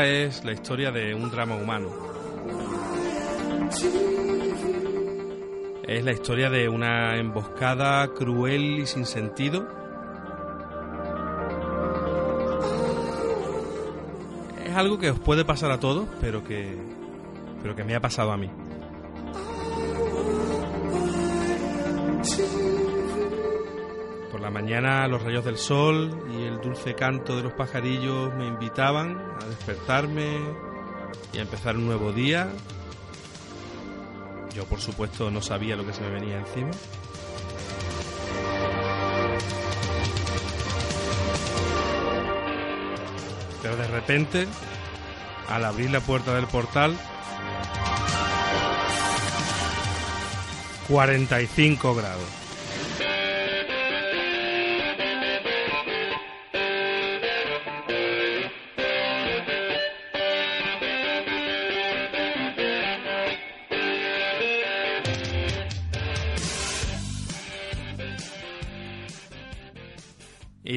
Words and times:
Es 0.00 0.42
la 0.42 0.52
historia 0.52 0.90
de 0.90 1.14
un 1.14 1.30
drama 1.30 1.54
humano. 1.54 1.90
Es 5.86 6.02
la 6.02 6.12
historia 6.12 6.48
de 6.48 6.70
una 6.70 7.18
emboscada 7.18 8.08
cruel 8.08 8.78
y 8.80 8.86
sin 8.86 9.04
sentido. 9.04 9.68
Es 14.64 14.74
algo 14.74 14.98
que 14.98 15.10
os 15.10 15.18
puede 15.18 15.44
pasar 15.44 15.70
a 15.70 15.78
todos, 15.78 16.08
pero 16.22 16.42
que 16.42 16.74
pero 17.62 17.76
que 17.76 17.84
me 17.84 17.94
ha 17.94 18.00
pasado 18.00 18.32
a 18.32 18.38
mí. 18.38 18.50
Mañana 24.52 25.08
los 25.08 25.22
rayos 25.22 25.44
del 25.44 25.56
sol 25.56 26.10
y 26.30 26.44
el 26.44 26.60
dulce 26.60 26.94
canto 26.94 27.36
de 27.36 27.42
los 27.42 27.54
pajarillos 27.54 28.32
me 28.34 28.46
invitaban 28.46 29.18
a 29.40 29.46
despertarme 29.46 30.38
y 31.32 31.38
a 31.38 31.42
empezar 31.42 31.76
un 31.76 31.86
nuevo 31.86 32.12
día. 32.12 32.50
Yo 34.54 34.64
por 34.66 34.80
supuesto 34.80 35.30
no 35.30 35.40
sabía 35.40 35.74
lo 35.76 35.86
que 35.86 35.92
se 35.92 36.02
me 36.02 36.10
venía 36.10 36.38
encima. 36.38 36.70
Pero 43.62 43.76
de 43.76 43.86
repente, 43.86 44.46
al 45.48 45.64
abrir 45.64 45.90
la 45.90 46.00
puerta 46.00 46.34
del 46.34 46.46
portal, 46.46 46.96
45 50.88 51.94
grados. 51.94 52.41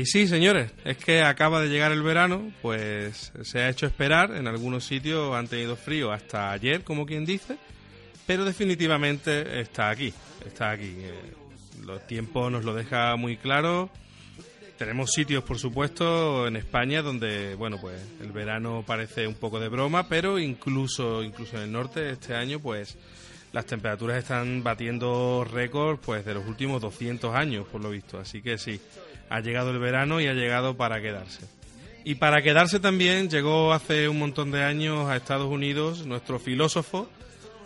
Sí, 0.06 0.28
señores, 0.28 0.72
es 0.84 0.98
que 0.98 1.24
acaba 1.24 1.62
de 1.62 1.68
llegar 1.68 1.92
el 1.92 2.04
verano, 2.04 2.52
pues 2.62 3.34
se 3.42 3.60
ha 3.60 3.70
hecho 3.70 3.88
esperar, 3.88 4.36
en 4.36 4.48
algunos 4.48 4.86
sitios 4.86 5.36
han 5.36 5.48
tenido 5.48 5.76
frío 5.76 6.12
hasta 6.12 6.52
ayer, 6.52 6.84
como 6.84 7.08
quien 7.08 7.26
dice, 7.26 7.58
pero 8.28 8.46
definitivamente 8.46 9.60
está 9.60 9.90
aquí, 9.90 10.14
está 10.46 10.70
aquí. 10.70 10.96
Eh, 11.00 11.34
los 11.84 12.06
tiempos 12.06 12.52
nos 12.52 12.64
lo 12.64 12.76
deja 12.76 13.16
muy 13.16 13.38
claro. 13.38 13.90
Tenemos 14.78 15.12
sitios, 15.12 15.44
por 15.44 15.58
supuesto, 15.58 16.46
en 16.46 16.56
España 16.56 17.02
donde, 17.02 17.56
bueno, 17.56 17.78
pues 17.82 18.00
el 18.22 18.32
verano 18.32 18.84
parece 18.86 19.26
un 19.26 19.36
poco 19.36 19.60
de 19.60 19.70
broma, 19.70 20.08
pero 20.08 20.38
incluso, 20.38 21.24
incluso 21.24 21.58
en 21.58 21.64
el 21.64 21.72
norte 21.72 22.12
este 22.12 22.36
año, 22.36 22.60
pues 22.60 22.96
las 23.54 23.66
temperaturas 23.66 24.20
están 24.20 24.62
batiendo 24.62 25.48
récords, 25.50 26.00
pues 26.06 26.24
de 26.26 26.36
los 26.36 26.46
últimos 26.46 26.80
200 26.82 27.34
años, 27.34 27.66
por 27.66 27.82
lo 27.82 27.90
visto. 27.90 28.20
Así 28.20 28.42
que 28.42 28.58
sí, 28.60 28.80
ha 29.30 29.40
llegado 29.40 29.72
el 29.72 29.80
verano 29.80 30.22
y 30.22 30.28
ha 30.28 30.34
llegado 30.34 30.78
para 30.78 31.02
quedarse. 31.02 31.46
Y 32.04 32.16
para 32.16 32.42
quedarse 32.42 32.80
también 32.80 33.30
llegó 33.30 33.74
hace 33.74 34.08
un 34.08 34.20
montón 34.20 34.52
de 34.52 34.64
años 34.64 35.10
a 35.10 35.16
Estados 35.16 35.48
Unidos 35.48 36.06
nuestro 36.06 36.38
filósofo, 36.40 37.10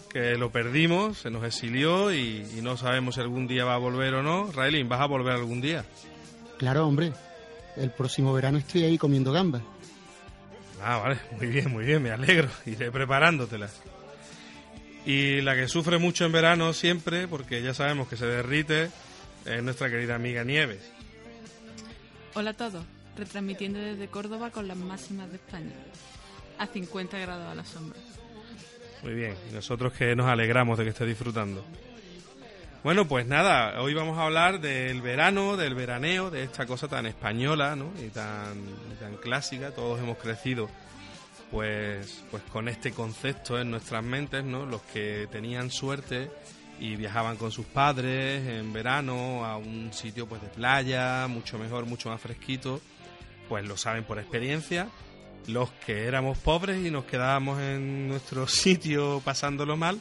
que 0.10 0.36
lo 0.38 0.52
perdimos, 0.52 1.20
se 1.20 1.30
nos 1.30 1.44
exilió 1.44 2.14
y, 2.14 2.46
y 2.58 2.62
no 2.62 2.78
sabemos 2.78 3.16
si 3.16 3.22
algún 3.22 3.48
día 3.48 3.66
va 3.66 3.76
a 3.76 3.80
volver 3.80 4.14
o 4.16 4.24
no. 4.24 4.52
Raelin, 4.52 4.88
¿vas 4.88 5.02
a 5.02 5.06
volver 5.08 5.34
algún 5.34 5.62
día? 5.62 5.86
Claro, 6.58 6.88
hombre. 6.88 7.12
El 7.76 7.92
próximo 7.92 8.34
verano 8.34 8.58
estoy 8.58 8.84
ahí 8.84 8.98
comiendo 8.98 9.32
gambas. 9.32 9.62
Ah, 10.82 10.98
vale, 10.98 11.20
muy 11.38 11.48
bien, 11.48 11.70
muy 11.72 11.86
bien, 11.86 12.02
me 12.02 12.12
alegro. 12.12 12.50
Iré 12.66 12.92
preparándotelas. 12.92 13.82
Y 15.06 15.42
la 15.42 15.56
que 15.56 15.68
sufre 15.68 15.98
mucho 15.98 16.26
en 16.26 16.32
verano 16.32 16.74
siempre, 16.74 17.28
porque 17.28 17.62
ya 17.62 17.74
sabemos 17.74 18.08
que 18.08 18.18
se 18.18 18.26
derrite, 18.26 18.90
es 19.46 19.64
nuestra 19.64 19.90
querida 19.90 20.16
amiga 20.16 20.44
Nieves. 20.44 20.92
Hola 22.36 22.52
a 22.52 22.54
todos, 22.54 22.86
retransmitiendo 23.18 23.80
desde 23.80 24.08
Córdoba 24.08 24.52
con 24.52 24.68
las 24.68 24.78
máximas 24.78 25.30
de 25.30 25.38
España, 25.38 25.74
a 26.60 26.68
50 26.68 27.18
grados 27.18 27.52
a 27.52 27.56
la 27.56 27.66
sombra. 27.66 27.98
Muy 29.02 29.14
bien, 29.14 29.36
y 29.50 29.54
nosotros 29.54 29.94
que 29.94 30.16
nos 30.16 30.28
alegramos 30.28 30.78
de 30.78 30.84
que 30.84 30.90
esté 30.92 31.06
disfrutando. 31.06 31.66
Bueno, 32.84 33.08
pues 33.08 33.26
nada, 33.26 33.82
hoy 33.82 33.96
vamos 33.96 34.18
a 34.20 34.26
hablar 34.26 34.62
del 34.62 35.02
verano, 35.02 35.58
del 35.58 35.74
veraneo, 35.74 36.30
de 36.30 36.44
esta 36.44 36.68
cosa 36.68 36.88
tan 36.88 37.08
española, 37.08 37.76
¿no? 37.76 37.92
Y 38.00 38.10
tan, 38.10 38.60
y 38.60 39.00
tan 39.00 39.18
clásica. 39.18 39.72
Todos 39.72 40.00
hemos 40.00 40.18
crecido, 40.18 40.70
pues, 41.50 42.24
pues 42.30 42.44
con 42.44 42.70
este 42.70 42.92
concepto 42.92 43.60
en 43.60 43.72
nuestras 43.72 44.04
mentes, 44.04 44.46
¿no? 44.46 44.66
Los 44.68 44.82
que 44.84 45.28
tenían 45.32 45.72
suerte 45.72 46.30
y 46.80 46.96
viajaban 46.96 47.36
con 47.36 47.52
sus 47.52 47.66
padres 47.66 48.48
en 48.48 48.72
verano 48.72 49.46
a 49.46 49.58
un 49.58 49.92
sitio, 49.92 50.28
pues, 50.28 50.42
de 50.42 50.48
playa, 50.48 51.28
mucho 51.28 51.60
mejor, 51.60 51.86
mucho 51.86 52.10
más 52.10 52.22
fresquito, 52.22 52.82
pues 53.50 53.68
lo 53.68 53.76
saben 53.76 54.06
por 54.06 54.18
experiencia. 54.18 54.88
Los 55.48 55.72
que 55.86 56.06
éramos 56.06 56.38
pobres 56.38 56.86
y 56.86 56.92
nos 56.92 57.06
quedábamos 57.06 57.60
en 57.62 58.08
nuestro 58.08 58.48
sitio 58.48 59.22
pasándolo 59.26 59.76
mal, 59.76 60.00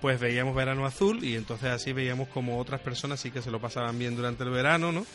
pues 0.00 0.20
veíamos 0.20 0.54
verano 0.54 0.84
azul 0.84 1.24
y 1.24 1.34
entonces 1.34 1.70
así 1.70 1.92
veíamos 1.92 2.28
como 2.28 2.58
otras 2.58 2.80
personas 2.80 3.20
sí 3.20 3.30
que 3.30 3.42
se 3.42 3.50
lo 3.50 3.60
pasaban 3.60 3.98
bien 3.98 4.14
durante 4.14 4.44
el 4.44 4.50
verano, 4.50 4.92
¿no? 4.92 5.06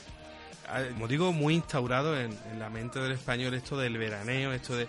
Ah, 0.67 0.81
Como 0.93 1.07
digo, 1.07 1.31
muy 1.31 1.55
instaurado 1.55 2.19
en, 2.19 2.35
la 2.57 2.69
mente 2.69 2.99
del 2.99 3.11
español 3.11 3.53
esto 3.53 3.77
del 3.77 3.97
veraneo, 3.97 4.51
esto 4.53 4.75
de 4.75 4.87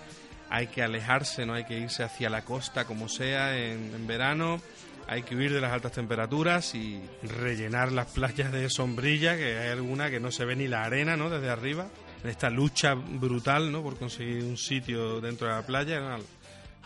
hay 0.50 0.68
que 0.68 0.82
alejarse, 0.82 1.44
no 1.44 1.54
hay 1.54 1.64
que 1.64 1.78
irse 1.78 2.02
hacia 2.02 2.30
la 2.30 2.44
costa 2.44 2.84
como 2.84 3.08
sea 3.08 3.58
en 3.58 4.06
verano, 4.06 4.60
hay 5.06 5.22
que 5.22 5.36
huir 5.36 5.52
de 5.52 5.60
las 5.60 5.72
altas 5.72 5.92
temperaturas 5.92 6.74
y 6.74 7.02
rellenar 7.22 7.92
las 7.92 8.08
playas 8.08 8.52
de 8.52 8.68
sombrilla, 8.70 9.36
que 9.36 9.58
hay 9.58 9.70
alguna 9.70 10.10
que 10.10 10.20
no 10.20 10.30
se 10.30 10.44
ve 10.44 10.56
ni 10.56 10.68
la 10.68 10.84
arena, 10.84 11.16
¿no? 11.16 11.30
Desde 11.30 11.50
arriba, 11.50 11.88
en 12.22 12.30
esta 12.30 12.50
lucha 12.50 12.94
brutal, 12.94 13.70
¿no? 13.70 13.82
Por 13.82 13.98
conseguir 13.98 14.44
un 14.44 14.56
sitio 14.56 15.20
dentro 15.20 15.46
de 15.46 15.54
la 15.54 15.66
playa, 15.66 16.00
¿no? 16.00 16.18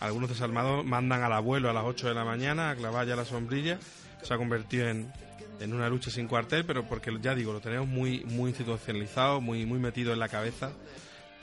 Algunos 0.00 0.30
desalmados 0.30 0.84
mandan 0.84 1.22
al 1.22 1.32
abuelo 1.32 1.70
a 1.70 1.72
las 1.72 1.84
8 1.84 2.08
de 2.08 2.14
la 2.14 2.24
mañana 2.24 2.70
a 2.70 2.76
clavar 2.76 3.06
ya 3.06 3.16
la 3.16 3.24
sombrilla. 3.24 3.78
Se 4.22 4.32
ha 4.32 4.36
convertido 4.36 4.88
en, 4.88 5.12
en 5.60 5.74
una 5.74 5.88
lucha 5.88 6.10
sin 6.10 6.28
cuartel, 6.28 6.64
pero 6.64 6.84
porque 6.84 7.16
ya 7.20 7.34
digo, 7.34 7.52
lo 7.52 7.60
tenemos 7.60 7.88
muy, 7.88 8.24
muy 8.24 8.50
institucionalizado, 8.50 9.40
muy, 9.40 9.66
muy 9.66 9.78
metido 9.78 10.12
en 10.12 10.20
la 10.20 10.28
cabeza 10.28 10.70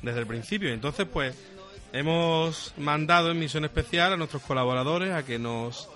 desde 0.02 0.20
el 0.20 0.28
principio. 0.28 0.70
Entonces, 0.70 1.06
pues, 1.12 1.36
hemos 1.92 2.74
mandado 2.78 3.32
en 3.32 3.40
misión 3.40 3.66
especial 3.66 4.14
a 4.14 4.18
nuestros 4.18 4.42
colaboradores 4.44 5.14
a 5.14 5.24
que 5.24 5.40
nos 5.40 5.90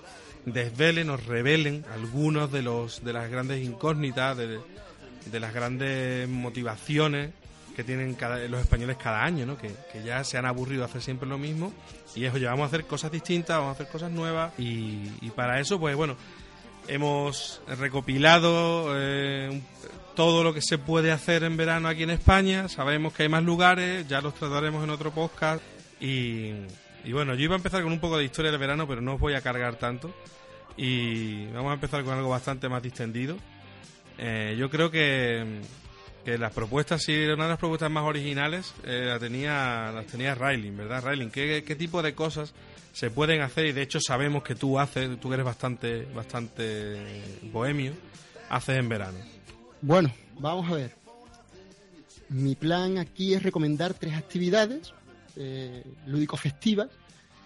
desvelen, 0.46 1.06
nos 1.08 1.24
revelen 1.26 1.84
algunos 1.92 2.50
de 2.52 2.62
los 2.62 3.04
de 3.04 3.12
las 3.12 3.30
grandes 3.30 3.62
incógnitas, 3.64 4.36
de, 4.36 4.58
de 5.26 5.40
las 5.40 5.52
grandes 5.54 6.28
motivaciones 6.28 7.30
que 7.76 7.84
tienen 7.84 8.14
cada- 8.14 8.38
los 8.48 8.60
españoles 8.60 8.96
cada 8.96 9.22
año, 9.22 9.46
¿no? 9.46 9.56
que, 9.56 9.70
que 9.92 10.02
ya 10.02 10.24
se 10.24 10.36
han 10.38 10.44
aburrido 10.46 10.80
de 10.80 10.86
hacer 10.86 11.02
siempre 11.02 11.28
lo 11.28 11.38
mismo 11.38 11.72
y 12.16 12.24
eso, 12.24 12.36
ya 12.38 12.50
vamos 12.50 12.64
a 12.64 12.66
hacer 12.66 12.84
cosas 12.84 13.12
distintas, 13.12 13.56
vamos 13.58 13.70
a 13.70 13.74
hacer 13.74 13.88
cosas 13.88 14.10
nuevas 14.10 14.52
y, 14.58 15.10
y 15.20 15.30
para 15.34 15.60
eso, 15.60 15.78
pues 15.78 15.94
bueno, 15.94 16.16
hemos 16.88 17.60
recopilado 17.78 18.92
eh, 18.96 19.60
todo 20.16 20.42
lo 20.42 20.52
que 20.52 20.60
se 20.62 20.78
puede 20.78 21.12
hacer 21.12 21.44
en 21.44 21.56
verano 21.56 21.88
aquí 21.88 22.02
en 22.02 22.10
España, 22.10 22.68
sabemos 22.68 23.12
que 23.12 23.22
hay 23.22 23.28
más 23.28 23.44
lugares, 23.44 24.06
ya 24.08 24.20
los 24.20 24.34
trataremos 24.34 24.82
en 24.82 24.90
otro 24.90 25.10
podcast. 25.12 25.62
Y, 26.00 26.52
y 27.04 27.12
bueno, 27.12 27.34
yo 27.34 27.44
iba 27.44 27.54
a 27.54 27.56
empezar 27.56 27.82
con 27.82 27.92
un 27.92 28.00
poco 28.00 28.18
de 28.18 28.24
historia 28.24 28.50
del 28.50 28.60
verano, 28.60 28.86
pero 28.86 29.00
no 29.00 29.14
os 29.14 29.20
voy 29.20 29.34
a 29.34 29.40
cargar 29.40 29.76
tanto. 29.76 30.12
Y 30.76 31.46
vamos 31.46 31.70
a 31.70 31.74
empezar 31.74 32.04
con 32.04 32.14
algo 32.14 32.28
bastante 32.28 32.68
más 32.68 32.82
distendido. 32.82 33.36
Eh, 34.18 34.54
yo 34.58 34.70
creo 34.70 34.90
que, 34.90 35.60
que 36.24 36.38
las 36.38 36.52
propuestas, 36.52 37.02
sí, 37.02 37.14
una 37.24 37.44
de 37.44 37.50
las 37.50 37.58
propuestas 37.58 37.90
más 37.90 38.04
originales 38.04 38.74
eh, 38.84 39.04
la 39.06 39.18
tenía, 39.18 39.90
las 39.92 40.06
tenía 40.06 40.34
Riley, 40.34 40.70
¿verdad, 40.70 41.04
Riley? 41.04 41.30
¿Qué, 41.30 41.64
¿Qué 41.66 41.76
tipo 41.76 42.02
de 42.02 42.14
cosas 42.14 42.54
se 42.92 43.10
pueden 43.10 43.40
hacer? 43.40 43.66
Y 43.66 43.72
de 43.72 43.82
hecho 43.82 43.98
sabemos 44.00 44.42
que 44.42 44.54
tú 44.54 44.78
haces, 44.78 45.18
tú 45.20 45.32
eres 45.32 45.44
bastante, 45.44 46.06
bastante 46.14 47.22
bohemio, 47.52 47.92
haces 48.50 48.78
en 48.78 48.88
verano. 48.88 49.18
Bueno, 49.80 50.12
vamos 50.38 50.70
a 50.70 50.74
ver. 50.74 51.00
Mi 52.28 52.54
plan 52.54 52.98
aquí 52.98 53.34
es 53.34 53.42
recomendar 53.42 53.94
tres 53.94 54.14
actividades 54.14 54.92
eh, 55.42 55.82
lúdico-festivas 56.06 56.88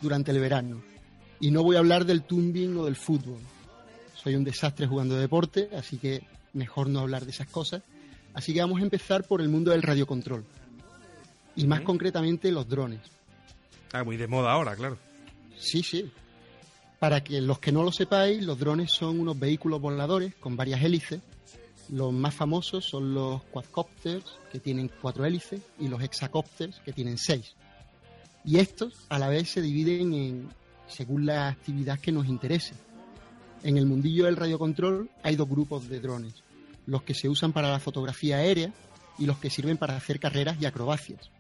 durante 0.00 0.32
el 0.32 0.40
verano. 0.40 0.82
Y 1.38 1.50
no 1.50 1.62
voy 1.62 1.76
a 1.76 1.78
hablar 1.78 2.04
del 2.04 2.22
tumbing 2.22 2.76
o 2.76 2.84
del 2.84 2.96
fútbol. 2.96 3.38
Soy 4.14 4.34
un 4.34 4.42
desastre 4.42 4.86
jugando 4.86 5.16
deporte, 5.16 5.70
así 5.76 5.98
que 5.98 6.22
mejor 6.54 6.88
no 6.88 7.00
hablar 7.00 7.24
de 7.24 7.30
esas 7.30 7.46
cosas. 7.46 7.82
Así 8.32 8.52
que 8.52 8.60
vamos 8.60 8.80
a 8.80 8.82
empezar 8.82 9.24
por 9.24 9.40
el 9.40 9.48
mundo 9.48 9.70
del 9.70 9.82
radiocontrol. 9.82 10.44
Y 11.54 11.66
más 11.66 11.82
concretamente 11.82 12.50
los 12.50 12.68
drones. 12.68 13.00
Ah, 13.92 14.02
muy 14.02 14.16
de 14.16 14.26
moda 14.26 14.50
ahora, 14.50 14.74
claro. 14.74 14.98
Sí, 15.56 15.84
sí. 15.84 16.10
Para 16.98 17.22
que 17.22 17.40
los 17.40 17.60
que 17.60 17.70
no 17.70 17.84
lo 17.84 17.92
sepáis, 17.92 18.42
los 18.42 18.58
drones 18.58 18.90
son 18.90 19.20
unos 19.20 19.38
vehículos 19.38 19.80
voladores 19.80 20.34
con 20.34 20.56
varias 20.56 20.82
hélices. 20.82 21.20
Los 21.90 22.12
más 22.12 22.34
famosos 22.34 22.84
son 22.84 23.14
los 23.14 23.44
quadcopters, 23.44 24.24
que 24.50 24.58
tienen 24.58 24.90
cuatro 25.00 25.24
hélices, 25.24 25.60
y 25.78 25.86
los 25.86 26.02
hexacopters, 26.02 26.80
que 26.80 26.92
tienen 26.92 27.18
seis. 27.18 27.54
Y 28.44 28.58
estos 28.58 29.06
a 29.08 29.18
la 29.18 29.28
vez 29.28 29.50
se 29.50 29.62
dividen 29.62 30.12
en 30.14 30.48
según 30.86 31.26
la 31.26 31.48
actividad 31.48 31.98
que 31.98 32.12
nos 32.12 32.26
interese. 32.26 32.74
En 33.62 33.78
el 33.78 33.86
mundillo 33.86 34.26
del 34.26 34.36
radiocontrol 34.36 35.08
hay 35.22 35.36
dos 35.36 35.48
grupos 35.48 35.88
de 35.88 36.00
drones, 36.00 36.34
los 36.86 37.02
que 37.02 37.14
se 37.14 37.28
usan 37.28 37.52
para 37.52 37.70
la 37.70 37.80
fotografía 37.80 38.36
aérea 38.36 38.72
y 39.18 39.26
los 39.26 39.38
que 39.38 39.50
sirven 39.50 39.78
para 39.78 39.96
hacer 39.96 40.20
carreras 40.20 40.58
y 40.60 40.66
acrobacias. 40.66 41.30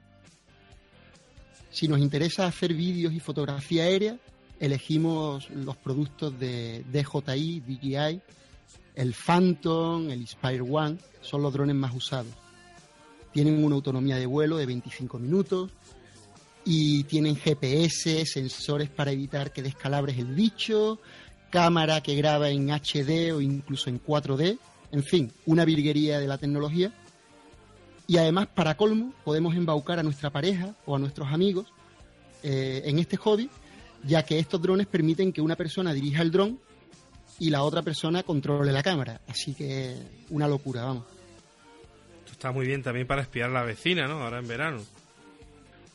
Si 1.70 1.88
nos 1.88 1.98
interesa 1.98 2.46
hacer 2.46 2.72
vídeos 2.72 3.12
y 3.12 3.20
fotografía 3.20 3.82
aérea, 3.82 4.16
elegimos 4.60 5.50
los 5.50 5.76
productos 5.76 6.38
de 6.38 6.84
DJI, 6.90 7.60
DJI, 7.60 8.20
el 8.94 9.12
Phantom, 9.12 10.08
el 10.08 10.20
Inspire 10.20 10.60
One, 10.60 10.98
son 11.20 11.42
los 11.42 11.52
drones 11.52 11.74
más 11.74 11.92
usados. 11.94 12.32
Tienen 13.32 13.62
una 13.64 13.74
autonomía 13.74 14.16
de 14.16 14.26
vuelo 14.26 14.56
de 14.56 14.66
25 14.66 15.18
minutos, 15.18 15.72
y 16.64 17.04
tienen 17.04 17.36
GPS, 17.36 18.24
sensores 18.26 18.88
para 18.88 19.12
evitar 19.12 19.52
que 19.52 19.62
descalabres 19.62 20.18
el 20.18 20.34
bicho, 20.34 20.98
cámara 21.50 22.02
que 22.02 22.14
graba 22.16 22.48
en 22.48 22.70
HD 22.70 23.32
o 23.32 23.40
incluso 23.40 23.90
en 23.90 24.02
4D, 24.02 24.58
en 24.92 25.02
fin, 25.02 25.32
una 25.46 25.64
virguería 25.64 26.18
de 26.18 26.26
la 26.26 26.38
tecnología. 26.38 26.92
Y 28.06 28.16
además, 28.16 28.48
para 28.48 28.76
colmo, 28.76 29.12
podemos 29.24 29.54
embaucar 29.54 29.98
a 29.98 30.02
nuestra 30.02 30.30
pareja 30.30 30.74
o 30.86 30.96
a 30.96 30.98
nuestros 30.98 31.28
amigos 31.28 31.66
eh, 32.42 32.82
en 32.84 32.98
este 32.98 33.16
hobby, 33.16 33.48
ya 34.02 34.24
que 34.24 34.38
estos 34.38 34.60
drones 34.60 34.86
permiten 34.86 35.32
que 35.32 35.40
una 35.40 35.56
persona 35.56 35.92
dirija 35.92 36.22
el 36.22 36.30
dron 36.30 36.60
y 37.38 37.50
la 37.50 37.62
otra 37.62 37.82
persona 37.82 38.22
controle 38.22 38.72
la 38.72 38.82
cámara. 38.82 39.20
Así 39.26 39.54
que 39.54 39.96
una 40.30 40.46
locura, 40.46 40.84
vamos. 40.84 41.04
Esto 42.20 42.32
está 42.32 42.52
muy 42.52 42.66
bien 42.66 42.82
también 42.82 43.06
para 43.06 43.22
espiar 43.22 43.50
a 43.50 43.52
la 43.52 43.62
vecina, 43.62 44.06
¿no? 44.06 44.22
Ahora 44.22 44.38
en 44.38 44.48
verano. 44.48 44.82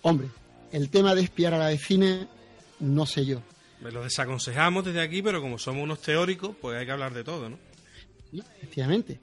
Hombre, 0.02 0.30
el 0.72 0.90
tema 0.90 1.16
de 1.16 1.22
espiar 1.22 1.54
a 1.54 1.58
la 1.58 1.68
vecina, 1.68 2.28
no 2.80 3.06
sé 3.06 3.26
yo. 3.26 3.42
Me 3.82 3.92
lo 3.92 4.04
desaconsejamos 4.04 4.86
desde 4.86 5.02
aquí, 5.02 5.22
pero 5.22 5.42
como 5.42 5.58
somos 5.58 5.84
unos 5.84 6.02
teóricos, 6.02 6.56
pues 6.60 6.78
hay 6.78 6.86
que 6.86 6.92
hablar 6.92 7.14
de 7.14 7.24
todo, 7.24 7.50
¿no? 7.50 7.58
Sí, 8.30 8.42
efectivamente. 8.58 9.20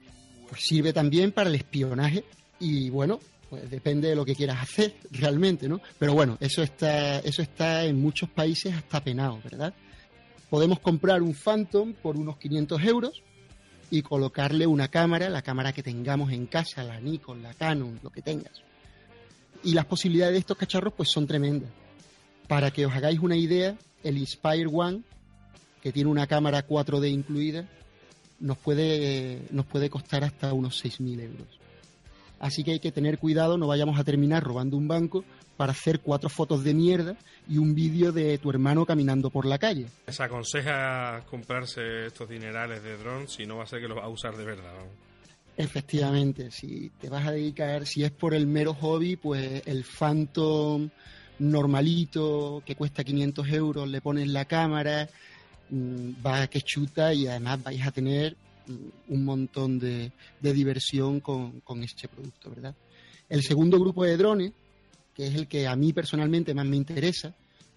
Pues 0.49 0.61
sirve 0.63 0.93
también 0.93 1.31
para 1.31 1.49
el 1.49 1.55
espionaje 1.55 2.23
y 2.59 2.89
bueno, 2.89 3.19
pues 3.49 3.69
depende 3.69 4.09
de 4.09 4.15
lo 4.15 4.25
que 4.25 4.35
quieras 4.35 4.61
hacer 4.61 4.95
realmente, 5.11 5.69
¿no? 5.69 5.79
Pero 5.99 6.13
bueno, 6.13 6.37
eso 6.39 6.63
está, 6.63 7.19
eso 7.19 7.41
está 7.41 7.85
en 7.85 7.99
muchos 7.99 8.29
países 8.29 8.73
hasta 8.73 9.03
penado, 9.03 9.39
¿verdad? 9.43 9.73
Podemos 10.49 10.79
comprar 10.79 11.21
un 11.21 11.35
Phantom 11.35 11.93
por 11.93 12.17
unos 12.17 12.37
500 12.37 12.83
euros 12.83 13.21
y 13.91 14.01
colocarle 14.01 14.65
una 14.65 14.87
cámara, 14.87 15.29
la 15.29 15.41
cámara 15.41 15.71
que 15.71 15.83
tengamos 15.83 16.31
en 16.31 16.47
casa, 16.47 16.83
la 16.83 16.99
Nikon, 16.99 17.43
la 17.43 17.53
Canon, 17.53 17.99
lo 18.01 18.09
que 18.09 18.21
tengas 18.21 18.66
y 19.63 19.73
las 19.73 19.85
posibilidades 19.85 20.33
de 20.33 20.39
estos 20.39 20.57
cacharros 20.57 20.93
pues 20.93 21.09
son 21.09 21.27
tremendas. 21.27 21.69
Para 22.47 22.71
que 22.71 22.85
os 22.85 22.93
hagáis 22.93 23.19
una 23.19 23.35
idea, 23.35 23.77
el 24.03 24.17
Inspire 24.17 24.67
One, 24.71 25.01
que 25.81 25.91
tiene 25.91 26.09
una 26.09 26.27
cámara 26.27 26.65
4D 26.65 27.11
incluida, 27.11 27.67
nos 28.39 28.57
puede, 28.57 29.41
nos 29.51 29.65
puede 29.65 29.89
costar 29.89 30.23
hasta 30.23 30.53
unos 30.53 30.83
6.000 30.83 31.21
euros. 31.21 31.59
Así 32.39 32.63
que 32.63 32.71
hay 32.71 32.79
que 32.79 32.91
tener 32.91 33.17
cuidado, 33.17 33.57
no 33.57 33.67
vayamos 33.67 33.99
a 33.99 34.03
terminar 34.03 34.43
robando 34.43 34.77
un 34.77 34.87
banco 34.87 35.23
para 35.57 35.71
hacer 35.71 36.01
cuatro 36.01 36.29
fotos 36.29 36.63
de 36.63 36.73
mierda 36.73 37.17
y 37.49 37.57
un 37.57 37.73
vídeo 37.73 38.11
de 38.11 38.37
tu 38.37 38.51
hermano 38.51 38.85
caminando 38.85 39.31
por 39.31 39.45
la 39.45 39.57
calle. 39.57 39.87
Se 40.07 40.23
aconseja 40.23 41.23
comprarse 41.29 42.05
estos 42.05 42.29
dinerales 42.29 42.83
de 42.83 42.97
drones 42.97 43.31
si 43.31 43.45
no 43.45 43.57
va 43.57 43.63
a 43.63 43.67
ser 43.67 43.81
que 43.81 43.87
los 43.87 43.97
va 43.97 44.03
a 44.03 44.09
usar 44.09 44.37
de 44.37 44.45
verdad. 44.45 44.71
Efectivamente, 45.57 46.51
si 46.51 46.91
te 47.01 47.09
vas 47.09 47.25
a 47.25 47.31
dedicar, 47.31 47.87
si 47.87 48.03
es 48.03 48.11
por 48.11 48.35
el 48.35 48.45
mero 48.45 48.75
hobby, 48.75 49.15
pues 49.15 49.63
el 49.65 49.83
Phantom 49.83 50.87
normalito 51.39 52.61
que 52.63 52.75
cuesta 52.75 53.03
500 53.03 53.47
euros, 53.49 53.89
le 53.89 53.99
pones 53.99 54.27
la 54.27 54.45
cámara, 54.45 55.09
mm, 55.71 56.11
va 56.23 56.45
que 56.45 56.61
chuta 56.61 57.11
y 57.11 57.25
además 57.25 57.63
vais 57.63 57.81
a 57.81 57.91
tener 57.91 58.37
mm, 58.67 59.13
un 59.13 59.25
montón 59.25 59.79
de, 59.79 60.11
diversión 60.39 61.21
con, 61.21 61.63
este 61.81 62.07
producto, 62.07 62.51
¿verdad? 62.51 62.75
El 63.27 63.41
segundo 63.41 63.79
grupo 63.79 64.03
de 64.03 64.15
drones, 64.15 64.51
que 65.15 65.25
es 65.25 65.33
el 65.33 65.47
que 65.47 65.65
a 65.65 65.75
mí 65.75 65.91
personalmente 65.91 66.53
más 66.53 66.67
me 66.67 66.75
interesa, 66.75 67.33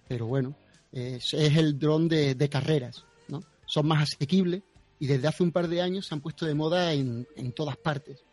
pero 0.07 0.27
bueno, 0.27 0.55
es, 0.91 1.33
el 1.33 1.79
dron 1.79 2.07
de, 2.07 2.35
de 2.35 2.47
carreras, 2.47 3.05
¿no? 3.27 3.41
Son 3.65 3.87
más 3.87 4.03
asequibles, 4.03 4.61
y 5.01 5.07
desde 5.07 5.27
hace 5.27 5.41
un 5.41 5.51
par 5.51 5.67
de 5.67 5.81
años 5.81 6.05
se 6.05 6.13
han 6.13 6.21
puesto 6.21 6.45
de 6.45 6.53
moda 6.53 6.93
en, 6.93 7.25
todas 7.55 7.75
partes. 7.75 8.23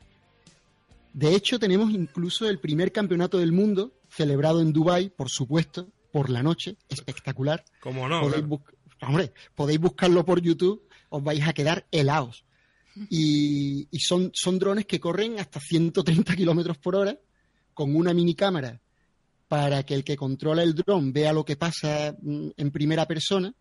De 1.15 1.35
hecho, 1.35 1.59
tenemos 1.59 1.91
incluso 1.91 2.47
el 2.47 2.59
primer 2.59 2.93
campeonato 2.93 3.39
del 3.39 3.53
mundo 3.53 3.95
celebrado 4.11 4.61
en 4.61 4.75
Dubái, 4.75 5.09
por 5.09 5.31
supuesto, 5.31 5.89
por 6.13 6.29
la 6.29 6.43
noche, 6.43 6.77
espectacular. 6.91 7.65
¿Cómo 7.81 8.07
no? 8.07 8.21
Podéis, 8.21 8.45
hombre, 9.01 9.33
podéis 9.55 9.81
buscarlo 9.81 10.27
por 10.27 10.43
YouTube, 10.43 10.87
os 11.09 11.25
vais 11.25 11.43
a 11.49 11.55
quedar 11.55 11.87
helados. 11.91 12.45
Y, 13.09 13.89
son, 13.99 14.31
son 14.35 14.59
drones 14.59 14.85
que 14.85 15.01
corren 15.01 15.41
hasta 15.41 15.61
130 15.61 16.37
kilómetros 16.37 16.77
por 16.77 16.97
hora 16.97 17.19
con 17.73 17.97
una 17.97 18.13
mini 18.13 18.35
cámara 18.35 18.79
para 19.49 19.85
que 19.85 19.95
el 19.95 20.05
que 20.05 20.19
controla 20.19 20.63
el 20.63 20.75
dron 20.75 21.15
vea 21.15 21.33
lo 21.33 21.47
que 21.47 21.57
pasa 21.57 22.15
mm, 22.21 22.49
en 22.59 22.71
primera 22.71 23.07
persona. 23.07 23.55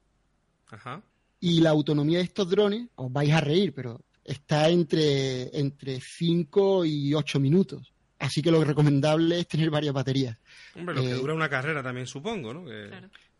Ajá. 0.69 1.01
Y 1.39 1.61
la 1.61 1.69
autonomía 1.69 2.17
de 2.19 2.23
estos 2.23 2.49
drones, 2.49 2.87
os 2.95 3.11
vais 3.11 3.31
a 3.31 3.41
reír, 3.41 3.73
pero 3.73 4.01
está 4.23 4.69
entre, 4.69 5.57
entre 5.57 5.99
5 6.01 6.85
y 6.85 7.13
8 7.13 7.39
minutos. 7.39 7.93
Así 8.19 8.41
que 8.41 8.51
lo 8.51 8.63
recomendable 8.63 9.39
es 9.39 9.47
tener 9.47 9.69
varias 9.69 9.93
baterías. 9.93 10.37
Hombre, 10.75 10.95
lo 10.95 11.01
que 11.01 11.11
eh, 11.11 11.13
dura 11.13 11.33
una 11.33 11.49
carrera 11.49 11.83
también 11.83 12.07
supongo, 12.07 12.53
¿no? 12.53 12.65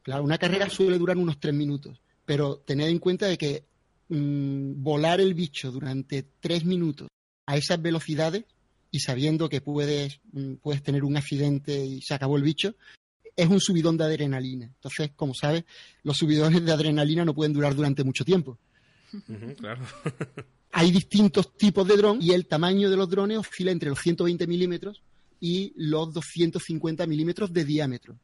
Claro. 0.04 0.24
una 0.24 0.38
carrera 0.38 0.70
suele 0.70 0.98
durar 0.98 1.18
unos 1.18 1.40
3 1.40 1.54
minutos, 1.54 2.00
pero 2.26 2.60
tened 2.60 2.88
en 2.88 3.00
cuenta 3.00 3.26
de 3.26 3.38
que 3.38 3.66
mm, 4.10 4.82
volar 4.82 5.20
el 5.20 5.34
bicho 5.34 5.72
durante 5.72 6.24
3 6.40 6.66
minutos 6.66 7.08
a 7.48 7.58
esas 7.58 7.82
velocidades 7.82 8.46
y 8.92 9.00
sabiendo 9.00 9.50
que 9.50 9.62
puedes, 9.62 10.22
mm, 10.32 10.56
puedes 10.56 10.84
tener 10.84 11.04
un 11.04 11.18
accidente 11.18 11.86
y 11.86 12.02
se 12.02 12.14
acabó 12.14 12.38
el 12.38 12.44
bicho, 12.44 12.76
es 13.38 13.48
un 13.48 13.62
subidón 13.62 13.96
de 13.98 14.04
adrenalina. 14.04 14.66
Entonces, 14.66 15.12
como 15.16 15.34
sabes, 15.36 15.64
los 16.04 16.18
subidones 16.18 16.66
de 16.66 16.72
adrenalina 16.72 17.24
no 17.24 17.36
pueden 17.36 17.54
durar 17.54 17.76
durante 17.76 18.04
mucho 18.04 18.26
tiempo. 18.26 18.58
claro. 19.58 19.82
Hay 20.72 20.92
distintos 20.92 21.56
tipos 21.56 21.88
de 21.88 21.96
dron 21.96 22.22
y 22.22 22.32
el 22.32 22.46
tamaño 22.46 22.90
de 22.90 22.98
los 22.98 23.10
drones 23.10 23.38
oscila 23.38 23.72
entre 23.72 23.90
los 23.90 24.00
120 24.00 24.46
milímetros 24.48 25.02
y 25.40 25.72
los 25.76 26.14
250 26.14 27.08
milímetros 27.08 27.54
de 27.54 27.64
diámetro. 27.64 28.20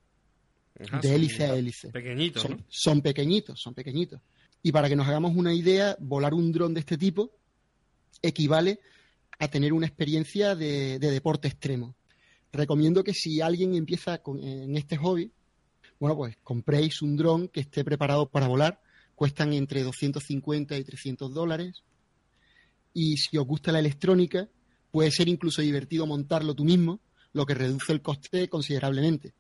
de 1.02 1.16
hélice 1.16 1.46
a 1.46 1.56
hélice. 1.56 1.90
Pequeñitos. 1.90 2.42
Son, 2.42 2.66
son 2.68 3.02
pequeñitos, 3.02 3.62
son 3.62 3.74
pequeñitos. 3.74 4.20
Y 4.62 4.72
para 4.72 4.90
que 4.90 4.96
nos 4.96 5.08
hagamos 5.08 5.36
una 5.36 5.54
idea, 5.54 5.96
volar 6.00 6.34
un 6.34 6.52
dron 6.52 6.74
de 6.74 6.82
este 6.82 6.98
tipo 6.98 7.32
equivale 8.22 8.80
a 9.40 9.48
tener 9.48 9.74
una 9.74 9.88
experiencia 9.88 10.56
de 10.56 11.00
deporte 11.00 11.48
extremo 11.48 11.96
recomiendo 12.54 13.04
que 13.04 13.14
si 13.14 13.42
alguien 13.42 13.76
empieza 13.76 14.22
en 14.26 14.78
este 14.78 14.96
hobby, 14.98 15.32
bueno, 16.00 16.16
pues 16.16 16.38
compréis 16.44 17.02
un 17.02 17.18
dron 17.18 17.48
que 17.50 17.62
esté 17.62 17.84
preparado 17.84 18.30
para 18.30 18.48
volar. 18.48 18.82
Cuestan 19.16 19.54
entre 19.54 19.84
250 19.84 20.78
y 20.78 20.84
300 20.84 21.34
dólares. 21.34 21.84
Y 22.94 23.18
si 23.18 23.38
os 23.38 23.46
gusta 23.46 23.72
la 23.72 23.80
electrónica, 23.80 24.48
puede 24.92 25.12
ser 25.12 25.28
incluso 25.28 25.62
divertido 25.62 26.08
montarlo 26.08 26.54
tú 26.54 26.64
mismo, 26.64 27.00
lo 27.34 27.46
que 27.46 27.56
reduce 27.56 27.92
el 27.92 28.02
coste 28.02 28.48
considerablemente. 28.48 29.34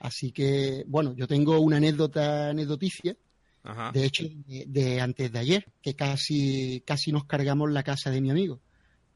Así 0.00 0.32
que, 0.32 0.84
bueno, 0.86 1.14
yo 1.14 1.26
tengo 1.26 1.60
una 1.60 1.76
anécdota 1.76 2.50
anecdoticia 2.50 3.16
Ajá. 3.64 3.90
De 3.92 4.04
hecho, 4.04 4.24
de, 4.46 4.66
de 4.66 5.00
antes 5.00 5.32
de 5.32 5.38
ayer, 5.38 5.66
que 5.80 5.94
casi, 5.94 6.82
casi 6.86 7.10
nos 7.12 7.24
cargamos 7.24 7.70
la 7.70 7.82
casa 7.82 8.10
de 8.10 8.20
mi 8.20 8.30
amigo. 8.30 8.60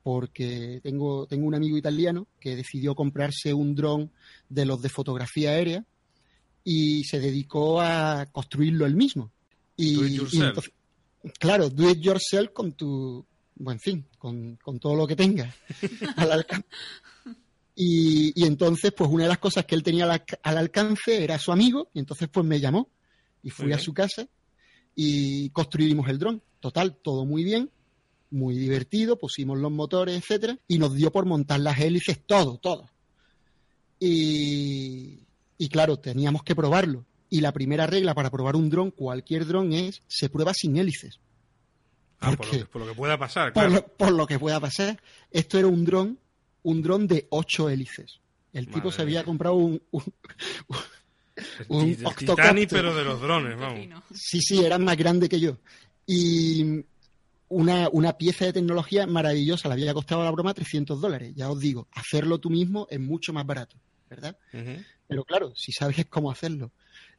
Porque 0.03 0.81
tengo, 0.83 1.27
tengo 1.27 1.47
un 1.47 1.55
amigo 1.55 1.77
italiano 1.77 2.27
que 2.41 2.57
decidió 2.57 2.95
comprarse 2.95 3.53
un 3.53 3.75
dron 3.75 4.11
de 4.49 4.65
los 4.65 4.81
de 4.81 4.89
fotografía 4.89 5.51
aérea 5.51 5.85
y 6.65 7.05
se 7.05 7.21
dedicó 7.21 7.81
a 7.81 8.27
construirlo 8.33 8.87
él 8.87 8.95
mismo. 8.95 9.31
Y, 9.77 9.95
Do 9.95 10.07
it 10.07 10.33
y 10.33 10.41
entonces- 10.41 10.73
claro, 11.39 11.69
do 11.69 11.91
it 11.91 11.99
yourself 12.01 12.51
con 12.53 12.73
tu, 12.73 13.25
bueno, 13.57 13.73
en 13.77 13.81
fin, 13.81 14.07
con, 14.19 14.57
con 14.63 14.79
todo 14.79 14.95
lo 14.97 15.07
que 15.07 15.17
tengas 15.17 15.55
al 16.17 16.33
alcance. 16.33 16.67
Y, 17.75 18.33
y 18.41 18.45
entonces, 18.47 18.93
pues 18.93 19.09
una 19.11 19.25
de 19.25 19.29
las 19.29 19.39
cosas 19.39 19.65
que 19.65 19.75
él 19.75 19.83
tenía 19.83 20.11
al, 20.11 20.25
al 20.43 20.59
alcance 20.59 21.23
era 21.23 21.39
su 21.39 21.53
amigo, 21.53 21.91
y 21.95 22.01
entonces 22.01 22.29
pues 22.29 22.45
me 22.45 22.59
llamó 22.61 22.89
y 23.43 23.51
fui 23.51 23.73
a 23.73 23.79
su 23.79 23.95
casa 23.95 24.27
y 24.97 25.51
construimos 25.51 26.09
el 26.09 26.19
dron. 26.19 26.43
Total, 26.61 26.97
todo 26.97 27.25
muy 27.25 27.45
bien, 27.45 27.71
muy 28.31 28.57
divertido, 28.57 29.19
pusimos 29.19 29.59
los 29.59 29.71
motores, 29.73 30.17
etcétera, 30.17 30.59
y 30.69 30.79
nos 30.79 30.95
dio 30.95 31.11
por 31.11 31.25
montar 31.27 31.61
las 31.61 31.79
hélices, 31.81 32.19
todo, 32.27 32.59
todo. 32.59 32.89
Y, 34.01 35.21
y 35.59 35.69
claro, 35.69 35.99
teníamos 35.99 36.43
que 36.43 36.55
probarlo. 36.55 37.05
Y 37.31 37.41
la 37.41 37.53
primera 37.53 37.87
regla 37.87 38.15
para 38.15 38.31
probar 38.31 38.57
un 38.57 38.71
dron, 38.71 38.91
cualquier 38.91 39.47
dron, 39.47 39.73
es 39.73 40.03
se 40.09 40.29
prueba 40.31 40.55
sin 40.55 40.77
hélices. 40.77 41.21
Ah, 42.21 42.31
¿Por 42.31 42.39
por, 42.39 42.47
lo 42.47 42.51
que, 42.53 42.67
por 42.67 42.81
lo 42.83 42.87
que 42.89 42.95
pueda 42.95 43.19
pasar, 43.19 43.53
Por, 43.53 43.71
lo, 43.71 43.87
por 43.87 44.13
lo 44.13 44.27
que 44.27 44.39
pueda 44.39 44.59
pasar. 44.61 45.01
Esto 45.31 45.59
era 45.59 45.69
un 45.69 45.85
dron, 45.85 46.19
un 46.63 46.83
dron 46.83 47.07
de 47.07 47.27
ocho 47.31 47.69
hélices. 47.69 48.21
El 48.53 48.67
tipo 48.67 48.79
Madre 48.79 48.93
se 48.93 49.03
había 49.03 49.19
mía. 49.21 49.25
comprado 49.25 49.57
un, 49.57 49.81
un- 49.91 50.13
un 51.69 51.91
octocóptero. 51.93 52.35
Titanic, 52.37 52.71
pero 52.71 52.95
de 52.95 53.05
los 53.05 53.21
drones, 53.21 53.57
vamos. 53.59 54.03
Sí, 54.15 54.41
sí, 54.41 54.65
era 54.65 54.79
más 54.79 54.97
grande 54.97 55.29
que 55.29 55.39
yo. 55.39 55.59
Y 56.07 56.83
una, 57.49 57.89
una 57.93 58.13
pieza 58.19 58.45
de 58.45 58.53
tecnología 58.53 59.07
maravillosa, 59.07 59.69
le 59.69 59.75
había 59.75 59.95
costado 59.95 60.21
a 60.23 60.25
la 60.25 60.31
broma 60.31 60.55
300 60.55 61.01
dólares. 61.01 61.33
Ya 61.35 61.51
os 61.51 61.59
digo, 61.61 61.89
hacerlo 61.93 62.39
tú 62.39 62.51
mismo 62.51 62.87
es 62.91 63.01
mucho 63.01 63.33
más 63.33 63.47
barato, 63.47 63.77
¿verdad? 64.11 64.37
Pero 65.07 65.25
claro, 65.25 65.53
si 65.57 65.73
sabes 65.73 66.05
cómo 66.07 66.31
hacerlo. 66.31 66.71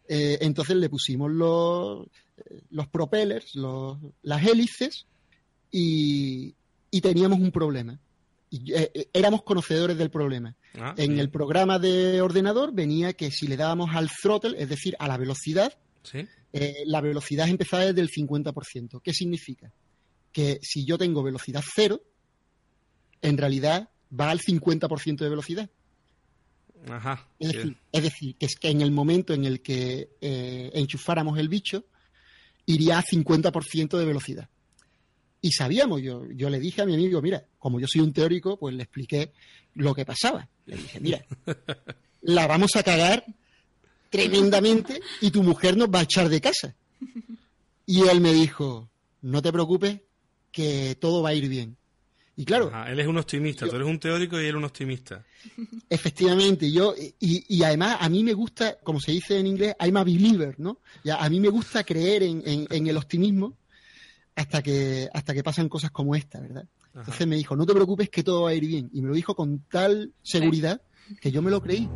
Eh, 0.08 0.40
entonces 0.42 0.76
le 0.76 0.90
pusimos 0.90 1.32
los, 1.32 2.08
eh, 2.38 2.62
los 2.72 2.88
propellers, 2.88 3.54
los, 3.56 3.98
las 4.24 4.44
hélices 4.46 5.06
y, 5.72 6.56
y 6.92 7.02
teníamos 7.02 7.40
un 7.40 7.52
problema. 7.52 8.00
Y, 8.50 8.74
eh, 8.74 8.92
eh, 8.94 9.10
éramos 9.14 9.44
conocedores 9.44 9.98
del 9.98 10.10
problema. 10.10 10.56
Ah, 10.76 10.94
En 10.98 11.14
sí. 11.14 11.20
el 11.20 11.30
programa 11.30 11.78
de 11.80 12.22
ordenador 12.22 12.74
venía 12.74 13.14
que 13.14 13.30
si 13.32 13.48
le 13.48 13.58
dábamos 13.58 13.90
al 13.96 14.10
throttle, 14.10 14.56
es 14.58 14.70
decir, 14.70 14.96
a 15.00 15.08
la 15.08 15.18
velocidad, 15.18 15.78
Sí. 16.02 16.26
eh, 16.54 16.78
la 16.86 17.02
velocidad 17.02 17.48
empezaba 17.48 17.86
desde 17.86 18.02
el 18.02 18.10
50%. 18.10 19.02
¿Qué 19.04 19.14
significa? 19.14 19.72
Que 20.32 20.60
si 20.62 20.86
yo 20.86 20.98
tengo 20.98 21.24
velocidad 21.24 21.64
cero, 21.76 22.02
en 23.22 23.38
realidad 23.38 23.90
va 24.18 24.30
al 24.30 24.40
50% 24.40 25.18
de 25.18 25.30
velocidad. 25.30 25.70
Ajá. 26.90 27.28
Es 27.40 27.54
decir, 27.54 27.78
es 27.92 28.04
decir, 28.04 28.36
que 28.36 28.46
es 28.46 28.56
que 28.56 28.70
en 28.70 28.82
el 28.82 28.92
momento 28.92 29.34
en 29.34 29.46
el 29.46 29.62
que 29.62 30.10
eh, 30.22 30.72
enchufáramos 30.74 31.38
el 31.38 31.50
bicho, 31.50 31.86
iría 32.66 33.00
a 33.00 33.04
50% 33.04 33.98
de 33.98 34.06
velocidad. 34.06 34.50
Y 35.42 35.52
sabíamos, 35.52 36.02
yo, 36.02 36.30
yo 36.32 36.50
le 36.50 36.60
dije 36.60 36.82
a 36.82 36.86
mi 36.86 36.94
amigo, 36.94 37.22
mira, 37.22 37.46
como 37.58 37.80
yo 37.80 37.88
soy 37.88 38.02
un 38.02 38.14
teórico, 38.14 38.58
pues 38.58 38.76
le 38.76 38.84
expliqué 38.84 39.32
lo 39.74 39.96
que 39.96 40.06
pasaba. 40.06 40.48
Le 40.66 40.78
dije, 40.78 41.00
mira, 41.00 41.26
la 42.22 42.48
vamos 42.48 42.76
a 42.76 42.84
cagar 42.84 43.26
tremendamente 44.10 45.02
y 45.22 45.32
tu 45.32 45.44
mujer 45.44 45.78
nos 45.78 45.90
va 45.90 46.00
a 46.00 46.04
echar 46.04 46.30
de 46.30 46.42
casa. 46.42 46.76
Y 47.86 48.08
él 48.08 48.22
me 48.22 48.34
dijo, 48.34 48.90
no 49.22 49.42
te 49.42 49.52
preocupes, 49.52 50.02
que 50.52 50.96
todo 51.00 51.22
va 51.22 51.30
a 51.30 51.34
ir 51.34 51.48
bien. 51.50 51.78
Y 52.36 52.46
claro, 52.46 52.68
Ajá, 52.74 52.90
Él 52.92 53.00
es 53.02 53.08
un 53.08 53.18
optimista, 53.18 53.68
tú 53.68 53.76
eres 53.76 53.88
un 53.88 54.00
teórico 54.00 54.40
y 54.40 54.46
él 54.46 54.56
un 54.56 54.64
optimista. 54.64 55.26
Efectivamente, 55.90 56.72
yo, 56.72 56.94
y, 57.20 57.44
y 57.54 57.64
además 57.64 57.98
a 58.00 58.08
mí 58.10 58.24
me 58.24 58.34
gusta, 58.34 58.78
como 58.84 59.00
se 59.02 59.12
dice 59.12 59.38
en 59.40 59.48
inglés, 59.48 59.76
I'm 59.80 59.98
a 59.98 60.04
believer, 60.04 60.56
¿no? 60.60 60.80
Ya, 61.04 61.18
a 61.18 61.30
mí 61.30 61.40
me 61.40 61.50
gusta 61.50 61.84
creer 61.84 62.24
en, 62.24 62.42
en- 62.46 62.68
en 62.70 62.88
el 62.88 62.96
optimismo 62.98 63.58
hasta 64.36 64.62
que, 64.62 65.10
hasta 65.14 65.34
que 65.34 65.44
pasan 65.44 65.68
cosas 65.68 65.92
como 65.92 66.16
esta, 66.16 66.40
¿verdad? 66.40 66.64
Ajá. 66.92 67.00
Entonces 67.02 67.28
me 67.28 67.36
dijo, 67.36 67.56
no 67.58 67.66
te 67.66 67.74
preocupes 67.74 68.10
que 68.10 68.24
todo 68.24 68.44
va 68.44 68.52
a 68.52 68.54
ir 68.54 68.66
bien. 68.66 68.90
Y 68.94 69.02
me 69.02 69.10
lo 69.10 69.16
dijo 69.16 69.36
con 69.36 69.60
tal 69.70 70.14
seguridad 70.24 70.82
que 71.20 71.32
yo 71.32 71.42
me 71.42 71.52
lo 71.52 71.62
creí. 71.62 71.90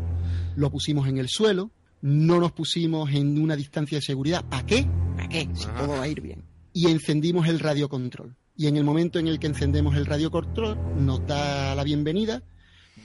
Lo 0.58 0.70
pusimos 0.70 1.08
en 1.08 1.18
el 1.20 1.30
suelo, 1.30 1.72
no 2.02 2.40
nos 2.42 2.52
pusimos 2.52 3.10
en 3.14 3.42
una 3.42 3.56
distancia 3.56 3.98
de 3.98 4.02
seguridad. 4.02 4.44
¿Para 4.50 4.66
qué? 4.66 4.86
¿Para 5.16 5.30
qué? 5.30 5.48
Si 5.56 5.66
Ajá. 5.66 5.78
todo 5.86 5.98
va 5.98 6.04
a 6.04 6.08
ir 6.10 6.20
bien. 6.22 6.44
Y 6.74 6.88
encendimos 6.90 7.48
el 7.48 7.60
radiocontrol. 7.60 8.36
Y 8.56 8.68
en 8.68 8.78
el 8.78 8.84
momento 8.84 9.20
en 9.20 9.28
el 9.28 9.40
que 9.40 9.48
encendemos 9.48 9.96
el 9.96 10.06
radiocontrol, 10.06 10.78
nos 10.98 11.26
da 11.26 11.74
la 11.76 11.84
bienvenida. 11.84 12.44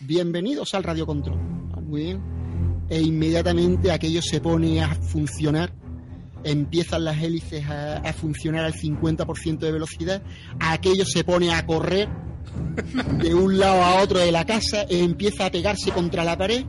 Bienvenidos 0.02 0.74
al 0.74 0.82
radiocontrol. 0.84 1.38
Ah, 1.74 1.80
Muy 1.80 2.02
bien. 2.02 2.22
E 2.90 3.00
inmediatamente 3.00 3.90
aquello 3.90 4.20
se 4.22 4.40
pone 4.40 4.82
a 4.82 4.94
funcionar. 4.94 5.72
Empiezan 6.44 7.04
las 7.04 7.20
hélices 7.22 7.64
a, 7.68 8.12
funcionar 8.12 8.64
al 8.64 8.74
50% 8.74 9.58
de 9.58 9.72
velocidad. 9.72 10.22
Aquello 10.60 11.04
se 11.04 11.24
pone 11.24 11.52
a 11.52 11.64
correr 11.66 12.08
de 13.22 13.34
un 13.34 13.58
lado 13.58 13.82
a 13.82 14.02
otro 14.02 14.18
de 14.18 14.30
la 14.32 14.44
casa. 14.46 14.84
empieza 14.88 15.46
a 15.46 15.50
pegarse 15.50 15.90
contra 15.92 16.24
la 16.24 16.36
pared. 16.36 16.64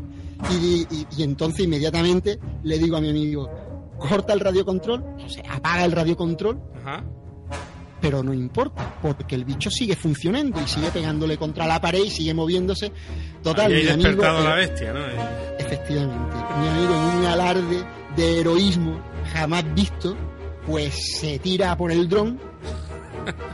Y, 0.51 0.88
y- 0.89 1.07
y 1.17 1.24
entonces 1.24 1.65
inmediatamente 1.65 2.39
le 2.63 2.77
digo 2.79 2.95
a 2.95 3.01
mi 3.01 3.09
amigo, 3.09 3.50
corta 3.98 4.31
el 4.31 4.39
radiocontrol, 4.39 5.03
o 5.25 5.27
sea, 5.29 5.43
apaga 5.55 5.83
el 5.83 5.91
radiocontrol 5.91 6.62
Ajá. 6.77 7.03
Pero 8.01 8.24
no 8.24 8.34
importa, 8.34 8.96
porque 9.01 9.36
el 9.36 9.46
bicho 9.46 9.70
sigue 9.70 9.96
funcionando 9.96 10.62
y 10.62 10.68
sigue 10.68 10.89
pegándole 10.91 11.38
contra 11.38 11.68
la 11.68 11.79
pared 11.82 12.03
y 12.03 12.10
sigue 12.10 12.34
moviéndose. 12.34 12.91
Total, 13.44 13.72
mi 13.72 13.88
amigo, 13.88 14.24
a 14.24 14.41
la 14.41 14.53
eh, 14.62 14.68
bestia, 14.68 14.94
¿no? 14.94 15.06
Eh, 15.06 15.56
efectivamente, 15.60 16.36
mi 16.60 16.68
amigo 16.68 16.94
en 16.96 17.18
un 17.20 17.25
alarde 17.25 17.84
de 18.15 18.39
heroísmo 18.39 19.00
jamás 19.34 19.63
visto, 19.74 20.15
pues 20.65 21.20
se 21.20 21.39
tira 21.39 21.75
por 21.77 21.91
el 21.91 22.08
dron, 22.08 22.39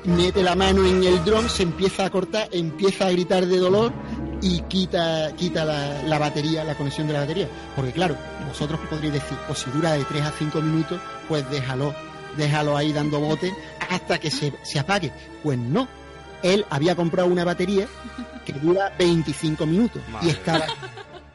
mete 0.06 0.44
la 0.44 0.56
mano 0.56 0.86
en 0.86 1.04
el 1.04 1.24
dron, 1.24 1.50
se 1.50 1.64
empieza 1.64 2.06
a 2.06 2.10
cortar, 2.10 2.50
empieza 2.52 3.08
a 3.08 3.12
gritar 3.12 3.46
de 3.46 3.58
dolor 3.58 3.94
y 4.42 4.62
quita, 4.62 5.34
quita 5.36 5.66
la, 5.66 6.04
la 6.04 6.20
batería, 6.20 6.64
la 6.64 6.76
conexión 6.76 7.08
de 7.08 7.14
la 7.14 7.22
batería. 7.22 7.50
Porque 7.76 7.92
claro, 7.92 8.16
vosotros 8.48 8.80
podréis 8.90 9.14
decir, 9.14 9.38
pues 9.48 9.60
si 9.60 9.72
dura 9.72 9.94
de 9.94 10.04
3 10.04 10.22
a 10.24 10.32
5 10.32 10.62
minutos, 10.62 11.00
pues 11.28 11.50
déjalo, 11.50 11.96
déjalo 12.38 12.78
ahí 12.78 12.94
dando 12.94 13.20
bote 13.20 13.54
hasta 13.90 14.20
que 14.20 14.30
se, 14.32 14.54
se 14.64 14.80
apague. 14.80 15.12
Pues 15.44 15.58
no, 15.58 15.88
él 16.44 16.66
había 16.70 16.96
comprado 16.96 17.28
una 17.30 17.44
batería 17.44 17.88
que 18.46 18.54
dura 18.54 18.94
25 19.00 19.66
minutos 19.66 20.02
Madre 20.12 20.28
y 20.28 20.30
estaba... 20.32 20.66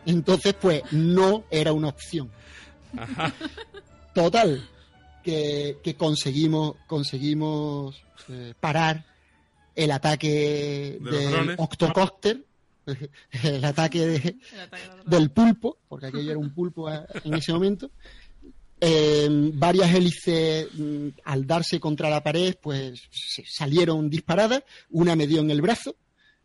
Entonces, 0.07 0.55
pues 0.55 0.83
no 0.93 1.45
era 1.51 1.73
una 1.73 1.89
opción. 1.89 2.31
Ajá. 2.97 3.33
Total, 4.15 4.67
que, 5.23 5.79
que 5.85 5.95
conseguimos, 5.95 6.77
conseguimos 6.87 8.03
eh, 8.29 8.55
parar 8.59 9.05
el 9.77 9.91
ataque 9.91 10.99
De 11.01 11.11
del 11.11 11.31
drones. 11.31 11.57
octocópter, 11.59 12.45
el 13.45 13.65
ataque 13.65 14.07
de- 14.07 14.37
El 14.53 14.61
ataque 14.61 14.83
de 15.05 15.17
del 15.19 15.31
pulpo, 15.31 15.77
porque 15.89 16.07
aquello 16.07 16.31
era 16.31 16.39
un 16.41 16.53
pulpo 16.53 16.89
a- 16.89 17.05
en 17.25 17.35
ese 17.35 17.53
momento. 17.53 17.91
Eh, 18.81 19.29
varias 19.55 19.95
hélices, 19.95 20.69
mm, 20.75 21.09
al 21.25 21.47
darse 21.47 21.79
contra 21.79 22.09
la 22.09 22.23
pared, 22.23 22.55
pues 22.61 23.03
se- 23.11 23.45
salieron 23.47 24.09
disparadas. 24.09 24.63
Una 24.91 25.15
me 25.17 25.27
dio 25.27 25.41
en 25.41 25.51
el 25.51 25.61
brazo, 25.61 25.97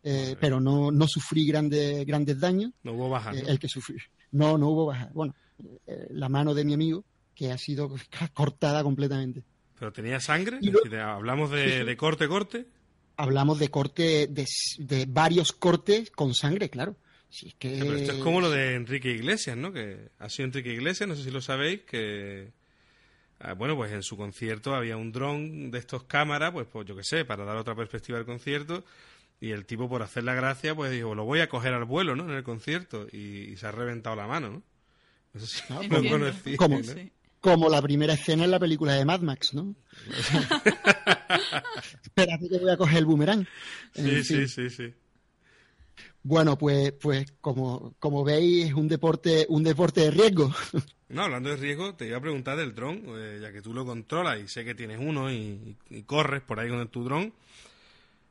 eh, 0.02 0.36
pero 0.40 0.60
no, 0.60 0.90
no 0.90 1.08
sufrí 1.08 1.46
grandes, 1.46 2.04
grandes 2.06 2.38
daños. 2.38 2.72
No 2.82 2.92
hubo 2.92 3.08
baja. 3.08 3.32
Eh, 3.32 3.42
¿no? 3.42 3.48
el 3.48 3.58
que 3.58 3.68
sufrió. 3.68 3.98
No, 4.32 4.58
no 4.58 4.68
hubo 4.68 4.86
baja. 4.86 5.10
Bueno, 5.14 5.34
eh, 5.86 6.08
la 6.10 6.28
mano 6.28 6.52
de 6.52 6.64
mi 6.64 6.74
amigo, 6.74 7.04
que 7.34 7.50
ha 7.52 7.58
sido 7.58 7.90
cortada 8.34 8.82
completamente. 8.82 9.42
Pero 9.78 9.92
tenía 9.92 10.20
sangre. 10.20 10.58
Lo- 10.60 10.72
decir, 10.82 10.96
hablamos 10.98 11.50
de, 11.50 11.84
de 11.84 11.96
corte, 11.96 12.28
corte. 12.28 12.66
Hablamos 13.18 13.58
de 13.58 13.70
corte, 13.70 14.26
de, 14.26 14.44
de 14.78 15.06
varios 15.08 15.52
cortes 15.52 16.10
con 16.10 16.34
sangre, 16.34 16.68
claro. 16.68 16.96
Si 17.36 17.48
es 17.48 17.54
que... 17.54 17.68
Sí, 17.74 17.80
pero 17.80 17.96
esto 17.96 18.12
es 18.12 18.18
como 18.18 18.40
lo 18.40 18.50
de 18.50 18.74
Enrique 18.76 19.10
Iglesias, 19.10 19.56
¿no? 19.58 19.70
Que 19.72 20.08
ha 20.18 20.28
sido 20.30 20.46
Enrique 20.46 20.72
Iglesias, 20.72 21.06
no 21.08 21.14
sé 21.16 21.22
si 21.24 21.30
lo 21.30 21.42
sabéis, 21.42 21.82
que... 21.82 22.50
ah, 23.40 23.52
Bueno, 23.52 23.76
pues 23.76 23.92
en 23.92 24.02
su 24.02 24.16
concierto 24.16 24.74
había 24.74 24.96
un 24.96 25.12
dron 25.12 25.70
de 25.70 25.78
estos 25.78 26.04
cámaras, 26.04 26.52
pues, 26.52 26.66
pues 26.72 26.86
yo 26.88 26.96
qué 26.96 27.04
sé, 27.04 27.24
para 27.26 27.44
dar 27.44 27.56
otra 27.58 27.74
perspectiva 27.74 28.16
al 28.18 28.24
concierto, 28.24 28.84
y 29.38 29.50
el 29.50 29.66
tipo 29.66 29.86
por 29.86 30.02
hacer 30.02 30.24
la 30.24 30.32
gracia, 30.34 30.74
pues 30.74 30.90
dijo, 30.90 31.14
lo 31.14 31.24
voy 31.26 31.40
a 31.40 31.48
coger 31.50 31.74
al 31.74 31.84
vuelo, 31.84 32.16
¿no? 32.16 32.24
En 32.24 32.30
el 32.36 32.42
concierto, 32.42 33.06
y, 33.12 33.50
y 33.52 33.56
se 33.58 33.66
ha 33.66 33.70
reventado 33.72 34.16
la 34.16 34.26
mano, 34.26 34.48
¿no? 34.50 34.62
Eso 35.34 35.46
sí, 35.46 35.62
Ah, 35.68 35.74
lo 35.74 35.82
Entiendo. 35.82 36.10
conocí, 36.10 36.56
¿Cómo? 36.56 36.78
¿no? 36.78 36.84
Sí. 36.84 37.12
Como 37.40 37.68
la 37.68 37.82
primera 37.82 38.14
escena 38.14 38.44
en 38.44 38.50
la 38.50 38.58
película 38.58 38.94
de 38.94 39.04
Mad 39.04 39.20
Max, 39.20 39.52
¿no? 39.52 39.74
Espérate 42.02 42.48
que 42.48 42.58
voy 42.58 42.70
a 42.70 42.76
coger 42.76 42.98
el 42.98 43.04
boomerang. 43.04 43.46
En 43.94 44.04
Sí, 44.04 44.10
fin. 44.24 44.48
sí, 44.48 44.48
sí, 44.48 44.70
sí. 44.70 44.94
Bueno, 46.28 46.58
pues, 46.58 46.90
pues 46.90 47.32
como, 47.40 47.94
como 48.00 48.24
veis, 48.24 48.66
es 48.66 48.74
un 48.74 48.88
deporte, 48.88 49.46
un 49.48 49.62
deporte 49.62 50.00
de 50.00 50.10
riesgo. 50.10 50.52
No, 51.08 51.22
hablando 51.22 51.50
de 51.50 51.56
riesgo, 51.56 51.94
te 51.94 52.08
iba 52.08 52.16
a 52.16 52.20
preguntar 52.20 52.56
del 52.56 52.74
dron, 52.74 53.00
eh, 53.06 53.38
ya 53.40 53.52
que 53.52 53.62
tú 53.62 53.72
lo 53.72 53.86
controlas 53.86 54.40
y 54.40 54.48
sé 54.48 54.64
que 54.64 54.74
tienes 54.74 54.98
uno 55.00 55.30
y, 55.30 55.76
y 55.88 56.02
corres 56.02 56.42
por 56.42 56.58
ahí 56.58 56.68
con 56.68 56.88
tu 56.88 57.04
dron. 57.04 57.32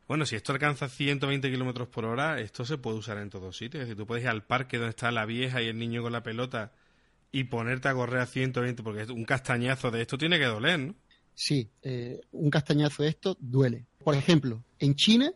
Bueno, 0.09 0.25
si 0.25 0.35
esto 0.35 0.51
alcanza 0.51 0.89
120 0.89 1.49
kilómetros 1.49 1.87
por 1.87 2.03
hora, 2.03 2.41
esto 2.41 2.65
se 2.65 2.77
puede 2.77 2.97
usar 2.97 3.17
en 3.19 3.29
todos 3.29 3.55
sitios. 3.55 3.83
Es 3.83 3.87
decir, 3.87 3.95
tú 3.95 4.05
puedes 4.05 4.25
ir 4.25 4.29
al 4.29 4.43
parque 4.43 4.75
donde 4.75 4.89
está 4.89 5.09
la 5.11 5.25
vieja 5.25 5.61
y 5.61 5.67
el 5.67 5.79
niño 5.79 6.01
con 6.01 6.11
la 6.11 6.21
pelota 6.21 6.73
y 7.31 7.45
ponerte 7.45 7.87
a 7.87 7.93
correr 7.93 8.19
a 8.19 8.25
120, 8.25 8.83
porque 8.83 9.09
un 9.09 9.23
castañazo 9.23 9.89
de 9.89 10.01
esto 10.01 10.17
tiene 10.17 10.37
que 10.37 10.45
doler, 10.45 10.77
¿no? 10.77 10.95
Sí, 11.33 11.69
eh, 11.81 12.19
un 12.33 12.49
castañazo 12.49 13.03
de 13.03 13.09
esto 13.09 13.37
duele. 13.39 13.85
Por 14.03 14.15
ejemplo, 14.15 14.61
en 14.79 14.95
China 14.95 15.31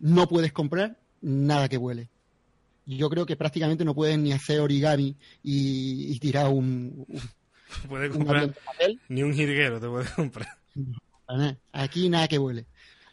no 0.00 0.28
puedes 0.28 0.52
comprar 0.52 0.98
nada 1.22 1.68
que 1.68 1.78
vuele. 1.78 2.08
Yo 2.84 3.08
creo 3.08 3.24
que 3.24 3.36
prácticamente 3.36 3.84
no 3.84 3.94
puedes 3.94 4.18
ni 4.18 4.32
hacer 4.32 4.60
origami 4.60 5.16
y, 5.42 6.18
tirar 6.18 6.48
un, 6.48 7.06
puedes 7.88 8.10
comprar 8.10 8.54
ni 9.08 9.22
un 9.22 9.32
jirguero 9.32 9.80
te 9.80 9.88
puedes 9.88 10.10
comprar. 10.10 10.58
Aquí 11.72 12.08
nada 12.08 12.28
que 12.28 12.38
vuele. 12.38 12.66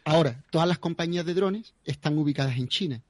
Ahora, 0.04 0.42
todas 0.50 0.66
las 0.66 0.78
compañías 0.78 1.24
de 1.24 1.34
drones 1.34 1.74
están 1.84 2.18
ubicadas 2.18 2.56
en 2.56 2.68
China, 2.68 3.02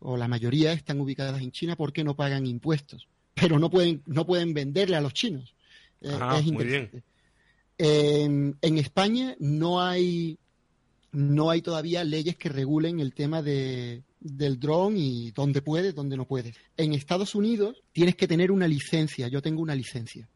o 0.00 0.16
la 0.16 0.28
mayoría 0.28 0.72
están 0.72 1.00
ubicadas 1.00 1.40
en 1.40 1.50
China 1.50 1.76
porque 1.76 2.04
no 2.04 2.14
pagan 2.14 2.46
impuestos, 2.46 3.08
pero 3.34 3.58
no 3.58 3.70
pueden, 3.70 4.02
no 4.06 4.26
pueden 4.26 4.52
venderle 4.52 4.96
a 4.96 5.00
los 5.00 5.14
chinos. 5.14 5.54
Eh, 6.00 6.18
es 6.38 6.46
interesante. 6.46 7.02
En, 7.78 8.56
en, 8.60 8.78
España 8.78 9.34
no 9.38 9.80
hay, 9.80 10.38
no 11.10 11.50
hay 11.50 11.62
todavía 11.62 12.04
leyes 12.04 12.36
que 12.36 12.48
regulen 12.48 13.00
el 13.00 13.14
tema 13.14 13.40
de, 13.40 14.02
del 14.22 14.58
dron 14.58 14.96
y 14.96 15.30
dónde 15.32 15.62
puede, 15.62 15.92
dónde 15.92 16.16
no 16.16 16.26
puede. 16.26 16.54
En 16.76 16.92
Estados 16.92 17.34
Unidos 17.34 17.82
tienes 17.92 18.16
que 18.16 18.28
tener 18.28 18.50
una 18.50 18.68
licencia. 18.68 19.28
Yo 19.28 19.42
tengo 19.42 19.62
una 19.62 19.74
licencia. 19.74 20.28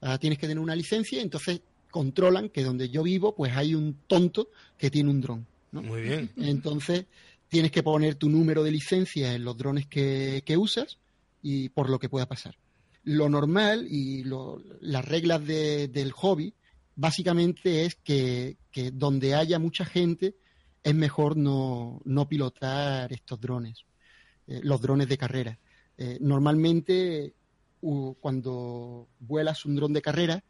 Ah, 0.00 0.18
tienes 0.18 0.38
que 0.38 0.46
tener 0.46 0.62
una 0.62 0.76
licencia, 0.76 1.22
entonces 1.22 1.60
controlan 1.90 2.50
que 2.50 2.62
donde 2.62 2.90
yo 2.90 3.02
vivo, 3.02 3.34
pues 3.34 3.56
hay 3.56 3.74
un 3.74 3.96
tonto 4.06 4.48
que 4.76 4.90
tiene 4.90 5.10
un 5.10 5.20
dron. 5.20 5.46
Muy 5.72 6.02
bien. 6.02 6.30
Entonces 6.36 7.06
tienes 7.48 7.70
que 7.70 7.82
poner 7.82 8.16
tu 8.16 8.28
número 8.28 8.62
de 8.62 8.70
licencia 8.70 9.34
en 9.34 9.44
los 9.44 9.56
drones 9.56 9.86
que, 9.86 10.42
usas 10.58 10.98
y 11.42 11.68
por 11.70 11.90
lo 11.90 11.98
que 11.98 12.08
pueda 12.08 12.26
pasar. 12.26 12.56
Lo 13.04 13.28
normal 13.28 13.86
y 13.88 14.24
las 14.80 15.04
reglas 15.04 15.46
del 15.46 16.12
hobby 16.12 16.52
básicamente 16.96 17.84
es 17.84 17.94
que, 17.94 18.56
donde 18.92 19.34
haya 19.34 19.58
mucha 19.58 19.84
gente 19.84 20.34
es 20.86 20.94
mejor 20.94 21.36
no, 21.36 22.00
pilotar 22.28 23.12
estos 23.12 23.40
drones, 23.40 23.84
eh, 24.46 24.60
los 24.62 24.80
drones 24.80 25.08
de 25.08 25.18
carrera. 25.18 25.58
Eh, 25.98 26.18
normalmente 26.20 27.34
cuando 28.20 29.08
vuelas 29.18 29.64
un 29.64 29.74
dron 29.74 29.92
de 29.92 30.02
carrera 30.02 30.44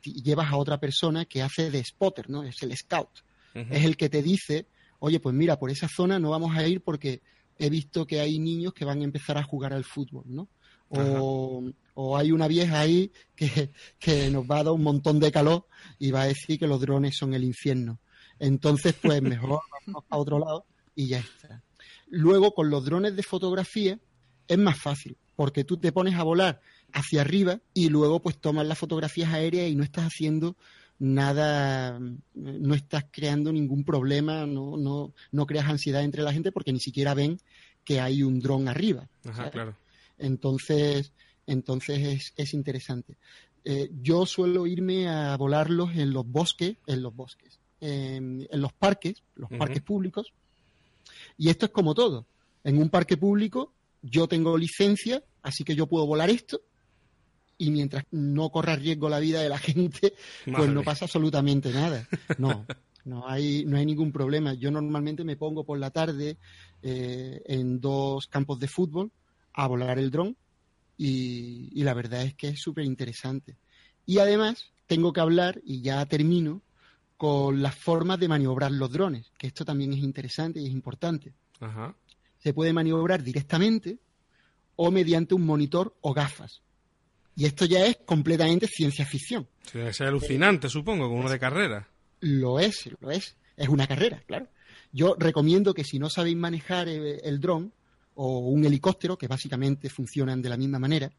llevas 0.00 0.52
a 0.52 0.56
otra 0.56 0.78
persona 0.78 1.24
que 1.24 1.42
hace 1.42 1.72
de 1.72 1.82
spotter, 1.82 2.30
¿no? 2.30 2.44
Es 2.44 2.62
el 2.62 2.76
scout. 2.76 3.10
Es 3.52 3.84
el 3.84 3.96
que 3.96 4.08
te 4.08 4.22
dice, 4.22 4.66
oye, 5.00 5.18
pues 5.18 5.34
mira, 5.34 5.58
por 5.58 5.70
esa 5.70 5.88
zona 5.88 6.20
no 6.20 6.30
vamos 6.30 6.56
a 6.56 6.66
ir 6.68 6.82
porque 6.82 7.20
he 7.58 7.68
visto 7.68 8.06
que 8.06 8.20
hay 8.20 8.38
niños 8.38 8.72
que 8.72 8.84
van 8.84 9.00
a 9.00 9.04
empezar 9.04 9.38
a 9.38 9.42
jugar 9.42 9.72
al 9.72 9.84
fútbol, 9.84 10.22
¿no? 10.26 10.48
O, 10.88 11.64
o 11.94 12.16
hay 12.16 12.30
una 12.30 12.46
vieja 12.46 12.78
ahí 12.78 13.10
que, 13.34 13.72
que, 13.98 14.30
nos 14.30 14.44
va 14.44 14.60
a 14.60 14.64
dar 14.64 14.72
un 14.72 14.84
montón 14.84 15.18
de 15.18 15.32
calor 15.32 15.66
y 15.98 16.12
va 16.12 16.22
a 16.22 16.26
decir 16.26 16.60
que 16.60 16.68
los 16.68 16.80
drones 16.80 17.16
son 17.16 17.34
el 17.34 17.42
infierno. 17.42 17.98
Entonces, 18.40 18.94
pues 19.00 19.22
mejor 19.22 19.60
vamos 19.86 20.04
a 20.08 20.16
otro 20.16 20.38
lado 20.40 20.66
y 20.96 21.06
ya 21.06 21.20
está. 21.20 21.62
Luego, 22.08 22.52
con 22.52 22.70
los 22.70 22.84
drones 22.84 23.14
de 23.14 23.22
fotografía 23.22 24.00
es 24.48 24.58
más 24.58 24.78
fácil, 24.80 25.16
porque 25.36 25.62
tú 25.62 25.76
te 25.76 25.92
pones 25.92 26.16
a 26.16 26.24
volar 26.24 26.60
hacia 26.92 27.20
arriba 27.20 27.60
y 27.72 27.88
luego 27.88 28.20
pues 28.20 28.38
tomas 28.38 28.66
las 28.66 28.78
fotografías 28.78 29.32
aéreas 29.32 29.68
y 29.68 29.76
no 29.76 29.84
estás 29.84 30.06
haciendo 30.06 30.56
nada, 30.98 31.98
no 32.34 32.74
estás 32.74 33.04
creando 33.10 33.52
ningún 33.52 33.84
problema, 33.84 34.44
no, 34.46 34.76
no, 34.76 35.14
no 35.30 35.46
creas 35.46 35.68
ansiedad 35.68 36.02
entre 36.02 36.22
la 36.22 36.32
gente 36.32 36.50
porque 36.52 36.72
ni 36.72 36.80
siquiera 36.80 37.14
ven 37.14 37.38
que 37.84 38.00
hay 38.00 38.22
un 38.22 38.40
dron 38.40 38.68
arriba. 38.68 39.08
Ajá, 39.24 39.50
claro. 39.50 39.76
Entonces, 40.18 41.12
entonces 41.46 42.32
es, 42.36 42.54
interesante. 42.54 43.16
Eh, 43.64 43.90
yo 44.02 44.26
suelo 44.26 44.66
irme 44.66 45.08
a 45.08 45.36
volarlos 45.36 45.94
en 45.96 46.12
los 46.12 46.26
bosques, 46.26 46.76
en 46.86 47.02
los 47.02 47.14
bosques, 47.14 47.59
en, 47.80 48.46
los 48.52 48.72
parques, 48.72 49.22
los 49.34 49.50
parques 49.50 49.82
públicos. 49.82 50.32
Y 51.38 51.48
esto 51.48 51.66
es 51.66 51.72
como 51.72 51.94
todo. 51.94 52.26
En 52.64 52.78
un 52.78 52.90
parque 52.90 53.16
público 53.16 53.72
yo 54.02 54.28
tengo 54.28 54.56
licencia, 54.56 55.22
así 55.42 55.64
que 55.64 55.74
yo 55.74 55.86
puedo 55.86 56.06
volar 56.06 56.30
esto. 56.30 56.60
Y 57.58 57.70
mientras 57.70 58.04
no 58.10 58.50
corra 58.50 58.76
riesgo 58.76 59.08
la 59.08 59.20
vida 59.20 59.42
de 59.42 59.48
la 59.48 59.58
gente, 59.58 60.14
pues 60.44 60.70
no 60.70 60.82
pasa 60.82 61.04
absolutamente 61.04 61.70
nada. 61.70 62.06
No, 62.38 62.66
no 63.04 63.28
hay, 63.28 63.64
no 63.64 63.76
hay 63.76 63.86
ningún 63.86 64.12
problema. 64.12 64.54
Yo 64.54 64.70
normalmente 64.70 65.24
me 65.24 65.36
pongo 65.36 65.64
por 65.64 65.78
la 65.78 65.90
tarde 65.90 66.38
eh, 66.82 67.42
en 67.46 67.80
dos 67.80 68.26
campos 68.26 68.58
de 68.58 68.68
fútbol 68.68 69.10
a 69.52 69.66
volar 69.66 69.98
el 69.98 70.10
dron 70.10 70.36
y, 71.02 71.82
la 71.82 71.94
verdad 71.94 72.22
es 72.22 72.34
que 72.34 72.48
es 72.48 72.60
súper 72.60 72.84
interesante. 72.84 73.56
Y 74.04 74.18
además 74.18 74.66
tengo 74.86 75.14
que 75.14 75.20
hablar, 75.20 75.58
y 75.64 75.80
ya 75.80 76.04
termino, 76.04 76.60
con 77.20 77.60
las 77.60 77.74
formas 77.74 78.18
de 78.18 78.28
maniobrar 78.28 78.72
los 78.72 78.90
drones, 78.90 79.30
que 79.36 79.48
esto 79.48 79.62
también 79.62 79.92
es 79.92 79.98
interesante 79.98 80.58
y 80.58 80.68
es 80.68 80.72
importante. 80.72 81.34
Se 82.38 82.54
puede 82.54 82.72
maniobrar 82.72 83.22
directamente 83.22 83.98
o 84.76 84.90
mediante 84.90 85.34
un 85.34 85.44
monitor 85.44 85.94
o 86.00 86.14
gafas. 86.14 86.62
Y 87.36 87.44
esto 87.44 87.66
ya 87.66 87.84
es 87.84 87.98
completamente 88.06 88.66
ciencia 88.66 89.04
ficción. 89.04 89.46
es 89.74 90.00
alucinante, 90.00 90.70
supongo, 90.70 91.08
como 91.08 91.20
uno 91.20 91.28
de 91.28 91.38
carrera. 91.38 91.90
Lo 92.20 92.58
es, 92.58 92.88
lo 93.00 93.10
es. 93.10 93.36
Es 93.54 93.68
una 93.68 93.86
carrera, 93.86 94.22
claro. 94.26 94.48
Yo 94.90 95.14
recomiendo 95.18 95.74
que 95.74 95.84
si 95.84 95.98
no 95.98 96.08
sabéis 96.08 96.38
manejar 96.38 96.88
el, 96.88 97.20
el 97.22 97.38
dron, 97.38 97.70
o 98.14 98.38
un 98.38 98.64
helicóptero, 98.64 99.18
que 99.18 99.28
básicamente 99.28 99.90
funcionan 99.90 100.40
de 100.40 100.48
la 100.48 100.56
misma 100.56 100.78
manera, 100.78 101.12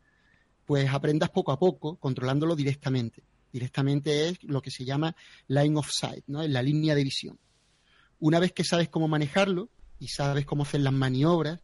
pues 0.66 0.92
aprendas 0.92 1.30
poco 1.30 1.52
a 1.52 1.60
poco 1.60 1.98
controlándolo 1.98 2.56
directamente. 2.56 3.22
Directamente 3.52 4.30
es 4.30 4.44
lo 4.44 4.62
que 4.62 4.72
se 4.72 4.86
llama 4.86 5.16
line 5.48 5.78
of 5.78 5.90
sight, 5.92 6.24
¿no? 6.28 6.46
la 6.48 6.62
línea 6.62 6.96
de 6.96 7.04
visión. 7.04 7.40
Una 8.20 8.40
vez 8.40 8.52
que 8.54 8.64
sabes 8.64 8.90
cómo 8.90 9.08
manejarlo 9.08 9.70
y 10.00 10.08
sabes 10.08 10.46
cómo 10.46 10.64
hacer 10.64 10.82
las 10.82 10.94
maniobras, 10.94 11.60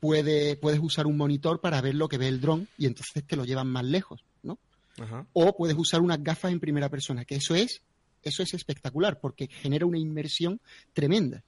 puedes 0.00 0.58
usar 0.80 1.06
un 1.06 1.16
monitor 1.16 1.60
para 1.60 1.80
ver 1.80 1.94
lo 1.94 2.08
que 2.08 2.18
ve 2.18 2.28
el 2.28 2.40
dron 2.40 2.68
y 2.76 2.86
entonces 2.86 3.24
te 3.24 3.36
lo 3.36 3.44
llevan 3.44 3.68
más 3.68 3.84
lejos, 3.84 4.24
¿no? 4.42 4.58
O 5.32 5.56
puedes 5.56 5.76
usar 5.76 6.00
unas 6.00 6.22
gafas 6.22 6.52
en 6.52 6.60
primera 6.60 6.88
persona, 6.88 7.24
que 7.24 7.36
eso 7.36 7.54
es, 7.54 7.82
eso 8.22 8.42
es 8.42 8.52
espectacular 8.54 9.20
porque 9.20 9.46
genera 9.46 9.86
una 9.86 9.98
inmersión 9.98 10.60
tremenda 10.92 11.44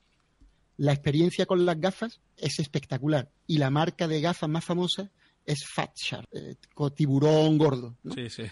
la 0.77 0.93
experiencia 0.93 1.47
con 1.47 1.65
las 1.65 1.81
gafas 1.81 2.21
es 2.37 2.59
espectacular 2.59 3.31
y 3.47 3.59
la 3.59 3.71
marca 3.71 4.09
de 4.09 4.21
gafas 4.21 4.49
más 4.49 4.65
famosa 4.65 5.11
es 5.47 5.65
Fat 5.67 5.95
Shark, 5.97 6.29
eh, 6.33 6.57
tiburón 6.95 7.59
gordo. 7.59 7.97
Sí, 8.15 8.31
sí. 8.31 8.45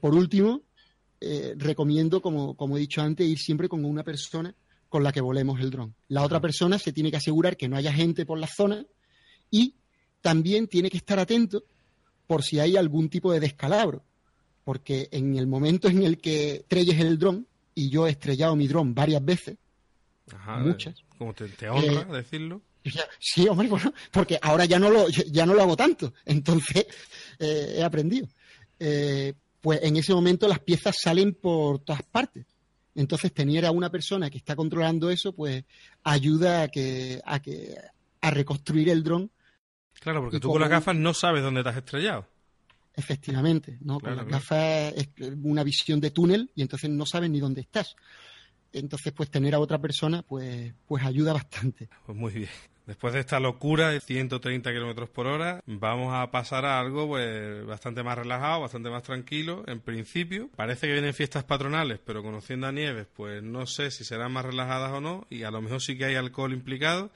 Por 0.00 0.14
último, 0.14 0.62
eh, 1.20 1.54
recomiendo, 1.56 2.20
como, 2.20 2.76
he 2.76 2.80
dicho 2.80 3.02
antes, 3.02 3.26
ir 3.26 3.38
siempre 3.38 3.68
con 3.68 3.84
una 3.84 4.04
persona 4.04 4.54
con 4.88 5.02
la 5.02 5.12
que 5.12 5.20
volemos 5.20 5.60
el 5.60 5.70
dron. 5.70 5.94
La 6.08 6.22
otra 6.22 6.40
persona 6.40 6.78
se 6.78 6.92
tiene 6.92 7.10
que 7.10 7.18
asegurar 7.18 7.56
que 7.56 7.68
no 7.68 7.76
haya 7.76 7.92
gente 7.92 8.24
por 8.24 8.38
la 8.38 8.46
zona 8.46 8.86
y 9.50 9.74
también 10.20 10.68
tiene 10.68 10.90
que 10.90 10.96
estar 10.96 11.18
atento 11.18 11.64
por 12.26 12.42
si 12.42 12.58
hay 12.60 12.76
algún 12.76 13.08
tipo 13.08 13.32
de 13.32 13.40
descalabro. 13.40 14.02
Porque 14.64 15.08
en 15.12 15.36
el 15.36 15.46
momento 15.46 15.88
en 15.88 16.02
el 16.02 16.18
que 16.18 16.56
estrelles 16.56 17.00
el 17.00 17.18
dron, 17.18 17.46
y 17.74 17.90
yo 17.90 18.06
he 18.06 18.10
estrellado 18.10 18.56
mi 18.56 18.68
dron 18.68 18.94
varias 18.94 19.24
veces, 19.24 19.56
muchas, 20.58 21.02
como 21.16 21.34
te, 21.34 21.68
honra 21.68 22.02
eh, 22.02 22.06
decirlo. 22.12 22.62
Sí, 23.18 23.46
hombre, 23.48 23.68
bueno, 23.68 23.92
porque 24.10 24.38
ahora 24.40 24.64
ya 24.64 24.78
no 24.78 24.88
lo, 24.90 25.08
ya 25.08 25.44
no 25.44 25.54
lo 25.54 25.62
hago 25.62 25.76
tanto. 25.76 26.14
Entonces, 26.24 26.86
eh, 27.38 27.76
he 27.76 27.82
aprendido. 27.82 28.28
Eh, 28.78 29.34
pues 29.60 29.80
en 29.82 29.96
ese 29.96 30.14
momento 30.14 30.48
las 30.48 30.60
piezas 30.60 30.96
salen 31.00 31.34
por 31.34 31.80
todas 31.80 32.02
partes. 32.02 32.46
Entonces, 32.94 33.32
tener 33.32 33.64
a 33.64 33.70
una 33.70 33.90
persona 33.90 34.28
que 34.28 34.38
está 34.38 34.56
controlando 34.56 35.10
eso, 35.10 35.32
pues 35.32 35.64
ayuda 36.02 36.62
a 36.62 36.68
que, 36.68 37.20
a 37.24 37.40
que, 37.40 37.76
a 38.20 38.30
reconstruir 38.30 38.88
el 38.88 39.04
dron. 39.04 39.30
Claro, 40.00 40.22
porque 40.22 40.40
tú 40.40 40.50
con 40.50 40.60
las 40.60 40.70
gafas 40.70 40.96
no 40.96 41.14
sabes 41.14 41.42
dónde 41.42 41.62
te 41.62 41.68
has 41.68 41.76
estrellado. 41.76 42.26
Efectivamente, 42.94 43.78
¿no? 43.80 44.00
con 44.00 44.16
las 44.16 44.26
gafas 44.26 44.92
es 44.96 45.08
una 45.42 45.62
visión 45.62 46.00
de 46.00 46.10
túnel 46.10 46.50
y 46.56 46.62
entonces 46.62 46.90
no 46.90 47.06
sabes 47.06 47.30
ni 47.30 47.38
dónde 47.38 47.60
estás 47.60 47.94
entonces 48.72 49.12
pues 49.12 49.30
tener 49.30 49.54
a 49.54 49.60
otra 49.60 49.78
persona 49.78 50.22
pues, 50.22 50.72
pues 50.86 51.04
ayuda 51.04 51.32
bastante. 51.32 51.88
Pues 52.06 52.16
muy 52.16 52.32
bien. 52.32 52.50
Después 52.88 53.12
de 53.12 53.20
esta 53.20 53.38
locura 53.38 53.90
de 53.90 54.00
130 54.00 54.72
kilómetros 54.72 55.10
por 55.10 55.26
hora, 55.26 55.62
vamos 55.66 56.14
a 56.14 56.30
pasar 56.30 56.64
a 56.64 56.80
algo 56.80 57.06
pues 57.06 57.66
bastante 57.66 58.02
más 58.02 58.16
relajado, 58.16 58.62
bastante 58.62 58.88
más 58.88 59.02
tranquilo. 59.02 59.62
En 59.66 59.80
principio, 59.80 60.48
parece 60.56 60.86
que 60.86 60.94
vienen 60.94 61.12
fiestas 61.12 61.44
patronales, 61.44 62.00
pero 62.02 62.22
conociendo 62.22 62.66
a 62.66 62.72
Nieves, 62.72 63.06
pues 63.14 63.42
no 63.42 63.66
sé 63.66 63.90
si 63.90 64.04
serán 64.04 64.32
más 64.32 64.46
relajadas 64.46 64.90
o 64.90 65.02
no, 65.02 65.26
y 65.28 65.42
a 65.42 65.50
lo 65.50 65.60
mejor 65.60 65.82
sí 65.82 65.98
que 65.98 66.06
hay 66.06 66.14
alcohol 66.14 66.54
implicado. 66.54 67.10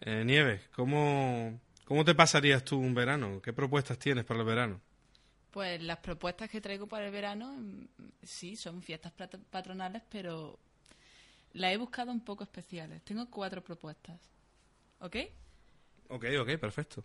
Eh, 0.00 0.22
Nieves, 0.24 0.62
¿cómo, 0.74 1.60
¿cómo 1.84 2.06
te 2.06 2.14
pasarías 2.14 2.64
tú 2.64 2.78
un 2.78 2.94
verano? 2.94 3.42
¿Qué 3.42 3.52
propuestas 3.52 3.98
tienes 3.98 4.24
para 4.24 4.40
el 4.40 4.46
verano? 4.46 4.80
Pues 5.50 5.82
las 5.82 5.98
propuestas 5.98 6.48
que 6.48 6.62
traigo 6.62 6.86
para 6.86 7.04
el 7.04 7.12
verano, 7.12 7.52
mm, 7.52 7.84
sí, 8.22 8.56
son 8.56 8.80
fiestas 8.80 9.12
pat- 9.12 9.36
patronales, 9.50 10.00
pero 10.08 10.58
las 11.52 11.74
he 11.74 11.76
buscado 11.76 12.10
un 12.10 12.20
poco 12.24 12.42
especiales. 12.42 13.02
Tengo 13.02 13.28
cuatro 13.28 13.62
propuestas. 13.62 14.18
¿Ok? 15.04 15.16
Ok, 16.08 16.24
ok, 16.40 16.56
perfecto. 16.58 17.04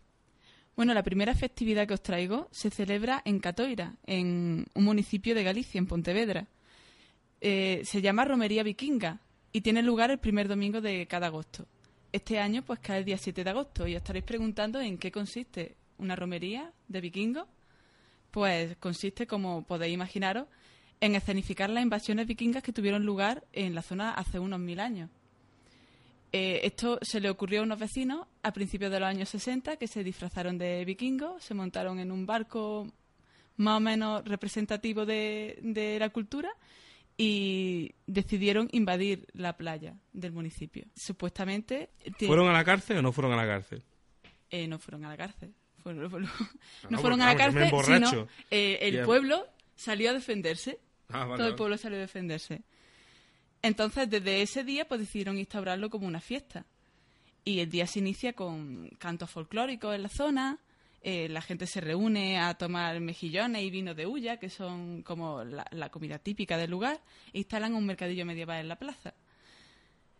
Bueno, 0.73 0.93
la 0.93 1.03
primera 1.03 1.35
festividad 1.35 1.85
que 1.85 1.95
os 1.95 2.01
traigo 2.01 2.47
se 2.49 2.69
celebra 2.69 3.21
en 3.25 3.39
Catoira, 3.39 3.97
en 4.05 4.65
un 4.73 4.83
municipio 4.85 5.35
de 5.35 5.43
Galicia, 5.43 5.79
en 5.79 5.85
Pontevedra. 5.85 6.47
Eh, 7.41 7.81
se 7.83 8.01
llama 8.01 8.23
Romería 8.23 8.63
Vikinga 8.63 9.19
y 9.51 9.59
tiene 9.59 9.83
lugar 9.83 10.12
el 10.12 10.19
primer 10.19 10.47
domingo 10.47 10.79
de 10.79 11.07
cada 11.07 11.27
agosto. 11.27 11.67
Este 12.13 12.39
año 12.39 12.63
pues 12.63 12.79
cae 12.79 12.99
el 12.99 13.05
día 13.05 13.17
7 13.17 13.43
de 13.43 13.49
agosto 13.49 13.85
y 13.85 13.95
os 13.95 13.97
estaréis 13.97 14.23
preguntando 14.23 14.79
en 14.79 14.97
qué 14.97 15.12
consiste 15.12 15.75
una 15.97 16.15
romería 16.15 16.71
de 16.88 17.01
vikingos. 17.01 17.47
Pues 18.31 18.77
consiste, 18.77 19.27
como 19.27 19.65
podéis 19.65 19.93
imaginaros, 19.93 20.47
en 21.01 21.15
escenificar 21.15 21.69
las 21.69 21.83
invasiones 21.83 22.27
vikingas 22.27 22.63
que 22.63 22.71
tuvieron 22.71 23.05
lugar 23.05 23.45
en 23.51 23.75
la 23.75 23.81
zona 23.81 24.13
hace 24.13 24.39
unos 24.39 24.62
mil 24.62 24.79
años. 24.79 25.09
Eh, 26.32 26.62
esto 26.63 27.00
se 27.02 27.20
le 27.20 27.30
ocurrió 27.30 27.62
a 27.62 27.63
unos 27.63 27.80
vecinos 27.80 28.28
a 28.44 28.54
principios 28.54 28.92
de 28.92 29.00
los 29.00 29.10
años 29.10 29.30
60 29.30 29.78
que 29.78 29.88
se 29.88 30.04
disfrazaron 30.04 30.58
de 30.60 30.86
vikingos, 30.86 31.44
se 31.44 31.54
montaron 31.56 32.00
en 32.00 32.12
un 32.12 32.26
barco 32.28 32.88
más 33.58 33.78
o 33.78 33.80
menos 33.80 34.24
representativo 34.26 35.06
de, 35.06 35.58
de 35.62 35.98
la 36.00 36.10
cultura 36.10 36.50
y 37.18 37.94
decidieron 38.08 38.70
invadir 38.72 39.28
la 39.34 39.58
playa 39.58 39.96
del 40.13 40.32
municipio. 40.32 40.86
Supuestamente 40.96 41.89
¿Fueron 42.28 42.48
a 42.48 42.54
la 42.54 42.63
cárcel 42.63 42.98
o 42.98 43.02
no 43.02 43.12
fueron 43.12 43.34
a 43.34 43.36
la 43.36 43.46
cárcel? 43.46 43.84
eh, 44.52 44.68
no 44.68 44.80
fueron 44.80 45.06
a 45.06 45.10
la 45.10 45.18
cárcel. 45.18 45.54
Fueron- 45.84 46.10
fueron- 46.10 46.30
no, 46.84 46.89
no, 46.92 47.00
fueron 47.00 47.22
a 47.22 47.26
la 47.28 47.36
cárcel, 47.36 47.70
sino 47.86 48.28
eh, 48.52 48.80
el 48.82 49.02
pueblo 49.04 49.46
salió 49.76 50.12
a 50.12 50.13
defenderse. 50.13 50.80
Ah, 51.10 51.26
vale, 51.26 51.38
Todo 51.38 51.48
el 51.48 51.56
pueblo 51.56 51.78
salió 51.78 51.98
a 51.98 52.02
defenderse. 52.02 52.62
Entonces, 53.62 54.10
desde 54.10 54.41
ese 54.41 54.63
día, 54.63 54.88
pues 54.88 55.02
decidieron 55.02 55.38
instaurarlo 55.38 55.89
como 55.89 56.08
una 56.08 56.22
fiesta. 56.22 56.65
Y 57.43 57.60
el 57.60 57.69
día 57.69 57.88
se 57.88 58.00
inicia 58.00 58.34
con 58.34 58.89
cantos 59.00 59.30
folclóricos 59.30 59.95
en 59.95 60.04
la 60.04 60.10
zona. 60.10 60.60
eh, 61.02 61.30
la 61.30 61.41
gente 61.41 61.65
se 61.65 61.80
reúne 61.82 62.39
a 62.39 62.54
tomar 62.56 63.00
mejillones 63.00 63.63
y 63.63 63.69
vinos 63.69 63.95
de 63.95 64.06
hulla, 64.06 64.38
que 64.38 64.50
son 64.50 65.02
como 65.04 65.43
la, 65.43 65.65
la 65.72 65.89
comida 65.89 66.19
típica 66.19 66.58
del 66.58 66.72
lugar. 66.72 67.02
E 67.34 67.39
instalan 67.39 67.74
un 67.74 67.86
mercadillo 67.86 68.26
medieval 68.26 68.60
en 68.60 68.67
la 68.67 68.78
plaza. 68.78 69.13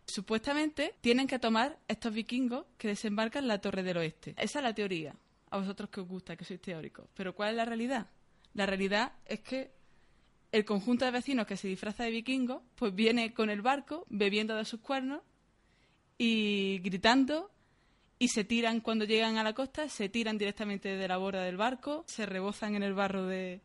Supuestamente 0.06 0.94
tienen 1.00 1.26
que 1.26 1.38
tomar 1.38 1.78
estos 1.86 2.12
vikingos 2.12 2.64
que 2.78 2.88
desembarcan 2.88 3.44
en 3.44 3.48
la 3.48 3.60
Torre 3.60 3.82
del 3.82 3.98
Oeste. 3.98 4.34
Esa 4.36 4.58
es 4.58 4.62
la 4.62 4.74
teoría. 4.74 5.14
A 5.50 5.58
vosotros 5.58 5.90
que 5.90 6.00
os 6.00 6.08
gusta, 6.08 6.36
que 6.36 6.44
sois 6.44 6.60
teóricos. 6.60 7.06
Pero 7.14 7.34
¿cuál 7.34 7.50
es 7.50 7.56
la 7.56 7.64
realidad? 7.64 8.06
La 8.54 8.66
realidad 8.66 9.12
es 9.26 9.40
que 9.40 9.70
el 10.52 10.64
conjunto 10.64 11.04
de 11.04 11.10
vecinos 11.10 11.46
que 11.46 11.56
se 11.56 11.68
disfraza 11.68 12.04
de 12.04 12.10
vikingos, 12.10 12.62
pues 12.74 12.94
viene 12.94 13.32
con 13.32 13.50
el 13.50 13.62
barco, 13.62 14.06
bebiendo 14.08 14.56
de 14.56 14.64
sus 14.64 14.80
cuernos 14.80 15.22
y 16.18 16.80
gritando 16.80 17.50
y 18.18 18.28
se 18.28 18.44
tiran 18.44 18.80
cuando 18.80 19.04
llegan 19.04 19.38
a 19.38 19.44
la 19.44 19.54
costa, 19.54 19.88
se 19.88 20.08
tiran 20.08 20.36
directamente 20.36 20.96
de 20.96 21.08
la 21.08 21.16
borda 21.16 21.42
del 21.42 21.56
barco, 21.56 22.04
se 22.06 22.26
rebozan 22.26 22.74
en 22.74 22.82
el 22.82 22.92
barro 22.92 23.26
de, 23.26 23.60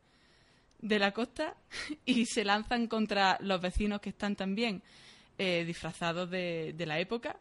de 0.80 1.00
la 1.00 1.12
costa 1.12 1.56
y 2.06 2.26
se 2.26 2.45
lanzan 2.45 2.88
contra 2.88 3.38
los 3.41 3.60
vecinos 3.60 4.00
que 4.00 4.10
están 4.10 4.36
también 4.36 4.82
eh, 5.38 5.65
disfrazados 5.65 6.30
de, 6.30 6.74
de 6.78 6.86
la 6.86 7.00
época 7.00 7.38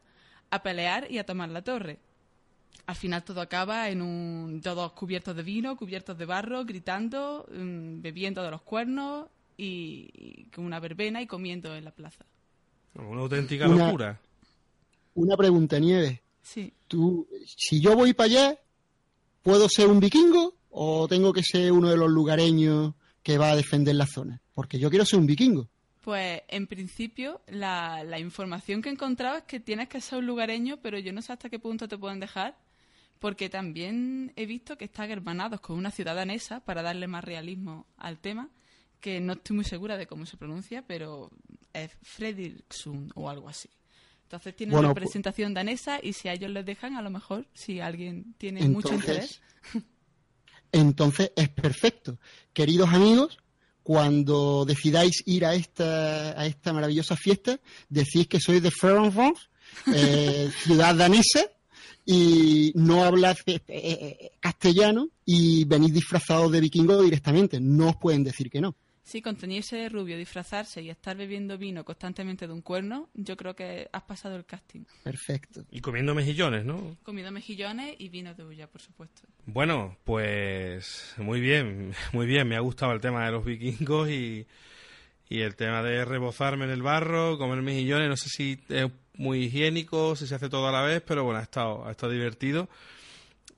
a 0.50 0.62
pelear 0.62 1.10
y 1.10 1.18
a 1.18 1.26
tomar 1.26 1.50
la 1.50 1.62
torre. 1.62 1.98
Al 2.86 2.96
final 2.96 3.24
todo 3.24 3.40
acaba 3.40 3.88
en 3.88 4.02
un 4.02 4.60
todos 4.62 4.92
cubiertos 4.92 5.34
de 5.34 5.42
vino, 5.42 5.76
cubiertos 5.76 6.18
de 6.18 6.26
barro, 6.26 6.64
gritando, 6.64 7.46
mm, 7.50 8.02
bebiendo 8.02 8.42
de 8.42 8.50
los 8.50 8.62
cuernos 8.62 9.26
y, 9.56 10.10
y 10.14 10.44
con 10.54 10.64
una 10.66 10.80
verbena 10.80 11.22
y 11.22 11.26
comiendo 11.26 11.74
en 11.74 11.84
la 11.84 11.90
plaza. 11.92 12.24
Una 12.94 13.22
auténtica 13.22 13.68
Una- 13.68 13.86
locura. 13.86 14.20
Una 15.14 15.36
pregunta, 15.36 15.78
Nieves. 15.78 16.20
Sí. 16.42 16.72
Tú, 16.88 17.26
si 17.46 17.80
yo 17.80 17.96
voy 17.96 18.12
para 18.12 18.26
allá, 18.26 18.58
¿puedo 19.42 19.68
ser 19.68 19.86
un 19.88 20.00
vikingo 20.00 20.54
o 20.70 21.06
tengo 21.08 21.32
que 21.32 21.42
ser 21.42 21.72
uno 21.72 21.88
de 21.88 21.96
los 21.96 22.10
lugareños 22.10 22.94
que 23.22 23.38
va 23.38 23.50
a 23.52 23.56
defender 23.56 23.94
la 23.94 24.06
zona? 24.06 24.40
Porque 24.52 24.78
yo 24.78 24.90
quiero 24.90 25.04
ser 25.06 25.20
un 25.20 25.26
vikingo. 25.26 25.68
Pues 26.02 26.42
en 26.48 26.66
principio 26.66 27.40
la, 27.46 28.04
la 28.04 28.18
información 28.18 28.82
que 28.82 28.90
he 28.90 28.92
encontrado 28.92 29.38
es 29.38 29.44
que 29.44 29.58
tienes 29.58 29.88
que 29.88 30.02
ser 30.02 30.18
un 30.18 30.26
lugareño, 30.26 30.76
pero 30.82 30.98
yo 30.98 31.12
no 31.14 31.22
sé 31.22 31.32
hasta 31.32 31.48
qué 31.48 31.58
punto 31.58 31.88
te 31.88 31.96
pueden 31.96 32.20
dejar, 32.20 32.54
porque 33.24 33.48
también 33.48 34.34
he 34.36 34.44
visto 34.44 34.76
que 34.76 34.84
están 34.84 35.10
hermanados 35.10 35.58
con 35.62 35.78
una 35.78 35.90
ciudad 35.90 36.14
danesa 36.14 36.60
para 36.60 36.82
darle 36.82 37.06
más 37.06 37.24
realismo 37.24 37.86
al 37.96 38.18
tema, 38.18 38.50
que 39.00 39.18
no 39.18 39.32
estoy 39.32 39.56
muy 39.56 39.64
segura 39.64 39.96
de 39.96 40.06
cómo 40.06 40.26
se 40.26 40.36
pronuncia, 40.36 40.84
pero 40.86 41.30
es 41.72 41.92
Fredriksund 42.02 43.12
o 43.14 43.30
algo 43.30 43.48
así. 43.48 43.70
Entonces 44.24 44.54
tienen 44.54 44.74
Bueno, 44.74 44.90
representación 44.90 45.54
danesa 45.54 46.00
y 46.02 46.12
si 46.12 46.28
a 46.28 46.34
ellos 46.34 46.50
les 46.50 46.66
dejan, 46.66 46.96
a 46.96 47.00
lo 47.00 47.08
mejor, 47.08 47.46
si 47.54 47.80
alguien 47.80 48.34
tiene 48.36 48.68
mucho 48.68 48.92
interés. 48.92 49.40
Entonces, 50.70 51.32
es 51.34 51.48
perfecto. 51.48 52.18
Queridos 52.52 52.90
amigos, 52.90 53.38
cuando 53.82 54.66
decidáis 54.66 55.22
ir 55.24 55.46
a 55.46 55.54
esta, 55.54 56.38
a 56.38 56.44
esta 56.44 56.74
maravillosa 56.74 57.16
fiesta, 57.16 57.58
decís 57.88 58.28
que 58.28 58.38
sois 58.38 58.62
de 58.62 58.70
Frankfurt, 58.70 59.38
eh, 59.94 60.50
ciudad 60.62 60.94
danesa, 60.94 61.53
y 62.04 62.72
no 62.74 63.04
hablas 63.04 63.42
eh, 63.46 63.60
eh, 63.68 64.32
castellano 64.40 65.08
y 65.24 65.64
venís 65.64 65.92
disfrazados 65.92 66.52
de 66.52 66.60
vikingo 66.60 67.02
directamente. 67.02 67.60
No 67.60 67.90
os 67.90 67.96
pueden 67.96 68.24
decir 68.24 68.50
que 68.50 68.60
no. 68.60 68.76
Sí, 69.04 69.20
con 69.20 69.36
teñirse 69.36 69.76
de 69.76 69.90
rubio, 69.90 70.16
disfrazarse 70.16 70.80
y 70.80 70.88
estar 70.88 71.14
bebiendo 71.14 71.58
vino 71.58 71.84
constantemente 71.84 72.46
de 72.46 72.54
un 72.54 72.62
cuerno, 72.62 73.10
yo 73.12 73.36
creo 73.36 73.54
que 73.54 73.86
has 73.92 74.02
pasado 74.04 74.34
el 74.34 74.46
casting. 74.46 74.84
Perfecto. 75.02 75.66
Y 75.70 75.80
comiendo 75.80 76.14
mejillones, 76.14 76.64
¿no? 76.64 76.96
Comido 77.02 77.30
mejillones 77.30 77.96
y 77.98 78.08
vino 78.08 78.34
de 78.34 78.44
hulla, 78.44 78.66
por 78.66 78.80
supuesto. 78.80 79.22
Bueno, 79.44 79.98
pues 80.04 81.14
muy 81.18 81.40
bien, 81.40 81.92
muy 82.14 82.26
bien. 82.26 82.48
Me 82.48 82.56
ha 82.56 82.60
gustado 82.60 82.92
el 82.92 83.00
tema 83.02 83.26
de 83.26 83.32
los 83.32 83.44
vikingos 83.44 84.08
y, 84.08 84.46
y 85.28 85.40
el 85.40 85.56
tema 85.56 85.82
de 85.82 86.04
rebozarme 86.04 86.64
en 86.64 86.70
el 86.70 86.82
barro, 86.82 87.38
comer 87.38 87.62
mejillones. 87.62 88.08
No 88.08 88.16
sé 88.16 88.28
si 88.28 88.60
es 88.68 88.90
muy 89.16 89.44
higiénico, 89.44 90.16
si 90.16 90.26
se 90.26 90.34
hace 90.34 90.48
todo 90.48 90.68
a 90.68 90.72
la 90.72 90.82
vez, 90.82 91.02
pero 91.06 91.24
bueno, 91.24 91.40
ha 91.40 91.42
estado, 91.42 91.86
ha 91.86 91.90
estado 91.90 92.12
divertido 92.12 92.68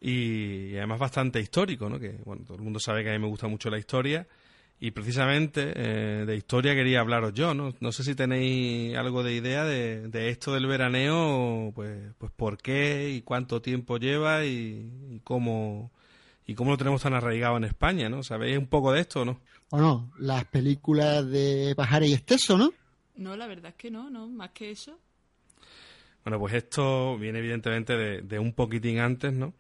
y, 0.00 0.76
además 0.76 0.98
bastante 0.98 1.40
histórico, 1.40 1.88
¿no? 1.88 1.98
Que 1.98 2.18
bueno, 2.24 2.44
todo 2.44 2.57
el 2.57 2.62
mundo 2.62 2.79
sabe 2.79 3.02
que 3.02 3.11
a 3.11 3.12
mí 3.12 3.18
me 3.18 3.29
gusta 3.29 3.48
mucho 3.48 3.70
la 3.70 3.79
historia 3.79 4.26
y 4.79 4.90
precisamente 4.90 5.72
eh, 5.74 6.24
de 6.26 6.37
historia 6.37 6.74
quería 6.74 7.00
hablaros 7.00 7.33
yo, 7.33 7.55
¿no? 7.55 7.74
No 7.81 7.92
sé 7.92 8.05
si 8.05 8.14
tenéis 8.14 8.96
algo 8.96 9.22
de 9.22 9.35
idea 9.35 9.64
de, 9.64 10.09
de 10.09 10.29
esto 10.29 10.52
del 10.52 10.66
veraneo, 10.66 11.72
pues, 11.74 12.12
pues 12.18 12.31
por 12.33 12.59
qué 12.59 13.11
y 13.11 13.22
cuánto 13.22 13.62
tiempo 13.62 13.96
lleva 13.96 14.44
y, 14.44 14.90
y 15.11 15.20
cómo 15.24 15.90
y 16.46 16.55
cómo 16.55 16.70
lo 16.70 16.76
tenemos 16.76 17.02
tan 17.02 17.14
arraigado 17.14 17.57
en 17.57 17.64
España, 17.64 18.09
¿no? 18.09 18.22
¿Sabéis 18.22 18.59
un 18.59 18.68
poco 18.68 18.92
de 18.92 19.00
esto 19.00 19.24
no? 19.24 19.40
¿O 19.70 19.79
no? 19.79 20.12
Las 20.18 20.44
películas 20.44 21.29
de 21.29 21.74
Pajares 21.76 22.11
y 22.11 22.14
Esteso, 22.14 22.57
¿no? 22.57 22.72
No, 23.16 23.37
la 23.37 23.46
verdad 23.46 23.70
es 23.70 23.74
que 23.76 23.90
no, 23.90 24.11
no, 24.11 24.29
más 24.29 24.50
que 24.50 24.70
eso. 24.70 24.98
Bueno, 26.24 26.38
pues 26.38 26.55
esto 26.55 27.16
viene 27.18 27.38
evidentemente 27.38 27.96
de, 27.96 28.20
de 28.20 28.38
un 28.38 28.52
poquitín 28.52 28.98
antes, 28.98 29.33
¿no? 29.33 29.55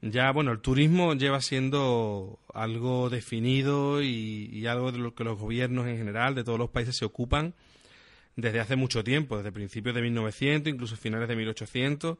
Ya, 0.00 0.32
bueno, 0.32 0.50
el 0.50 0.60
turismo 0.60 1.14
lleva 1.14 1.40
siendo 1.40 2.40
algo 2.52 3.08
definido 3.08 4.02
y, 4.02 4.50
y 4.52 4.66
algo 4.66 4.90
de 4.90 4.98
lo 4.98 5.14
que 5.14 5.22
los 5.22 5.38
gobiernos 5.38 5.86
en 5.86 5.96
general 5.96 6.34
de 6.34 6.42
todos 6.42 6.58
los 6.58 6.70
países 6.70 6.96
se 6.96 7.04
ocupan 7.04 7.54
desde 8.34 8.60
hace 8.60 8.76
mucho 8.76 9.04
tiempo, 9.04 9.36
desde 9.36 9.52
principios 9.52 9.94
de 9.94 10.02
1900, 10.02 10.72
incluso 10.72 10.96
finales 10.96 11.28
de 11.28 11.36
1800. 11.36 12.18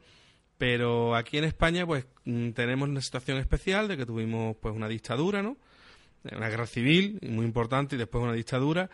Pero 0.57 1.15
aquí 1.15 1.37
en 1.37 1.43
España, 1.43 1.85
pues 1.85 2.05
mm, 2.25 2.51
tenemos 2.51 2.87
una 2.87 3.01
situación 3.01 3.37
especial 3.37 3.87
de 3.87 3.97
que 3.97 4.05
tuvimos 4.05 4.55
pues 4.61 4.73
una 4.73 4.87
dictadura, 4.87 5.41
¿no? 5.41 5.57
Una 6.31 6.49
guerra 6.49 6.65
civil 6.65 7.19
muy 7.21 7.45
importante 7.45 7.95
y 7.95 7.99
después 7.99 8.23
una 8.23 8.33
dictadura. 8.33 8.89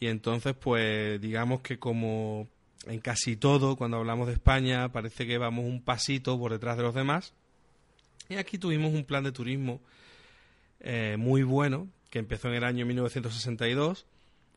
Y 0.00 0.08
entonces, 0.08 0.54
pues 0.54 1.20
digamos 1.20 1.60
que 1.62 1.78
como 1.78 2.48
en 2.86 3.00
casi 3.00 3.36
todo, 3.36 3.76
cuando 3.76 3.96
hablamos 3.96 4.26
de 4.26 4.34
España, 4.34 4.90
parece 4.92 5.26
que 5.26 5.38
vamos 5.38 5.64
un 5.64 5.82
pasito 5.82 6.38
por 6.38 6.52
detrás 6.52 6.76
de 6.76 6.82
los 6.82 6.94
demás. 6.94 7.32
Y 8.28 8.36
aquí 8.36 8.58
tuvimos 8.58 8.92
un 8.92 9.04
plan 9.04 9.24
de 9.24 9.32
turismo 9.32 9.80
eh, 10.80 11.16
muy 11.18 11.42
bueno, 11.42 11.88
que 12.10 12.18
empezó 12.18 12.48
en 12.48 12.54
el 12.54 12.64
año 12.64 12.86
1962. 12.86 14.06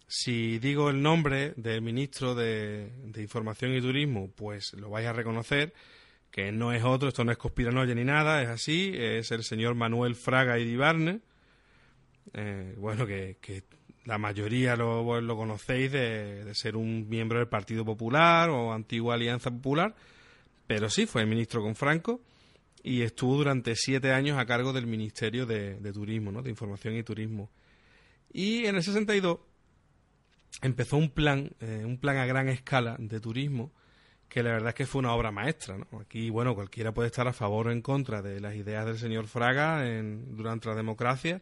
Si 0.08 0.60
digo 0.60 0.90
el 0.90 1.02
nombre 1.02 1.54
del 1.58 1.82
ministro 1.82 2.34
de, 2.34 2.92
de 3.06 3.22
Información 3.22 3.74
y 3.74 3.82
Turismo, 3.82 4.30
pues 4.36 4.74
lo 4.74 4.90
vais 4.90 5.06
a 5.06 5.14
reconocer, 5.14 5.74
que 6.32 6.52
no 6.52 6.72
es 6.72 6.84
otro, 6.84 7.10
esto 7.10 7.26
no 7.26 7.32
es 7.32 7.38
conspiranoia 7.38 7.94
ni 7.94 8.06
nada, 8.06 8.42
es 8.42 8.48
así, 8.48 8.94
es 8.96 9.32
el 9.32 9.44
señor 9.44 9.76
Manuel 9.76 10.16
Fraga 10.16 10.60
Iribarne. 10.60 11.20
Eh, 12.34 12.76
bueno, 12.78 13.06
que, 13.06 13.38
la 14.06 14.18
mayoría 14.18 14.76
lo, 14.76 15.04
conocéis 15.36 15.92
de, 15.92 16.46
de 16.46 16.56
ser 16.56 16.76
un 16.78 17.10
miembro 17.10 17.40
del 17.40 17.48
Partido 17.48 17.84
Popular 17.84 18.50
o 18.50 18.72
antigua 18.72 19.16
Alianza 19.16 19.52
Popular, 19.52 19.96
Pero 20.66 20.90
sí, 20.90 21.06
fue 21.06 21.26
ministro 21.26 21.62
con 21.62 21.76
Franco 21.76 22.22
y 22.88 23.02
estuvo 23.02 23.36
durante 23.36 23.76
siete 23.76 24.14
años 24.14 24.38
a 24.38 24.46
cargo 24.46 24.72
del 24.72 24.88
Ministerio 24.88 25.46
de, 25.46 25.92
Turismo, 25.92 26.32
¿no? 26.32 26.42
de 26.42 26.50
Información 26.50 26.96
y 26.96 27.04
Turismo. 27.04 27.50
Y 28.32 28.66
en 28.66 28.78
el 28.78 28.84
62 28.84 29.40
empezó 30.62 30.96
un 30.96 31.10
plan, 31.10 31.52
eh, 31.60 31.84
un 31.86 31.98
plan 31.98 32.18
a 32.18 32.26
gran 32.26 32.48
escala 32.48 32.96
de 32.98 33.20
turismo 33.20 33.74
que 34.30 34.44
la 34.44 34.52
verdad 34.52 34.70
es 34.70 34.76
que 34.76 34.86
fue 34.86 35.00
una 35.00 35.14
obra 35.14 35.32
maestra. 35.32 35.78
¿no? 35.78 36.00
Aquí, 36.00 36.30
bueno, 36.30 36.56
cualquiera 36.56 36.94
puede 36.94 37.08
estar 37.08 37.28
a 37.28 37.34
favor 37.34 37.68
o 37.68 37.72
en 37.72 37.82
contra 37.82 38.22
de 38.22 38.40
las 38.40 38.56
ideas 38.56 38.86
del 38.86 38.98
señor 38.98 39.28
Fraga 39.28 39.88
en, 39.88 40.36
durante 40.36 40.70
la 40.70 40.76
democracia, 40.76 41.42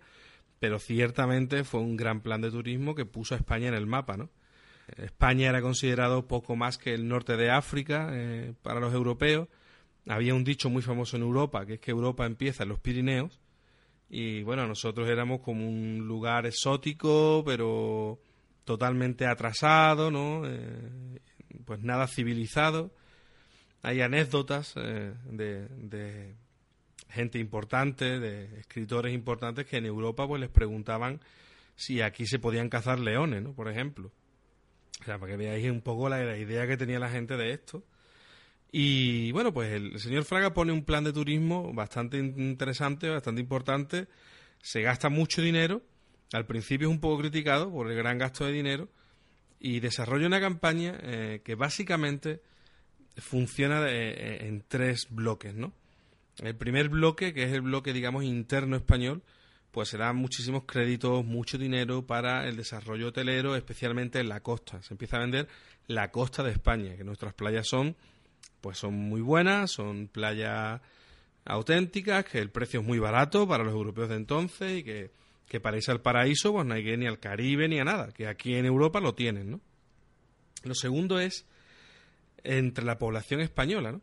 pero 0.60 0.80
ciertamente 0.80 1.64
fue 1.64 1.82
un 1.82 1.98
gran 1.98 2.22
plan 2.22 2.42
de 2.42 2.52
turismo 2.52 2.96
que 2.96 3.06
puso 3.06 3.36
a 3.36 3.38
España 3.38 3.68
en 3.68 3.74
el 3.74 3.88
mapa. 3.88 4.18
¿no? 4.18 4.30
España 4.98 5.50
era 5.50 5.62
considerado 5.62 6.28
poco 6.28 6.56
más 6.56 6.78
que 6.78 6.94
el 6.94 7.08
norte 7.08 7.38
de 7.38 7.52
África 7.52 8.10
eh, 8.14 8.54
para 8.62 8.80
los 8.80 8.94
europeos. 8.94 9.48
Había 10.08 10.36
un 10.36 10.44
dicho 10.44 10.70
muy 10.70 10.82
famoso 10.82 11.18
en 11.18 11.24
Europa, 11.24 11.66
que 11.66 11.76
es 11.76 11.80
que 11.80 11.92
Europa 11.92 12.26
empieza 12.26 12.64
en 12.64 12.70
los 12.70 12.80
Pirineos, 12.80 13.40
y 14.10 14.44
bueno, 14.44 14.68
nosotros 14.68 15.10
éramos 15.10 15.42
como 15.42 15.68
un 15.68 16.08
lugar 16.08 16.46
exótico, 16.46 17.44
pero 17.46 18.20
totalmente 18.64 19.26
atrasado, 19.26 20.12
¿no? 20.12 20.44
Eh, 20.46 21.20
pues 21.66 21.82
nada 21.82 22.08
civilizado. 22.08 22.92
Hay 23.82 24.02
anécdotas 24.02 24.74
eh, 24.78 25.14
de, 25.26 26.36
gente 27.10 27.40
importante, 27.40 28.20
de 28.20 28.60
escritores 28.60 29.14
importantes 29.14 29.66
que 29.66 29.78
en 29.78 29.86
Europa 29.86 30.28
pues 30.28 30.42
les 30.42 30.50
preguntaban 30.50 31.22
si 31.76 32.02
aquí 32.02 32.26
se 32.26 32.40
podían 32.40 32.70
cazar 32.70 33.00
leones, 33.00 33.44
¿no? 33.44 33.54
Por 33.54 33.70
ejemplo. 33.70 34.12
O 35.02 35.04
sea, 35.04 35.20
para 35.20 35.32
que 35.32 35.38
veáis 35.38 35.70
un 35.70 35.82
poco 35.82 36.10
la, 36.10 36.38
idea 36.38 36.68
que 36.68 36.78
tenía 36.78 37.00
la 37.00 37.10
gente 37.10 37.36
de 37.36 37.52
esto. 37.52 37.84
Y 38.72 39.32
bueno, 39.32 39.54
pues 39.54 39.72
el, 39.74 40.00
señor 40.00 40.26
Fraga 40.26 40.54
pone 40.54 40.72
un 40.72 40.84
plan 40.84 41.04
de 41.04 41.14
turismo 41.14 41.74
bastante 41.74 42.18
interesante, 42.18 43.10
bastante 43.10 43.42
importante. 43.42 44.08
Se 44.62 44.82
gasta 44.82 45.10
mucho 45.10 45.42
dinero. 45.42 45.82
Al 46.34 46.46
principio 46.46 46.88
es 46.88 46.94
un 46.94 47.00
poco 47.00 47.20
criticado 47.20 47.72
por 47.72 47.90
el 47.90 47.96
gran 47.96 48.18
gasto 48.18 48.46
de 48.46 48.54
dinero 48.54 48.90
y 49.60 49.80
desarrolla 49.80 50.28
una 50.28 50.42
campaña 50.42 50.98
eh, 51.02 51.42
que 51.44 51.56
básicamente 51.56 52.42
funciona 53.18 53.86
eh, 53.88 54.48
en 54.48 54.64
tres 54.68 55.08
bloques, 55.10 55.54
¿no? 55.54 55.74
El 56.40 56.56
primer 56.56 56.90
bloque, 56.90 57.34
que 57.34 57.44
es 57.44 57.54
el 57.54 57.62
bloque, 57.62 57.94
digamos, 57.94 58.24
interno 58.24 58.76
español, 58.76 59.24
pues 59.72 59.90
se 59.90 59.98
dan 59.98 60.16
muchísimos 60.16 60.64
créditos, 60.66 61.24
mucho 61.26 61.58
dinero 61.58 62.06
para 62.06 62.48
el 62.48 62.58
desarrollo 62.58 63.08
hotelero, 63.08 63.56
especialmente 63.56 64.20
en 64.20 64.30
la 64.30 64.42
costa. 64.42 64.82
Se 64.82 64.94
empieza 64.94 65.18
a 65.18 65.22
vender 65.22 65.48
la 65.88 66.12
costa 66.12 66.44
de 66.44 66.52
España, 66.52 66.96
que 66.96 67.04
nuestras 67.04 67.34
playas 67.34 67.68
son, 67.68 67.96
pues 68.62 68.78
son 68.78 68.94
muy 68.94 69.22
buenas, 69.22 69.72
son 69.72 70.08
playas 70.08 70.82
auténticas, 71.46 72.26
que 72.26 72.40
el 72.40 72.50
precio 72.50 72.82
es 72.82 72.86
muy 72.86 73.00
barato 73.00 73.48
para 73.48 73.64
los 73.64 73.74
europeos 73.74 74.10
de 74.10 74.16
entonces 74.16 74.80
y 74.80 74.84
que 74.84 75.12
que 75.48 75.60
para 75.60 75.78
irse 75.78 75.92
al 75.92 76.02
paraíso 76.02 76.54
pues 76.54 76.66
no 76.66 76.74
hay 76.74 76.84
que 76.84 76.92
ir 76.92 77.00
ni 77.00 77.08
al 77.08 77.20
Caribe 77.20 77.68
ni 77.68 77.80
a 77.80 77.84
nada, 77.84 78.12
que 78.12 78.28
aquí 78.28 78.56
en 78.56 78.66
Europa 78.66 79.00
lo 79.00 79.14
tienen, 79.14 79.52
¿no? 79.52 79.62
Lo 80.64 80.74
segundo 80.74 81.20
es 81.20 81.46
entre 82.44 82.86
la 82.86 82.98
población 82.98 83.42
española, 83.42 83.92
¿no? 83.92 84.02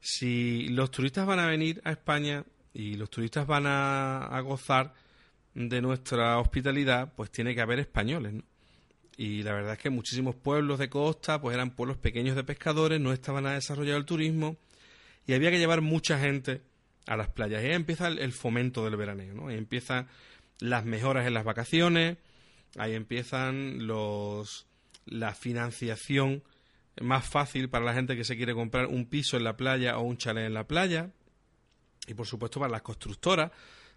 Si 0.00 0.68
los 0.68 0.90
turistas 0.90 1.26
van 1.26 1.40
a 1.40 1.46
venir 1.46 1.80
a 1.84 1.90
España 1.90 2.44
y 2.72 2.94
los 2.94 3.10
turistas 3.10 3.46
van 3.46 3.64
a, 3.66 4.40
gozar 4.44 4.94
de 5.54 5.80
nuestra 5.80 6.38
hospitalidad, 6.38 7.12
pues 7.14 7.30
tiene 7.30 7.54
que 7.54 7.60
haber 7.60 7.80
españoles, 7.80 8.34
¿no? 8.34 8.42
Y 9.16 9.42
la 9.42 9.52
verdad 9.52 9.72
es 9.72 9.78
que 9.80 9.90
muchísimos 9.90 10.36
pueblos 10.36 10.78
de 10.78 10.88
costa, 10.88 11.40
pues 11.40 11.52
eran 11.52 11.74
pueblos 11.74 11.96
pequeños 11.96 12.36
de 12.36 12.44
pescadores, 12.44 13.00
no 13.00 13.12
estaban 13.12 13.46
a 13.46 13.54
desarrollar 13.54 13.96
el 13.96 14.04
turismo 14.04 14.56
y 15.26 15.34
había 15.34 15.50
que 15.50 15.58
llevar 15.58 15.80
mucha 15.80 16.20
gente 16.20 16.62
a 17.06 17.16
las 17.16 17.28
playas. 17.28 17.64
Y 17.64 17.66
ahí 17.66 17.72
empieza 17.72 18.06
el, 18.06 18.20
el 18.20 18.32
fomento 18.32 18.84
del 18.84 18.94
veraneo, 18.94 19.34
¿no? 19.34 19.48
Ahí 19.48 19.58
empieza 19.58 20.06
las 20.60 20.84
mejoras 20.84 21.26
en 21.26 21.34
las 21.34 21.44
vacaciones, 21.44 22.18
ahí 22.76 22.94
empiezan 22.94 23.88
los 23.88 24.68
la 25.10 25.34
financiación 25.34 26.42
más 27.00 27.26
fácil 27.26 27.68
para 27.68 27.84
la 27.84 27.94
gente 27.94 28.16
que 28.16 28.24
se 28.24 28.36
quiere 28.36 28.54
comprar 28.54 28.86
un 28.86 29.06
piso 29.06 29.36
en 29.36 29.44
la 29.44 29.56
playa 29.56 29.98
o 29.98 30.02
un 30.02 30.16
chalet 30.16 30.46
en 30.46 30.54
la 30.54 30.66
playa. 30.66 31.10
Y 32.06 32.14
por 32.14 32.26
supuesto 32.26 32.60
para 32.60 32.72
las 32.72 32.82
constructoras 32.82 33.50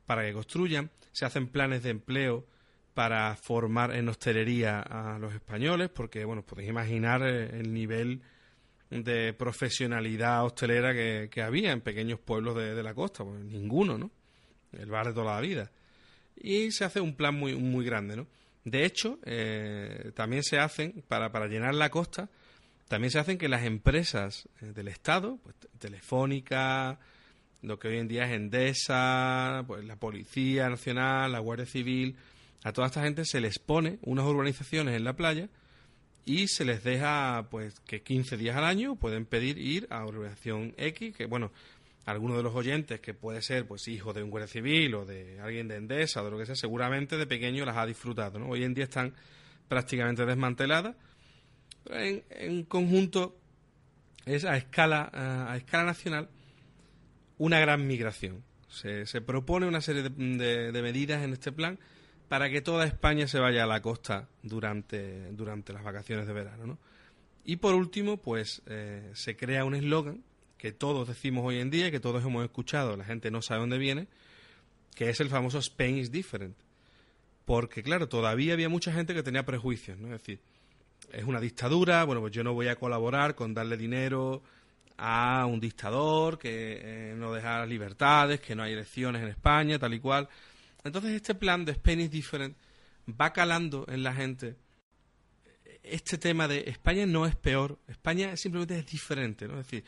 para 0.05 0.23
que 0.23 0.33
construyan. 0.33 0.91
Se 1.11 1.25
hacen 1.25 1.47
planes 1.47 1.83
de 1.83 1.91
empleo 1.91 2.45
para 2.93 3.35
formar 3.35 3.95
en 3.95 4.09
hostelería 4.09 4.81
a 4.81 5.17
los 5.17 5.33
españoles 5.33 5.89
porque 5.89 6.25
bueno 6.25 6.45
podéis 6.45 6.69
imaginar 6.69 7.23
eh, 7.23 7.59
el 7.59 7.73
nivel 7.73 8.21
de 8.89 9.33
profesionalidad 9.33 10.43
hostelera 10.43 10.93
que, 10.93 11.41
había 11.41 11.71
en 11.71 11.79
pequeños 11.79 12.19
pueblos 12.19 12.55
de, 12.57 12.83
la 12.83 12.93
costa. 12.93 13.23
Pues 13.23 13.39
ninguno 13.39 13.97
no 13.97 14.11
el 14.73 14.89
bar 14.89 15.07
de 15.07 15.13
toda 15.13 15.35
la 15.35 15.41
vida. 15.41 15.71
Y 16.35 16.71
se 16.71 16.85
hace 16.85 16.99
un 16.99 17.15
plan 17.15 17.35
muy, 17.35 17.55
muy 17.55 17.85
grande, 17.85 18.15
¿no? 18.15 18.27
De 18.63 18.85
hecho, 18.85 19.19
eh, 19.25 20.11
también 20.13 20.43
se 20.43 20.59
hacen, 20.59 21.03
para, 21.07 21.31
para 21.31 21.47
llenar 21.47 21.75
la 21.75 21.89
costa, 21.89 22.29
también 22.91 23.10
se 23.10 23.19
hacen 23.19 23.38
que 23.38 23.47
las 23.47 23.63
empresas 23.63 24.49
eh, 24.60 24.73
del 24.73 24.89
Estado, 24.89 25.39
pues, 25.41 25.56
Telefónica, 25.80 26.99
lo 27.62 27.80
que 27.80 27.88
hoy 27.88 27.99
en 27.99 28.10
día 28.10 28.25
es 28.25 28.34
Endesa, 28.34 29.63
pues 29.65 29.86
la 29.86 29.95
Policía 29.95 30.67
Nacional, 30.69 31.32
la 31.32 31.39
Guardia 31.39 31.65
Civil, 31.65 32.17
a 32.65 32.73
toda 32.73 32.88
esta 32.88 33.01
gente 33.01 33.23
se 33.23 33.39
les 33.39 33.60
pone 33.60 33.97
unas 34.01 34.25
urbanizaciones 34.25 34.93
en 34.93 35.06
la 35.06 35.15
playa 35.15 35.47
y 36.25 36.49
se 36.49 36.65
les 36.65 36.84
deja 36.84 37.47
pues 37.49 37.80
que 37.80 38.01
15 38.01 38.36
días 38.36 38.58
al 38.58 38.65
año 38.65 38.97
pueden 38.97 39.25
pedir 39.25 39.58
ir 39.58 39.88
a 39.89 40.06
urbanización 40.06 40.73
X, 40.75 41.15
que 41.15 41.27
bueno, 41.27 41.54
alguno 42.06 42.36
de 42.36 42.43
los 42.43 42.54
oyentes 42.54 42.99
que 42.99 43.13
puede 43.13 43.41
ser 43.41 43.67
pues 43.67 43.88
hijo 43.88 44.12
de 44.12 44.21
un 44.21 44.30
guardia 44.32 44.49
civil 44.49 44.95
o 44.95 45.06
de 45.06 45.39
alguien 45.39 45.69
de 45.69 45.77
Endesa 45.77 46.23
o 46.23 46.25
de 46.25 46.32
lo 46.32 46.38
que 46.38 46.45
sea, 46.45 46.56
seguramente 46.56 47.15
de 47.15 47.25
pequeño 47.25 47.63
las 47.63 47.77
ha 47.77 47.86
disfrutado. 47.86 48.38
¿no? 48.38 48.49
Hoy 48.49 48.65
en 48.65 48.73
día 48.73 48.84
están 48.84 49.13
prácticamente 49.69 50.25
desmanteladas. 50.25 50.97
En, 51.89 52.23
en, 52.29 52.63
conjunto 52.63 53.37
es 54.25 54.45
a 54.45 54.57
escala, 54.57 55.09
a, 55.13 55.55
escala 55.57 55.83
nacional 55.83 56.29
una 57.37 57.59
gran 57.59 57.87
migración. 57.87 58.43
Se, 58.69 59.05
se 59.05 59.21
propone 59.21 59.67
una 59.67 59.81
serie 59.81 60.03
de, 60.03 60.81
medidas 60.81 61.23
en 61.23 61.33
este 61.33 61.51
plan 61.51 61.79
para 62.29 62.49
que 62.49 62.61
toda 62.61 62.85
España 62.85 63.27
se 63.27 63.39
vaya 63.39 63.63
a 63.63 63.67
la 63.67 63.81
costa 63.81 64.29
durante, 64.41 65.31
durante 65.33 65.73
las 65.73 65.83
vacaciones 65.83 66.27
de 66.27 66.33
verano. 66.33 66.65
¿no? 66.65 66.77
Y 67.43 67.57
por 67.57 67.75
último, 67.75 68.17
pues 68.17 68.61
eh, 68.67 69.09
se 69.13 69.35
crea 69.35 69.65
un 69.65 69.75
eslogan 69.75 70.23
que 70.57 70.71
todos 70.71 71.07
decimos 71.07 71.43
hoy 71.43 71.59
en 71.59 71.71
día, 71.71 71.89
que 71.89 71.99
todos 71.99 72.23
hemos 72.23 72.43
escuchado, 72.43 72.95
la 72.95 73.03
gente 73.03 73.31
no 73.31 73.41
sabe 73.41 73.61
dónde 73.61 73.79
viene, 73.79 74.07
que 74.93 75.09
es 75.09 75.19
el 75.19 75.29
famoso 75.29 75.57
Spain 75.57 75.97
is 75.97 76.11
different. 76.11 76.55
Porque, 77.45 77.81
claro, 77.81 78.07
todavía 78.07 78.53
había 78.53 78.69
mucha 78.69 78.93
gente 78.93 79.15
que 79.15 79.23
tenía 79.23 79.43
prejuicios, 79.43 79.97
¿no? 79.97 80.13
Es 80.13 80.21
decir, 80.21 80.39
es 81.11 81.23
una 81.23 81.39
dictadura, 81.39 82.03
bueno, 82.03 82.21
pues 82.21 82.33
yo 82.33 82.43
no 82.43 82.53
voy 82.53 82.67
a 82.67 82.75
colaborar 82.75 83.35
con 83.35 83.53
darle 83.53 83.77
dinero 83.77 84.41
a 84.97 85.45
un 85.45 85.59
dictador, 85.59 86.37
que 86.37 86.79
eh, 86.81 87.15
no 87.15 87.33
deja 87.33 87.65
libertades, 87.65 88.39
que 88.39 88.55
no 88.55 88.63
hay 88.63 88.73
elecciones 88.73 89.21
en 89.21 89.29
España, 89.29 89.79
tal 89.79 89.93
y 89.93 89.99
cual. 89.99 90.29
Entonces 90.83 91.11
este 91.13 91.35
plan 91.35 91.65
de 91.65 91.73
Spain 91.73 92.01
is 92.01 92.11
different 92.11 92.55
va 93.09 93.33
calando 93.33 93.85
en 93.89 94.03
la 94.03 94.13
gente 94.13 94.55
este 95.83 96.17
tema 96.17 96.47
de 96.47 96.63
España 96.67 97.05
no 97.05 97.25
es 97.25 97.35
peor, 97.35 97.79
España 97.87 98.35
simplemente 98.37 98.77
es 98.77 98.85
diferente, 98.85 99.47
¿no? 99.47 99.59
Es 99.59 99.65
decir, 99.65 99.83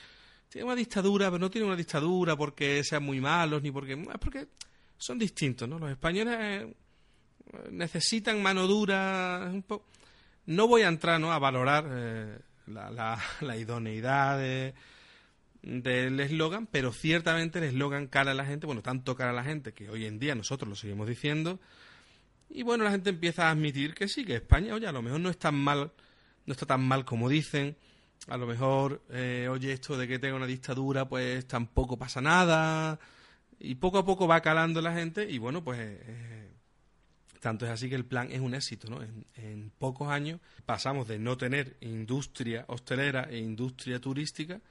tiene 0.50 0.66
una 0.66 0.76
dictadura, 0.76 1.28
pero 1.28 1.40
no 1.40 1.50
tiene 1.50 1.68
una 1.68 1.76
dictadura 1.76 2.36
porque 2.36 2.84
sean 2.84 3.04
muy 3.04 3.20
malos, 3.20 3.62
ni 3.62 3.72
porque... 3.72 3.94
Es 3.94 4.20
porque 4.20 4.48
son 4.98 5.20
distintos, 5.20 5.68
¿no? 5.68 5.80
Los 5.80 5.92
españoles 5.92 6.38
eh, 6.40 6.74
necesitan 7.72 8.42
mano 8.42 8.68
dura, 8.68 9.50
un 9.52 9.64
No 10.46 10.68
voy 10.68 10.82
a 10.82 10.88
entrar, 10.88 11.20
¿no?, 11.20 11.32
a 11.32 11.40
valorar 11.40 11.86
eh, 11.90 12.40
la, 12.68 13.18
idoneidad 13.58 14.40
del 15.62 16.20
eslogan, 16.20 16.68
pero 16.68 16.92
ciertamente 16.92 17.60
el 17.60 17.66
eslogan 17.66 18.08
cara 18.08 18.32
a 18.32 18.36
la 18.36 18.46
gente, 18.46 18.66
bueno, 18.66 18.82
tanto 18.82 19.16
cara 19.16 19.32
a 19.32 19.34
la 19.34 19.44
gente 19.44 19.74
que 19.74 19.90
hoy 19.90 20.06
en 20.06 20.20
día 20.20 20.36
nosotros 20.36 20.70
lo 20.70 20.76
seguimos 20.76 21.08
diciendo, 21.08 21.60
y 22.50 22.64
bueno, 22.64 22.84
la 22.84 22.92
gente 22.92 23.10
empieza 23.10 23.48
a 23.48 23.52
admitir 23.52 23.94
que 23.94 24.08
sí, 24.08 24.26
que 24.26 24.36
España, 24.36 24.76
oye, 24.76 24.88
a 24.88 24.92
lo 24.92 25.02
mejor 25.02 25.20
no 25.20 25.30
es 25.30 25.38
tan 25.38 25.56
mal, 25.56 25.92
no 26.46 26.52
está 26.52 26.66
tan 26.66 26.82
mal 26.82 27.06
como 27.06 27.30
dicen, 27.30 27.76
a 28.28 28.38
lo 28.38 28.48
mejor, 28.48 29.02
eh, 29.10 29.48
oye, 29.50 29.74
esto 29.74 29.98
de 29.98 30.08
que 30.08 30.20
tenga 30.20 30.36
una 30.36 30.46
dictadura, 30.46 31.08
pues 31.08 31.46
tampoco 31.48 31.98
pasa 31.98 32.22
nada. 32.22 33.00
Y 33.60 33.76
poco 33.76 33.98
a 33.98 34.06
poco 34.06 34.28
va 34.28 34.42
calando 34.42 34.82
la 34.82 34.94
gente 34.94 35.30
y 35.30 35.38
bueno, 35.38 35.64
pues 35.64 35.80
eh, 35.80 36.43
tanto 37.44 37.66
es 37.66 37.72
así 37.72 37.90
que 37.90 37.96
el 37.96 38.06
plan 38.06 38.32
es 38.32 38.40
un 38.40 38.56
éxito, 38.56 38.90
¿no? 38.90 39.04
En, 39.04 39.26
en, 39.36 39.70
pocos 39.78 40.08
años 40.08 40.40
pasamos 40.66 41.10
de 41.10 41.20
no 41.20 41.38
tener 41.38 41.76
industria 41.82 42.64
hostelera 42.70 43.28
e 43.30 43.38
industria 43.38 44.00
turística 44.00 44.62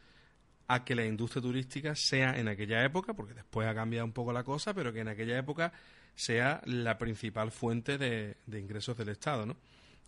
a 0.68 0.82
que 0.82 0.94
la 0.94 1.04
industria 1.04 1.42
turística 1.42 1.94
sea 1.94 2.38
en 2.38 2.48
aquella 2.48 2.82
época, 2.82 3.12
porque 3.12 3.35
después 3.35 3.68
ha 3.68 3.74
cambiado 3.74 4.06
un 4.06 4.12
poco 4.12 4.32
la 4.32 4.42
cosa, 4.42 4.72
pero 4.72 4.90
que 4.90 5.00
en 5.00 5.08
aquella 5.08 5.37
época 5.37 5.70
sea 6.14 6.62
la 6.64 6.96
principal 6.96 7.50
fuente 7.50 7.98
de, 7.98 8.37
ingresos 8.50 8.96
del 8.96 9.11
Estado, 9.11 9.44
¿no? 9.44 9.56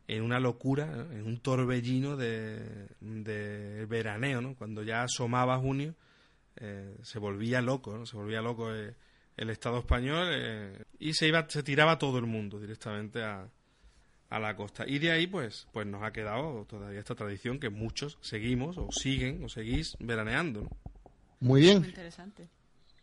en, 0.07 0.21
una 0.21 0.39
locura, 0.39 1.07
en 1.11 1.25
un 1.25 1.39
torbellino 1.39 2.17
de, 2.17 2.87
de, 2.99 3.85
veraneo, 3.85 4.41
¿no? 4.41 4.55
Cuando 4.55 4.83
ya 4.83 5.03
asomaba 5.03 5.57
junio 5.57 5.95
eh, 6.59 6.95
se 7.03 7.19
volvía 7.19 7.61
loco, 7.61 7.97
¿no? 7.97 8.05
Se 8.05 8.17
volvía 8.17 8.41
loco 8.41 8.71
el 8.71 9.49
Estado 9.49 9.79
español 9.79 10.27
eh, 10.31 10.83
y 10.99 11.13
se 11.13 11.27
iba 11.27 11.49
se 11.49 11.63
tiraba 11.63 11.97
todo 11.97 12.17
el 12.17 12.25
mundo 12.25 12.59
directamente 12.59 13.23
a, 13.23 13.49
a 14.29 14.39
la 14.39 14.55
costa. 14.55 14.85
Y 14.87 14.99
de 14.99 15.11
ahí 15.11 15.27
pues 15.27 15.67
pues 15.71 15.87
nos 15.87 16.03
ha 16.03 16.11
quedado 16.11 16.65
todavía 16.65 16.99
esta 16.99 17.15
tradición 17.15 17.59
que 17.59 17.69
muchos 17.69 18.17
seguimos 18.21 18.77
o 18.77 18.89
siguen 18.91 19.43
o 19.43 19.49
seguís 19.49 19.95
veraneando 19.99 20.69
muy 21.39 21.61
bien. 21.61 21.85
Interesante. 21.85 22.49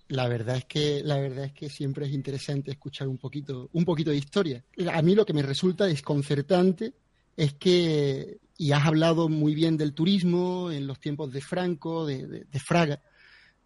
La 0.08 0.28
verdad 0.28 0.56
es 0.56 0.64
que 0.66 1.02
la 1.02 1.18
verdad 1.18 1.46
es 1.46 1.52
que 1.52 1.68
siempre 1.68 2.06
es 2.06 2.12
interesante 2.12 2.70
escuchar 2.70 3.08
un 3.08 3.18
poquito 3.18 3.70
un 3.72 3.84
poquito 3.84 4.10
de 4.10 4.16
historia. 4.16 4.64
A 4.92 5.02
mí 5.02 5.14
lo 5.14 5.26
que 5.26 5.32
me 5.32 5.42
resulta 5.42 5.86
desconcertante 5.86 6.92
es 7.36 7.54
que 7.54 8.38
y 8.56 8.72
has 8.72 8.86
hablado 8.86 9.28
muy 9.28 9.54
bien 9.54 9.76
del 9.76 9.94
turismo 9.94 10.70
en 10.70 10.86
los 10.86 11.00
tiempos 11.00 11.32
de 11.32 11.40
Franco 11.40 12.06
de, 12.06 12.26
de, 12.26 12.60
Fraga 12.60 13.00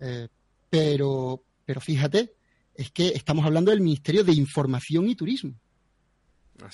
eh, 0.01 0.29
pero 0.69 1.45
pero 1.65 1.81
fíjate 1.81 2.35
es 2.75 2.91
que 2.91 3.09
estamos 3.09 3.45
hablando 3.45 3.71
del 3.71 3.81
Ministerio 3.81 4.25
de 4.25 4.33
Información 4.33 5.09
y 5.09 5.15
Turismo. 5.15 5.55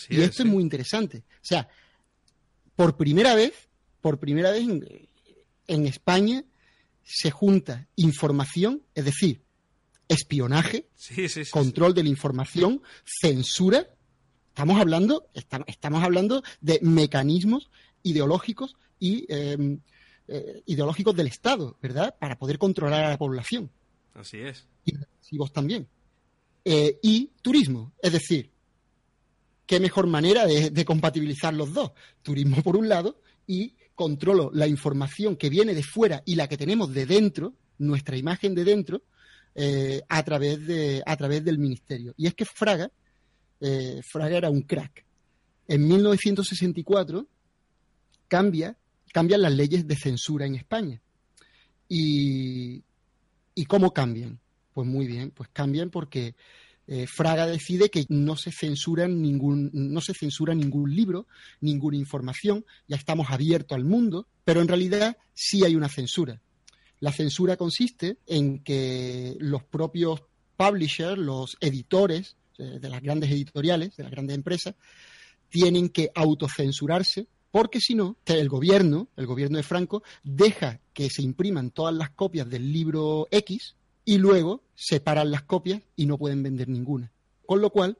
y 0.09 0.21
esto 0.21 0.43
es 0.43 0.49
muy 0.49 0.63
interesante. 0.63 1.19
O 1.19 1.45
sea, 1.45 1.69
por 2.77 2.97
primera 2.97 3.35
vez, 3.35 3.53
por 4.01 4.19
primera 4.19 4.53
vez 4.53 4.67
en, 5.67 5.87
España 5.87 6.45
se 7.03 7.31
junta 7.31 7.89
información, 7.97 8.83
es 8.95 9.05
decir, 9.05 9.43
espionaje, 10.09 10.89
control 11.51 11.93
de 11.93 12.05
la 12.05 12.09
información, 12.09 12.83
censura. 13.05 13.91
Estamos 14.49 14.81
hablando, 14.81 15.29
estamos 15.67 16.03
hablando 16.03 16.43
de 16.61 16.79
mecanismos 16.83 17.71
ideológicos 18.03 18.77
y 18.99 19.27
em, 19.29 19.81
eh, 20.29 20.63
ideológicos 20.67 21.15
del 21.15 21.29
Estado, 21.29 21.77
¿verdad? 21.81 22.15
Para 22.19 22.39
poder 22.39 22.59
controlar 22.59 23.05
a 23.05 23.11
la 23.11 23.19
población. 23.19 23.71
Así 24.15 24.39
es. 24.39 24.67
Y 24.85 25.39
vos 25.39 25.53
también. 25.53 25.89
Eh, 26.69 26.99
y 27.01 27.31
turismo. 27.43 27.93
Es 28.03 28.13
decir, 28.13 28.51
qué 29.67 29.79
mejor 29.79 30.09
manera 30.09 30.47
de, 30.47 30.85
compatibilizar 30.85 31.55
los 31.55 31.73
dos. 31.73 31.93
Turismo 32.23 32.61
por 32.61 32.77
un 32.77 32.89
lado 32.89 33.21
y 33.47 33.75
controlo 33.95 34.51
la 34.53 34.67
información 34.67 35.37
que 35.37 35.49
viene 35.49 35.75
de 35.75 35.85
fuera 35.85 36.25
y 36.27 36.35
la 36.35 36.49
que 36.49 36.57
tenemos 36.57 36.93
de 36.93 37.07
dentro, 37.07 37.55
nuestra 37.79 38.17
imagen 38.17 38.57
de 38.57 38.65
dentro, 38.65 39.03
eh, 39.55 40.03
a, 40.09 40.25
través 40.25 40.67
de, 40.67 41.05
a 41.07 41.17
través 41.17 41.45
del 41.45 41.59
ministerio. 41.59 42.15
Y 42.17 42.27
es 42.27 42.35
que 42.35 42.45
Fraga, 42.45 42.91
eh, 43.61 44.01
Fraga 44.03 44.37
era 44.37 44.51
un 44.51 44.63
crack. 44.63 45.05
En 45.69 45.87
1964 45.87 47.29
cambia, 48.27 48.77
cambian 49.17 49.41
las 49.41 49.55
leyes 49.55 49.89
de 49.89 49.97
censura 49.97 50.45
en 50.45 50.57
España. 50.57 51.01
¿Y, 51.89 52.83
cómo 53.67 53.95
cambian? 53.95 54.39
Pues 54.75 54.87
muy 54.87 55.07
bien, 55.07 55.31
pues 55.31 55.49
cambian 55.55 55.89
porque 55.89 56.35
eh, 56.87 57.07
Fraga 57.07 57.47
decide 57.47 57.89
que 57.89 58.05
no 58.11 58.37
se 58.37 58.53
censura 58.53 59.09
ningún, 59.09 59.71
no 59.73 60.03
se 60.03 60.13
censura 60.13 60.55
ningún 60.55 60.95
libro, 60.95 61.27
ninguna 61.63 61.97
información, 61.97 62.67
ya 62.89 62.97
estamos 62.97 63.31
abiertos 63.31 63.75
al 63.75 63.87
mundo, 63.87 64.27
pero 64.45 64.61
en 64.61 64.69
realidad 64.69 65.17
sí 65.33 65.65
hay 65.65 65.77
una 65.77 65.89
censura. 65.89 66.43
La 67.01 67.11
censura 67.11 67.57
consiste 67.57 68.19
en 68.27 68.63
que 68.63 69.35
los 69.41 69.65
propios 69.65 70.25
publishers, 70.59 71.17
los 71.17 71.57
editores 71.63 72.37
eh, 72.59 72.81
de 72.83 72.91
las 72.91 73.01
grandes 73.01 73.31
editoriales, 73.31 73.97
de 73.97 74.03
las 74.03 74.13
grandes 74.13 74.37
empresas, 74.37 74.75
tienen 75.49 75.89
que 75.89 76.11
autocensurarse 76.15 77.29
porque 77.57 77.81
si 77.81 77.95
no, 77.95 78.19
el 78.27 78.51
gobierno, 78.51 79.09
el 79.17 79.25
gobierno 79.25 79.57
de 79.57 79.63
Franco, 79.63 80.03
deja 80.23 80.79
que 80.93 81.09
se 81.09 81.23
impriman 81.23 81.71
todas 81.71 81.95
las 81.95 82.11
copias 82.11 82.51
del 82.51 82.71
libro 82.71 83.29
X, 83.31 83.77
y 84.05 84.19
luego 84.19 84.61
separan 84.75 85.31
las 85.31 85.45
copias 85.45 85.81
y 85.97 86.05
no 86.05 86.19
pueden 86.19 86.43
vender 86.43 86.69
ninguna. 86.69 87.11
Con 87.47 87.63
lo 87.63 87.71
cual, 87.71 87.97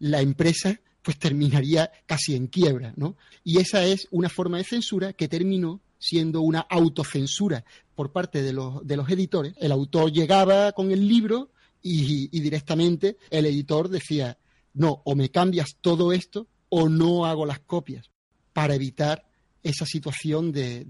la 0.00 0.22
empresa 0.22 0.80
pues 1.02 1.20
terminaría 1.20 1.92
casi 2.04 2.34
en 2.34 2.48
quiebra, 2.48 2.94
¿no? 2.96 3.16
Y 3.44 3.58
esa 3.58 3.84
es 3.84 4.08
una 4.10 4.28
forma 4.28 4.58
de 4.58 4.64
censura 4.64 5.12
que 5.12 5.28
terminó 5.28 5.80
siendo 6.00 6.40
una 6.40 6.66
autocensura 6.68 7.64
por 7.94 8.10
parte 8.10 8.42
de 8.42 8.52
los, 8.52 8.84
de 8.84 8.96
los 8.96 9.08
editores. 9.08 9.54
El 9.58 9.70
autor 9.70 10.10
llegaba 10.10 10.72
con 10.72 10.90
el 10.90 11.06
libro 11.06 11.52
y, 11.80 12.26
directamente 12.40 13.18
el 13.30 13.46
editor 13.46 13.88
decía, 13.88 14.36
no, 14.74 15.00
o 15.04 15.14
me 15.14 15.30
cambias 15.30 15.76
todo 15.80 16.12
esto 16.12 16.48
o 16.70 16.88
no 16.88 17.24
hago 17.24 17.46
las 17.46 17.60
copias, 17.60 18.10
para 18.56 18.74
evitar 18.74 19.22
esa 19.62 19.84
situación 19.84 20.50
de, 20.50 20.86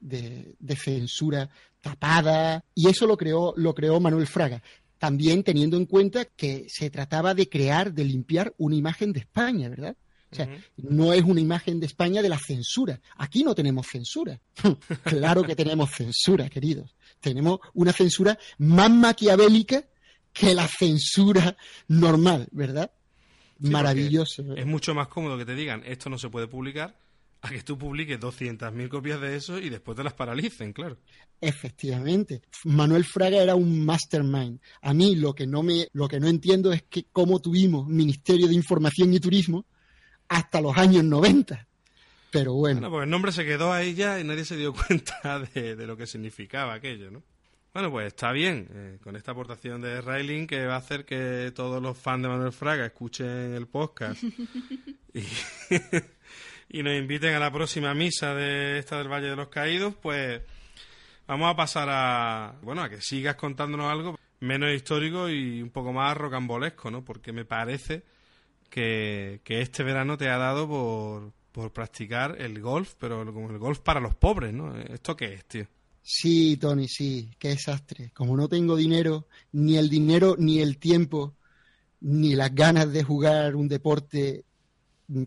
de, 0.00 0.76
censura 0.76 1.48
tapada, 1.80 2.64
y 2.74 2.88
eso 2.88 3.06
lo 3.06 3.16
creó, 3.16 3.54
lo 3.56 3.76
creó 3.76 4.00
Manuel 4.00 4.26
Fraga. 4.26 4.60
También 4.98 5.44
teniendo 5.44 5.76
en 5.76 5.86
cuenta 5.86 6.24
que 6.24 6.66
se 6.68 6.90
trataba 6.90 7.32
de 7.32 7.48
crear, 7.48 7.92
de 7.92 8.02
limpiar 8.02 8.54
una 8.58 8.74
imagen 8.74 9.12
de 9.12 9.20
España, 9.20 9.68
¿verdad? 9.68 9.96
O 10.32 10.34
sea, 10.34 10.48
no 10.78 11.12
es 11.12 11.22
una 11.22 11.40
imagen 11.40 11.78
de 11.78 11.86
España 11.86 12.22
de 12.22 12.28
la 12.28 12.40
censura. 12.40 13.00
Aquí 13.18 13.44
no 13.44 13.54
tenemos 13.54 13.86
censura. 13.86 14.40
claro 15.04 15.44
que 15.44 15.54
tenemos 15.54 15.92
censura, 15.92 16.48
queridos. 16.48 16.96
Tenemos 17.20 17.60
una 17.72 17.92
censura 17.92 18.36
más 18.58 18.90
maquiavélica 18.90 19.84
que 20.32 20.56
la 20.56 20.66
censura 20.66 21.56
normal, 21.86 22.48
¿verdad? 22.50 22.90
Maravilloso. 23.58 24.54
Es 24.56 24.66
mucho 24.66 24.94
más 24.94 25.08
cómodo 25.08 25.38
que 25.38 25.44
te 25.44 25.54
digan 25.54 25.82
esto 25.84 26.10
no 26.10 26.18
se 26.18 26.28
puede 26.28 26.46
publicar 26.46 26.98
a 27.42 27.50
que 27.50 27.62
tú 27.62 27.78
publiques 27.78 28.18
200.000 28.18 28.88
copias 28.88 29.20
de 29.20 29.36
eso 29.36 29.58
y 29.58 29.68
después 29.68 29.96
te 29.96 30.02
las 30.02 30.14
paralicen, 30.14 30.72
claro. 30.72 30.98
Efectivamente. 31.40 32.42
Manuel 32.64 33.04
Fraga 33.04 33.42
era 33.42 33.54
un 33.54 33.84
mastermind. 33.84 34.60
A 34.82 34.94
mí 34.94 35.16
lo 35.16 35.34
que 35.34 35.46
no 35.46 35.62
me 35.62 35.86
lo 35.92 36.08
que 36.08 36.18
no 36.18 36.28
entiendo 36.28 36.72
es 36.72 36.82
que 36.82 37.06
cómo 37.12 37.40
tuvimos 37.40 37.86
Ministerio 37.86 38.48
de 38.48 38.54
Información 38.54 39.12
y 39.12 39.20
Turismo 39.20 39.66
hasta 40.28 40.60
los 40.60 40.76
años 40.76 41.04
90. 41.04 41.66
Pero 42.30 42.54
bueno. 42.54 42.80
Bueno, 42.80 42.90
pues 42.90 43.04
el 43.04 43.10
nombre 43.10 43.32
se 43.32 43.44
quedó 43.44 43.72
ahí 43.72 43.94
ya 43.94 44.18
y 44.18 44.24
nadie 44.24 44.44
se 44.44 44.56
dio 44.56 44.72
cuenta 44.86 45.40
de, 45.54 45.86
lo 45.86 45.96
que 45.96 46.06
significaba 46.06 46.74
aquello, 46.74 47.10
¿no? 47.10 47.22
Bueno, 47.76 47.90
pues 47.90 48.06
está 48.06 48.32
bien, 48.32 48.70
eh, 48.72 48.98
con 49.04 49.16
esta 49.16 49.32
aportación 49.32 49.82
de 49.82 50.00
Railing 50.00 50.46
que 50.46 50.64
va 50.64 50.76
a 50.76 50.78
hacer 50.78 51.04
que 51.04 51.52
todos 51.54 51.82
los 51.82 51.98
fans 51.98 52.22
de 52.22 52.28
Manuel 52.30 52.52
Fraga 52.52 52.86
escuchen 52.86 53.52
el 53.52 53.66
podcast 53.66 54.22
y, 55.12 55.20
y 56.78 56.82
nos 56.82 56.94
inviten 56.94 57.34
a 57.34 57.38
la 57.38 57.52
próxima 57.52 57.92
misa 57.92 58.34
de 58.34 58.78
esta 58.78 58.96
del 58.96 59.12
Valle 59.12 59.28
de 59.28 59.36
los 59.36 59.48
Caídos, 59.48 59.94
pues 59.94 60.40
vamos 61.26 61.52
a 61.52 61.54
pasar 61.54 61.88
a, 61.90 62.54
bueno, 62.62 62.82
a 62.82 62.88
que 62.88 63.02
sigas 63.02 63.36
contándonos 63.36 63.92
algo 63.92 64.18
menos 64.40 64.72
histórico 64.72 65.28
y 65.28 65.60
un 65.60 65.68
poco 65.68 65.92
más 65.92 66.16
rocambolesco, 66.16 66.90
¿no? 66.90 67.04
Porque 67.04 67.32
me 67.32 67.44
parece 67.44 68.04
que, 68.70 69.42
que 69.44 69.60
este 69.60 69.82
verano 69.82 70.16
te 70.16 70.30
ha 70.30 70.38
dado 70.38 70.66
por, 70.66 71.30
por 71.52 71.74
practicar 71.74 72.36
el 72.40 72.58
golf, 72.58 72.94
pero 72.98 73.30
como 73.34 73.50
el 73.50 73.58
golf 73.58 73.80
para 73.80 74.00
los 74.00 74.14
pobres, 74.14 74.54
¿no? 74.54 74.74
¿Esto 74.78 75.14
qué 75.14 75.34
es, 75.34 75.44
tío? 75.44 75.66
Sí, 76.08 76.56
Tony, 76.56 76.86
sí, 76.86 77.32
qué 77.36 77.48
desastre. 77.48 78.12
Como 78.14 78.36
no 78.36 78.48
tengo 78.48 78.76
dinero, 78.76 79.26
ni 79.50 79.76
el 79.76 79.88
dinero, 79.88 80.36
ni 80.38 80.60
el 80.60 80.78
tiempo, 80.78 81.34
ni 82.00 82.36
las 82.36 82.54
ganas 82.54 82.92
de 82.92 83.02
jugar 83.02 83.56
un 83.56 83.66
deporte 83.66 84.44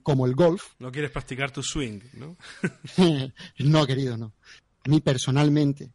como 0.03 0.25
el 0.25 0.36
golf. 0.36 0.75
No 0.80 0.89
quieres 0.89 1.11
practicar 1.11 1.51
tu 1.51 1.61
swing, 1.61 1.99
¿no? 2.13 2.38
no, 3.59 3.86
querido, 3.86 4.15
no. 4.15 4.32
A 4.86 4.89
mí 4.89 5.01
personalmente 5.01 5.91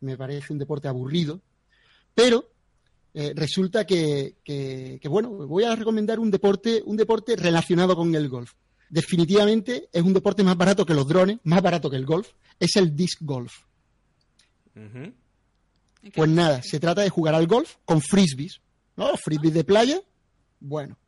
me 0.00 0.16
parece 0.16 0.52
un 0.52 0.58
deporte 0.58 0.88
aburrido, 0.88 1.40
pero 2.12 2.50
eh, 3.14 3.34
resulta 3.36 3.86
que, 3.86 4.38
que, 4.42 5.08
bueno, 5.08 5.30
voy 5.30 5.62
a 5.62 5.76
recomendar 5.76 6.18
un 6.18 6.32
deporte, 6.32 6.82
un 6.84 6.96
deporte 6.96 7.36
relacionado 7.36 7.94
con 7.94 8.12
el 8.12 8.28
golf. 8.28 8.54
Definitivamente 8.90 9.88
es 9.92 10.02
un 10.02 10.12
deporte 10.12 10.42
más 10.42 10.56
barato 10.56 10.84
que 10.84 10.94
los 10.94 11.06
drones, 11.06 11.38
más 11.44 11.62
barato 11.62 11.88
que 11.88 11.96
el 11.96 12.04
golf, 12.04 12.32
es 12.58 12.74
el 12.74 12.96
disc 12.96 13.20
golf. 13.20 13.62
Pues 16.14 16.30
nada, 16.30 16.62
se 16.62 16.80
trata 16.80 17.02
de 17.02 17.10
jugar 17.10 17.34
al 17.34 17.46
golf 17.46 17.76
con 17.84 18.00
frisbees, 18.00 18.60
¿no? 18.96 19.16
Frisbees 19.16 19.54
de 19.54 19.64
playa. 19.64 20.00
Bueno, 20.60 20.98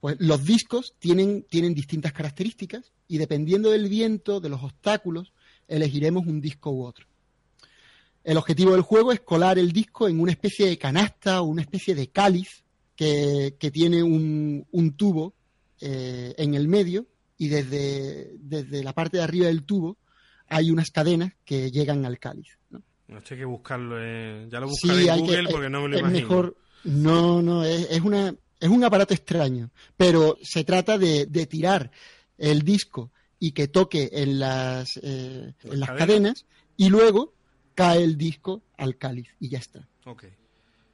pues 0.00 0.16
los 0.18 0.44
discos 0.44 0.94
tienen, 0.98 1.44
tienen 1.48 1.74
distintas 1.74 2.12
características 2.12 2.92
y 3.08 3.18
dependiendo 3.18 3.70
del 3.70 3.88
viento, 3.88 4.40
de 4.40 4.48
los 4.48 4.62
obstáculos, 4.62 5.32
elegiremos 5.68 6.26
un 6.26 6.40
disco 6.40 6.70
u 6.70 6.84
otro. 6.84 7.06
El 8.22 8.36
objetivo 8.36 8.72
del 8.72 8.82
juego 8.82 9.12
es 9.12 9.20
colar 9.20 9.58
el 9.58 9.72
disco 9.72 10.08
en 10.08 10.20
una 10.20 10.32
especie 10.32 10.66
de 10.66 10.78
canasta 10.78 11.40
o 11.40 11.46
una 11.46 11.62
especie 11.62 11.94
de 11.94 12.08
cáliz 12.08 12.64
que, 12.94 13.70
tiene 13.72 14.02
un, 14.02 14.94
tubo 14.96 15.34
eh, 15.80 16.34
en 16.36 16.54
el 16.54 16.68
medio 16.68 17.06
y 17.38 17.48
desde, 17.48 18.34
desde, 18.38 18.84
la 18.84 18.92
parte 18.92 19.16
de 19.16 19.22
arriba 19.22 19.46
del 19.46 19.64
tubo 19.64 19.96
hay 20.48 20.70
unas 20.70 20.90
cadenas 20.90 21.32
que 21.46 21.70
llegan 21.70 22.04
al 22.04 22.18
cáliz. 22.18 22.59
¿No? 23.10 23.18
Hay 23.18 23.36
que 23.36 23.44
buscarlo. 23.44 23.98
ya 24.48 24.60
lo 24.60 24.68
buscaré 24.68 25.06
en 25.06 25.18
Google 25.20 25.48
porque 25.50 25.70
no 25.70 25.82
me 25.82 25.88
lo 25.88 25.96
es 25.96 26.00
imagino. 26.00 26.28
Mejor, 26.28 26.56
no, 26.84 27.42
no, 27.42 27.64
es, 27.64 28.00
una, 28.00 28.34
es 28.58 28.68
un 28.68 28.84
aparato 28.84 29.14
extraño, 29.14 29.70
pero 29.96 30.38
se 30.42 30.64
trata 30.64 30.98
de, 30.98 31.26
tirar 31.46 31.90
el 32.38 32.62
disco 32.62 33.10
y 33.38 33.52
que 33.52 33.68
toque 33.68 34.10
en 34.12 34.38
las, 34.38 34.98
eh, 35.02 35.52
en 35.64 35.80
las 35.80 35.90
cadenas 35.90 36.46
y 36.76 36.88
luego 36.88 37.34
cae 37.74 38.02
el 38.02 38.16
disco 38.16 38.62
al 38.76 38.96
cáliz 38.96 39.28
y 39.40 39.48
ya 39.48 39.58
está. 39.58 39.86
Ok. 40.04 40.24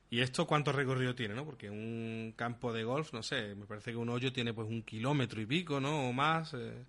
¿Y 0.08 0.20
esto 0.20 0.46
cuánto 0.46 0.72
recorrido 0.72 1.14
tiene, 1.14 1.34
no? 1.34 1.44
Porque 1.44 1.68
un 1.68 2.32
campo 2.36 2.72
de 2.72 2.84
golf, 2.84 3.12
no 3.12 3.22
sé, 3.22 3.54
me 3.54 3.66
parece 3.66 3.90
que 3.90 3.96
un 3.96 4.08
hoyo 4.08 4.32
tiene 4.32 4.54
pues 4.54 4.68
un 4.68 4.82
kilómetro 4.82 5.40
y 5.40 5.46
pico, 5.46 5.80
¿no? 5.80 6.08
O 6.08 6.12
más. 6.12 6.54
Eh. 6.54 6.84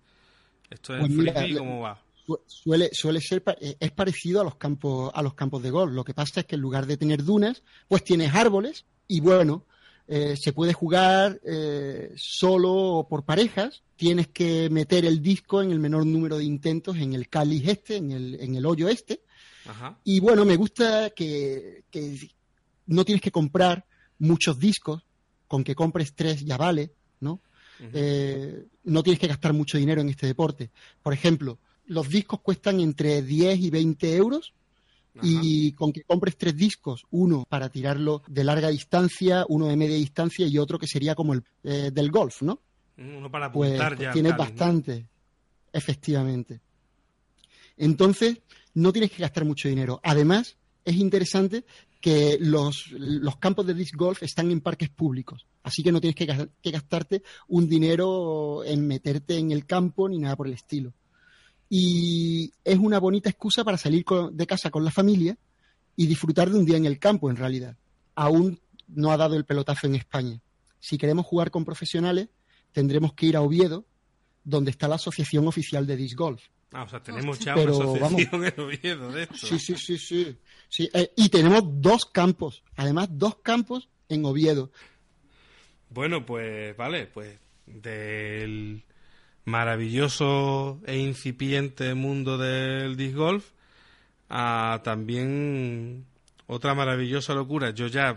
¿Esto 0.70 0.96
es 0.96 1.08
pues 1.14 1.58
cómo 1.58 1.80
va? 1.80 2.00
Suele, 2.46 2.90
suele 2.92 3.20
ser, 3.20 3.42
eh, 3.60 3.76
es 3.80 3.90
parecido 3.92 4.40
a 4.40 4.44
los 4.44 4.56
campos, 4.56 5.10
a 5.14 5.22
los 5.22 5.34
campos 5.34 5.62
de 5.62 5.70
golf. 5.70 5.92
Lo 5.92 6.04
que 6.04 6.14
pasa 6.14 6.40
es 6.40 6.46
que 6.46 6.56
en 6.56 6.62
lugar 6.62 6.86
de 6.86 6.96
tener 6.96 7.24
dunas, 7.24 7.62
pues 7.88 8.04
tienes 8.04 8.34
árboles 8.34 8.84
y 9.06 9.20
bueno, 9.20 9.64
eh, 10.06 10.36
se 10.36 10.52
puede 10.52 10.72
jugar 10.72 11.40
solo 12.16 12.72
o 12.72 13.08
por 13.08 13.24
parejas. 13.24 13.82
Tienes 13.96 14.28
que 14.28 14.70
meter 14.70 15.04
el 15.04 15.22
disco 15.22 15.62
en 15.62 15.70
el 15.70 15.78
menor 15.78 16.06
número 16.06 16.38
de 16.38 16.44
intentos 16.44 16.96
en 16.96 17.14
el 17.14 17.28
cáliz 17.28 17.66
este, 17.66 17.96
en 17.96 18.12
el, 18.12 18.40
en 18.40 18.54
el 18.54 18.66
hoyo 18.66 18.88
este 18.88 19.22
y 20.04 20.20
bueno, 20.20 20.44
me 20.44 20.56
gusta 20.56 21.10
que, 21.10 21.84
no 22.86 23.04
tienes 23.04 23.20
que 23.20 23.30
comprar 23.30 23.84
muchos 24.18 24.58
discos, 24.58 25.04
con 25.46 25.64
que 25.64 25.74
compres 25.74 26.14
tres 26.14 26.44
ya 26.44 26.56
vale, 26.56 26.92
¿no? 27.20 27.40
Eh, 27.92 28.66
no 28.84 29.02
tienes 29.02 29.20
que 29.20 29.28
gastar 29.28 29.52
mucho 29.52 29.78
dinero 29.78 30.00
en 30.00 30.08
este 30.08 30.26
deporte. 30.26 30.70
Por 31.02 31.12
ejemplo, 31.12 31.58
los 31.88 32.08
discos 32.08 32.40
cuestan 32.40 32.80
entre 32.80 33.22
10 33.22 33.58
y 33.58 33.70
20 33.70 34.16
euros 34.16 34.54
y 35.20 35.72
con 35.72 35.92
que 35.92 36.04
compres 36.04 36.36
tres 36.36 36.56
discos, 36.56 37.04
uno 37.10 37.44
para 37.48 37.68
tirarlo 37.70 38.22
de 38.28 38.44
larga 38.44 38.68
distancia, 38.68 39.44
uno 39.48 39.66
de 39.66 39.76
media 39.76 39.96
distancia 39.96 40.46
y 40.46 40.58
otro 40.58 40.78
que 40.78 40.86
sería 40.86 41.16
como 41.16 41.32
el 41.34 41.42
eh, 41.64 41.90
del 41.92 42.10
golf, 42.10 42.42
¿no? 42.42 42.60
Uno 42.98 43.30
para 43.30 43.50
pues, 43.50 43.70
apuntar 43.70 43.96
pues, 43.96 44.12
Tienes 44.12 44.36
bastante, 44.36 45.06
efectivamente. 45.72 46.60
Entonces, 47.76 48.38
no 48.74 48.92
tienes 48.92 49.10
que 49.10 49.22
gastar 49.22 49.44
mucho 49.44 49.68
dinero. 49.68 50.00
Además, 50.04 50.56
es 50.84 50.96
interesante 50.96 51.64
que 52.00 52.38
los, 52.40 52.84
campos 53.40 53.66
de 53.66 53.74
disc 53.74 53.94
golf 53.96 54.22
están 54.22 54.50
en 54.50 54.60
parques 54.60 54.88
públicos, 54.88 55.46
así 55.62 55.82
que 55.82 55.92
no 55.92 56.00
tienes 56.00 56.14
que, 56.14 56.70
gastarte 56.70 57.22
un 57.48 57.68
dinero 57.68 58.64
en 58.64 58.86
meterte 58.86 59.36
en 59.36 59.50
el 59.50 59.66
campo 59.66 60.08
ni 60.08 60.18
nada 60.18 60.36
por 60.36 60.46
el 60.46 60.54
estilo. 60.54 60.92
Y 61.68 62.52
es 62.64 62.78
una 62.78 62.98
bonita 62.98 63.28
excusa 63.28 63.64
para 63.64 63.76
salir 63.76 64.04
de 64.32 64.46
casa 64.46 64.70
con 64.70 64.84
la 64.84 64.90
familia 64.90 65.36
y 65.96 66.06
disfrutar 66.06 66.50
de 66.50 66.58
un 66.58 66.64
día 66.64 66.76
en 66.76 66.86
el 66.86 66.98
campo, 66.98 67.30
en 67.30 67.36
realidad. 67.36 67.76
Aún 68.14 68.60
no 68.86 69.10
ha 69.10 69.16
dado 69.16 69.36
el 69.36 69.44
pelotazo 69.44 69.86
en 69.86 69.96
España. 69.96 70.40
Si 70.80 70.96
queremos 70.96 71.26
jugar 71.26 71.50
con 71.50 71.64
profesionales, 71.64 72.28
tendremos 72.72 73.12
que 73.14 73.26
ir 73.26 73.36
a 73.36 73.42
Oviedo, 73.42 73.84
donde 74.44 74.70
está 74.70 74.88
la 74.88 74.94
Asociación 74.94 75.46
Oficial 75.46 75.86
de 75.86 75.96
Disc 75.96 76.16
Golf. 76.16 76.42
Ah, 76.72 76.82
o 76.82 76.88
sea, 76.88 77.02
tenemos 77.02 77.38
ya 77.38 77.54
una 77.56 77.70
asociación 77.70 78.44
en 78.44 78.60
Oviedo 78.60 79.10
de 79.10 79.22
esto. 79.22 79.36
Sí, 79.36 79.58
sí, 79.58 79.76
sí, 79.76 79.98
sí. 79.98 80.36
sí 80.68 80.90
eh, 80.92 81.12
y 81.16 81.28
tenemos 81.30 81.62
dos 81.64 82.04
campos, 82.06 82.62
además 82.76 83.08
dos 83.10 83.36
campos 83.36 83.88
en 84.08 84.24
Oviedo. 84.24 84.70
Bueno, 85.90 86.26
pues 86.26 86.76
vale, 86.76 87.06
pues 87.06 87.38
del 87.66 88.84
maravilloso 89.48 90.80
e 90.86 90.98
incipiente 90.98 91.94
mundo 91.94 92.38
del 92.38 92.96
disc 92.96 93.16
golf 93.16 93.44
a 94.28 94.80
también 94.84 96.06
otra 96.46 96.74
maravillosa 96.74 97.34
locura. 97.34 97.70
Yo 97.70 97.86
ya 97.86 98.16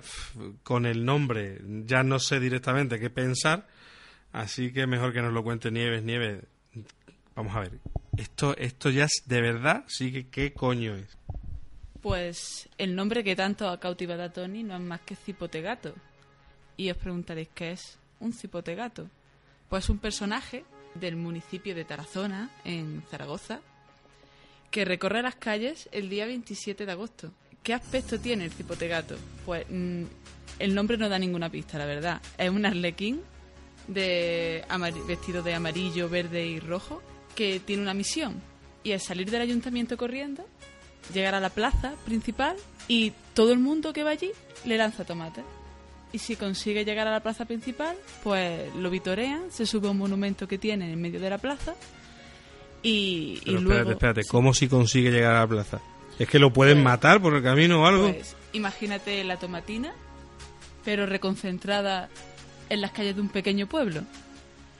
con 0.63 0.85
el 0.85 1.05
nombre 1.05 1.61
ya 1.85 2.03
no 2.03 2.19
sé 2.19 2.39
directamente 2.39 2.99
qué 2.99 3.09
pensar, 3.09 3.67
así 4.31 4.71
que 4.71 4.87
mejor 4.87 5.13
que 5.13 5.21
nos 5.21 5.33
lo 5.33 5.43
cuente 5.43 5.71
Nieves. 5.71 6.03
Nieves, 6.03 6.43
vamos 7.35 7.55
a 7.55 7.61
ver, 7.61 7.79
esto, 8.17 8.55
esto 8.57 8.89
ya 8.89 9.05
es 9.05 9.23
de 9.25 9.41
verdad, 9.41 9.83
sí 9.87 10.11
que 10.11 10.27
qué 10.27 10.53
coño 10.53 10.95
es. 10.95 11.17
Pues 12.01 12.67
el 12.77 12.95
nombre 12.95 13.23
que 13.23 13.35
tanto 13.35 13.69
ha 13.69 13.79
cautivado 13.79 14.23
a 14.23 14.33
Tony 14.33 14.63
no 14.63 14.75
es 14.75 14.81
más 14.81 15.01
que 15.01 15.15
Cipotegato. 15.15 15.93
Y 16.75 16.89
os 16.89 16.97
preguntaréis 16.97 17.49
qué 17.53 17.73
es 17.73 17.99
un 18.19 18.33
cipotegato. 18.33 19.07
Pues 19.69 19.87
un 19.89 19.99
personaje 19.99 20.65
del 20.95 21.15
municipio 21.15 21.75
de 21.75 21.85
Tarazona, 21.85 22.49
en 22.63 23.03
Zaragoza, 23.09 23.61
que 24.69 24.85
recorre 24.85 25.21
las 25.21 25.35
calles 25.35 25.89
el 25.91 26.09
día 26.09 26.25
27 26.25 26.85
de 26.85 26.91
agosto. 26.91 27.31
¿Qué 27.63 27.73
aspecto 27.73 28.19
tiene 28.19 28.45
el 28.45 28.51
cipotegato? 28.51 29.15
Pues 29.45 29.65
mm, 29.69 30.03
el 30.59 30.75
nombre 30.75 30.97
no 30.97 31.09
da 31.09 31.19
ninguna 31.19 31.49
pista, 31.49 31.77
la 31.77 31.85
verdad. 31.85 32.21
Es 32.37 32.49
un 32.49 32.65
arlequín 32.65 33.21
de 33.87 34.63
vestido 35.07 35.43
de 35.43 35.53
amarillo, 35.53 36.09
verde 36.09 36.45
y 36.45 36.59
rojo 36.59 37.01
que 37.35 37.59
tiene 37.59 37.81
una 37.81 37.93
misión 37.93 38.41
y 38.83 38.91
es 38.91 39.03
salir 39.03 39.29
del 39.29 39.41
ayuntamiento 39.41 39.97
corriendo, 39.97 40.45
llegar 41.13 41.35
a 41.35 41.39
la 41.39 41.49
plaza 41.49 41.93
principal 42.05 42.55
y 42.87 43.13
todo 43.33 43.51
el 43.53 43.59
mundo 43.59 43.93
que 43.93 44.03
va 44.03 44.11
allí 44.11 44.31
le 44.65 44.77
lanza 44.77 45.05
tomates. 45.05 45.43
Y 46.13 46.19
si 46.19 46.35
consigue 46.35 46.83
llegar 46.83 47.07
a 47.07 47.11
la 47.11 47.21
plaza 47.21 47.45
principal, 47.45 47.95
pues 48.23 48.73
lo 48.75 48.89
vitorean, 48.89 49.49
se 49.49 49.65
sube 49.65 49.87
a 49.87 49.91
un 49.91 49.97
monumento 49.97 50.47
que 50.47 50.57
tiene 50.57 50.91
en 50.91 51.01
medio 51.01 51.19
de 51.19 51.29
la 51.29 51.37
plaza 51.37 51.75
y, 52.83 53.39
Pero 53.45 53.59
y 53.59 53.63
espérate, 53.63 53.91
espérate, 53.91 54.23
¿cómo 54.25 54.53
si 54.53 54.67
consigue 54.67 55.11
llegar 55.11 55.35
a 55.35 55.39
la 55.41 55.47
plaza? 55.47 55.81
¿Es 56.19 56.27
que 56.27 56.39
lo 56.39 56.51
pueden 56.51 56.77
pues, 56.77 56.85
matar 56.85 57.21
por 57.21 57.33
el 57.35 57.43
camino 57.43 57.83
o 57.83 57.85
algo? 57.85 58.11
Pues 58.11 58.35
imagínate 58.53 59.23
la 59.23 59.37
tomatina, 59.37 59.93
pero 60.83 61.05
reconcentrada 61.05 62.09
en 62.69 62.81
las 62.81 62.91
calles 62.91 63.15
de 63.15 63.21
un 63.21 63.29
pequeño 63.29 63.67
pueblo. 63.67 64.01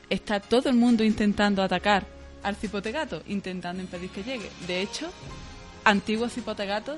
Está 0.10 0.40
todo 0.40 0.70
el 0.70 0.76
mundo 0.76 1.04
intentando 1.04 1.64
atacar 1.64 2.06
al 2.44 2.56
cipotegato, 2.56 3.22
intentando 3.28 3.82
impedir 3.82 4.10
que 4.10 4.24
llegue. 4.24 4.50
De 4.68 4.82
hecho, 4.82 5.10
antiguos 5.84 6.34
cipotegatos 6.34 6.98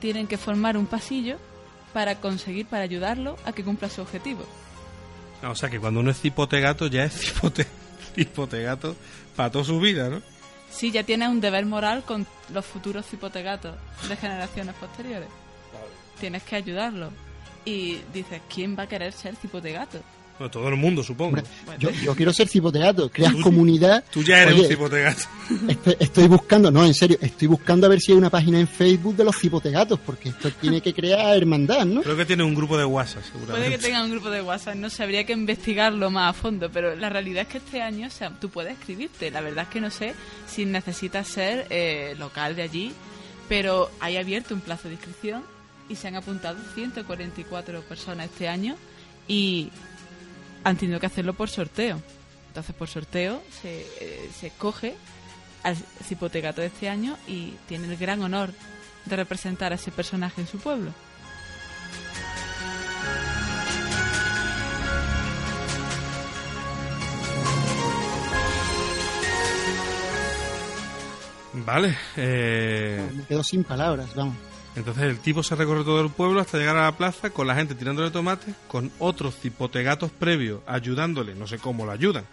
tienen 0.00 0.26
que 0.26 0.36
formar 0.36 0.76
un 0.76 0.86
pasillo 0.86 1.38
para 1.92 2.16
conseguir, 2.16 2.66
para 2.66 2.84
ayudarlo 2.84 3.36
a 3.44 3.52
que 3.52 3.64
cumpla 3.64 3.88
su 3.88 4.02
objetivo. 4.02 4.44
Ah, 5.42 5.50
o 5.50 5.54
sea 5.54 5.68
que 5.68 5.80
cuando 5.80 6.00
uno 6.00 6.10
es 6.10 6.20
cipotegato 6.20 6.86
ya 6.86 7.04
es 7.04 7.12
cipote, 7.12 7.66
cipotegato 8.14 8.96
para 9.36 9.50
toda 9.50 9.64
su 9.64 9.80
vida, 9.80 10.08
¿no? 10.08 10.22
Sí, 10.70 10.90
ya 10.90 11.02
tiene 11.02 11.28
un 11.28 11.40
deber 11.40 11.66
moral 11.66 12.02
con 12.02 12.26
los 12.52 12.64
futuros 12.64 13.06
cipotegatos 13.06 13.76
de 14.08 14.16
generaciones 14.16 14.74
posteriores. 14.76 15.28
Tienes 16.18 16.42
que 16.44 16.56
ayudarlo. 16.56 17.10
Y 17.64 18.00
dices, 18.12 18.40
¿quién 18.52 18.76
va 18.76 18.84
a 18.84 18.88
querer 18.88 19.12
ser 19.12 19.36
cipotegato? 19.36 20.00
Bueno, 20.38 20.50
todo 20.50 20.68
el 20.68 20.76
mundo, 20.76 21.02
supongo. 21.02 21.36
Yo, 21.78 21.90
yo 21.90 22.14
quiero 22.14 22.32
ser 22.32 22.48
cipotegato, 22.48 23.10
creas 23.10 23.34
comunidad. 23.36 24.02
Tú 24.10 24.22
ya 24.22 24.42
eres 24.42 24.54
Oye, 24.54 24.62
un 24.62 24.68
cipotegato. 24.68 25.22
Estoy, 25.68 25.96
estoy 26.00 26.26
buscando, 26.28 26.70
no, 26.70 26.84
en 26.84 26.94
serio, 26.94 27.18
estoy 27.20 27.48
buscando 27.48 27.86
a 27.86 27.90
ver 27.90 28.00
si 28.00 28.12
hay 28.12 28.18
una 28.18 28.30
página 28.30 28.58
en 28.58 28.66
Facebook 28.66 29.14
de 29.16 29.24
los 29.24 29.36
cipotegatos, 29.36 30.00
porque 30.00 30.30
esto 30.30 30.50
tiene 30.52 30.80
que 30.80 30.94
crear 30.94 31.36
hermandad, 31.36 31.84
¿no? 31.84 32.02
Creo 32.02 32.16
que 32.16 32.24
tiene 32.24 32.42
un 32.42 32.54
grupo 32.54 32.76
de 32.78 32.84
WhatsApp, 32.84 33.22
Puede 33.22 33.32
que 33.32 33.46
seguramente. 33.46 33.78
tenga 33.78 34.04
un 34.04 34.10
grupo 34.10 34.30
de 34.30 34.42
WhatsApp, 34.42 34.74
no 34.76 34.90
sé, 34.90 35.02
habría 35.02 35.24
que 35.24 35.32
investigarlo 35.34 36.10
más 36.10 36.30
a 36.30 36.32
fondo, 36.32 36.70
pero 36.72 36.96
la 36.96 37.08
realidad 37.08 37.42
es 37.42 37.48
que 37.48 37.58
este 37.58 37.82
año, 37.82 38.06
o 38.06 38.10
sea, 38.10 38.30
tú 38.30 38.48
puedes 38.48 38.72
escribirte. 38.72 39.30
La 39.30 39.40
verdad 39.42 39.64
es 39.64 39.70
que 39.70 39.80
no 39.80 39.90
sé 39.90 40.14
si 40.48 40.64
necesitas 40.64 41.28
ser 41.28 41.66
eh, 41.70 42.14
local 42.18 42.56
de 42.56 42.62
allí, 42.62 42.92
pero 43.48 43.90
hay 44.00 44.16
abierto 44.16 44.54
un 44.54 44.60
plazo 44.60 44.88
de 44.88 44.94
inscripción 44.94 45.42
y 45.88 45.96
se 45.96 46.08
han 46.08 46.16
apuntado 46.16 46.56
144 46.74 47.82
personas 47.82 48.26
este 48.26 48.48
año 48.48 48.76
y 49.28 49.68
han 50.64 50.76
tenido 50.76 51.00
que 51.00 51.06
hacerlo 51.06 51.34
por 51.34 51.48
sorteo. 51.48 52.00
Entonces, 52.48 52.74
por 52.74 52.88
sorteo 52.88 53.42
se, 53.62 53.80
eh, 54.00 54.30
se 54.38 54.48
escoge 54.48 54.94
al 55.62 55.76
cipotegato 55.76 56.60
de 56.60 56.66
este 56.68 56.88
año 56.88 57.16
y 57.26 57.54
tiene 57.66 57.86
el 57.86 57.96
gran 57.96 58.22
honor 58.22 58.52
de 59.06 59.16
representar 59.16 59.72
a 59.72 59.76
ese 59.76 59.90
personaje 59.90 60.40
en 60.40 60.46
su 60.46 60.58
pueblo. 60.58 60.92
Vale, 71.54 71.96
eh, 72.16 73.08
Me 73.14 73.24
quedo 73.24 73.44
sin 73.44 73.62
palabras, 73.62 74.14
vamos. 74.14 74.36
Entonces 74.74 75.04
el 75.04 75.18
tipo 75.18 75.42
se 75.42 75.54
recorre 75.54 75.84
todo 75.84 76.00
el 76.00 76.10
pueblo 76.10 76.40
hasta 76.40 76.58
llegar 76.58 76.76
a 76.76 76.82
la 76.84 76.96
plaza 76.96 77.30
con 77.30 77.46
la 77.46 77.54
gente 77.54 77.74
tirándole 77.74 78.10
tomates, 78.10 78.54
con 78.68 78.90
otros 78.98 79.36
cipotegatos 79.38 80.10
previos 80.10 80.60
ayudándole, 80.66 81.34
no 81.34 81.46
sé 81.46 81.58
cómo 81.58 81.84
lo 81.84 81.92
ayudan. 81.92 82.24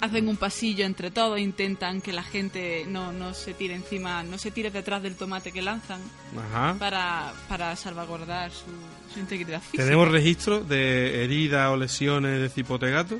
hacen 0.00 0.28
un 0.28 0.36
pasillo 0.36 0.84
entre 0.84 1.10
todos, 1.10 1.38
intentan 1.38 2.00
que 2.00 2.12
la 2.12 2.24
gente 2.24 2.84
no, 2.88 3.12
no 3.12 3.34
se 3.34 3.54
tire 3.54 3.74
encima, 3.74 4.22
no 4.22 4.36
se 4.36 4.50
tire 4.50 4.70
detrás 4.70 5.02
del 5.02 5.14
tomate 5.16 5.52
que 5.52 5.62
lanzan 5.62 6.00
Ajá. 6.36 6.76
para, 6.78 7.32
para 7.48 7.74
salvaguardar 7.76 8.50
su, 8.50 8.66
su 9.14 9.20
integridad 9.20 9.60
física. 9.60 9.84
¿Tenemos 9.84 10.10
registro 10.10 10.64
de 10.64 11.24
heridas 11.24 11.70
o 11.70 11.76
lesiones 11.76 12.40
de 12.40 12.48
cipotegato? 12.48 13.18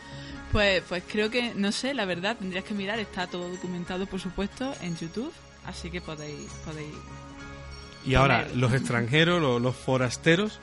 Pues, 0.50 0.82
pues 0.86 1.03
creo 1.11 1.30
que, 1.30 1.55
no 1.55 1.72
sé, 1.72 1.94
la 1.94 2.05
verdad, 2.05 2.36
tendrías 2.36 2.64
que 2.64 2.74
mirar, 2.74 2.98
está 2.98 3.26
todo 3.26 3.48
documentado, 3.48 4.05
por 4.07 4.20
supuesto, 4.20 4.74
en 4.82 4.96
YouTube, 4.98 5.32
así 5.64 5.90
que 5.90 6.03
podéis, 6.03 6.50
podéis 6.66 6.92
Y 8.05 8.14
ahora, 8.14 8.48
los 8.55 8.72
extranjeros, 8.72 9.40
los, 9.40 9.61
los 9.62 9.76
forasteros, 9.76 10.59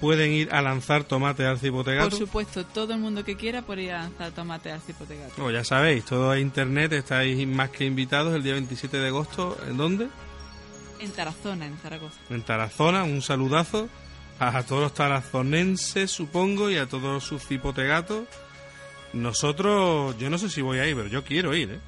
pueden 0.00 0.32
ir 0.32 0.52
a 0.52 0.60
lanzar 0.60 1.04
tomates 1.04 1.46
al 1.46 1.54
Por 1.54 1.60
cipotegato. 1.60 2.16
supuesto, 2.16 2.64
todo 2.66 2.92
el 2.94 3.00
mundo 3.00 3.24
que 3.24 3.36
quiera 3.36 3.62
puede 3.62 3.84
ir 3.84 3.92
a 3.92 4.02
lanzar 4.02 4.32
tomate 4.32 4.70
al 4.70 4.80
cipotegato. 4.80 5.34
Como 5.36 5.50
ya 5.50 5.64
sabéis, 5.64 6.04
todo 6.04 6.34
es 6.34 6.42
internet, 6.42 6.92
estáis 6.92 7.46
más 7.46 7.70
que 7.70 7.84
invitados 7.84 8.34
el 8.34 8.42
día 8.42 8.54
27 8.54 8.98
de 8.98 9.06
agosto. 9.08 9.56
¿En 9.68 9.76
dónde? 9.76 10.08
En 11.00 11.10
Tarazona, 11.12 11.66
en 11.66 11.76
Zaragoza. 11.78 12.16
En 12.30 12.42
Tarazona. 12.42 13.04
Un 13.04 13.22
saludazo 13.22 13.88
a 14.40 14.62
todos 14.64 14.82
los 14.82 14.94
tarazonenses, 14.94 16.10
supongo, 16.10 16.70
y 16.70 16.76
a 16.76 16.86
todos 16.86 17.22
sus 17.24 17.46
cipotegatos. 17.46 18.24
Nosotros, 19.12 20.16
yo 20.18 20.28
no 20.28 20.38
sé 20.38 20.50
si 20.50 20.60
voy 20.60 20.78
a 20.80 20.86
ir, 20.88 20.96
pero 20.96 21.08
yo 21.08 21.22
quiero 21.24 21.54
ir, 21.54 21.70
¿eh? 21.70 21.80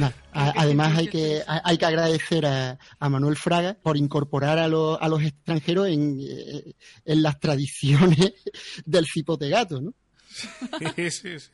A- 0.00 0.12
además 0.56 0.96
hay 0.98 1.08
que, 1.08 1.42
hay 1.46 1.78
que 1.78 1.86
agradecer 1.86 2.46
a, 2.46 2.78
a 2.98 3.08
Manuel 3.08 3.36
Fraga 3.36 3.76
por 3.82 3.96
incorporar 3.96 4.58
a, 4.58 4.68
los- 4.68 4.98
a 5.00 5.08
los 5.08 5.22
extranjeros 5.22 5.88
en, 5.88 6.18
eh, 6.20 6.74
en 7.04 7.22
las 7.22 7.38
tradiciones 7.40 8.34
del 8.84 9.06
cipotegato, 9.06 9.80
¿no? 9.80 9.94
sí, 10.78 11.10
sí, 11.10 11.38
sí. 11.40 11.50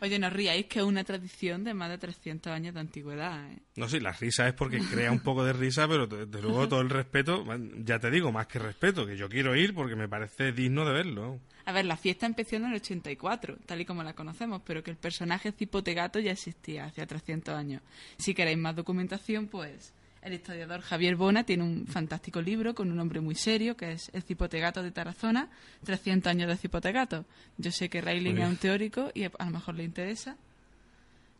Oye, 0.00 0.18
no 0.18 0.28
ríais 0.30 0.66
que 0.66 0.80
es 0.80 0.84
una 0.84 1.04
tradición 1.04 1.62
de 1.64 1.72
más 1.72 1.88
de 1.88 1.98
300 1.98 2.52
años 2.52 2.74
de 2.74 2.80
antigüedad, 2.80 3.50
¿eh? 3.52 3.58
No, 3.76 3.88
sí, 3.88 4.00
la 4.00 4.12
risa 4.12 4.46
es 4.48 4.54
porque 4.54 4.80
crea 4.80 5.12
un 5.12 5.20
poco 5.20 5.44
de 5.44 5.52
risa, 5.52 5.86
pero 5.86 6.06
desde 6.06 6.42
luego 6.42 6.66
todo 6.68 6.80
el 6.80 6.90
respeto, 6.90 7.44
ya 7.84 7.98
te 7.98 8.10
digo, 8.10 8.32
más 8.32 8.46
que 8.48 8.58
respeto, 8.58 9.06
que 9.06 9.16
yo 9.16 9.28
quiero 9.28 9.54
ir 9.54 9.74
porque 9.74 9.94
me 9.94 10.08
parece 10.08 10.52
digno 10.52 10.84
de 10.84 10.92
verlo. 10.92 11.40
A 11.66 11.72
ver, 11.72 11.84
la 11.84 11.96
fiesta 11.96 12.26
empezó 12.26 12.56
en 12.56 12.64
el 12.66 12.74
84, 12.74 13.58
tal 13.66 13.80
y 13.80 13.84
como 13.84 14.02
la 14.02 14.14
conocemos, 14.14 14.62
pero 14.64 14.82
que 14.82 14.90
el 14.92 14.96
personaje 14.96 15.52
cipotegato 15.52 16.18
ya 16.20 16.30
existía 16.32 16.84
hacía 16.86 17.06
300 17.06 17.54
años. 17.54 17.82
Si 18.18 18.34
queréis 18.34 18.56
más 18.56 18.74
documentación, 18.76 19.48
pues 19.48 19.92
el 20.22 20.32
historiador 20.34 20.80
Javier 20.80 21.16
Bona 21.16 21.44
tiene 21.44 21.64
un 21.64 21.86
fantástico 21.86 22.40
libro 22.40 22.74
con 22.74 22.90
un 22.90 22.96
nombre 22.96 23.20
muy 23.20 23.34
serio, 23.34 23.76
que 23.76 23.92
es 23.92 24.10
El 24.14 24.22
cipotegato 24.22 24.82
de 24.82 24.90
Tarazona, 24.92 25.50
300 25.84 26.30
años 26.30 26.48
de 26.48 26.56
cipotegato. 26.56 27.24
Yo 27.58 27.70
sé 27.72 27.88
que 27.88 28.00
Rayling 28.00 28.34
Muy 28.34 28.42
es 28.42 28.48
un 28.48 28.56
teórico 28.56 29.10
y 29.14 29.24
a 29.24 29.30
lo 29.38 29.50
mejor 29.50 29.74
le 29.74 29.84
interesa 29.84 30.36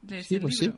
leerse 0.08 0.28
Sí, 0.28 0.40
pues 0.40 0.60
libro. 0.60 0.76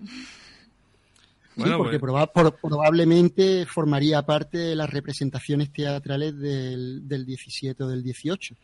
Bueno, 1.56 1.72
sí, 1.74 1.78
porque 1.78 1.98
pues- 1.98 2.12
proba- 2.12 2.30
por- 2.32 2.54
probablemente 2.60 3.66
formaría 3.66 4.22
parte 4.22 4.58
de 4.58 4.76
las 4.76 4.88
representaciones 4.90 5.72
teatrales 5.72 6.38
del, 6.38 7.08
del 7.08 7.26
17 7.26 7.82
o 7.82 7.88
del 7.88 8.02
18. 8.02 8.54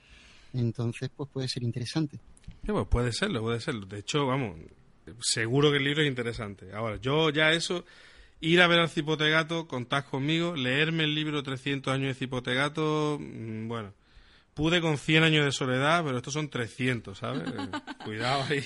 Entonces, 0.55 1.11
pues 1.15 1.29
puede 1.31 1.49
ser 1.49 1.63
interesante. 1.63 2.19
Sí, 2.47 2.73
pues 2.73 2.87
puede 2.87 3.13
serlo, 3.13 3.43
puede 3.43 3.61
serlo. 3.61 3.87
De 3.87 3.99
hecho, 3.99 4.27
vamos, 4.27 4.57
seguro 5.21 5.71
que 5.71 5.79
el 5.79 5.85
libro 5.85 6.03
es 6.03 6.09
interesante. 6.09 6.73
Ahora, 6.73 6.97
yo 6.97 7.31
ya 7.31 7.51
eso, 7.53 7.85
ir 8.41 8.63
a 8.63 8.67
ver 8.67 8.79
al 8.79 8.89
Cipotegato, 8.89 9.67
contad 9.67 10.05
conmigo, 10.05 10.55
leerme 10.55 11.05
el 11.05 11.15
libro 11.15 11.43
300 11.43 11.93
años 11.93 12.09
de 12.09 12.15
Cipotegato, 12.15 13.19
mm, 13.21 13.69
bueno, 13.69 13.93
pude 14.55 14.81
con 14.81 14.97
100 14.97 15.25
años 15.25 15.45
de 15.45 15.53
soledad, 15.53 16.05
pero 16.05 16.17
estos 16.19 16.33
son 16.33 16.49
300, 16.49 17.19
¿sabes? 17.19 17.43
Cuidado 18.05 18.45
ahí. 18.49 18.65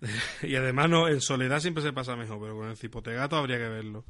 y 0.42 0.54
además, 0.54 0.88
no, 0.88 1.08
en 1.08 1.20
soledad 1.20 1.60
siempre 1.60 1.82
se 1.82 1.92
pasa 1.92 2.16
mejor, 2.16 2.40
pero 2.40 2.56
con 2.56 2.68
el 2.68 2.76
Cipotegato 2.76 3.36
habría 3.36 3.58
que 3.58 3.68
verlo. 3.68 4.04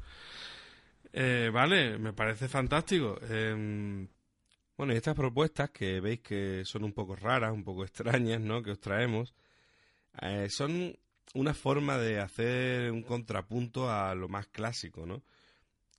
Eh, 1.13 1.49
vale, 1.51 1.97
me 1.97 2.13
parece 2.13 2.47
fantástico. 2.47 3.19
Em, 3.29 4.07
bueno, 4.81 4.95
y 4.95 4.97
estas 4.97 5.13
propuestas 5.13 5.69
que 5.69 5.99
veis 5.99 6.21
que 6.21 6.65
son 6.65 6.83
un 6.83 6.91
poco 6.91 7.15
raras, 7.15 7.53
un 7.53 7.63
poco 7.63 7.83
extrañas, 7.83 8.41
¿no? 8.41 8.63
Que 8.63 8.71
os 8.71 8.79
traemos, 8.79 9.35
eh, 10.23 10.47
son 10.49 10.97
una 11.35 11.53
forma 11.53 11.99
de 11.99 12.19
hacer 12.19 12.91
un 12.91 13.03
contrapunto 13.03 13.91
a 13.91 14.15
lo 14.15 14.27
más 14.27 14.47
clásico, 14.47 15.05
¿no? 15.05 15.21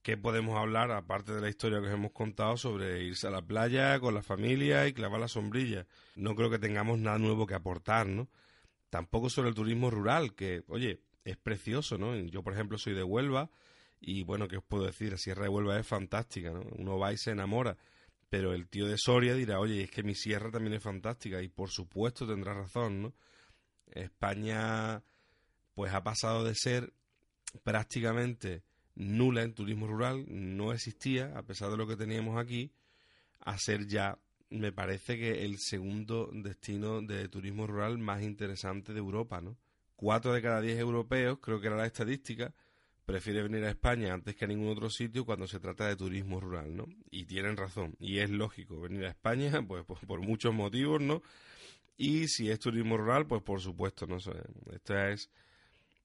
¿Qué 0.02 0.16
podemos 0.16 0.58
hablar, 0.58 0.90
aparte 0.90 1.32
de 1.32 1.40
la 1.40 1.48
historia 1.48 1.80
que 1.80 1.86
os 1.86 1.92
hemos 1.92 2.10
contado, 2.10 2.56
sobre 2.56 3.04
irse 3.04 3.28
a 3.28 3.30
la 3.30 3.40
playa 3.40 4.00
con 4.00 4.14
la 4.14 4.22
familia 4.24 4.88
y 4.88 4.92
clavar 4.92 5.20
la 5.20 5.28
sombrilla? 5.28 5.86
No 6.16 6.34
creo 6.34 6.50
que 6.50 6.58
tengamos 6.58 6.98
nada 6.98 7.18
nuevo 7.18 7.46
que 7.46 7.54
aportar, 7.54 8.08
¿no? 8.08 8.28
Tampoco 8.90 9.30
sobre 9.30 9.50
el 9.50 9.54
turismo 9.54 9.92
rural, 9.92 10.34
que, 10.34 10.64
oye, 10.66 10.98
es 11.24 11.36
precioso, 11.36 11.98
¿no? 11.98 12.16
Yo, 12.16 12.42
por 12.42 12.52
ejemplo, 12.52 12.78
soy 12.78 12.94
de 12.94 13.04
Huelva 13.04 13.48
y, 14.00 14.24
bueno, 14.24 14.48
¿qué 14.48 14.56
os 14.56 14.64
puedo 14.64 14.86
decir? 14.86 15.12
La 15.12 15.18
Sierra 15.18 15.44
de 15.44 15.50
Huelva 15.50 15.78
es 15.78 15.86
fantástica, 15.86 16.50
¿no? 16.50 16.62
Uno 16.78 16.98
va 16.98 17.12
y 17.12 17.16
se 17.16 17.30
enamora 17.30 17.76
pero 18.32 18.54
el 18.54 18.66
tío 18.66 18.86
de 18.86 18.96
Soria 18.96 19.34
dirá, 19.34 19.60
oye, 19.60 19.82
es 19.82 19.90
que 19.90 20.02
mi 20.02 20.14
sierra 20.14 20.50
también 20.50 20.72
es 20.72 20.82
fantástica 20.82 21.42
y 21.42 21.48
por 21.48 21.68
supuesto 21.68 22.26
tendrá 22.26 22.54
razón, 22.54 23.02
¿no? 23.02 23.14
España 23.90 25.02
pues 25.74 25.92
ha 25.92 26.02
pasado 26.02 26.42
de 26.42 26.54
ser 26.54 26.94
prácticamente 27.62 28.62
nula 28.94 29.42
en 29.42 29.52
turismo 29.52 29.86
rural, 29.86 30.24
no 30.28 30.72
existía 30.72 31.36
a 31.36 31.42
pesar 31.42 31.70
de 31.70 31.76
lo 31.76 31.86
que 31.86 31.94
teníamos 31.94 32.42
aquí, 32.42 32.72
a 33.40 33.58
ser 33.58 33.86
ya, 33.86 34.18
me 34.48 34.72
parece 34.72 35.18
que 35.18 35.44
el 35.44 35.58
segundo 35.58 36.30
destino 36.32 37.02
de 37.02 37.28
turismo 37.28 37.66
rural 37.66 37.98
más 37.98 38.22
interesante 38.22 38.94
de 38.94 39.00
Europa, 39.00 39.42
¿no? 39.42 39.58
Cuatro 39.94 40.32
de 40.32 40.40
cada 40.40 40.62
diez 40.62 40.78
europeos, 40.78 41.38
creo 41.42 41.60
que 41.60 41.66
era 41.66 41.76
la 41.76 41.84
estadística, 41.84 42.54
prefiere 43.04 43.42
venir 43.42 43.64
a 43.64 43.70
España 43.70 44.12
antes 44.14 44.36
que 44.36 44.44
a 44.44 44.48
ningún 44.48 44.68
otro 44.68 44.90
sitio 44.90 45.24
cuando 45.24 45.46
se 45.46 45.60
trata 45.60 45.86
de 45.88 45.96
turismo 45.96 46.40
rural, 46.40 46.76
¿no? 46.76 46.86
Y 47.10 47.24
tienen 47.24 47.56
razón, 47.56 47.96
y 47.98 48.18
es 48.18 48.30
lógico 48.30 48.80
venir 48.80 49.04
a 49.04 49.10
España, 49.10 49.50
pues, 49.66 49.84
por 49.84 50.20
muchos 50.20 50.54
motivos, 50.54 51.00
¿no? 51.00 51.22
Y 51.96 52.28
si 52.28 52.50
es 52.50 52.58
turismo 52.58 52.96
rural, 52.96 53.26
pues 53.26 53.42
por 53.42 53.60
supuesto, 53.60 54.06
no 54.06 54.16
esto 54.16 54.98
es 54.98 55.30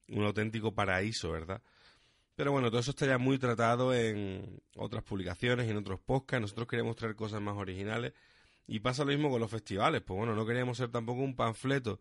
un 0.08 0.24
auténtico 0.24 0.72
paraíso, 0.72 1.32
¿verdad? 1.32 1.62
Pero 2.38 2.52
bueno, 2.52 2.70
todo 2.70 2.78
eso 2.80 2.92
está 2.92 3.04
ya 3.04 3.18
muy 3.18 3.36
tratado 3.36 3.92
en 3.92 4.62
otras 4.76 5.02
publicaciones 5.02 5.66
y 5.66 5.70
en 5.70 5.76
otros 5.78 5.98
podcasts. 5.98 6.42
Nosotros 6.42 6.68
queremos 6.68 6.94
traer 6.94 7.16
cosas 7.16 7.40
más 7.40 7.56
originales. 7.56 8.12
Y 8.68 8.78
pasa 8.78 9.04
lo 9.04 9.10
mismo 9.10 9.28
con 9.28 9.40
los 9.40 9.50
festivales. 9.50 10.02
Pues 10.02 10.16
bueno, 10.16 10.36
no 10.36 10.46
queríamos 10.46 10.76
ser 10.76 10.88
tampoco 10.88 11.22
un 11.22 11.34
panfleto 11.34 11.98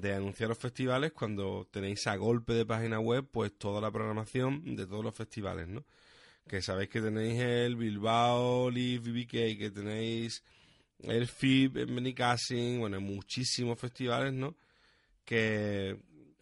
de 0.00 0.14
anunciar 0.14 0.48
los 0.48 0.58
festivales 0.58 1.12
cuando 1.12 1.68
tenéis 1.70 2.06
a 2.06 2.16
golpe 2.16 2.52
de 2.52 2.66
página 2.66 3.00
web 3.00 3.26
pues 3.30 3.52
toda 3.58 3.80
la 3.80 3.90
programación 3.90 4.76
de 4.76 4.86
todos 4.86 5.04
los 5.04 5.14
festivales, 5.14 5.68
¿no? 5.68 5.84
Que 6.48 6.62
sabéis 6.62 6.90
que 6.90 7.00
tenéis 7.00 7.40
el 7.40 7.76
Bilbao 7.76 8.70
Live 8.70 9.10
BBK, 9.10 9.58
que 9.58 9.70
tenéis 9.72 10.42
el 11.00 11.26
FIB 11.26 11.78
en 11.78 11.94
Benicassin, 11.94 12.80
bueno, 12.80 13.00
muchísimos 13.00 13.78
festivales, 13.78 14.32
¿no? 14.32 14.54
Que, 15.24 15.96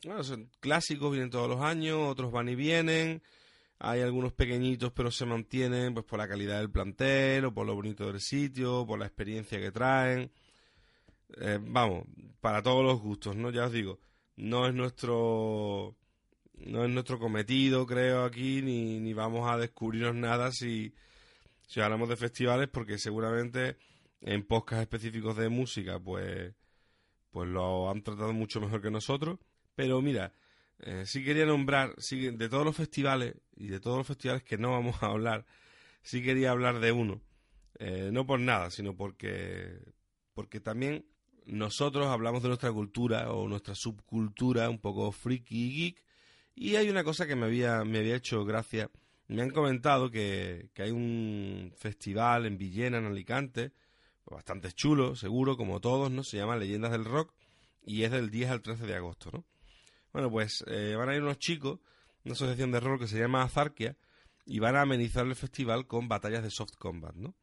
bueno, 0.04 0.22
son 0.24 0.50
clásicos, 0.60 1.10
vienen 1.12 1.30
todos 1.30 1.48
los 1.48 1.60
años, 1.60 1.98
otros 2.08 2.32
van 2.32 2.48
y 2.48 2.54
vienen, 2.54 3.22
hay 3.78 4.02
algunos 4.02 4.32
pequeñitos 4.32 4.92
pero 4.92 5.10
se 5.10 5.24
mantienen 5.24 5.94
pues 5.94 6.04
por 6.06 6.18
la 6.18 6.28
calidad 6.28 6.58
del 6.58 6.70
plantel 6.70 7.46
o 7.46 7.54
por 7.54 7.66
lo 7.66 7.74
bonito 7.74 8.06
del 8.06 8.20
sitio, 8.20 8.86
por 8.86 8.98
la 8.98 9.06
experiencia 9.06 9.58
que 9.58 9.70
traen. 9.70 10.30
Eh, 11.40 11.58
vamos, 11.60 12.04
para 12.40 12.62
todos 12.62 12.84
los 12.84 13.00
gustos, 13.00 13.36
¿no? 13.36 13.50
Ya 13.50 13.66
os 13.66 13.72
digo, 13.72 14.00
no 14.36 14.66
es 14.66 14.74
nuestro 14.74 15.96
no 16.66 16.84
es 16.84 16.90
nuestro 16.90 17.18
cometido, 17.18 17.86
creo, 17.86 18.24
aquí, 18.24 18.62
ni, 18.62 19.00
ni 19.00 19.14
vamos 19.14 19.50
a 19.50 19.56
descubrirnos 19.56 20.14
nada 20.14 20.52
si, 20.52 20.94
si 21.66 21.80
hablamos 21.80 22.08
de 22.08 22.16
festivales, 22.16 22.68
porque 22.68 22.98
seguramente 22.98 23.76
en 24.20 24.44
podcasts 24.44 24.82
específicos 24.82 25.36
de 25.36 25.48
música, 25.48 25.98
pues, 25.98 26.54
pues 27.30 27.48
lo 27.48 27.90
han 27.90 28.02
tratado 28.02 28.32
mucho 28.32 28.60
mejor 28.60 28.82
que 28.82 28.90
nosotros. 28.90 29.38
Pero 29.74 30.02
mira, 30.02 30.32
eh, 30.80 31.04
sí 31.06 31.24
quería 31.24 31.46
nombrar, 31.46 31.94
sí, 31.98 32.30
de 32.30 32.48
todos 32.48 32.64
los 32.64 32.76
festivales, 32.76 33.36
y 33.56 33.68
de 33.68 33.80
todos 33.80 33.98
los 33.98 34.06
festivales 34.06 34.42
que 34.42 34.58
no 34.58 34.72
vamos 34.72 35.02
a 35.02 35.06
hablar, 35.06 35.46
sí 36.02 36.22
quería 36.22 36.50
hablar 36.50 36.80
de 36.80 36.92
uno. 36.92 37.22
Eh, 37.78 38.10
no 38.12 38.26
por 38.26 38.40
nada, 38.40 38.70
sino 38.70 38.94
porque, 38.94 39.78
porque 40.34 40.60
también 40.60 41.06
nosotros 41.50 42.06
hablamos 42.06 42.42
de 42.42 42.48
nuestra 42.48 42.72
cultura 42.72 43.32
o 43.32 43.48
nuestra 43.48 43.74
subcultura 43.74 44.70
un 44.70 44.78
poco 44.78 45.12
friki 45.12 45.56
y 45.56 45.72
geek, 45.72 46.04
y 46.54 46.76
hay 46.76 46.88
una 46.90 47.04
cosa 47.04 47.26
que 47.26 47.36
me 47.36 47.46
había, 47.46 47.84
me 47.84 47.98
había 47.98 48.16
hecho 48.16 48.44
gracia. 48.44 48.90
Me 49.28 49.42
han 49.42 49.50
comentado 49.50 50.10
que, 50.10 50.70
que 50.74 50.82
hay 50.82 50.90
un 50.90 51.72
festival 51.76 52.46
en 52.46 52.58
Villena, 52.58 52.98
en 52.98 53.06
Alicante, 53.06 53.72
bastante 54.26 54.72
chulo, 54.72 55.16
seguro, 55.16 55.56
como 55.56 55.80
todos, 55.80 56.10
¿no? 56.10 56.22
Se 56.22 56.36
llama 56.36 56.56
Leyendas 56.56 56.92
del 56.92 57.04
Rock 57.04 57.32
y 57.82 58.04
es 58.04 58.10
del 58.10 58.30
10 58.30 58.50
al 58.50 58.62
13 58.62 58.86
de 58.86 58.94
agosto, 58.94 59.30
¿no? 59.32 59.44
Bueno, 60.12 60.30
pues 60.30 60.64
eh, 60.66 60.94
van 60.96 61.08
a 61.08 61.14
ir 61.14 61.22
unos 61.22 61.38
chicos, 61.38 61.80
una 62.24 62.34
asociación 62.34 62.72
de 62.72 62.80
rol 62.80 62.98
que 62.98 63.06
se 63.06 63.18
llama 63.18 63.42
Azarquia, 63.42 63.96
y 64.44 64.58
van 64.58 64.76
a 64.76 64.82
amenizar 64.82 65.26
el 65.26 65.36
festival 65.36 65.86
con 65.86 66.08
batallas 66.08 66.42
de 66.42 66.50
soft 66.50 66.76
combat, 66.76 67.14
¿no? 67.14 67.34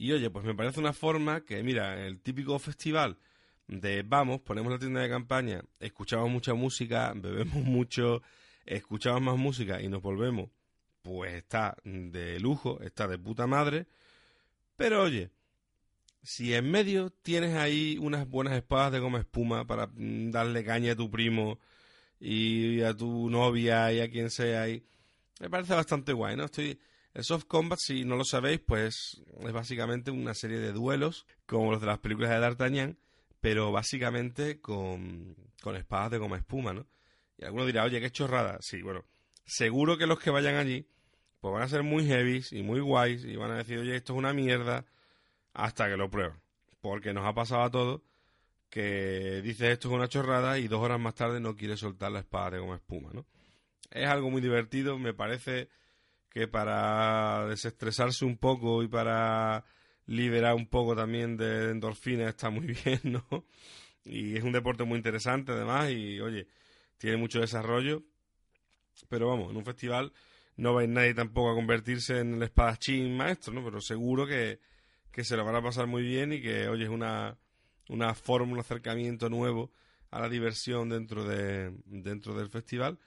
Y 0.00 0.12
oye, 0.12 0.30
pues 0.30 0.44
me 0.44 0.54
parece 0.54 0.78
una 0.78 0.92
forma 0.92 1.40
que, 1.40 1.60
mira, 1.64 2.06
el 2.06 2.20
típico 2.20 2.56
festival 2.60 3.18
de 3.66 4.04
vamos, 4.04 4.40
ponemos 4.40 4.70
la 4.72 4.78
tienda 4.78 5.00
de 5.00 5.08
campaña, 5.08 5.64
escuchamos 5.80 6.30
mucha 6.30 6.54
música, 6.54 7.12
bebemos 7.16 7.64
mucho, 7.64 8.22
escuchamos 8.64 9.22
más 9.22 9.36
música 9.36 9.82
y 9.82 9.88
nos 9.88 10.00
volvemos, 10.00 10.50
pues 11.02 11.34
está 11.34 11.76
de 11.82 12.38
lujo, 12.38 12.80
está 12.80 13.08
de 13.08 13.18
puta 13.18 13.48
madre. 13.48 13.88
Pero 14.76 15.02
oye, 15.02 15.30
si 16.22 16.54
en 16.54 16.70
medio 16.70 17.10
tienes 17.10 17.56
ahí 17.56 17.98
unas 18.00 18.28
buenas 18.28 18.54
espadas 18.54 18.92
de 18.92 19.00
goma 19.00 19.18
espuma 19.18 19.66
para 19.66 19.88
mm, 19.88 20.30
darle 20.30 20.64
caña 20.64 20.92
a 20.92 20.96
tu 20.96 21.10
primo 21.10 21.58
y 22.20 22.82
a 22.82 22.96
tu 22.96 23.28
novia 23.30 23.92
y 23.92 23.98
a 24.00 24.08
quien 24.08 24.30
sea 24.30 24.62
ahí, 24.62 24.84
me 25.40 25.50
parece 25.50 25.74
bastante 25.74 26.12
guay, 26.12 26.36
¿no? 26.36 26.44
Estoy... 26.44 26.78
El 27.14 27.24
soft 27.24 27.44
combat, 27.46 27.78
si 27.80 28.04
no 28.04 28.16
lo 28.16 28.24
sabéis, 28.24 28.60
pues 28.60 29.22
es 29.40 29.52
básicamente 29.52 30.10
una 30.10 30.34
serie 30.34 30.58
de 30.58 30.72
duelos, 30.72 31.26
como 31.46 31.72
los 31.72 31.80
de 31.80 31.86
las 31.86 31.98
películas 31.98 32.30
de 32.30 32.38
D'Artagnan, 32.38 32.98
pero 33.40 33.72
básicamente 33.72 34.60
con, 34.60 35.36
con 35.62 35.76
espadas 35.76 36.10
de 36.12 36.18
goma 36.18 36.36
espuma, 36.36 36.72
¿no? 36.72 36.86
Y 37.38 37.44
alguno 37.44 37.66
dirá, 37.66 37.84
oye, 37.84 38.00
qué 38.00 38.10
chorrada. 38.10 38.58
Sí, 38.60 38.82
bueno, 38.82 39.04
seguro 39.46 39.96
que 39.96 40.06
los 40.06 40.18
que 40.18 40.30
vayan 40.30 40.56
allí, 40.56 40.86
pues 41.40 41.52
van 41.52 41.62
a 41.62 41.68
ser 41.68 41.82
muy 41.82 42.06
heavies 42.06 42.52
y 42.52 42.62
muy 42.62 42.80
guays 42.80 43.24
y 43.24 43.36
van 43.36 43.52
a 43.52 43.58
decir, 43.58 43.78
oye, 43.78 43.96
esto 43.96 44.12
es 44.12 44.18
una 44.18 44.32
mierda, 44.32 44.84
hasta 45.54 45.88
que 45.88 45.96
lo 45.96 46.10
prueben. 46.10 46.40
Porque 46.80 47.12
nos 47.12 47.26
ha 47.26 47.34
pasado 47.34 47.62
a 47.62 47.70
todos 47.70 48.00
que 48.70 49.40
dices 49.42 49.70
esto 49.70 49.88
es 49.88 49.94
una 49.94 50.08
chorrada 50.08 50.58
y 50.58 50.68
dos 50.68 50.80
horas 50.80 51.00
más 51.00 51.14
tarde 51.14 51.40
no 51.40 51.56
quiere 51.56 51.76
soltar 51.76 52.12
la 52.12 52.20
espada 52.20 52.50
de 52.50 52.58
goma 52.58 52.76
espuma, 52.76 53.10
¿no? 53.12 53.24
Es 53.90 54.06
algo 54.06 54.30
muy 54.30 54.42
divertido, 54.42 54.98
me 54.98 55.14
parece 55.14 55.68
que 56.38 56.46
para 56.46 57.46
desestresarse 57.48 58.24
un 58.24 58.36
poco 58.36 58.84
y 58.84 58.88
para 58.88 59.64
liberar 60.06 60.54
un 60.54 60.68
poco 60.68 60.94
también 60.94 61.36
de 61.36 61.70
endorfina 61.70 62.28
está 62.28 62.48
muy 62.48 62.66
bien, 62.84 63.00
¿no? 63.02 63.44
Y 64.04 64.36
es 64.36 64.44
un 64.44 64.52
deporte 64.52 64.84
muy 64.84 64.96
interesante 64.98 65.52
además 65.52 65.90
y 65.90 66.20
oye, 66.20 66.46
tiene 66.96 67.16
mucho 67.16 67.40
desarrollo. 67.40 68.04
Pero 69.08 69.28
vamos, 69.28 69.50
en 69.50 69.56
un 69.56 69.64
festival 69.64 70.12
no 70.56 70.74
va 70.74 70.86
nadie 70.86 71.14
tampoco 71.14 71.50
a 71.50 71.54
convertirse 71.54 72.20
en 72.20 72.34
el 72.34 72.42
espadachín 72.42 73.16
maestro, 73.16 73.52
¿no? 73.52 73.64
Pero 73.64 73.80
seguro 73.80 74.26
que, 74.26 74.60
que 75.10 75.24
se 75.24 75.36
lo 75.36 75.44
van 75.44 75.56
a 75.56 75.62
pasar 75.62 75.88
muy 75.88 76.02
bien 76.02 76.32
y 76.32 76.40
que, 76.40 76.68
oye, 76.68 76.84
es 76.84 76.90
una, 76.90 77.36
una 77.88 78.14
forma, 78.14 78.52
un 78.52 78.60
acercamiento 78.60 79.28
nuevo 79.28 79.72
a 80.10 80.20
la 80.20 80.28
diversión 80.28 80.88
dentro, 80.88 81.24
de, 81.24 81.72
dentro 81.84 82.34
del 82.34 82.48
festival 82.48 82.98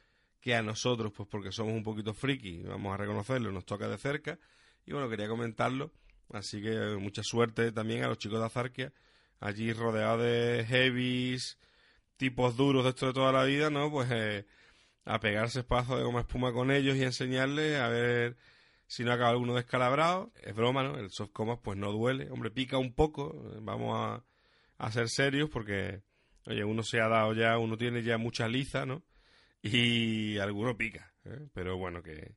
que 0.42 0.56
a 0.56 0.64
nosotros, 0.64 1.14
pues 1.16 1.30
porque 1.30 1.52
somos 1.52 1.74
un 1.74 1.84
poquito 1.84 2.14
friki, 2.14 2.64
vamos 2.64 2.94
a 2.94 2.98
reconocerlo, 2.98 3.52
nos 3.52 3.66
toca 3.66 3.88
de 3.88 3.98
cerca. 3.98 4.40
Y 4.86 4.92
bueno, 4.92 5.08
quería 5.10 5.28
comentarlo. 5.28 5.92
Así 6.34 6.62
que 6.62 6.98
mucha 7.00 7.24
suerte 7.24 7.72
también 7.72 8.04
a 8.04 8.08
los 8.08 8.18
chicos 8.18 8.40
de 8.40 8.46
Azarquia, 8.46 8.94
allí 9.40 9.72
rodeados 9.74 10.24
de 10.24 10.66
heavies, 10.68 11.58
tipos 12.18 12.56
duros 12.58 12.84
de 12.84 12.90
esto 12.92 13.08
de 13.08 13.14
toda 13.14 13.32
la 13.32 13.44
vida, 13.44 13.70
¿no? 13.70 13.92
Pues 13.92 14.10
eh, 14.12 14.46
a 15.06 15.20
pegarse 15.20 15.60
espacio 15.60 15.98
de 15.98 16.04
goma 16.04 16.22
espuma 16.22 16.54
con 16.54 16.72
ellos 16.72 16.96
y 16.96 17.04
enseñarles 17.04 17.80
a 17.80 17.90
ver 17.90 18.38
si 18.88 19.04
no 19.04 19.12
acaba 19.12 19.30
alguno 19.30 19.56
descalabrado. 19.56 20.32
Es 20.42 20.56
broma, 20.56 20.84
¿no? 20.84 20.98
El 20.98 21.12
soft 21.12 21.32
combat 21.34 21.60
pues 21.62 21.78
no 21.78 21.92
duele. 21.92 22.32
Hombre, 22.32 22.50
pica 22.50 22.78
un 22.78 22.94
poco. 22.94 23.36
Vamos 23.62 23.96
a, 23.96 24.24
a 24.78 24.92
ser 24.92 25.10
serios 25.10 25.50
porque, 25.50 26.02
oye, 26.48 26.64
uno 26.64 26.82
se 26.84 27.02
ha 27.02 27.08
dado 27.08 27.34
ya, 27.34 27.58
uno 27.58 27.78
tiene 27.78 28.04
ya 28.04 28.18
mucha 28.18 28.48
liza, 28.48 28.86
¿no? 28.86 29.04
Y 29.62 30.38
alguno 30.38 30.78
pica. 30.78 31.14
¿eh? 31.26 31.48
Pero 31.54 31.78
bueno, 31.78 32.02
que, 32.02 32.36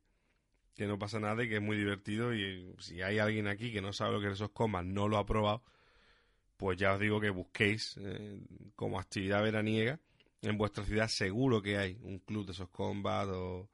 que 0.75 0.85
no 0.85 0.99
pasa 0.99 1.19
nada 1.19 1.43
y 1.43 1.49
que 1.49 1.55
es 1.55 1.61
muy 1.61 1.77
divertido. 1.77 2.33
Y 2.33 2.73
si 2.79 3.01
hay 3.01 3.19
alguien 3.19 3.47
aquí 3.47 3.71
que 3.71 3.81
no 3.81 3.93
sabe 3.93 4.13
lo 4.13 4.21
que 4.21 4.27
es 4.27 4.33
esos 4.33 4.51
comas, 4.51 4.85
no 4.85 5.07
lo 5.07 5.17
ha 5.17 5.25
probado, 5.25 5.63
pues 6.57 6.77
ya 6.77 6.93
os 6.93 6.99
digo 6.99 7.19
que 7.19 7.29
busquéis 7.29 7.97
eh, 7.99 8.39
como 8.75 8.99
actividad 8.99 9.43
veraniega. 9.43 9.99
En 10.41 10.57
vuestra 10.57 10.83
ciudad 10.83 11.07
seguro 11.07 11.61
que 11.61 11.77
hay 11.77 11.97
un 12.03 12.19
club 12.19 12.45
de 12.45 12.51
esos 12.51 12.69
combat 12.69 13.27
o 13.29 13.69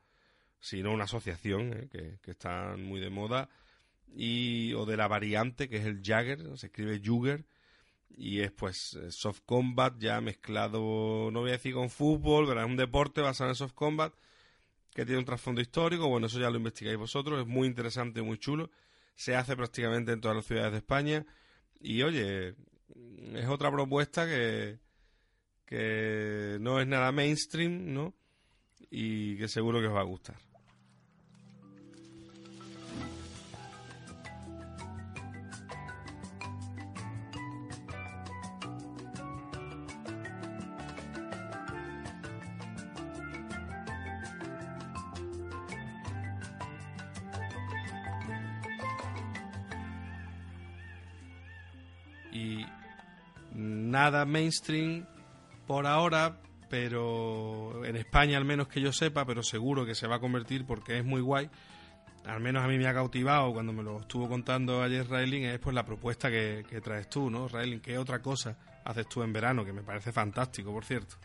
si 0.60 0.82
no 0.82 0.94
una 0.94 1.04
asociación 1.04 1.74
¿eh? 1.74 1.90
que, 1.92 2.20
que 2.22 2.32
están 2.32 2.84
muy 2.84 3.00
de 3.00 3.10
moda. 3.10 3.50
Y, 4.14 4.74
o 4.74 4.86
de 4.86 4.98
la 4.98 5.08
variante 5.08 5.70
que 5.70 5.78
es 5.78 5.86
el 5.86 6.02
Jagger, 6.04 6.58
se 6.58 6.68
escribe 6.68 7.02
Jugger 7.04 7.46
y 8.18 8.42
es 8.42 8.52
pues 8.52 8.94
eh, 8.96 9.12
soft 9.12 9.42
combat 9.46 9.98
ya 10.00 10.22
mezclado, 10.22 11.30
no 11.32 11.42
voy 11.42 11.50
a 11.50 11.54
decir 11.54 11.74
con 11.74 11.90
fútbol, 11.90 12.48
pero 12.48 12.62
es 12.62 12.66
un 12.66 12.78
deporte 12.78 13.22
basado 13.22 13.50
en 13.50 13.56
soft 13.56 13.74
combat 13.74 14.14
que 14.94 15.06
tiene 15.06 15.20
un 15.20 15.26
trasfondo 15.26 15.62
histórico, 15.62 16.08
bueno, 16.08 16.28
eso 16.28 16.40
ya 16.40 16.50
lo 16.50 16.58
investigáis 16.58 16.98
vosotros, 16.98 17.42
es 17.42 17.48
muy 17.48 17.68
interesante, 17.68 18.22
muy 18.22 18.38
chulo, 18.38 18.70
se 19.16 19.36
hace 19.36 19.56
prácticamente 19.56 20.12
en 20.12 20.22
todas 20.22 20.36
las 20.36 20.46
ciudades 20.46 20.72
de 20.72 20.78
España 20.80 21.26
y 21.80 22.02
oye, 22.04 22.56
es 23.34 23.48
otra 23.48 23.72
propuesta 23.72 24.26
que, 24.26 24.80
que 25.66 26.58
no 26.60 26.80
es 26.80 26.88
nada 26.88 27.12
mainstream, 27.12 27.94
¿no? 27.94 28.14
Y 28.90 29.38
que 29.38 29.48
seguro 29.48 29.80
que 29.80 29.88
os 29.88 29.96
va 29.96 30.02
a 30.02 30.04
gustar. 30.04 30.51
Nada 54.02 54.26
mainstream 54.26 55.06
por 55.68 55.86
ahora, 55.86 56.42
pero 56.70 57.86
en 57.86 57.96
España 57.96 58.36
al 58.38 58.46
menos 58.46 58.68
que 58.68 58.82
yo 58.82 58.92
sepa, 58.92 59.26
pero 59.26 59.44
seguro 59.44 59.86
que 59.86 59.94
se 59.94 60.08
va 60.08 60.16
a 60.16 60.20
convertir 60.20 60.66
porque 60.66 60.98
es 60.98 61.06
muy 61.06 61.22
guay. 61.22 61.50
Al 62.26 62.40
menos 62.40 62.64
a 62.64 62.68
mí 62.68 62.80
me 62.80 62.88
ha 62.88 62.94
cautivado 62.96 63.54
cuando 63.54 63.74
me 63.74 63.84
lo 63.84 64.00
estuvo 64.00 64.28
contando 64.28 64.82
ayer 64.82 65.08
Raylin, 65.08 65.46
es 65.46 65.60
pues 65.60 65.76
la 65.76 65.86
propuesta 65.86 66.32
que, 66.32 66.64
traes 66.84 67.10
tú, 67.10 67.30
¿no? 67.30 67.48
Raylin, 67.48 67.80
¿qué 67.80 68.00
otra 68.00 68.24
cosa 68.24 68.58
haces 68.84 69.08
tú 69.08 69.22
en 69.22 69.34
verano? 69.34 69.64
Que 69.64 69.72
me 69.72 69.84
parece 69.84 70.12
fantástico, 70.12 70.72
por 70.72 70.84
cierto. 70.84 71.16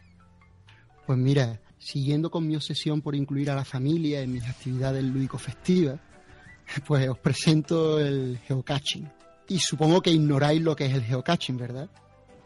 Pues 1.07 1.18
mira, 1.18 1.59
siguiendo 1.79 2.31
con 2.31 2.47
mi 2.47 2.57
obsesión 2.57 3.01
por 3.01 3.14
incluir 3.14 3.51
a 3.51 3.55
la 3.55 3.64
familia 3.64 4.20
en 4.20 4.33
mis 4.33 4.47
actividades 4.47 5.03
lúdico-festivas, 5.03 5.99
pues 6.87 7.09
os 7.09 7.18
presento 7.18 7.99
el 7.99 8.39
geocaching. 8.47 9.11
Y 9.49 9.61
supongo 9.61 10.03
que 10.03 10.11
ignoráis 10.11 10.61
lo 10.61 10.77
que 10.77 10.85
es 10.85 10.93
el 10.93 11.05
geocaching, 11.05 11.57
¿verdad? 11.57 11.89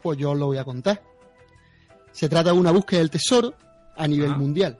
Pues 0.01 0.17
yo 0.17 0.31
os 0.31 0.37
lo 0.37 0.47
voy 0.47 0.57
a 0.57 0.63
contar. 0.63 1.01
Se 2.11 2.27
trata 2.27 2.51
de 2.51 2.57
una 2.57 2.71
búsqueda 2.71 2.99
del 2.99 3.09
tesoro 3.09 3.53
a 3.95 4.07
nivel 4.07 4.35
mundial. 4.35 4.77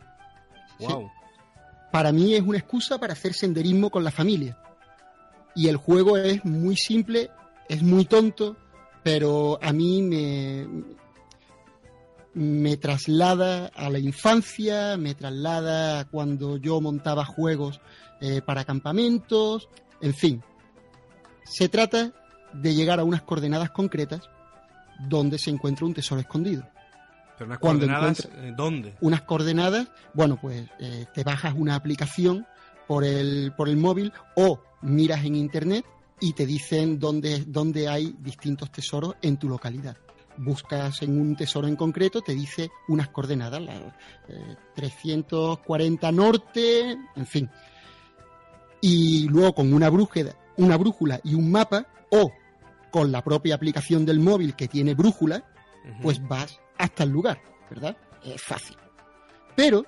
Para 1.91 2.11
mí 2.11 2.33
es 2.33 2.41
una 2.41 2.57
excusa 2.57 2.97
para 2.97 3.13
hacer 3.13 3.33
senderismo 3.33 3.89
con 3.89 4.03
la 4.03 4.11
familia. 4.11 4.57
Y 5.55 5.67
el 5.67 5.77
juego 5.77 6.17
es 6.17 6.43
muy 6.45 6.77
simple, 6.77 7.29
es 7.67 7.83
muy 7.83 8.05
tonto, 8.05 8.55
pero 9.03 9.59
a 9.61 9.73
mí 9.73 10.01
me, 10.01 10.67
me 12.33 12.77
traslada 12.77 13.67
a 13.67 13.89
la 13.89 13.99
infancia, 13.99 14.95
me 14.97 15.13
traslada 15.15 15.99
a 15.99 16.05
cuando 16.05 16.57
yo 16.57 16.79
montaba 16.79 17.25
juegos 17.25 17.81
eh, 18.21 18.41
para 18.41 18.63
campamentos, 18.63 19.67
en 19.99 20.13
fin. 20.13 20.43
Se 21.43 21.67
trata 21.67 22.13
de 22.53 22.73
llegar 22.73 22.99
a 22.99 23.03
unas 23.03 23.21
coordenadas 23.21 23.71
concretas 23.71 24.29
dónde 25.07 25.37
se 25.37 25.49
encuentra 25.49 25.85
un 25.85 25.93
tesoro 25.93 26.21
escondido. 26.21 26.67
Pero 27.37 27.47
unas 27.47 27.59
Cuando 27.59 27.85
coordenadas, 27.85 28.29
eh, 28.35 28.53
¿dónde? 28.55 28.95
Unas 29.01 29.21
coordenadas, 29.21 29.87
bueno, 30.13 30.37
pues 30.39 30.69
eh, 30.79 31.05
te 31.13 31.23
bajas 31.23 31.53
una 31.57 31.75
aplicación 31.75 32.45
por 32.87 33.03
el, 33.03 33.53
por 33.55 33.69
el 33.69 33.77
móvil 33.77 34.11
o 34.35 34.59
miras 34.81 35.25
en 35.25 35.35
internet 35.35 35.85
y 36.19 36.33
te 36.33 36.45
dicen 36.45 36.99
dónde, 36.99 37.43
dónde 37.47 37.87
hay 37.87 38.15
distintos 38.19 38.71
tesoros 38.71 39.15
en 39.21 39.37
tu 39.37 39.49
localidad. 39.49 39.97
Buscas 40.37 41.01
en 41.01 41.19
un 41.19 41.35
tesoro 41.35 41.67
en 41.67 41.75
concreto, 41.75 42.21
te 42.21 42.33
dice 42.33 42.69
unas 42.87 43.09
coordenadas, 43.09 43.61
la, 43.61 43.75
eh, 44.29 44.55
340 44.75 46.11
norte, 46.11 46.91
en 47.15 47.25
fin. 47.25 47.49
Y 48.81 49.27
luego 49.27 49.53
con 49.53 49.73
una 49.73 49.89
brújula, 49.89 50.35
una 50.57 50.77
brújula 50.77 51.19
y 51.23 51.33
un 51.33 51.51
mapa, 51.51 51.87
o 52.11 52.31
con 52.91 53.11
la 53.11 53.23
propia 53.23 53.55
aplicación 53.55 54.05
del 54.05 54.19
móvil 54.19 54.55
que 54.55 54.67
tiene 54.67 54.93
brújula, 54.93 55.43
pues 56.01 56.21
vas 56.27 56.59
hasta 56.77 57.03
el 57.03 57.09
lugar, 57.09 57.41
¿verdad? 57.69 57.97
Es 58.23 58.41
fácil. 58.41 58.77
Pero 59.55 59.85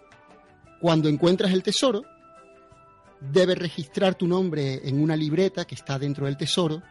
cuando 0.81 1.09
encuentras 1.09 1.51
el 1.51 1.63
tesoro, 1.63 2.01
debes 3.19 3.57
registrar 3.57 4.15
tu 4.15 4.27
nombre 4.27 4.87
en 4.87 5.01
una 5.01 5.15
libreta 5.15 5.65
que 5.65 5.75
está 5.75 5.99
dentro 5.99 6.25
del 6.25 6.37
tesoro, 6.37 6.81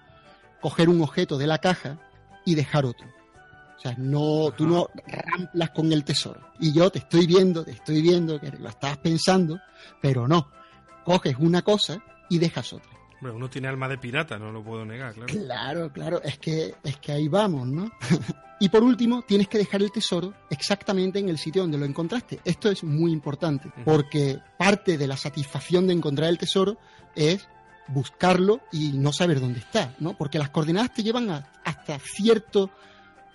coger 0.60 0.88
un 0.88 1.02
objeto 1.02 1.36
de 1.36 1.46
la 1.46 1.58
caja 1.58 1.98
y 2.44 2.54
dejar 2.54 2.84
otro. 2.84 3.06
O 3.76 3.80
sea, 3.82 3.94
no, 3.98 4.52
tú 4.56 4.66
no 4.66 4.88
ramplas 5.06 5.70
con 5.70 5.92
el 5.92 6.04
tesoro. 6.04 6.40
Y 6.60 6.72
yo 6.72 6.90
te 6.90 7.00
estoy 7.00 7.26
viendo, 7.26 7.64
te 7.64 7.72
estoy 7.72 8.00
viendo 8.00 8.40
que 8.40 8.50
lo 8.50 8.68
estás 8.68 8.96
pensando, 8.98 9.60
pero 10.00 10.28
no. 10.28 10.48
Coges 11.04 11.36
una 11.38 11.62
cosa 11.62 12.00
y 12.30 12.38
dejas 12.38 12.72
otra. 12.72 12.92
Hombre, 13.22 13.36
uno 13.36 13.48
tiene 13.48 13.68
alma 13.68 13.88
de 13.88 13.98
pirata, 13.98 14.36
no 14.36 14.50
lo 14.50 14.64
puedo 14.64 14.84
negar, 14.84 15.14
claro. 15.14 15.32
Claro, 15.32 15.92
claro, 15.92 16.22
es 16.24 16.38
que, 16.38 16.74
es 16.82 16.96
que 16.96 17.12
ahí 17.12 17.28
vamos, 17.28 17.68
¿no? 17.68 17.88
y 18.58 18.68
por 18.68 18.82
último, 18.82 19.22
tienes 19.22 19.46
que 19.46 19.58
dejar 19.58 19.80
el 19.80 19.92
tesoro 19.92 20.34
exactamente 20.50 21.20
en 21.20 21.28
el 21.28 21.38
sitio 21.38 21.62
donde 21.62 21.78
lo 21.78 21.84
encontraste. 21.84 22.40
Esto 22.44 22.68
es 22.68 22.82
muy 22.82 23.12
importante, 23.12 23.70
porque 23.84 24.40
parte 24.58 24.98
de 24.98 25.06
la 25.06 25.16
satisfacción 25.16 25.86
de 25.86 25.92
encontrar 25.92 26.30
el 26.30 26.36
tesoro 26.38 26.78
es 27.14 27.46
buscarlo 27.86 28.60
y 28.72 28.90
no 28.94 29.12
saber 29.12 29.38
dónde 29.40 29.60
está, 29.60 29.94
¿no? 30.00 30.16
Porque 30.18 30.40
las 30.40 30.50
coordenadas 30.50 30.92
te 30.92 31.04
llevan 31.04 31.30
a- 31.30 31.46
hasta 31.64 32.00
cierto, 32.00 32.70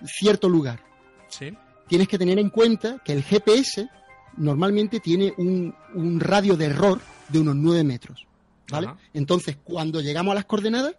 cierto 0.06 0.50
lugar. 0.50 0.82
Sí. 1.30 1.54
Tienes 1.88 2.10
que 2.10 2.18
tener 2.18 2.40
en 2.40 2.50
cuenta 2.50 2.98
que 3.06 3.14
el 3.14 3.24
GPS 3.24 3.88
normalmente 4.36 5.00
tiene 5.00 5.34
un, 5.38 5.74
un 5.96 6.20
radio 6.20 6.58
de 6.58 6.66
error 6.66 7.00
de 7.30 7.40
unos 7.40 7.56
9 7.56 7.86
metros. 7.86 8.27
¿Vale? 8.70 8.88
Ajá. 8.88 8.98
Entonces, 9.14 9.58
cuando 9.64 10.02
llegamos 10.02 10.32
a 10.32 10.36
las 10.36 10.46
coordenadas, 10.46 10.96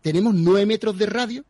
tenemos 0.00 0.34
9 0.34 0.66
metros 0.66 0.98
de 0.98 1.06
radio 1.06 1.44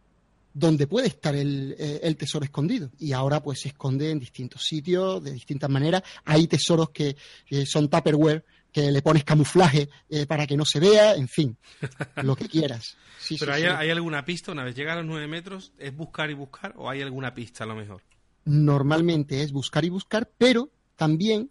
donde 0.52 0.86
puede 0.86 1.08
estar 1.08 1.34
el, 1.34 1.76
eh, 1.78 2.00
el 2.02 2.16
tesoro 2.16 2.44
escondido. 2.44 2.90
Y 2.98 3.12
ahora 3.12 3.42
pues 3.42 3.60
se 3.60 3.68
esconde 3.68 4.10
en 4.10 4.18
distintos 4.18 4.62
sitios, 4.64 5.22
de 5.22 5.32
distintas 5.32 5.70
maneras. 5.70 6.02
Hay 6.24 6.46
tesoros 6.46 6.90
que, 6.90 7.16
que 7.46 7.64
son 7.66 7.88
Tupperware, 7.88 8.44
que 8.72 8.90
le 8.90 9.02
pones 9.02 9.24
camuflaje 9.24 9.88
eh, 10.08 10.26
para 10.26 10.46
que 10.46 10.56
no 10.56 10.64
se 10.64 10.80
vea, 10.80 11.14
en 11.14 11.28
fin, 11.28 11.56
lo 12.22 12.36
que 12.36 12.48
quieras. 12.48 12.96
Sí, 13.18 13.36
Pero 13.38 13.54
sí, 13.54 13.62
hay, 13.62 13.68
sí. 13.68 13.76
hay 13.76 13.90
alguna 13.90 14.24
pista, 14.24 14.52
una 14.52 14.64
vez 14.64 14.74
llega 14.74 14.92
a 14.92 14.96
los 14.96 15.06
nueve 15.06 15.26
metros, 15.26 15.72
¿es 15.78 15.94
buscar 15.94 16.30
y 16.30 16.34
buscar 16.34 16.74
o 16.76 16.88
hay 16.88 17.02
alguna 17.02 17.34
pista 17.34 17.64
a 17.64 17.66
lo 17.66 17.74
mejor? 17.74 18.02
Normalmente 18.44 19.42
es 19.42 19.52
buscar 19.52 19.84
y 19.84 19.90
buscar, 19.90 20.30
pero 20.38 20.70
también 20.96 21.50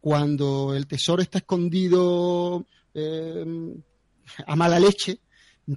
cuando 0.00 0.74
el 0.74 0.86
tesoro 0.86 1.20
está 1.20 1.38
escondido 1.38 2.64
eh, 2.94 3.74
a 4.46 4.56
mala 4.56 4.78
leche, 4.80 5.20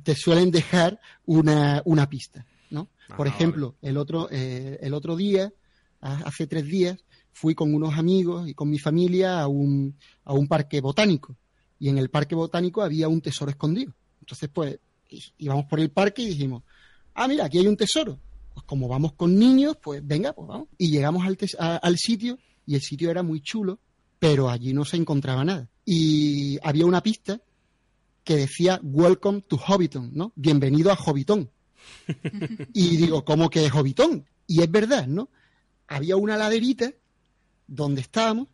te 0.04 0.16
suelen 0.16 0.52
dejar 0.52 1.00
una, 1.26 1.82
una 1.86 2.08
pista, 2.10 2.46
¿no? 2.70 2.90
Por 3.18 3.28
Ah, 3.28 3.32
ejemplo, 3.32 3.76
el 3.82 3.98
otro, 3.98 4.30
eh, 4.32 4.78
el 4.82 4.94
otro 4.94 5.16
día, 5.16 5.52
ha- 6.02 6.22
hace 6.26 6.48
tres 6.48 6.66
días, 6.66 6.98
fui 7.34 7.56
con 7.56 7.74
unos 7.74 7.98
amigos 7.98 8.48
y 8.48 8.54
con 8.54 8.70
mi 8.70 8.80
familia 8.80 9.42
a 9.42 9.48
un, 9.48 9.98
a 10.26 10.34
un 10.34 10.48
parque 10.48 10.80
botánico. 10.82 11.36
Y 11.80 11.90
en 11.90 11.98
el 11.98 12.10
parque 12.10 12.36
botánico 12.36 12.82
había 12.82 13.08
un 13.08 13.22
tesoro 13.22 13.52
escondido. 13.52 13.94
Entonces, 14.20 14.50
pues, 14.54 14.80
íbamos 15.38 15.66
por 15.66 15.80
el 15.80 15.90
parque 15.92 16.22
y 16.22 16.28
dijimos, 16.28 16.64
ah, 17.16 17.28
mira, 17.28 17.46
aquí 17.46 17.58
hay 17.58 17.68
un 17.68 17.76
tesoro. 17.78 18.20
Pues 18.54 18.66
como 18.66 18.88
vamos 18.88 19.14
con 19.14 19.38
niños, 19.38 19.78
pues 19.82 20.06
venga, 20.06 20.34
pues 20.34 20.48
vamos. 20.48 20.68
Y 20.78 20.90
llegamos 20.92 21.26
al, 21.26 21.38
tes- 21.38 21.56
a- 21.60 21.78
al 21.78 21.98
sitio 21.98 22.38
y 22.66 22.76
el 22.76 22.82
sitio 22.82 23.10
era 23.10 23.24
muy 23.24 23.42
chulo, 23.42 23.80
pero 24.20 24.50
allí 24.50 24.74
no 24.74 24.86
se 24.86 24.98
encontraba 24.98 25.44
nada. 25.44 25.70
Y 25.86 26.60
había 26.64 26.86
una 26.86 27.02
pista 27.02 27.42
que 28.24 28.36
decía 28.36 28.80
Welcome 28.84 29.42
to 29.42 29.58
Hobbiton, 29.58 30.12
¿no? 30.14 30.32
Bienvenido 30.36 30.92
a 30.92 30.96
Hobbiton. 30.96 31.50
y 32.74 32.98
digo, 32.98 33.26
¿cómo 33.26 33.50
que 33.50 33.66
es 33.66 33.72
Hobbiton? 33.72 34.26
Y 34.48 34.62
es 34.62 34.72
verdad, 34.72 35.08
¿no? 35.08 35.30
Había 35.88 36.16
una 36.16 36.38
laderita 36.38 36.92
donde 37.68 38.02
estábamos 38.02 38.48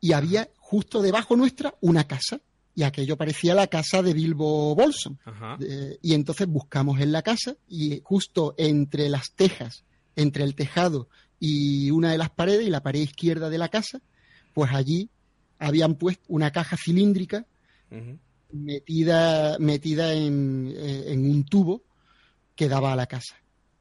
y 0.00 0.12
había 0.12 0.48
justo 0.56 1.02
debajo 1.02 1.36
nuestra 1.36 1.74
una 1.80 2.04
casa. 2.04 2.40
Y 2.74 2.84
aquello 2.84 3.18
parecía 3.18 3.54
la 3.54 3.66
casa 3.66 4.02
de 4.02 4.14
Bilbo 4.14 4.74
Bolson. 4.74 5.18
Eh, 5.60 5.98
y 6.00 6.14
entonces 6.14 6.46
buscamos 6.46 7.00
en 7.00 7.12
la 7.12 7.20
casa 7.20 7.54
y 7.68 8.00
justo 8.02 8.54
entre 8.56 9.10
las 9.10 9.32
tejas, 9.32 9.84
entre 10.16 10.44
el 10.44 10.54
tejado 10.54 11.08
y 11.38 11.90
una 11.90 12.12
de 12.12 12.18
las 12.18 12.30
paredes 12.30 12.66
y 12.66 12.70
la 12.70 12.82
pared 12.82 13.00
izquierda 13.00 13.50
de 13.50 13.58
la 13.58 13.68
casa, 13.68 14.00
pues 14.54 14.72
allí 14.72 15.10
habían 15.66 15.94
puesto 15.94 16.24
una 16.28 16.50
caja 16.50 16.76
cilíndrica 16.76 17.46
metida, 18.52 19.58
metida 19.58 20.12
en, 20.12 20.72
eh, 20.76 21.04
en 21.12 21.30
un 21.30 21.44
tubo 21.44 21.82
que 22.54 22.68
daba 22.68 22.92
a 22.92 22.96
la 22.96 23.06
casa. 23.06 23.36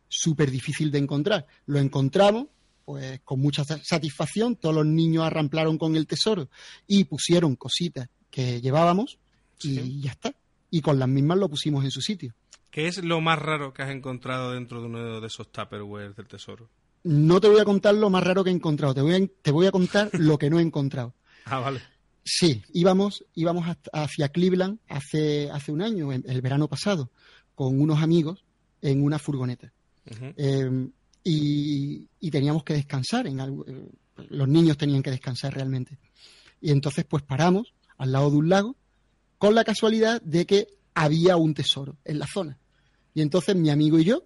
Súper 0.08 0.52
difícil 0.52 0.92
de 0.92 1.00
encontrar. 1.00 1.46
Lo 1.66 1.80
encontramos, 1.80 2.48
pues 2.86 3.22
con 3.24 3.40
mucha 3.40 3.64
sa- 3.64 3.82
satisfacción, 3.84 4.56
todos 4.56 4.76
los 4.76 4.86
niños 4.86 5.24
arramplaron 5.26 5.78
con 5.78 5.96
el 5.96 6.08
tesoro 6.08 6.50
y 6.88 7.06
pusieron 7.06 7.56
cositas 7.56 8.08
que 8.30 8.62
llevábamos 8.62 9.20
y 9.62 9.76
Sí. 9.80 10.02
ya 10.02 10.12
está. 10.12 10.34
Y 10.70 10.82
con 10.82 11.00
las 11.00 11.10
mismas 11.10 11.38
lo 11.38 11.50
pusimos 11.50 11.84
en 11.84 11.92
su 11.92 12.02
sitio. 12.02 12.34
¿Qué 12.70 12.88
es 12.88 13.04
lo 13.04 13.20
más 13.20 13.38
raro 13.40 13.74
que 13.74 13.84
has 13.84 13.92
encontrado 13.92 14.54
dentro 14.54 14.80
de 14.80 14.88
uno 14.88 15.20
de 15.20 15.28
esos 15.28 15.52
Tupperware 15.52 16.16
del 16.16 16.28
tesoro? 16.28 16.70
No 17.04 17.42
te 17.42 17.48
voy 17.50 17.60
a 17.60 17.66
contar 17.66 17.96
lo 17.96 18.10
más 18.10 18.24
raro 18.24 18.44
que 18.44 18.52
he 18.52 18.54
encontrado, 18.54 18.94
te 18.94 19.02
voy 19.02 19.14
a, 19.16 19.28
te 19.42 19.52
voy 19.52 19.66
a 19.68 19.72
contar 19.72 20.10
lo 20.14 20.38
que 20.38 20.50
no 20.50 20.60
he 20.60 20.62
encontrado. 20.62 21.14
Ah, 21.46 21.60
vale. 21.60 21.82
Sí, 22.24 22.62
íbamos, 22.74 23.26
íbamos 23.34 23.66
hacia 23.94 24.30
Cleveland 24.30 24.80
hace, 24.88 25.50
hace 25.52 25.72
un 25.72 25.82
año, 25.82 26.12
en- 26.14 26.24
el 26.28 26.42
verano 26.42 26.68
pasado, 26.68 27.10
con 27.56 27.80
unos 27.82 28.02
amigos 28.02 28.44
en 28.82 29.04
una 29.04 29.18
furgoneta. 29.20 29.72
Eh, 30.38 30.90
y, 31.24 32.08
y 32.20 32.32
teníamos 32.32 32.64
que 32.64 32.74
descansar, 32.74 33.28
en 33.28 33.40
algo- 33.40 33.66
eh, 33.68 33.90
los 34.30 34.48
niños 34.48 34.78
tenían 34.78 35.02
que 35.04 35.12
descansar 35.12 35.54
realmente. 35.54 35.98
Y 36.62 36.72
entonces 36.72 37.06
pues 37.06 37.24
paramos 37.24 37.74
al 37.98 38.12
lado 38.12 38.30
de 38.32 38.38
un 38.38 38.50
lago 38.50 38.76
con 39.38 39.56
la 39.56 39.64
casualidad 39.64 40.22
de 40.22 40.46
que 40.46 40.68
había 40.94 41.38
un 41.38 41.54
tesoro 41.54 41.98
en 42.06 42.20
la 42.20 42.28
zona. 42.28 42.58
Y 43.14 43.22
entonces 43.22 43.56
mi 43.56 43.70
amigo 43.70 44.00
y 44.00 44.04
yo 44.04 44.26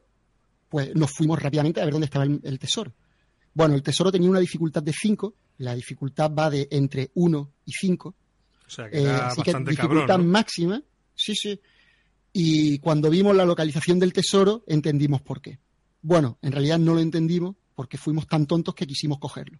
pues 0.70 0.94
nos 0.96 1.12
fuimos 1.12 1.42
rápidamente 1.42 1.80
a 1.80 1.86
ver 1.86 1.94
dónde 1.94 2.06
estaba 2.06 2.26
el, 2.26 2.42
el 2.44 2.60
tesoro. 2.60 2.94
Bueno, 3.54 3.76
el 3.76 3.84
tesoro 3.84 4.12
tenía 4.12 4.30
una 4.30 4.40
dificultad 4.40 4.84
de 4.84 4.92
5, 4.92 5.34
la 5.58 5.76
dificultad 5.76 6.32
va 6.34 6.50
de 6.50 6.68
entre 6.72 7.12
1 7.16 7.52
y 7.66 7.72
5, 7.72 8.10
O 8.10 8.70
sea, 8.70 8.90
que 8.90 9.00
eh, 9.04 9.08
así 9.10 9.42
que 9.42 9.54
dificultad 9.54 10.08
cabrón, 10.08 10.26
¿no? 10.28 10.32
máxima, 10.32 10.82
sí, 11.16 11.34
sí. 11.36 11.60
Y 12.34 12.80
cuando 12.80 13.10
vimos 13.10 13.36
la 13.36 13.46
localización 13.46 14.00
del 14.00 14.12
tesoro, 14.14 14.64
entendimos 14.68 15.22
por 15.22 15.42
qué. 15.42 15.60
Bueno, 16.02 16.38
en 16.42 16.52
realidad 16.52 16.78
no 16.80 16.94
lo 16.94 17.00
entendimos 17.00 17.56
porque 17.74 17.98
fuimos 17.98 18.28
tan 18.28 18.46
tontos 18.46 18.76
que 18.76 18.86
quisimos 18.86 19.20
cogerlo. 19.20 19.60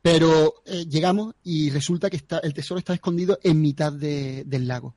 Pero 0.00 0.62
eh, 0.64 0.86
llegamos 0.88 1.34
y 1.44 1.70
resulta 1.70 2.08
que 2.08 2.16
está, 2.16 2.38
el 2.38 2.54
tesoro 2.54 2.78
está 2.78 2.94
escondido 2.94 3.38
en 3.42 3.60
mitad 3.60 3.92
de- 3.92 4.44
del 4.46 4.66
lago. 4.68 4.94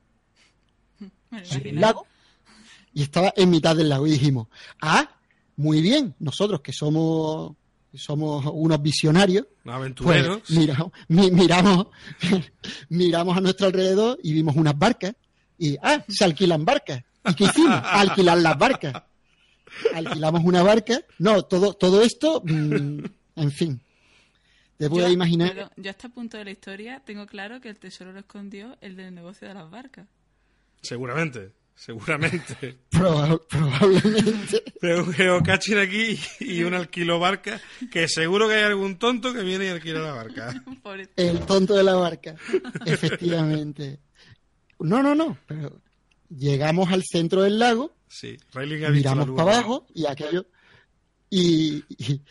El 1.31 1.79
lago. 1.79 2.05
Y 2.93 3.03
estaba 3.03 3.33
en 3.35 3.49
mitad 3.49 3.75
del 3.75 3.89
lago. 3.89 4.05
Y 4.07 4.11
dijimos, 4.11 4.47
ah, 4.81 5.09
muy 5.55 5.81
bien, 5.81 6.13
nosotros 6.19 6.61
que 6.61 6.73
somos, 6.73 7.53
somos 7.97 8.45
unos 8.53 8.81
visionarios, 8.81 9.45
pues 9.63 9.75
aventureros. 9.75 10.49
miramos, 10.49 10.91
mi- 11.07 11.31
miramos, 11.31 11.87
miramos 12.89 13.37
a 13.37 13.41
nuestro 13.41 13.67
alrededor 13.67 14.17
y 14.23 14.33
vimos 14.33 14.55
unas 14.55 14.77
barcas 14.77 15.13
y 15.57 15.77
¡ah! 15.81 16.03
se 16.07 16.23
alquilan 16.23 16.63
barcas. 16.65 17.03
¿Y 17.25 17.33
qué 17.35 17.43
hicimos? 17.45 17.79
Alquilar 17.83 18.37
las 18.39 18.57
barcas. 18.57 19.03
Alquilamos 19.93 20.43
una 20.43 20.63
barca. 20.63 20.99
No, 21.19 21.43
todo, 21.43 21.73
todo 21.73 22.01
esto, 22.01 22.41
mm, 22.43 23.03
en 23.35 23.51
fin. 23.51 23.81
Te 24.77 24.89
puedes 24.89 25.09
Yo- 25.09 25.13
imaginar. 25.13 25.49
pero 25.53 25.69
yo 25.77 25.89
a 25.89 25.91
este 25.91 26.09
punto 26.09 26.37
de 26.37 26.45
la 26.45 26.51
historia 26.51 27.01
tengo 27.05 27.27
claro 27.27 27.61
que 27.61 27.69
el 27.69 27.77
tesoro 27.77 28.11
lo 28.11 28.19
escondió 28.19 28.75
el 28.81 28.95
del 28.95 29.13
negocio 29.13 29.47
de 29.47 29.53
las 29.53 29.69
barcas. 29.69 30.07
Seguramente, 30.81 31.51
seguramente. 31.85 32.77
proba- 32.91 33.41
probablemente. 33.49 34.63
Un 34.83 35.11
geocaching 35.13 35.77
aquí 35.79 36.19
y 36.39 36.61
un 36.63 36.73
alquilo 36.75 37.19
barca, 37.19 37.59
que 37.91 38.07
seguro 38.07 38.47
que 38.47 38.55
hay 38.55 38.63
algún 38.63 38.97
tonto 38.99 39.33
que 39.33 39.41
viene 39.41 39.65
y 39.65 39.69
alquila 39.69 39.99
la 39.99 40.13
barca. 40.13 40.53
El 41.15 41.39
tonto 41.41 41.73
de 41.75 41.83
la 41.83 41.95
barca. 41.95 42.35
Efectivamente. 42.85 43.99
No, 44.79 45.01
no, 45.01 45.15
no. 45.15 45.37
Pero 45.47 45.81
llegamos 46.29 46.91
al 46.91 47.03
centro 47.03 47.41
del 47.43 47.57
lago 47.59 47.93
Sí, 48.07 48.37
miramos 48.91 49.29
para 49.31 49.53
abajo 49.53 49.87
y 49.93 50.05
aquello 50.05 50.45
y, 51.29 51.83
y- 51.97 52.21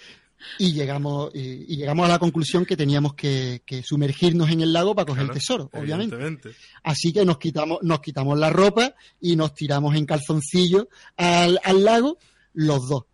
y 0.58 0.72
llegamos, 0.72 1.30
y, 1.34 1.72
y 1.72 1.76
llegamos 1.76 2.06
a 2.06 2.08
la 2.08 2.18
conclusión 2.18 2.64
que 2.64 2.76
teníamos 2.76 3.14
que, 3.14 3.62
que 3.64 3.82
sumergirnos 3.82 4.50
en 4.50 4.60
el 4.60 4.72
lago 4.72 4.94
para 4.94 5.06
coger 5.06 5.24
Claro, 5.24 5.32
el 5.32 5.38
tesoro, 5.38 5.70
obviamente. 5.72 6.50
Así 6.82 7.12
que 7.12 7.24
nos 7.24 7.38
quitamos, 7.38 7.78
nos 7.82 8.00
quitamos 8.00 8.38
la 8.38 8.50
ropa 8.50 8.94
y 9.20 9.36
nos 9.36 9.54
tiramos 9.54 9.94
en 9.96 10.06
calzoncillo 10.06 10.88
al, 11.16 11.60
al 11.62 11.84
lago, 11.84 12.18
los 12.54 12.88
dos. 12.88 13.04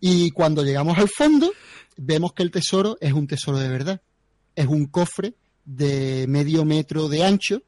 Y 0.00 0.30
cuando 0.30 0.62
llegamos 0.62 0.98
al 0.98 1.08
fondo, 1.08 1.52
vemos 1.96 2.32
que 2.32 2.42
el 2.42 2.50
tesoro 2.50 2.96
es 3.00 3.12
un 3.12 3.26
tesoro 3.26 3.58
de 3.58 3.68
verdad. 3.68 4.00
Es 4.54 4.66
un 4.66 4.86
cofre 4.86 5.34
de 5.64 6.26
medio 6.28 6.64
metro 6.64 7.08
de 7.08 7.24
ancho. 7.24 7.62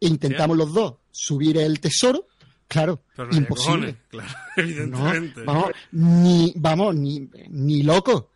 E 0.00 0.06
intentamos 0.06 0.56
los 0.56 0.72
dos 0.72 0.94
subir 1.10 1.58
el 1.58 1.80
tesoro. 1.80 2.26
Claro, 2.68 3.02
Pero 3.16 3.30
no 3.30 3.36
imposible. 3.38 3.96
cojones, 3.96 3.96
claro, 4.08 4.28
No, 4.56 4.62
evidentemente. 4.62 5.42
vamos, 5.42 5.70
ni, 5.92 6.52
vamos, 6.56 6.94
ni, 6.94 7.28
ni 7.48 7.82
loco. 7.82 8.32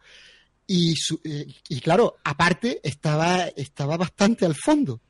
Y, 0.66 0.94
su- 0.96 1.20
eh, 1.22 1.46
y 1.68 1.80
claro, 1.80 2.16
aparte 2.24 2.80
estaba, 2.82 3.44
estaba 3.48 3.96
bastante 3.98 4.46
al 4.46 4.54
fondo. 4.54 5.00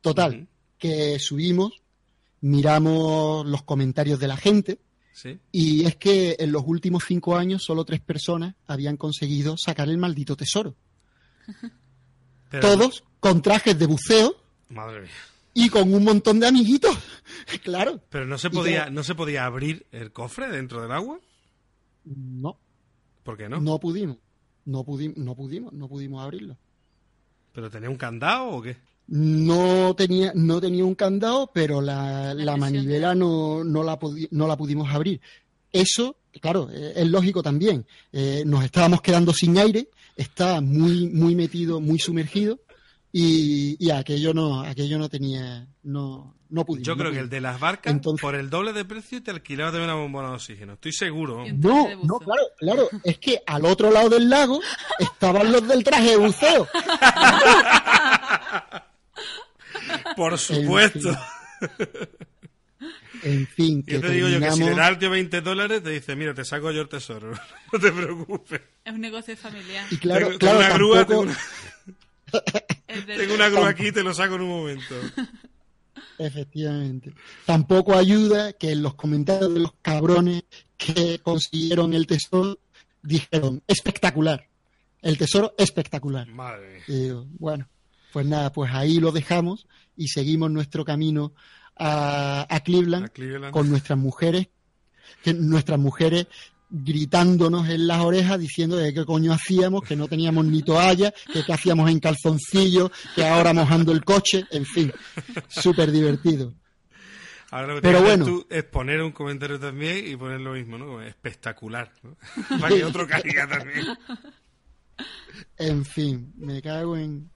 Total, 0.00 0.48
que 0.78 1.18
subimos, 1.20 1.80
miramos 2.40 3.46
los 3.46 3.62
comentarios 3.62 4.18
de 4.18 4.28
la 4.28 4.36
gente 4.36 4.80
Sí. 5.12 5.38
y 5.50 5.86
es 5.86 5.96
que 5.96 6.36
en 6.38 6.52
los 6.52 6.62
últimos 6.66 7.04
cinco 7.06 7.36
años 7.36 7.62
solo 7.64 7.84
tres 7.84 8.00
personas 8.00 8.54
habían 8.66 8.96
conseguido 8.98 9.54
sacar 9.56 9.88
el 9.88 9.96
maldito 9.98 10.36
tesoro. 10.36 10.74
Pero- 12.50 12.60
Todos 12.68 13.04
con 13.20 13.42
trajes 13.42 13.78
de 13.78 13.86
buceo 13.86 14.36
Madre 14.68 15.02
mía. 15.02 15.10
Y 15.56 15.70
con 15.70 15.92
un 15.92 16.04
montón 16.04 16.38
de 16.38 16.46
amiguitos. 16.46 16.94
claro. 17.64 17.98
Pero 18.10 18.26
no 18.26 18.36
se 18.36 18.50
podía, 18.50 18.90
no 18.90 19.02
se 19.02 19.14
podía 19.14 19.46
abrir 19.46 19.86
el 19.90 20.12
cofre 20.12 20.48
dentro 20.48 20.82
del 20.82 20.92
agua. 20.92 21.18
No, 22.04 22.58
¿Por 23.24 23.38
qué 23.38 23.48
no? 23.48 23.58
no 23.58 23.80
pudimos. 23.80 24.18
No 24.66 24.84
pudimos, 24.84 25.16
no 25.16 25.34
pudimos, 25.34 25.72
no 25.72 25.88
pudimos 25.88 26.22
abrirlo. 26.22 26.58
¿Pero 27.52 27.70
tenía 27.70 27.88
un 27.88 27.96
candado 27.96 28.48
o 28.48 28.62
qué? 28.62 28.76
No 29.06 29.94
tenía, 29.96 30.32
no 30.34 30.60
tenía 30.60 30.84
un 30.84 30.94
candado, 30.94 31.50
pero 31.54 31.80
la, 31.80 32.34
La 32.34 32.56
manivela 32.58 33.14
no, 33.14 33.64
no, 33.64 33.82
la 33.82 33.98
no 34.32 34.46
la 34.46 34.56
pudimos 34.58 34.92
abrir. 34.92 35.22
Eso, 35.72 36.16
claro, 36.40 36.68
eh, 36.70 36.92
es 36.96 37.08
lógico 37.08 37.42
también. 37.42 37.86
Eh, 38.12 38.42
nos 38.44 38.62
estábamos 38.62 39.00
quedando 39.00 39.32
sin 39.32 39.56
aire, 39.56 39.88
estaba 40.16 40.60
muy, 40.60 41.08
muy 41.08 41.34
metido, 41.34 41.80
muy 41.80 41.98
sumergido, 41.98 42.60
y, 43.18 43.76
y 43.78 43.90
aquello 43.90 44.34
no, 44.34 44.60
aquello 44.60 44.98
no 44.98 45.08
tenía, 45.08 45.66
no, 45.84 46.34
no 46.50 46.64
pudimos. 46.66 46.86
Yo 46.86 46.94
no 46.94 47.00
creo 47.00 47.12
que 47.12 47.20
el 47.20 47.30
de 47.30 47.40
las 47.40 47.58
barcas, 47.58 47.90
Entonces- 47.92 48.20
por 48.20 48.34
el 48.34 48.50
doble 48.50 48.74
de 48.74 48.84
precio, 48.84 49.22
te 49.22 49.30
alquilaba 49.30 49.70
también 49.70 49.88
una 49.90 49.98
bombona 50.00 50.28
de 50.28 50.34
oxígeno. 50.34 50.74
Estoy 50.74 50.92
seguro. 50.92 51.44
No, 51.54 51.88
no, 52.02 52.18
claro, 52.18 52.42
claro, 52.58 52.88
es 53.04 53.16
que 53.18 53.40
al 53.46 53.64
otro 53.64 53.90
lado 53.90 54.10
del 54.10 54.28
lago 54.28 54.60
estaban 54.98 55.50
los 55.50 55.66
del 55.66 55.82
traje 55.82 56.10
de 56.10 56.16
buceo. 56.18 56.68
Por 60.16 60.38
supuesto. 60.38 61.16
En 63.22 63.46
fin, 63.46 63.82
que 63.82 63.94
Yo 63.94 64.00
te 64.02 64.10
digo 64.10 64.28
yo 64.28 64.38
que 64.40 64.50
si 64.52 64.60
le 64.62 64.70
das 64.74 64.88
al 64.88 64.98
tío 64.98 65.08
20 65.10 65.40
dólares, 65.40 65.82
te 65.82 65.90
dice, 65.90 66.14
mira, 66.16 66.34
te 66.34 66.44
saco 66.44 66.70
yo 66.70 66.82
el 66.82 66.88
tesoro. 66.88 67.32
no 67.72 67.78
te 67.78 67.90
preocupes. 67.92 68.60
Es 68.84 68.92
un 68.92 69.00
negocio 69.00 69.36
familiar. 69.36 69.86
Y 69.90 69.96
claro, 69.96 70.26
tengo, 70.26 70.38
claro, 70.38 70.58
tengo 70.58 70.66
una 70.68 70.74
grúa, 70.76 71.06
tampoco- 71.06 71.08
tengo 71.08 71.20
una, 71.22 71.32
Es 71.32 71.38
del- 71.38 71.75
tengo 73.16 73.34
una 73.34 73.48
grúa 73.48 73.68
aquí 73.70 73.88
y 73.88 73.92
te 73.92 74.02
lo 74.02 74.12
saco 74.14 74.36
en 74.36 74.42
un 74.42 74.48
momento. 74.48 74.94
Efectivamente. 76.18 77.12
Tampoco 77.44 77.94
ayuda 77.94 78.52
que 78.54 78.72
en 78.72 78.82
los 78.82 78.94
comentarios 78.94 79.52
de 79.52 79.60
los 79.60 79.72
cabrones 79.82 80.44
que 80.76 81.18
consiguieron 81.22 81.94
el 81.94 82.06
tesoro 82.06 82.58
dijeron 83.02 83.62
espectacular. 83.66 84.48
El 85.02 85.18
tesoro 85.18 85.54
espectacular. 85.58 86.26
Madre. 86.28 86.82
Y 86.88 86.92
digo, 87.04 87.26
bueno, 87.38 87.68
pues 88.12 88.26
nada, 88.26 88.50
pues 88.52 88.72
ahí 88.72 88.98
lo 88.98 89.12
dejamos 89.12 89.66
y 89.96 90.08
seguimos 90.08 90.50
nuestro 90.50 90.84
camino 90.84 91.34
a, 91.76 92.46
a 92.48 92.60
Cleveland 92.60 93.04
A 93.06 93.08
Cleveland. 93.08 93.52
con 93.52 93.68
nuestras 93.68 93.98
mujeres, 93.98 94.48
que 95.22 95.34
nuestras 95.34 95.78
mujeres 95.78 96.26
gritándonos 96.68 97.68
en 97.68 97.86
las 97.86 98.00
orejas 98.00 98.38
diciendo 98.38 98.76
de 98.76 98.92
qué 98.92 99.04
coño 99.04 99.32
hacíamos, 99.32 99.82
que 99.82 99.96
no 99.96 100.08
teníamos 100.08 100.44
ni 100.46 100.62
toalla, 100.62 101.12
que 101.32 101.44
qué 101.44 101.52
hacíamos 101.52 101.90
en 101.90 102.00
calzoncillo, 102.00 102.90
que 103.14 103.24
ahora 103.24 103.52
mojando 103.52 103.92
el 103.92 104.04
coche, 104.04 104.44
en 104.50 104.64
fin, 104.64 104.92
súper 105.48 105.92
divertido. 105.92 106.54
Ahora 107.50 107.68
lo 107.68 107.74
que 107.76 107.82
Pero 107.82 108.02
bueno. 108.02 108.24
tú 108.24 108.46
es 108.50 108.64
poner 108.64 109.00
un 109.02 109.12
comentario 109.12 109.58
también 109.58 110.06
y 110.06 110.16
poner 110.16 110.40
lo 110.40 110.52
mismo, 110.52 110.78
¿no? 110.78 111.00
Espectacular, 111.00 111.92
¿no? 112.02 112.16
Para 112.60 112.74
que 112.74 112.84
otro 112.84 113.06
caiga 113.06 113.46
también. 113.48 113.86
En 115.56 115.84
fin, 115.84 116.32
me 116.36 116.60
cago 116.60 116.96
en... 116.96 117.30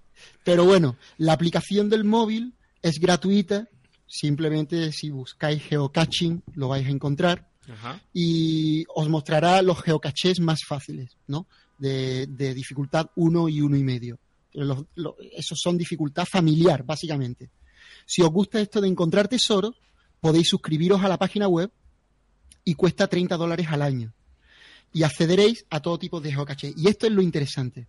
Pero 0.44 0.64
bueno, 0.64 0.96
la 1.18 1.32
aplicación 1.32 1.88
del 1.88 2.04
móvil 2.04 2.54
es 2.82 2.98
gratuita, 2.98 3.68
simplemente 4.06 4.92
si 4.92 5.10
buscáis 5.10 5.62
geocaching 5.62 6.42
lo 6.54 6.68
vais 6.68 6.86
a 6.86 6.90
encontrar. 6.90 7.49
Y 8.12 8.84
os 8.94 9.08
mostrará 9.08 9.62
los 9.62 9.80
geocaches 9.82 10.40
más 10.40 10.60
fáciles, 10.66 11.16
¿no? 11.26 11.46
De, 11.78 12.26
dificultad 12.54 13.10
1 13.16 13.48
y 13.48 13.60
uno 13.60 13.76
y 13.76 13.84
medio. 13.84 14.18
Esos 15.32 15.58
son 15.60 15.78
dificultad 15.78 16.26
familiar, 16.30 16.84
básicamente. 16.84 17.50
Si 18.06 18.22
os 18.22 18.30
gusta 18.30 18.60
esto 18.60 18.80
de 18.80 18.88
encontrar 18.88 19.28
tesoros, 19.28 19.76
podéis 20.20 20.48
suscribiros 20.48 21.02
a 21.02 21.08
la 21.08 21.18
página 21.18 21.48
web 21.48 21.70
y 22.64 22.74
cuesta 22.74 23.06
30 23.06 23.36
dólares 23.36 23.68
al 23.70 23.82
año. 23.82 24.12
Y 24.92 25.04
accederéis 25.04 25.64
a 25.70 25.80
todo 25.80 25.98
tipo 25.98 26.20
de 26.20 26.32
geocaches. 26.32 26.74
Y 26.76 26.88
esto 26.88 27.06
es 27.06 27.12
lo 27.12 27.22
interesante. 27.22 27.86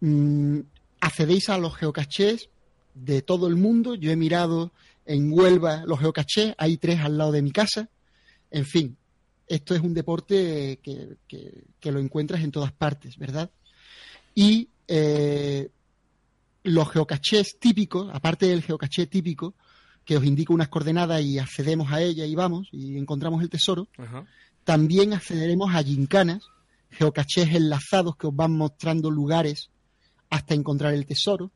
Mm, 0.00 0.60
accedéis 1.00 1.48
a 1.48 1.58
los 1.58 1.74
geocaches 1.74 2.50
de 2.94 3.22
todo 3.22 3.48
el 3.48 3.56
mundo. 3.56 3.94
Yo 3.94 4.10
he 4.10 4.16
mirado 4.16 4.72
en 5.06 5.32
Huelva 5.32 5.84
los 5.86 5.98
geocaches, 6.00 6.54
hay 6.58 6.76
tres 6.78 7.00
al 7.00 7.18
lado 7.18 7.32
de 7.32 7.42
mi 7.42 7.52
casa. 7.52 7.88
En 8.50 8.64
fin, 8.64 8.96
esto 9.46 9.74
es 9.74 9.80
un 9.82 9.94
deporte 9.94 10.78
que, 10.82 11.16
que- 11.28 11.64
que 11.80 11.92
lo 11.92 12.00
encuentras 12.00 12.42
en 12.42 12.50
todas 12.50 12.72
partes, 12.72 13.18
¿verdad? 13.18 13.50
Y 14.34 14.68
eh, 14.88 15.68
los 16.62 16.90
geocaches 16.90 17.58
típicos, 17.58 18.08
aparte 18.12 18.46
del 18.46 18.62
geocaché 18.62 19.06
típico, 19.06 19.54
que 20.04 20.16
os 20.16 20.24
indica 20.24 20.52
unas 20.54 20.68
coordenadas 20.68 21.22
y 21.22 21.38
accedemos 21.38 21.92
a 21.92 22.00
ella 22.02 22.24
y 22.26 22.34
vamos 22.34 22.68
y 22.72 22.96
encontramos 22.96 23.42
el 23.42 23.50
tesoro, 23.50 23.88
Ajá. 23.98 24.26
también 24.64 25.12
accederemos 25.12 25.74
a 25.74 25.82
gincanas, 25.82 26.44
geocaches 26.90 27.54
enlazados 27.54 28.16
que 28.16 28.26
os 28.28 28.34
van 28.36 28.52
mostrando 28.52 29.10
lugares 29.10 29.68
hasta 30.30 30.54
encontrar 30.54 30.94
el 30.94 31.06
tesoro, 31.06 31.50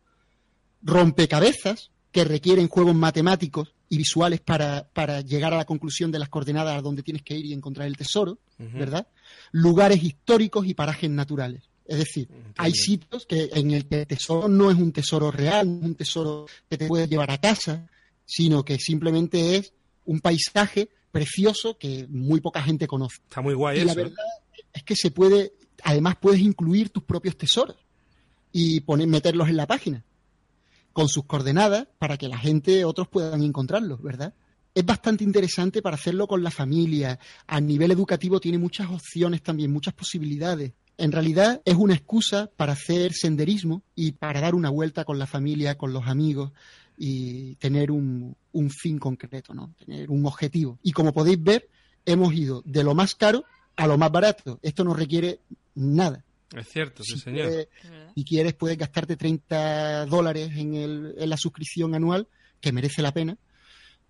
rompecabezas 0.83 1.91
que 2.19 2.25
requieren 2.25 2.67
juegos 2.67 2.97
matemáticos 2.97 3.73
y 3.89 3.97
visuales 3.97 4.41
para, 4.41 4.89
para 4.93 5.21
llegar 5.21 5.55
a 5.55 5.57
la 5.57 5.65
conclusión 5.65 6.11
de 6.11 6.19
las 6.19 6.29
coordenadas 6.29 6.77
a 6.77 6.83
donde 6.83 7.05
tienes 7.05 7.23
que 7.23 7.37
ir 7.37 7.47
y 7.47 7.53
encontrar 7.53 7.87
el 7.87 7.97
tesoro. 7.97 8.39
¿verdad? 8.59 9.07
Lugares 9.53 10.03
históricos 10.03 10.67
y 10.67 10.75
parajes 10.75 11.09
naturales. 11.11 11.63
Es 11.87 11.99
decir, 11.99 12.27
Entiendo. 12.29 12.55
hay 12.57 12.73
sitios 12.73 13.25
que, 13.25 13.51
en 13.53 13.71
el 13.71 13.87
que 13.87 14.01
el 14.01 14.07
tesoro 14.09 14.49
no 14.49 14.69
es 14.73 14.77
un 14.77 14.91
tesoro 14.91 15.31
real, 15.31 15.69
no 15.69 15.79
es 15.79 15.85
un 15.87 15.95
tesoro 15.95 16.47
que 16.69 16.77
te 16.77 16.89
puedes 16.89 17.09
llevar 17.09 17.31
a 17.31 17.39
casa, 17.39 17.89
sino 18.27 18.65
que 18.65 18.79
simplemente 18.79 19.55
es 19.57 19.73
un 20.05 20.19
paisaje 20.19 20.89
precioso 21.13 21.79
que 21.79 22.05
muy 22.09 22.41
poca 22.41 22.63
gente 22.65 22.89
conoce. 22.89 23.19
Está 23.23 23.43
muy 23.43 23.55
guay 23.55 23.77
Y 23.79 23.81
eso. 23.83 23.87
la 23.87 23.95
verdad 23.95 24.25
es 24.73 24.83
que 24.83 24.97
se 24.97 25.13
puede, 25.13 25.53
además 25.85 26.17
puedes 26.21 26.41
incluir 26.41 26.91
tus 26.91 27.05
propios 27.05 27.37
tesoros 27.37 27.77
y 28.51 28.81
poner, 28.81 29.07
meterlos 29.07 29.49
en 29.49 29.57
la 29.57 29.69
página 29.69 30.03
con 30.99 31.09
sus 31.09 31.27
coordenadas 31.27 31.87
para 32.01 32.17
que 32.17 32.27
la 32.27 32.39
gente, 32.39 32.85
otros 32.85 33.07
puedan 33.07 33.45
encontrarlos, 33.45 34.03
¿verdad? 34.03 34.35
Es 34.75 34.85
bastante 34.85 35.23
interesante 35.23 35.81
para 35.81 35.95
hacerlo 35.95 36.27
con 36.27 36.43
la 36.43 36.51
familia. 36.51 37.21
A 37.47 37.61
nivel 37.61 37.93
educativo 37.93 38.41
tiene 38.41 38.59
muchas 38.59 38.91
opciones 38.91 39.45
también, 39.45 39.71
muchas 39.71 39.95
posibilidades. 39.95 40.73
En 40.97 41.13
realidad 41.13 41.63
es 41.65 41.77
una 41.77 41.95
excusa 41.95 42.51
para 42.57 42.73
hacer 42.73 43.13
senderismo 43.13 43.85
y 43.95 44.11
para 44.11 44.41
dar 44.41 44.57
una 44.57 44.71
vuelta 44.71 45.05
con 45.05 45.21
la 45.21 45.29
familia, 45.29 45.79
con 45.79 45.93
los 45.93 46.09
amigos 46.09 46.51
y 46.97 47.55
tener 47.61 47.93
un, 47.93 48.35
un 48.51 48.69
fin 48.69 48.99
concreto, 48.99 49.55
¿no? 49.55 49.73
Tener 49.79 50.11
un 50.11 50.27
objetivo. 50.27 50.81
Y 50.83 50.91
como 50.91 51.13
podéis 51.13 51.41
ver, 51.41 51.69
hemos 52.07 52.35
ido 52.35 52.61
de 52.65 52.83
lo 52.83 52.97
más 52.97 53.15
caro 53.15 53.45
a 53.77 53.87
lo 53.87 53.99
más 53.99 54.11
barato. 54.11 54.59
Esto 54.63 54.83
no 54.83 54.95
requiere 54.95 55.39
nada. 55.77 56.25
Es 56.57 56.69
cierto, 56.69 57.03
sí, 57.05 57.15
Si 57.15 57.21
señor. 57.21 57.49
quieres- 57.49 57.69
si 58.15 58.25
quieres, 58.25 58.55
puedes 58.55 58.79
gastarte 58.79 59.17
30 59.17 60.07
dólares 60.07 60.51
en, 60.57 60.75
el- 60.75 61.15
en 61.19 61.29
la 61.31 61.37
suscripción 61.37 61.95
anual, 61.95 62.27
que 62.61 62.73
merece 62.73 63.03
la 63.03 63.13
pena, 63.13 63.37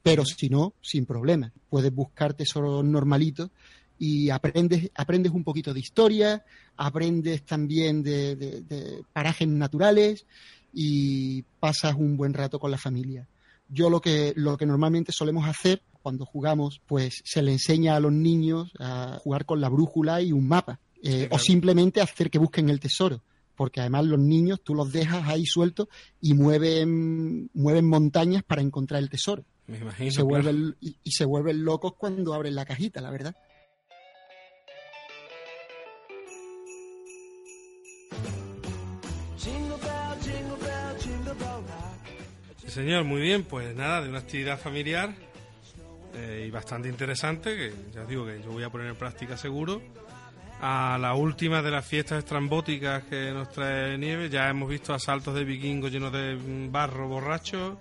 pero 0.02 0.24
si 0.24 0.48
no, 0.48 0.74
sin 0.80 1.04
problema. 1.04 1.52
Puedes 1.68 1.92
buscar 1.92 2.34
tesoros 2.34 2.84
normalitos 2.84 3.50
y 3.98 4.30
aprendes, 4.30 4.90
aprendes 4.94 5.32
un 5.32 5.42
poquito 5.42 5.74
de 5.74 5.80
historia, 5.80 6.44
aprendes 6.76 7.44
también 7.44 8.02
de, 8.02 8.36
de- 8.36 8.60
de 8.62 9.02
parajes 9.12 9.48
naturales 9.48 10.24
y 10.72 11.42
pasas 11.60 11.94
un 11.96 12.16
buen 12.16 12.34
rato 12.34 12.58
con 12.60 12.70
la 12.70 12.78
familia. 12.78 13.26
Yo 13.68 13.90
lo 13.90 14.00
que, 14.00 14.32
lo 14.36 14.56
que 14.56 14.64
normalmente 14.66 15.12
solemos 15.12 15.46
hacer 15.48 15.82
cuando 16.02 16.24
jugamos, 16.24 16.80
pues 16.86 17.20
se 17.24 17.42
le 17.42 17.52
enseña 17.52 17.96
a 17.96 18.00
los 18.00 18.12
niños 18.12 18.70
a 18.78 19.18
jugar 19.22 19.44
con 19.44 19.60
la 19.60 19.68
brújula 19.68 20.22
y 20.22 20.32
un 20.32 20.46
mapa. 20.46 20.78
Eh, 21.02 21.28
o 21.30 21.38
simplemente 21.38 22.00
hacer 22.00 22.30
que 22.30 22.38
busquen 22.38 22.68
el 22.68 22.80
tesoro. 22.80 23.22
Porque 23.54 23.80
además 23.80 24.04
los 24.06 24.20
niños 24.20 24.60
tú 24.62 24.74
los 24.74 24.92
dejas 24.92 25.28
ahí 25.28 25.44
sueltos 25.44 25.88
y 26.20 26.34
mueven, 26.34 27.50
mueven 27.54 27.86
montañas 27.86 28.42
para 28.44 28.62
encontrar 28.62 29.02
el 29.02 29.10
tesoro. 29.10 29.44
Me 29.66 29.78
imagino. 29.78 30.10
Se 30.12 30.22
vuelven, 30.22 30.76
y, 30.80 30.96
y 31.02 31.10
se 31.10 31.24
vuelven 31.24 31.64
locos 31.64 31.94
cuando 31.98 32.34
abren 32.34 32.54
la 32.54 32.64
cajita, 32.64 33.00
la 33.00 33.10
verdad. 33.10 33.36
Sí, 42.56 42.70
señor, 42.70 43.04
muy 43.04 43.20
bien. 43.20 43.44
Pues 43.44 43.74
nada, 43.74 44.02
de 44.02 44.08
una 44.08 44.18
actividad 44.18 44.58
familiar 44.58 45.14
eh, 46.14 46.44
y 46.46 46.50
bastante 46.50 46.88
interesante, 46.88 47.56
que 47.56 47.72
ya 47.92 48.02
os 48.02 48.08
digo 48.08 48.24
que 48.24 48.40
yo 48.42 48.50
voy 48.50 48.62
a 48.62 48.70
poner 48.70 48.88
en 48.88 48.96
práctica 48.96 49.36
seguro. 49.36 49.82
A 50.60 50.98
la 51.00 51.14
última 51.14 51.62
de 51.62 51.70
las 51.70 51.86
fiestas 51.86 52.18
estrambóticas 52.18 53.04
que 53.04 53.30
nos 53.30 53.50
trae 53.50 53.96
nieve, 53.96 54.28
ya 54.28 54.48
hemos 54.48 54.68
visto 54.68 54.92
asaltos 54.92 55.34
de 55.34 55.44
vikingos 55.44 55.92
llenos 55.92 56.12
de 56.12 56.36
barro 56.68 57.06
borracho. 57.06 57.78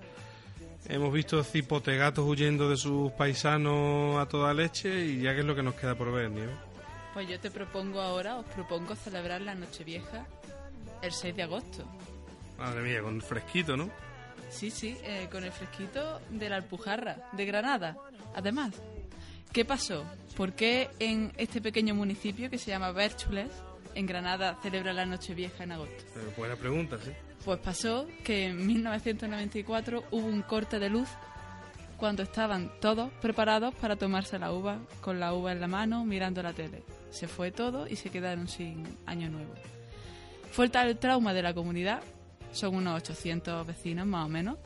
Hemos 0.87 1.11
visto 1.11 1.43
cipotegatos 1.43 2.23
huyendo 2.25 2.69
de 2.69 2.77
sus 2.77 3.11
paisanos 3.13 4.19
a 4.19 4.27
toda 4.27 4.53
leche 4.53 5.05
y 5.05 5.21
ya 5.21 5.33
que 5.33 5.39
es 5.39 5.45
lo 5.45 5.55
que 5.55 5.63
nos 5.63 5.73
queda 5.73 5.95
por 5.95 6.11
ver, 6.11 6.29
Nieve. 6.29 6.53
Pues 7.13 7.27
yo 7.27 7.39
te 7.39 7.49
propongo 7.49 7.99
ahora, 7.99 8.37
os 8.37 8.45
propongo 8.45 8.95
celebrar 8.95 9.41
la 9.41 9.55
Nochevieja 9.55 10.27
el 11.01 11.11
6 11.11 11.35
de 11.35 11.43
agosto. 11.43 11.83
Madre 12.59 12.81
mía, 12.81 13.01
con 13.01 13.21
fresquito, 13.21 13.75
¿no? 13.75 13.89
Sí, 14.49 14.71
sí, 14.71 14.97
eh, 15.03 15.27
con 15.31 15.43
el 15.43 15.51
fresquito 15.51 16.21
de 16.29 16.49
la 16.49 16.57
Alpujarra, 16.57 17.29
de 17.33 17.45
Granada. 17.45 17.97
Además, 18.35 18.71
¿qué 19.57 19.65
pasó? 19.65 20.05
¿Por 20.35 20.53
qué 20.53 20.87
en 20.99 21.33
este 21.35 21.61
pequeño 21.61 21.95
municipio 21.95 22.47
que 22.47 22.59
se 22.59 22.69
llama 22.69 22.91
Bérchules, 22.91 23.49
en 23.95 24.05
Granada, 24.05 24.55
celebra 24.61 24.93
la 24.93 25.07
Nochevieja 25.07 25.63
en 25.63 25.71
agosto? 25.71 26.03
Pero 26.13 26.31
buena 26.37 26.55
pregunta, 26.55 26.99
sí. 27.03 27.09
Pues 27.43 27.59
pasó 27.61 28.07
que 28.23 28.45
en 28.45 28.67
1994 28.67 30.03
hubo 30.11 30.27
un 30.27 30.43
corte 30.43 30.77
de 30.77 30.91
luz 30.91 31.09
cuando 31.97 32.21
estaban 32.21 32.71
todos 32.79 33.11
preparados 33.13 33.73
para 33.73 33.95
tomarse 33.95 34.37
la 34.37 34.53
uva, 34.53 34.77
con 35.01 35.19
la 35.19 35.33
uva 35.33 35.53
en 35.53 35.59
la 35.59 35.67
mano, 35.67 36.05
mirando 36.05 36.43
la 36.43 36.53
tele. 36.53 36.83
Se 37.09 37.27
fue 37.27 37.49
todo 37.49 37.87
y 37.87 37.95
se 37.95 38.11
quedaron 38.11 38.47
sin 38.47 38.83
año 39.07 39.27
nuevo. 39.27 39.55
Fue 40.51 40.69
tal 40.69 40.89
el 40.89 40.99
trauma 40.99 41.33
de 41.33 41.41
la 41.41 41.55
comunidad, 41.55 42.03
son 42.51 42.75
unos 42.75 42.95
800 42.97 43.65
vecinos 43.65 44.05
más 44.05 44.23
o 44.23 44.29
menos, 44.29 44.59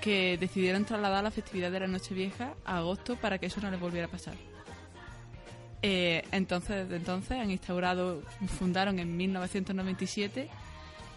que 0.00 0.36
decidieron 0.38 0.84
trasladar 0.84 1.24
la 1.24 1.30
festividad 1.30 1.70
de 1.70 1.80
la 1.80 1.86
Nochevieja 1.86 2.54
a 2.64 2.78
agosto 2.78 3.16
para 3.16 3.38
que 3.38 3.46
eso 3.46 3.60
no 3.60 3.70
les 3.70 3.80
volviera 3.80 4.06
a 4.06 4.10
pasar. 4.10 4.34
Eh, 5.82 6.24
entonces, 6.32 6.84
desde 6.84 6.96
entonces 6.96 7.32
han 7.32 7.50
instaurado, 7.50 8.22
fundaron 8.58 8.98
en 8.98 9.16
1997 9.16 10.48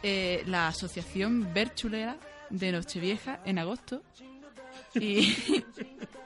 eh, 0.04 0.44
la 0.46 0.68
Asociación 0.68 1.54
Berchulera 1.54 2.18
de 2.50 2.72
Nochevieja 2.72 3.40
en 3.46 3.60
agosto 3.60 4.02
y, 4.94 5.36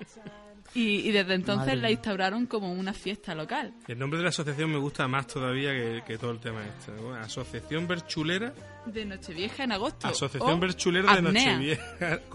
y, 0.74 1.08
y 1.08 1.12
desde 1.12 1.34
entonces 1.36 1.68
Madre 1.68 1.82
la 1.82 1.92
instauraron 1.92 2.46
como 2.46 2.72
una 2.72 2.94
fiesta 2.94 3.36
local. 3.36 3.74
El 3.88 4.00
nombre 4.00 4.18
de 4.20 4.24
la 4.24 4.30
asociación 4.30 4.72
me 4.72 4.78
gusta 4.78 5.08
más 5.08 5.28
todavía 5.28 5.72
que, 5.72 6.04
que 6.08 6.18
todo 6.18 6.32
el 6.32 6.40
tema 6.40 6.62
este. 6.66 6.92
¿no? 6.94 7.14
Asociación 7.16 7.88
Berchulera. 7.88 8.54
De 8.86 9.06
Nochevieja 9.06 9.64
en 9.66 9.72
agosto. 9.74 10.08
Asociación 10.08 10.58
o 10.58 10.60
Berchulera 10.60 11.14
de 11.14 11.28
apnea, 11.28 11.52
Nochevieja. 11.54 12.20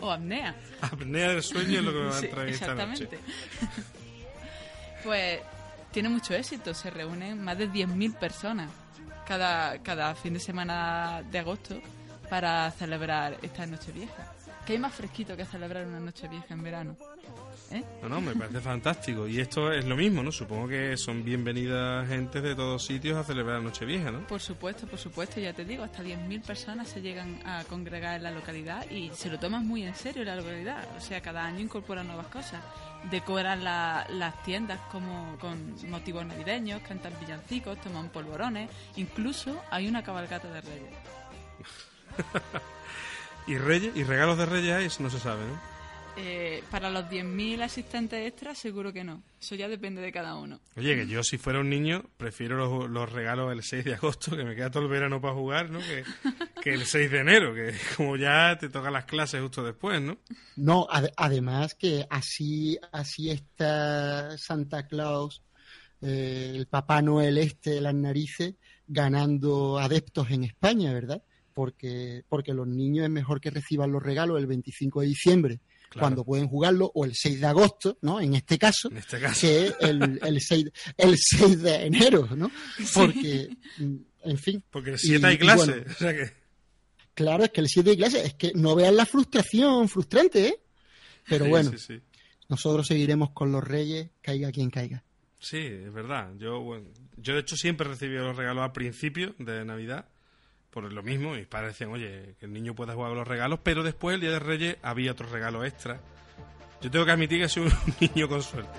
O 0.00 0.10
apnea. 0.10 0.54
Apnea 0.80 1.28
del 1.30 1.42
sueño 1.42 1.78
es 1.78 1.84
lo 1.84 1.92
que 1.92 1.98
me 1.98 2.04
va 2.06 2.10
a 2.16 2.18
Sí, 2.20 2.26
entrar 2.26 2.48
esta 2.48 2.74
noche. 2.74 3.04
exactamente. 3.04 3.18
pues 5.04 5.40
tiene 5.92 6.08
mucho 6.08 6.34
éxito. 6.34 6.74
Se 6.74 6.90
reúnen 6.90 7.42
más 7.42 7.56
de 7.58 7.68
10.000 7.70 8.14
personas 8.18 8.70
cada, 9.26 9.78
cada 9.82 10.14
fin 10.14 10.34
de 10.34 10.40
semana 10.40 11.22
de 11.30 11.38
agosto 11.38 11.80
para 12.28 12.70
celebrar 12.72 13.38
esta 13.42 13.66
noche 13.66 13.92
vieja. 13.92 14.31
¿Qué 14.66 14.74
hay 14.74 14.78
más 14.78 14.94
fresquito 14.94 15.36
que 15.36 15.44
celebrar 15.44 15.84
una 15.86 15.98
noche 15.98 16.28
vieja 16.28 16.54
en 16.54 16.62
verano? 16.62 16.96
¿Eh? 17.72 17.82
No, 18.02 18.08
no, 18.08 18.20
me 18.20 18.32
parece 18.34 18.60
fantástico. 18.60 19.26
Y 19.26 19.40
esto 19.40 19.72
es 19.72 19.84
lo 19.86 19.96
mismo, 19.96 20.22
¿no? 20.22 20.30
Supongo 20.30 20.68
que 20.68 20.96
son 20.96 21.24
bienvenidas 21.24 22.06
gentes 22.06 22.42
de 22.44 22.54
todos 22.54 22.84
sitios 22.84 23.16
a 23.16 23.24
celebrar 23.24 23.60
Nochevieja, 23.60 24.12
¿no? 24.12 24.24
Por 24.28 24.40
supuesto, 24.40 24.86
por 24.86 25.00
supuesto, 25.00 25.40
ya 25.40 25.52
te 25.52 25.64
digo, 25.64 25.82
hasta 25.82 26.02
10.000 26.04 26.42
personas 26.42 26.88
se 26.88 27.00
llegan 27.00 27.40
a 27.44 27.64
congregar 27.64 28.16
en 28.16 28.22
la 28.22 28.30
localidad 28.30 28.88
y 28.88 29.10
se 29.14 29.30
lo 29.30 29.38
toman 29.40 29.66
muy 29.66 29.82
en 29.82 29.96
serio 29.96 30.22
la 30.24 30.36
localidad. 30.36 30.86
O 30.96 31.00
sea, 31.00 31.20
cada 31.20 31.44
año 31.44 31.58
incorporan 31.60 32.06
nuevas 32.06 32.26
cosas. 32.28 32.62
Decoran 33.10 33.64
la- 33.64 34.06
las 34.10 34.40
tiendas 34.44 34.78
como 34.92 35.36
con 35.40 35.74
motivos 35.90 36.24
navideños, 36.24 36.82
cantan 36.82 37.14
villancicos, 37.20 37.80
toman 37.80 38.10
polvorones. 38.10 38.70
Incluso 38.94 39.60
hay 39.72 39.88
una 39.88 40.04
cabalgata 40.04 40.46
de 40.52 40.60
reyes. 40.60 40.94
Y 43.46 43.56
reyes, 43.58 43.94
y 43.96 44.04
regalos 44.04 44.38
de 44.38 44.46
reyes 44.46 44.72
hay, 44.98 45.02
no 45.02 45.10
se 45.10 45.18
sabe, 45.18 45.44
¿no? 45.44 45.72
Eh, 46.18 46.62
para 46.70 46.90
los 46.90 47.08
10.000 47.08 47.62
asistentes 47.62 48.28
extras, 48.28 48.58
seguro 48.58 48.92
que 48.92 49.02
no. 49.02 49.22
Eso 49.40 49.54
ya 49.54 49.66
depende 49.66 50.02
de 50.02 50.12
cada 50.12 50.36
uno. 50.36 50.60
Oye, 50.76 50.94
que 50.94 51.06
yo 51.06 51.24
si 51.24 51.38
fuera 51.38 51.60
un 51.60 51.70
niño, 51.70 52.04
prefiero 52.18 52.56
los, 52.56 52.90
los 52.90 53.10
regalos 53.10 53.50
el 53.50 53.62
6 53.62 53.84
de 53.86 53.94
agosto, 53.94 54.36
que 54.36 54.44
me 54.44 54.54
queda 54.54 54.70
todo 54.70 54.82
el 54.82 54.90
verano 54.90 55.20
para 55.22 55.32
jugar, 55.34 55.70
¿no? 55.70 55.78
Que, 55.80 56.04
que 56.60 56.74
el 56.74 56.84
6 56.84 57.10
de 57.10 57.18
enero, 57.18 57.54
que 57.54 57.72
como 57.96 58.16
ya 58.16 58.58
te 58.60 58.68
tocan 58.68 58.92
las 58.92 59.06
clases 59.06 59.40
justo 59.40 59.64
después, 59.64 60.02
¿no? 60.02 60.18
No, 60.56 60.86
ade- 60.90 61.12
además 61.16 61.74
que 61.74 62.06
así, 62.10 62.78
así 62.92 63.30
está 63.30 64.36
Santa 64.36 64.86
Claus, 64.86 65.42
eh, 66.02 66.52
el 66.54 66.66
Papá 66.66 67.00
Noel 67.00 67.38
este 67.38 67.70
de 67.70 67.80
las 67.80 67.94
narices, 67.94 68.54
ganando 68.86 69.78
adeptos 69.78 70.30
en 70.30 70.44
España, 70.44 70.92
¿verdad? 70.92 71.22
Porque, 71.54 72.22
porque 72.28 72.52
los 72.54 72.66
niños 72.66 73.04
es 73.04 73.10
mejor 73.10 73.40
que 73.40 73.50
reciban 73.50 73.92
los 73.92 74.02
regalos 74.02 74.38
el 74.38 74.46
25 74.46 75.00
de 75.02 75.06
diciembre, 75.08 75.60
Claro. 75.90 76.04
cuando 76.06 76.24
pueden 76.24 76.48
jugarlo, 76.48 76.90
o 76.94 77.04
el 77.04 77.14
6 77.14 77.40
de 77.40 77.46
agosto, 77.46 77.98
¿no? 78.00 78.18
En 78.20 78.34
este 78.34 78.58
caso, 78.58 78.88
En 78.90 78.96
este 78.96 79.20
caso. 79.20 79.40
que 79.42 79.72
el, 79.80 80.18
el, 80.22 80.40
6, 80.40 80.64
el 80.96 81.16
6 81.18 81.60
de 81.62 81.74
enero, 81.86 82.26
¿no? 82.34 82.50
Porque, 82.94 83.50
en 83.78 84.38
fin, 84.38 84.64
Porque 84.70 84.90
el 84.90 84.96
Y- 84.96 84.98
7 84.98 85.26
hay 85.26 85.36
clase. 85.38 85.70
bueno. 85.72 85.84
o 85.90 85.94
sea 85.94 86.12
que... 86.14 86.32
claro, 87.14 87.44
es 87.44 87.50
que 87.50 87.60
el 87.60 87.68
7 87.68 87.90
de 87.90 87.96
clase, 87.98 88.24
es 88.24 88.34
que 88.34 88.52
no 88.54 88.74
vean 88.74 88.96
la 88.96 89.04
frustración 89.04 89.86
frustrante, 89.88 90.46
¿eh? 90.48 90.54
Pero 91.28 91.44
Sí, 91.44 91.50
bueno, 91.50 91.72
Sí, 91.76 92.00
nosotros 92.48 92.86
seguiremos 92.86 93.30
con 93.32 93.52
los 93.52 93.62
reyes, 93.62 94.08
caiga 94.22 94.50
quien 94.50 94.70
caiga. 94.70 95.04
Sí, 95.38 95.58
es 95.58 95.92
verdad. 95.92 96.32
Yo, 96.38 96.60
bueno, 96.60 96.88
yo 97.18 97.34
de 97.34 97.40
hecho 97.40 97.56
siempre 97.56 97.86
recibí 97.88 98.14
los 98.14 98.34
regalos 98.36 98.64
al 98.64 98.72
principio 98.72 99.34
de 99.38 99.64
Navidad. 99.64 100.08
Por 100.72 100.90
lo 100.90 101.02
mismo, 101.02 101.34
mis 101.34 101.46
padres 101.46 101.74
decían, 101.74 101.90
oye, 101.90 102.34
que 102.40 102.46
el 102.46 102.52
niño 102.52 102.74
pueda 102.74 102.94
jugar 102.94 103.10
con 103.10 103.18
los 103.18 103.28
regalos, 103.28 103.60
pero 103.62 103.82
después, 103.82 104.14
el 104.14 104.22
Día 104.22 104.30
de 104.30 104.38
Reyes, 104.38 104.76
había 104.82 105.12
otros 105.12 105.30
regalos 105.30 105.66
extra. 105.66 106.00
Yo 106.80 106.90
tengo 106.90 107.04
que 107.04 107.10
admitir 107.10 107.40
que 107.42 107.48
soy 107.48 107.64
un 107.64 107.72
niño 108.00 108.26
con 108.26 108.42
suerte. 108.42 108.78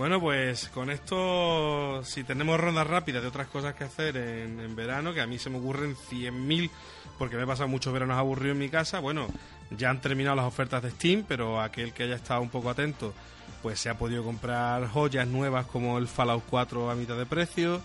Bueno, 0.00 0.18
pues 0.18 0.70
con 0.70 0.88
esto, 0.88 2.02
si 2.04 2.24
tenemos 2.24 2.58
rondas 2.58 2.86
rápidas 2.86 3.20
de 3.20 3.28
otras 3.28 3.48
cosas 3.48 3.74
que 3.74 3.84
hacer 3.84 4.16
en, 4.16 4.58
en 4.58 4.74
verano, 4.74 5.12
que 5.12 5.20
a 5.20 5.26
mí 5.26 5.38
se 5.38 5.50
me 5.50 5.58
ocurren 5.58 5.94
100.000, 5.94 6.70
porque 7.18 7.36
me 7.36 7.42
he 7.42 7.46
pasado 7.46 7.68
muchos 7.68 7.92
veranos 7.92 8.16
aburridos 8.16 8.54
en 8.54 8.60
mi 8.60 8.70
casa, 8.70 8.98
bueno, 9.00 9.26
ya 9.76 9.90
han 9.90 10.00
terminado 10.00 10.36
las 10.36 10.46
ofertas 10.46 10.82
de 10.82 10.90
Steam, 10.90 11.26
pero 11.28 11.60
aquel 11.60 11.92
que 11.92 12.04
haya 12.04 12.14
estado 12.14 12.40
un 12.40 12.48
poco 12.48 12.70
atento, 12.70 13.12
pues 13.60 13.78
se 13.78 13.90
ha 13.90 13.98
podido 13.98 14.24
comprar 14.24 14.88
joyas 14.88 15.28
nuevas 15.28 15.66
como 15.66 15.98
el 15.98 16.08
Fallout 16.08 16.44
4 16.48 16.90
a 16.90 16.94
mitad 16.94 17.18
de 17.18 17.26
precio. 17.26 17.82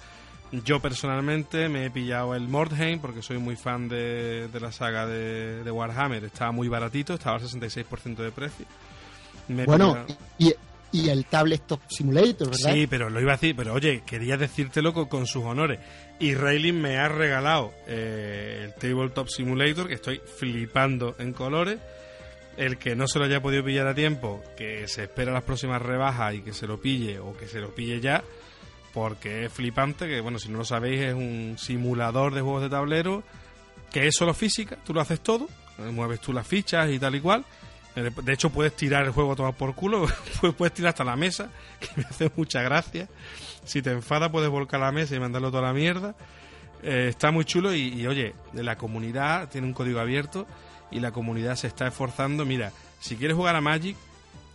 Yo 0.63 0.79
personalmente 0.79 1.67
me 1.67 1.85
he 1.85 1.91
pillado 1.91 2.33
el 2.33 2.47
Mordheim 2.47 2.99
porque 3.01 3.21
soy 3.23 3.39
muy 3.39 3.57
fan 3.57 3.89
de, 3.89 4.47
de 4.47 4.59
la 4.61 4.71
saga 4.71 5.05
de, 5.05 5.65
de 5.65 5.69
Warhammer. 5.71 6.23
Estaba 6.23 6.53
muy 6.53 6.69
baratito, 6.69 7.15
estaba 7.15 7.35
al 7.35 7.41
66% 7.43 8.15
de 8.15 8.31
precio. 8.31 8.65
Me 9.49 9.65
Bueno, 9.65 9.95
pillado- 10.05 10.17
y, 10.39 10.53
y 10.95 11.09
el 11.09 11.25
Tabletop 11.25 11.81
Simulator, 11.87 12.49
¿verdad? 12.49 12.73
Sí, 12.73 12.87
pero 12.87 13.09
lo 13.09 13.19
iba 13.19 13.33
a 13.33 13.35
decir, 13.35 13.55
pero 13.55 13.73
oye, 13.73 14.03
quería 14.05 14.37
decírtelo 14.37 14.93
con, 14.93 15.27
sus 15.27 15.43
honores. 15.43 15.79
Y 16.19 16.33
Raylin 16.33 16.81
me 16.81 16.97
ha 16.97 17.09
regalado 17.09 17.73
eh, 17.87 18.61
el 18.63 18.73
Tabletop 18.75 19.27
Simulator, 19.27 19.87
que 19.87 19.95
estoy 19.95 20.21
flipando 20.37 21.15
en 21.19 21.33
colores. 21.33 21.79
El 22.55 22.77
que 22.77 22.95
no 22.95 23.05
se 23.07 23.19
lo 23.19 23.25
haya 23.25 23.41
podido 23.41 23.65
pillar 23.65 23.87
a 23.87 23.93
tiempo, 23.93 24.41
que 24.55 24.87
se 24.87 25.03
espera 25.03 25.33
las 25.33 25.43
próximas 25.43 25.81
rebajas 25.81 26.35
y 26.35 26.41
que 26.41 26.53
se 26.53 26.67
lo 26.67 26.79
pille 26.79 27.19
o 27.19 27.35
que 27.35 27.47
se 27.47 27.59
lo 27.59 27.75
pille 27.75 27.99
ya, 27.99 28.23
porque 28.93 29.45
es 29.45 29.51
flipante, 29.51 30.07
que 30.07 30.21
bueno, 30.21 30.39
si 30.39 30.47
no 30.47 30.59
lo 30.59 30.65
sabéis, 30.65 31.01
es 31.01 31.13
un 31.13 31.57
simulador 31.59 32.33
de 32.33 32.39
juegos 32.39 32.61
de 32.61 32.69
tablero 32.69 33.23
que 33.91 34.07
es 34.07 34.15
solo 34.15 34.33
física, 34.33 34.77
tú 34.85 34.93
lo 34.93 35.01
haces 35.01 35.19
todo, 35.19 35.49
mueves 35.77 36.21
tú 36.21 36.31
las 36.31 36.47
fichas 36.47 36.89
y 36.89 36.97
tal 36.97 37.15
y 37.15 37.19
cual, 37.19 37.43
De 37.95 38.33
hecho, 38.33 38.49
puedes 38.49 38.75
tirar 38.75 39.05
el 39.05 39.11
juego 39.11 39.35
todo 39.35 39.53
por 39.53 39.73
culo, 39.73 40.05
puedes 40.57 40.73
tirar 40.73 40.89
hasta 40.89 41.03
la 41.03 41.15
mesa, 41.15 41.49
que 41.79 41.87
me 41.95 42.03
hace 42.03 42.29
mucha 42.35 42.61
gracia. 42.61 43.07
Si 43.63 43.81
te 43.81 43.91
enfada, 43.91 44.31
puedes 44.31 44.49
volcar 44.49 44.81
la 44.81 44.91
mesa 44.91 45.15
y 45.15 45.19
mandarlo 45.19 45.49
toda 45.49 45.63
la 45.63 45.73
mierda. 45.73 46.15
Eh, 46.83 47.07
está 47.09 47.31
muy 47.31 47.45
chulo 47.45 47.73
y, 47.73 47.87
y, 47.87 48.05
oye, 48.05 48.35
la 48.53 48.77
comunidad 48.77 49.49
tiene 49.49 49.65
un 49.65 49.73
código 49.73 49.99
abierto 49.99 50.45
y 50.91 50.99
la 50.99 51.11
comunidad 51.11 51.55
se 51.55 51.67
está 51.67 51.87
esforzando. 51.87 52.45
Mira, 52.45 52.71
si 52.99 53.15
quieres 53.15 53.37
jugar 53.37 53.55
a 53.55 53.61
Magic, 53.61 53.95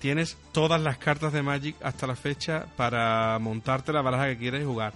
tienes 0.01 0.37
todas 0.53 0.81
las 0.81 0.99
cartas 0.99 1.33
de 1.33 1.43
Magic 1.43 1.77
hasta 1.83 2.07
la 2.07 2.17
fecha 2.17 2.67
para 2.77 3.39
montarte 3.39 3.93
la 3.93 4.03
baraja 4.03 4.27
que 4.27 4.39
quieres 4.39 4.67
jugar. 4.67 4.93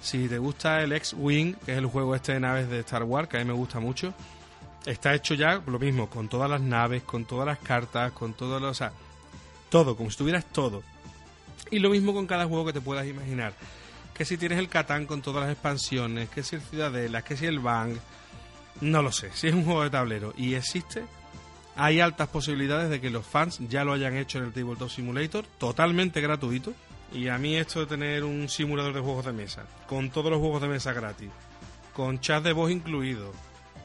Si 0.00 0.28
te 0.28 0.38
gusta 0.38 0.82
el 0.82 0.92
X-Wing, 0.92 1.54
que 1.64 1.72
es 1.72 1.78
el 1.78 1.86
juego 1.86 2.14
este 2.14 2.34
de 2.34 2.40
naves 2.40 2.68
de 2.68 2.80
Star 2.80 3.04
Wars, 3.04 3.28
que 3.28 3.36
a 3.36 3.40
mí 3.40 3.46
me 3.46 3.54
gusta 3.54 3.80
mucho, 3.80 4.12
está 4.86 5.14
hecho 5.14 5.34
ya 5.34 5.62
lo 5.66 5.78
mismo, 5.78 6.08
con 6.08 6.28
todas 6.28 6.50
las 6.50 6.60
naves, 6.60 7.02
con 7.02 7.24
todas 7.24 7.46
las 7.46 7.58
cartas, 7.58 8.12
con 8.12 8.34
todo 8.34 8.60
lo... 8.60 8.68
O 8.68 8.74
sea, 8.74 8.92
todo, 9.68 9.96
como 9.96 10.10
si 10.10 10.18
tuvieras 10.18 10.44
todo. 10.46 10.82
Y 11.70 11.78
lo 11.78 11.90
mismo 11.90 12.12
con 12.14 12.26
cada 12.26 12.46
juego 12.46 12.66
que 12.66 12.72
te 12.72 12.80
puedas 12.80 13.06
imaginar. 13.06 13.54
Que 14.12 14.24
si 14.24 14.36
tienes 14.36 14.58
el 14.58 14.68
Catán 14.68 15.06
con 15.06 15.22
todas 15.22 15.42
las 15.42 15.52
expansiones, 15.52 16.28
que 16.28 16.42
si 16.42 16.56
el 16.56 16.62
Ciudadela, 16.62 17.22
que 17.22 17.36
si 17.36 17.46
el 17.46 17.58
Bang, 17.58 17.96
no 18.80 19.02
lo 19.02 19.10
sé. 19.10 19.30
Si 19.32 19.48
es 19.48 19.54
un 19.54 19.64
juego 19.64 19.82
de 19.82 19.90
tablero 19.90 20.32
y 20.36 20.54
existe, 20.54 21.04
hay 21.76 22.00
altas 22.00 22.28
posibilidades 22.28 22.90
de 22.90 23.00
que 23.00 23.10
los 23.10 23.26
fans 23.26 23.58
ya 23.68 23.84
lo 23.84 23.92
hayan 23.92 24.16
hecho 24.16 24.38
en 24.38 24.44
el 24.44 24.52
Tabletop 24.52 24.90
Simulator, 24.90 25.44
totalmente 25.58 26.20
gratuito. 26.20 26.72
Y 27.12 27.28
a 27.28 27.38
mí 27.38 27.56
esto 27.56 27.80
de 27.80 27.86
tener 27.86 28.24
un 28.24 28.48
simulador 28.48 28.92
de 28.92 29.00
juegos 29.00 29.24
de 29.26 29.32
mesa, 29.32 29.66
con 29.88 30.10
todos 30.10 30.30
los 30.30 30.40
juegos 30.40 30.62
de 30.62 30.68
mesa 30.68 30.92
gratis, 30.92 31.30
con 31.92 32.20
chat 32.20 32.42
de 32.42 32.52
voz 32.52 32.70
incluido, 32.70 33.32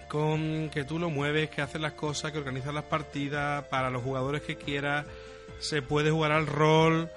con 0.09 0.69
que 0.69 0.83
tú 0.83 0.99
lo 0.99 1.09
mueves, 1.09 1.49
que 1.49 1.61
haces 1.61 1.79
las 1.79 1.93
cosas, 1.93 2.31
que 2.31 2.39
organizas 2.39 2.73
las 2.73 2.83
partidas 2.83 3.63
para 3.65 3.89
los 3.89 4.03
jugadores 4.03 4.41
que 4.41 4.57
quieras, 4.57 5.05
se 5.59 5.81
puede 5.81 6.11
jugar 6.11 6.31
al 6.31 6.47
rol, 6.47 7.09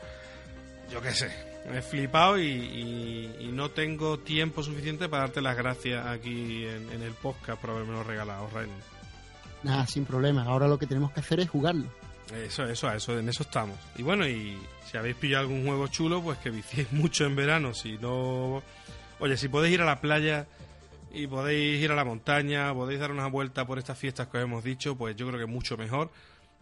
yo 0.91 1.01
qué 1.01 1.13
sé, 1.13 1.31
me 1.71 1.79
he 1.79 1.83
flipado 1.83 2.39
y, 2.39 3.51
no 3.53 3.71
tengo 3.71 4.19
tiempo 4.19 4.63
suficiente 4.63 5.09
para 5.09 5.25
darte 5.25 5.43
las 5.43 5.57
gracias 5.57 6.07
aquí 6.07 6.65
en, 6.65 7.03
el 7.03 7.13
podcast 7.13 7.61
por 7.61 7.71
haberme 7.71 8.03
regalado, 8.03 8.49
Ren. 8.53 8.71
Nada, 9.63 9.87
sin 9.87 10.07
problema. 10.07 10.45
Ahora 10.45 10.67
lo 10.69 10.79
que 10.79 10.87
tenemos 10.87 11.13
que 11.13 11.21
hacer 11.21 11.41
es 11.41 11.51
jugarlo. 11.51 11.85
Eso, 12.35 12.65
eso, 12.65 12.91
eso, 12.91 13.19
en 13.19 13.29
eso 13.29 13.43
estamos. 13.43 13.79
Y 13.97 14.03
bueno, 14.03 14.27
y 14.27 14.57
si 14.91 14.97
habéis 14.97 15.17
pillado 15.17 15.43
algún 15.43 15.67
juego 15.67 15.87
chulo, 15.89 16.23
pues 16.23 16.39
que 16.39 16.51
viciéis 16.51 16.91
mucho 16.93 17.27
en 17.27 17.37
verano. 17.37 17.75
Si 17.75 17.99
no. 17.99 18.63
Oye, 19.21 19.37
si 19.37 19.49
podéis 19.49 19.75
ir 19.75 19.83
a 19.83 19.85
la 19.87 20.01
playa 20.01 20.47
y 21.13 21.27
podéis 21.27 21.83
ir 21.83 21.91
a 21.93 21.95
la 21.95 22.05
montaña, 22.05 22.73
podéis 22.75 23.01
dar 23.01 23.11
una 23.11 23.27
vuelta 23.27 23.67
por 23.67 23.79
estas 23.79 23.99
fiestas 23.99 24.29
que 24.29 24.39
os 24.39 24.45
hemos 24.45 24.65
dicho, 24.65 24.97
pues 24.97 25.17
yo 25.17 25.27
creo 25.29 25.41
que 25.41 25.47
mucho 25.47 25.77
mejor. 25.77 26.11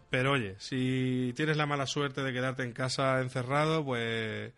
Pero 0.09 0.33
oye, 0.33 0.55
si 0.59 1.33
tienes 1.35 1.57
la 1.57 1.65
mala 1.65 1.87
suerte 1.87 2.21
de 2.21 2.33
quedarte 2.33 2.63
en 2.63 2.73
casa 2.73 3.21
encerrado, 3.21 3.83
pues 3.85 4.51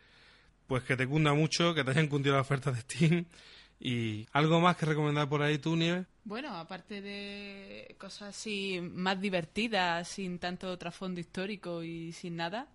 pues 0.67 0.83
que 0.83 0.97
te 0.97 1.07
cunda 1.07 1.33
mucho, 1.33 1.75
que 1.75 1.83
te 1.83 1.91
hayan 1.91 2.07
cundido 2.07 2.35
las 2.35 2.45
ofertas 2.45 2.75
de 2.75 2.81
Steam. 2.81 3.25
¿Y 3.79 4.25
algo 4.31 4.61
más 4.61 4.77
que 4.77 4.85
recomendar 4.85 5.27
por 5.27 5.41
ahí 5.41 5.57
tú, 5.57 5.75
Nieves? 5.75 6.05
Bueno, 6.23 6.55
aparte 6.55 7.01
de 7.01 7.95
cosas 7.99 8.29
así 8.29 8.79
más 8.81 9.19
divertidas, 9.19 10.07
sin 10.07 10.39
tanto 10.39 10.77
trasfondo 10.77 11.19
histórico 11.19 11.83
y 11.83 12.13
sin 12.13 12.37
nada, 12.37 12.67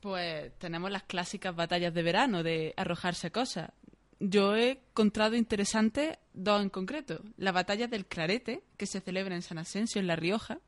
pues 0.00 0.52
tenemos 0.58 0.90
las 0.90 1.02
clásicas 1.02 1.54
batallas 1.54 1.92
de 1.92 2.02
verano 2.02 2.42
de 2.42 2.72
arrojarse 2.76 3.30
cosas. 3.30 3.70
Yo 4.18 4.56
he 4.56 4.80
encontrado 4.90 5.36
interesantes 5.36 6.18
dos 6.32 6.62
en 6.62 6.70
concreto. 6.70 7.22
La 7.36 7.52
batalla 7.52 7.86
del 7.86 8.06
Clarete, 8.06 8.62
que 8.76 8.86
se 8.86 9.00
celebra 9.00 9.34
en 9.34 9.42
San 9.42 9.58
Asensio, 9.58 10.00
en 10.00 10.06
La 10.06 10.16
Rioja, 10.16 10.58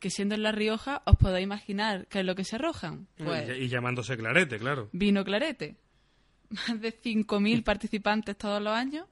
que 0.00 0.10
siendo 0.10 0.34
en 0.34 0.42
La 0.42 0.52
Rioja 0.52 1.02
os 1.06 1.16
podéis 1.16 1.44
imaginar 1.44 2.06
qué 2.08 2.20
es 2.20 2.26
lo 2.26 2.34
que 2.34 2.44
se 2.44 2.56
arrojan. 2.56 3.06
Pues, 3.16 3.56
y, 3.56 3.68
llamándose 3.68 4.16
clarete, 4.16 4.58
claro. 4.58 4.88
Vino 4.92 5.24
clarete. 5.24 5.76
Más 6.50 6.80
de 6.80 6.92
5.000 6.92 7.62
participantes 7.64 8.36
todos 8.36 8.60
los 8.60 8.74
años 8.74 9.06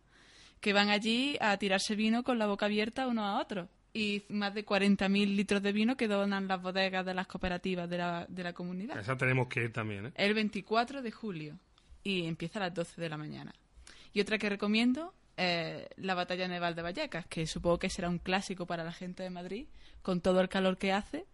que 0.61 0.73
van 0.73 0.91
allí 0.91 1.37
a 1.41 1.57
tirarse 1.57 1.97
vino 1.97 2.23
con 2.23 2.39
la 2.39 2.47
boca 2.47 2.66
abierta 2.66 3.07
uno 3.07 3.25
a 3.25 3.41
otro. 3.41 3.68
Y 3.93 4.23
más 4.29 4.55
de 4.55 4.64
40.000 4.64 5.35
litros 5.35 5.62
de 5.62 5.73
vino 5.73 5.97
que 5.97 6.07
donan 6.07 6.47
las 6.47 6.62
bodegas 6.62 7.05
de 7.05 7.12
las 7.12 7.27
cooperativas 7.27 7.91
de 7.91 7.99
la, 7.99 8.25
de 8.29 8.45
la 8.45 8.53
comunidad. 8.53 8.97
Esa 9.01 9.16
tenemos 9.16 9.49
que 9.49 9.64
ir 9.64 9.73
también, 9.73 10.07
¿eh? 10.07 10.12
El 10.14 10.35
24 10.35 11.03
de 11.03 11.11
julio. 11.11 11.59
Y 12.03 12.26
empieza 12.26 12.59
a 12.59 12.62
las 12.62 12.74
12 12.74 13.01
de 13.01 13.09
la 13.09 13.16
mañana. 13.16 13.55
Y 14.12 14.20
otra 14.20 14.38
que 14.38 14.48
recomiendo 14.48 15.14
eh, 15.36 15.88
la 15.96 16.14
batalla 16.14 16.48
naval 16.48 16.74
de 16.74 16.82
Vallecas, 16.82 17.26
que 17.26 17.46
supongo 17.46 17.78
que 17.78 17.90
será 17.90 18.09
un 18.09 18.18
clásico 18.18 18.66
para 18.66 18.84
la 18.84 18.92
gente 18.92 19.22
de 19.22 19.30
Madrid, 19.30 19.66
con 20.03 20.20
todo 20.20 20.40
el 20.40 20.48
calor 20.48 20.78
que 20.78 20.92
hace, 20.92 21.26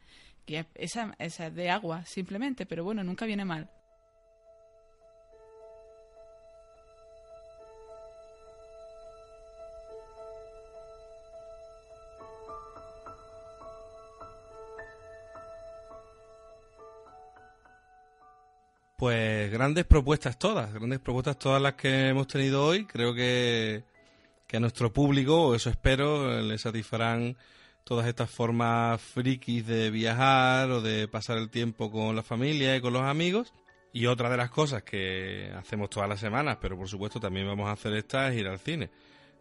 que 0.44 0.66
esa, 0.74 1.14
esa 1.18 1.46
es 1.46 1.54
de 1.54 1.70
agua 1.70 2.04
simplemente, 2.04 2.66
pero 2.66 2.84
bueno, 2.84 3.02
nunca 3.02 3.26
viene 3.26 3.44
mal. 3.44 3.70
Pues 18.96 19.50
grandes 19.50 19.84
propuestas 19.84 20.38
todas, 20.38 20.72
grandes 20.72 21.00
propuestas 21.00 21.38
todas 21.38 21.60
las 21.60 21.74
que 21.74 22.08
hemos 22.08 22.26
tenido 22.26 22.64
hoy. 22.64 22.86
Creo 22.86 23.14
que 23.14 23.84
que 24.46 24.56
a 24.56 24.60
nuestro 24.60 24.92
público, 24.92 25.48
o 25.48 25.54
eso 25.54 25.70
espero, 25.70 26.40
le 26.40 26.58
satisfarán 26.58 27.36
todas 27.84 28.06
estas 28.06 28.30
formas 28.30 29.00
frikis 29.00 29.66
de 29.66 29.90
viajar 29.90 30.70
o 30.70 30.80
de 30.80 31.08
pasar 31.08 31.38
el 31.38 31.50
tiempo 31.50 31.90
con 31.90 32.14
la 32.14 32.22
familia 32.22 32.76
y 32.76 32.80
con 32.80 32.92
los 32.92 33.02
amigos. 33.02 33.52
Y 33.92 34.06
otra 34.06 34.28
de 34.28 34.36
las 34.36 34.50
cosas 34.50 34.82
que 34.82 35.50
hacemos 35.56 35.88
todas 35.88 36.08
las 36.08 36.20
semanas, 36.20 36.58
pero 36.60 36.76
por 36.76 36.88
supuesto 36.88 37.18
también 37.18 37.46
vamos 37.46 37.68
a 37.68 37.72
hacer 37.72 37.94
esta, 37.94 38.28
es 38.28 38.38
ir 38.38 38.46
al 38.46 38.58
cine. 38.58 38.90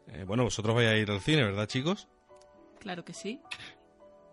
Eh, 0.07 0.23
bueno, 0.25 0.43
vosotros 0.43 0.75
vais 0.75 0.87
a 0.87 0.97
ir 0.97 1.09
al 1.11 1.19
cine, 1.19 1.43
¿verdad, 1.43 1.67
chicos? 1.67 2.07
Claro 2.79 3.03
que 3.03 3.13
sí. 3.13 3.41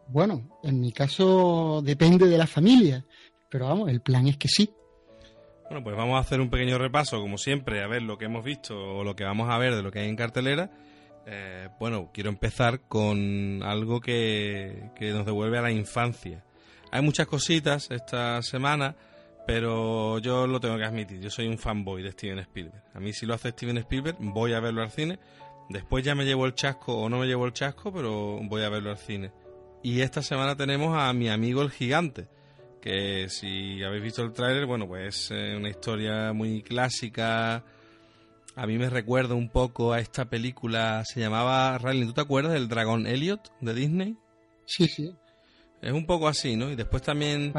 Bueno, 0.07 0.61
en 0.63 0.81
mi 0.81 0.93
caso 0.93 1.81
depende 1.83 2.27
de 2.27 2.39
la 2.39 2.47
familia, 2.47 3.05
pero 3.49 3.67
vamos, 3.67 3.89
el 3.91 4.01
plan 4.01 4.29
es 4.29 4.37
que 4.37 4.49
sí. 4.49 4.71
Bueno, 5.73 5.85
pues 5.85 5.97
vamos 5.97 6.17
a 6.17 6.19
hacer 6.19 6.39
un 6.43 6.51
pequeño 6.51 6.77
repaso, 6.77 7.19
como 7.19 7.39
siempre, 7.39 7.83
a 7.83 7.87
ver 7.87 8.03
lo 8.03 8.19
que 8.19 8.27
hemos 8.27 8.45
visto 8.45 8.79
o 8.79 9.05
lo 9.05 9.17
que 9.17 9.25
vamos 9.25 9.49
a 9.49 9.57
ver 9.57 9.75
de 9.75 9.83
lo 9.83 9.91
que 9.91 10.01
hay 10.01 10.09
en 10.11 10.17
cartelera. 10.17 10.71
Eh, 11.25 11.71
bueno, 11.81 12.11
quiero 12.13 12.29
empezar 12.29 12.81
con 12.81 13.63
algo 13.63 13.99
que, 13.99 14.91
nos 15.01 15.25
devuelve 15.25 15.57
a 15.57 15.63
la 15.63 15.71
infancia. 15.71 16.45
Hay 16.91 17.01
muchas 17.01 17.27
cositas 17.27 17.91
esta 17.91 18.43
semana, 18.43 18.95
pero 19.47 20.19
yo 20.19 20.47
lo 20.47 20.61
tengo 20.61 20.77
que 20.77 20.85
admitir, 20.85 21.21
yo 21.21 21.31
soy 21.31 21.47
un 21.47 21.57
fanboy 21.57 22.03
de 22.03 22.13
Steven 22.13 22.41
Spielberg. 22.41 22.85
A 22.93 23.01
mí 23.01 23.15
si 23.15 23.25
lo 23.25 23.33
hace 23.33 23.49
Steven 23.53 23.79
Spielberg, 23.79 24.19
voy 24.21 24.53
a 24.53 24.61
verlo 24.61 24.83
al 24.83 24.91
cine. 24.91 25.19
Después 25.71 26.05
ya 26.05 26.15
me 26.15 26.27
llevo 26.27 26.45
el 26.45 26.55
chasco 26.55 26.99
o 26.99 27.09
no 27.09 27.17
me 27.17 27.27
llevo 27.27 27.47
el 27.47 27.55
chasco, 27.55 27.91
pero 27.91 28.41
voy 28.43 28.63
a 28.63 28.69
verlo 28.69 28.91
al 28.91 28.99
cine. 28.99 29.33
Y 29.83 30.03
esta 30.03 30.21
semana 30.21 30.55
tenemos 30.55 30.95
a 30.95 31.11
mi 31.15 31.31
amigo 31.31 31.63
el 31.63 31.71
gigante 31.71 32.29
que 32.83 33.29
si 33.29 33.83
habéis 33.83 34.03
visto 34.03 34.23
el 34.23 34.33
tráiler, 34.33 34.67
bueno, 34.67 34.87
pues 34.87 35.17
es 35.17 35.31
eh, 35.31 35.57
una 35.57 35.71
historia 35.71 36.33
muy 36.33 36.63
clásica. 36.63 37.65
A 38.57 38.67
mí 38.67 38.77
me 38.77 38.91
recuerda 38.91 39.35
un 39.35 39.49
poco 39.49 39.93
a 39.93 40.01
esta 40.01 40.27
película, 40.27 41.03
se 41.07 41.21
llamaba, 41.21 41.79
Riley, 41.79 42.07
¿tú 42.07 42.13
te 42.13 42.21
acuerdas 42.21 42.53
del 42.53 42.69
dragón 42.69 43.07
Elliot 43.07 43.53
de 43.61 43.73
Disney? 43.73 44.17
Sí, 44.67 44.89
sí. 44.89 45.15
Es 45.81 45.93
un 45.93 46.05
poco 46.07 46.29
así, 46.29 46.57
¿no? 46.57 46.71
Y 46.71 46.77
después 46.77 47.03
también 47.03 47.55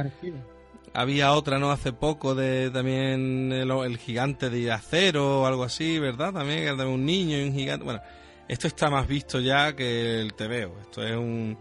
había 0.94 1.34
otra, 1.34 1.58
¿no? 1.58 1.72
Hace 1.72 1.94
poco 1.94 2.36
de 2.36 2.70
también 2.70 3.52
el, 3.52 3.98
gigante 3.98 4.50
de 4.50 4.72
acero 4.72 5.42
o 5.42 5.46
algo 5.46 5.64
así, 5.64 6.00
¿verdad? 6.00 6.34
También 6.34 6.78
de 6.78 6.86
un 6.86 7.06
niño 7.06 7.38
y 7.38 7.44
un 7.44 7.54
gigante. 7.54 7.86
Bueno, 7.86 8.02
esto 8.48 8.68
está 8.68 8.90
más 8.90 9.08
visto 9.08 9.40
ya 9.40 9.74
que 9.74 10.20
el 10.20 10.34
TVO. 10.34 10.80
Esto 10.82 11.02
es 11.02 11.16
un 11.16 11.58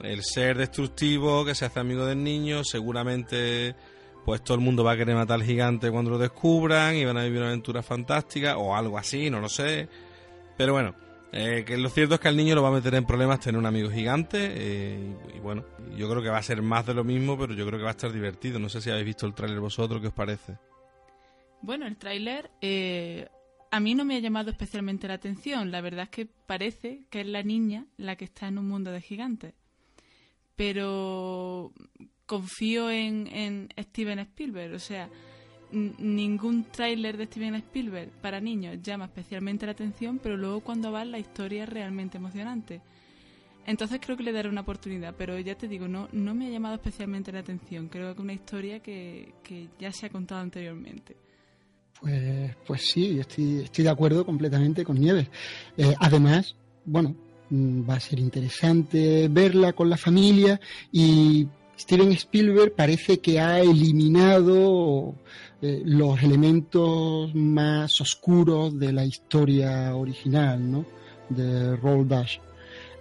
el 0.00 0.22
ser 0.22 0.58
destructivo 0.58 1.44
que 1.44 1.54
se 1.54 1.64
hace 1.64 1.80
amigo 1.80 2.06
del 2.06 2.22
niño, 2.22 2.64
seguramente 2.64 3.74
pues 4.24 4.42
todo 4.42 4.56
el 4.56 4.60
mundo 4.62 4.84
va 4.84 4.92
a 4.92 4.96
querer 4.96 5.14
matar 5.14 5.36
al 5.36 5.42
gigante 5.42 5.90
cuando 5.90 6.10
lo 6.10 6.18
descubran 6.18 6.94
y 6.94 7.04
van 7.04 7.16
a 7.16 7.24
vivir 7.24 7.38
una 7.38 7.48
aventura 7.48 7.82
fantástica 7.82 8.58
o 8.58 8.76
algo 8.76 8.98
así, 8.98 9.30
no 9.30 9.40
lo 9.40 9.48
sé. 9.48 9.88
Pero 10.56 10.74
bueno, 10.74 10.94
eh, 11.32 11.64
que 11.66 11.78
lo 11.78 11.88
cierto 11.88 12.14
es 12.14 12.20
que 12.20 12.28
al 12.28 12.36
niño 12.36 12.54
lo 12.54 12.62
va 12.62 12.68
a 12.68 12.72
meter 12.72 12.94
en 12.94 13.06
problemas 13.06 13.40
tener 13.40 13.58
un 13.58 13.64
amigo 13.64 13.90
gigante 13.90 14.38
eh, 14.40 15.14
y, 15.34 15.38
bueno, 15.40 15.64
yo 15.96 16.10
creo 16.10 16.22
que 16.22 16.28
va 16.28 16.36
a 16.36 16.42
ser 16.42 16.60
más 16.60 16.84
de 16.84 16.92
lo 16.92 17.04
mismo, 17.04 17.38
pero 17.38 17.54
yo 17.54 17.66
creo 17.66 17.78
que 17.78 17.84
va 17.84 17.90
a 17.90 17.92
estar 17.92 18.12
divertido. 18.12 18.58
No 18.58 18.68
sé 18.68 18.82
si 18.82 18.90
habéis 18.90 19.06
visto 19.06 19.26
el 19.26 19.34
tráiler 19.34 19.60
vosotros, 19.60 20.00
¿qué 20.00 20.08
os 20.08 20.14
parece? 20.14 20.58
Bueno, 21.62 21.86
el 21.86 21.96
tráiler 21.96 22.50
eh, 22.60 23.28
a 23.70 23.80
mí 23.80 23.94
no 23.94 24.04
me 24.04 24.16
ha 24.16 24.20
llamado 24.20 24.50
especialmente 24.50 25.08
la 25.08 25.14
atención. 25.14 25.70
La 25.70 25.80
verdad 25.80 26.04
es 26.04 26.10
que 26.10 26.26
parece 26.26 27.04
que 27.08 27.22
es 27.22 27.26
la 27.26 27.42
niña 27.42 27.86
la 27.96 28.16
que 28.16 28.26
está 28.26 28.48
en 28.48 28.58
un 28.58 28.68
mundo 28.68 28.90
de 28.92 29.00
gigantes 29.00 29.54
pero 30.58 31.72
confío 32.26 32.90
en, 32.90 33.68
Steven 33.78 34.18
Spielberg. 34.18 34.74
O 34.74 34.80
sea, 34.80 35.08
ningún 35.70 36.64
tráiler 36.64 37.16
de 37.16 37.26
Steven 37.26 37.54
Spielberg 37.54 38.10
para 38.20 38.40
niños 38.40 38.82
llama 38.82 39.04
especialmente 39.04 39.66
la 39.66 39.72
atención, 39.72 40.18
pero 40.20 40.36
luego 40.36 40.60
cuando 40.60 40.90
va 40.90 41.04
la 41.04 41.20
historia 41.20 41.62
es 41.62 41.68
realmente 41.68 42.18
emocionante. 42.18 42.82
Entonces 43.66 44.00
creo 44.02 44.16
que 44.16 44.24
le 44.24 44.32
daré 44.32 44.48
una 44.48 44.62
oportunidad, 44.62 45.14
pero 45.16 45.38
ya 45.38 45.54
te 45.54 45.68
digo, 45.68 45.86
no, 45.86 46.08
no 46.10 46.34
me 46.34 46.46
ha 46.46 46.50
llamado 46.50 46.74
especialmente 46.74 47.30
la 47.30 47.38
atención. 47.38 47.86
Creo 47.88 48.06
que 48.06 48.12
es 48.14 48.18
una 48.18 48.32
historia 48.32 48.80
que, 48.80 49.34
que 49.44 49.68
ya 49.78 49.92
se 49.92 50.06
ha 50.06 50.10
contado 50.10 50.40
anteriormente. 50.40 51.16
Pues, 52.00 52.56
pues 52.66 52.82
sí, 52.90 53.20
estoy, 53.20 53.60
estoy 53.60 53.84
de 53.84 53.90
acuerdo 53.90 54.26
completamente 54.26 54.84
con 54.84 54.98
Nieves. 54.98 55.28
Eh, 55.76 55.94
además, 56.00 56.56
bueno, 56.84 57.14
va 57.50 57.94
a 57.94 58.00
ser 58.00 58.18
interesante 58.18 59.28
verla 59.28 59.72
con 59.72 59.88
la 59.88 59.96
familia 59.96 60.60
y 60.92 61.46
Steven 61.78 62.12
Spielberg 62.12 62.72
parece 62.74 63.20
que 63.20 63.38
ha 63.40 63.60
eliminado 63.60 65.14
eh, 65.62 65.82
los 65.84 66.22
elementos 66.22 67.34
más 67.34 68.00
oscuros 68.00 68.78
de 68.78 68.92
la 68.92 69.04
historia 69.04 69.94
original, 69.94 70.70
¿no? 70.70 70.84
De 71.28 71.76
Roll 71.76 72.08
Dash. 72.08 72.38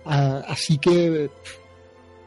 Ah, 0.06 0.44
así 0.48 0.78
que 0.78 1.30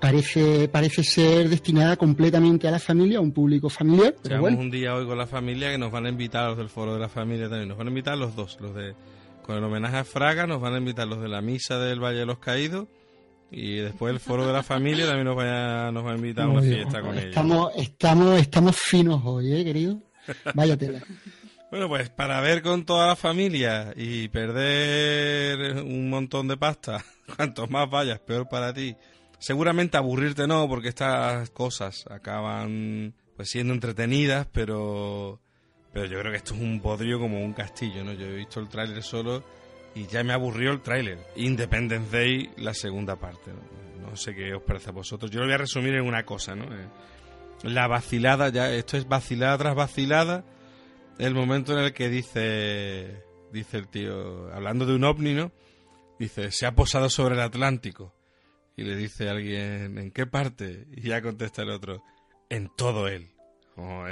parece, 0.01 0.69
parece 0.69 1.05
ser 1.05 1.49
destinada 1.49 1.97
completamente 1.97 2.67
a 2.67 2.73
la 2.73 2.79
familia, 2.79 3.19
a 3.19 3.21
un 3.21 3.33
público 3.33 3.69
familiar. 3.69 4.17
Pero 4.23 4.41
bueno. 4.41 4.59
un 4.59 4.71
día 4.71 4.95
hoy 4.95 5.07
con 5.07 5.19
la 5.19 5.27
familia 5.27 5.71
que 5.71 5.79
nos 5.79 5.93
van 5.93 6.07
a 6.07 6.09
invitar 6.09 6.49
los 6.49 6.59
del 6.59 6.69
foro 6.69 6.95
de 6.95 7.01
la 7.01 7.09
familia 7.09 7.49
también. 7.49 7.69
Nos 7.69 7.79
van 7.79 7.87
a 7.87 7.91
invitar 7.91 8.19
los 8.19 8.35
dos, 8.35 8.59
los 8.61 8.75
de 8.75 8.95
con 9.51 9.59
el 9.59 9.65
homenaje 9.65 9.97
a 9.97 10.05
Fraga, 10.05 10.47
nos 10.47 10.61
van 10.61 10.75
a 10.75 10.79
invitar 10.79 11.09
los 11.09 11.21
de 11.21 11.27
la 11.27 11.41
misa 11.41 11.77
del 11.77 11.99
Valle 11.99 12.21
de 12.21 12.27
los 12.27 12.39
Caídos 12.39 12.87
y 13.51 13.79
después 13.79 14.13
el 14.13 14.21
foro 14.21 14.47
de 14.47 14.53
la 14.53 14.63
familia 14.63 15.07
también 15.07 15.25
nos 15.25 15.37
va 15.37 15.89
a, 15.89 15.91
nos 15.91 16.07
va 16.07 16.13
a 16.13 16.15
invitar 16.15 16.45
a 16.45 16.49
una 16.51 16.63
fiesta 16.63 17.01
con 17.01 17.19
ellos. 17.19 17.31
Estamos, 17.31 17.73
estamos, 17.75 18.41
estamos 18.41 18.77
finos 18.77 19.21
hoy, 19.25 19.53
¿eh, 19.53 19.65
querido? 19.65 19.99
Vaya 20.55 20.77
tela. 20.77 21.01
Bueno, 21.71 21.89
pues 21.89 22.11
para 22.11 22.41
ver 22.41 22.63
con 22.63 22.85
toda 22.85 23.07
la 23.07 23.15
familia 23.15 23.93
y 23.95 24.27
perder 24.27 25.77
un 25.85 26.11
montón 26.11 26.49
de 26.49 26.57
pasta, 26.57 27.05
cuantos 27.37 27.71
más 27.71 27.89
vayas, 27.89 28.19
peor 28.19 28.49
para 28.49 28.75
ti. 28.75 28.97
Seguramente 29.39 29.97
aburrirte 29.97 30.49
no, 30.49 30.69
porque 30.69 30.89
estas 30.89 31.51
cosas 31.51 32.07
acaban 32.11 33.15
pues 33.37 33.51
siendo 33.51 33.73
entretenidas, 33.73 34.49
pero 34.51 35.41
pero 35.93 36.07
yo 36.07 36.19
creo 36.21 36.33
que 36.33 36.39
esto 36.39 36.55
es 36.55 36.61
un 36.61 36.81
podrio 36.81 37.19
como 37.19 37.41
un 37.41 37.53
castillo, 37.53 38.05
¿no? 38.05 38.13
Yo 38.13 38.27
he 38.27 38.35
visto 38.35 38.61
el 38.61 38.69
tráiler 38.69 39.03
solo 39.03 39.43
y 39.95 40.07
ya 40.07 40.23
me 40.23 40.33
aburrió 40.33 40.71
el 40.71 40.81
tráiler. 40.81 41.19
Independence 41.37 42.17
Day, 42.17 42.51
la 42.59 42.75
segunda 42.75 43.17
parte. 43.17 43.51
¿no? 43.53 44.17
sé 44.17 44.35
qué 44.35 44.55
os 44.55 44.63
parece 44.63 44.91
a 44.91 44.93
vosotros. 44.93 45.31
Yo 45.31 45.41
lo 45.41 45.47
voy 45.47 45.55
a 45.55 45.59
resumir 45.59 45.95
en 45.95 46.03
una 46.03 46.25
cosa, 46.25 46.55
¿no? 46.55 46.65
Eh, 46.65 46.89
la 47.63 47.87
vacilada, 47.87 48.49
ya 48.49 48.73
esto 48.73 48.97
es 48.97 49.07
vacilada 49.07 49.59
tras 49.59 49.75
vacilada. 49.75 50.45
El 51.19 51.35
momento 51.35 51.73
en 51.73 51.85
el 51.85 51.93
que 51.93 52.09
dice, 52.09 53.23
dice 53.53 53.77
el 53.77 53.89
tío, 53.89 54.53
hablando 54.53 54.87
de 54.87 54.95
un 54.95 55.05
ovni, 55.05 55.35
¿no? 55.35 55.53
Dice, 56.19 56.51
se 56.51 56.67
ha 56.67 56.75
posado 56.75 57.09
sobre 57.09 57.35
el 57.35 57.41
Atlántico. 57.41 58.15
Y 58.77 58.85
le 58.85 58.97
dice 58.97 59.29
a 59.29 59.33
alguien, 59.33 59.99
¿en 59.99 60.11
qué 60.11 60.27
parte? 60.27 60.87
Y 60.93 61.09
ya 61.09 61.21
contesta 61.21 61.63
el 61.63 61.71
otro, 61.71 62.03
en 62.49 62.71
todo 62.75 63.09
él. 63.09 63.31
Como 63.75 64.07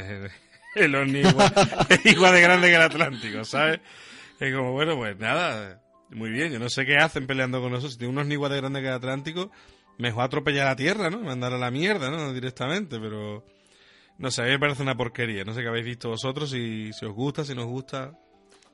el 0.75 0.95
ovni 0.95 1.21
igual, 1.21 1.53
igual, 2.05 2.33
de 2.35 2.41
grande 2.41 2.69
que 2.69 2.75
el 2.75 2.83
Atlántico, 2.83 3.45
¿sabes? 3.45 3.81
Es 4.39 4.55
como, 4.55 4.73
bueno, 4.73 4.97
pues 4.97 5.19
nada, 5.19 5.83
muy 6.11 6.31
bien, 6.31 6.53
yo 6.53 6.59
no 6.59 6.69
sé 6.69 6.87
qué 6.87 6.97
hacen 6.97 7.27
peleando 7.27 7.61
con 7.61 7.71
nosotros. 7.71 7.93
Si 7.93 7.99
tiene 7.99 8.13
unos 8.13 8.27
ni 8.27 8.35
igual 8.35 8.53
de 8.53 8.59
grande 8.59 8.81
que 8.81 8.87
el 8.87 8.95
Atlántico, 8.95 9.51
mejor 9.99 10.25
atropellar 10.25 10.67
a 10.67 10.71
la 10.71 10.77
Tierra, 10.77 11.11
¿no? 11.11 11.21
Mandar 11.21 11.53
a 11.53 11.59
la 11.59 11.71
mierda, 11.71 12.11
¿no? 12.11 12.33
Directamente, 12.33 12.99
pero... 12.99 13.45
No 14.19 14.33
sé, 14.33 14.43
a 14.43 14.45
mí 14.47 14.51
me 14.51 14.59
parece 14.59 14.83
una 14.83 14.97
porquería. 14.97 15.45
No 15.45 15.55
sé 15.55 15.63
qué 15.63 15.69
habéis 15.69 15.85
visto 15.85 16.09
vosotros, 16.09 16.51
si, 16.51 16.93
si 16.93 17.07
os 17.07 17.13
gusta, 17.13 17.45
si 17.45 17.55
nos 17.55 17.67
gusta. 17.67 18.19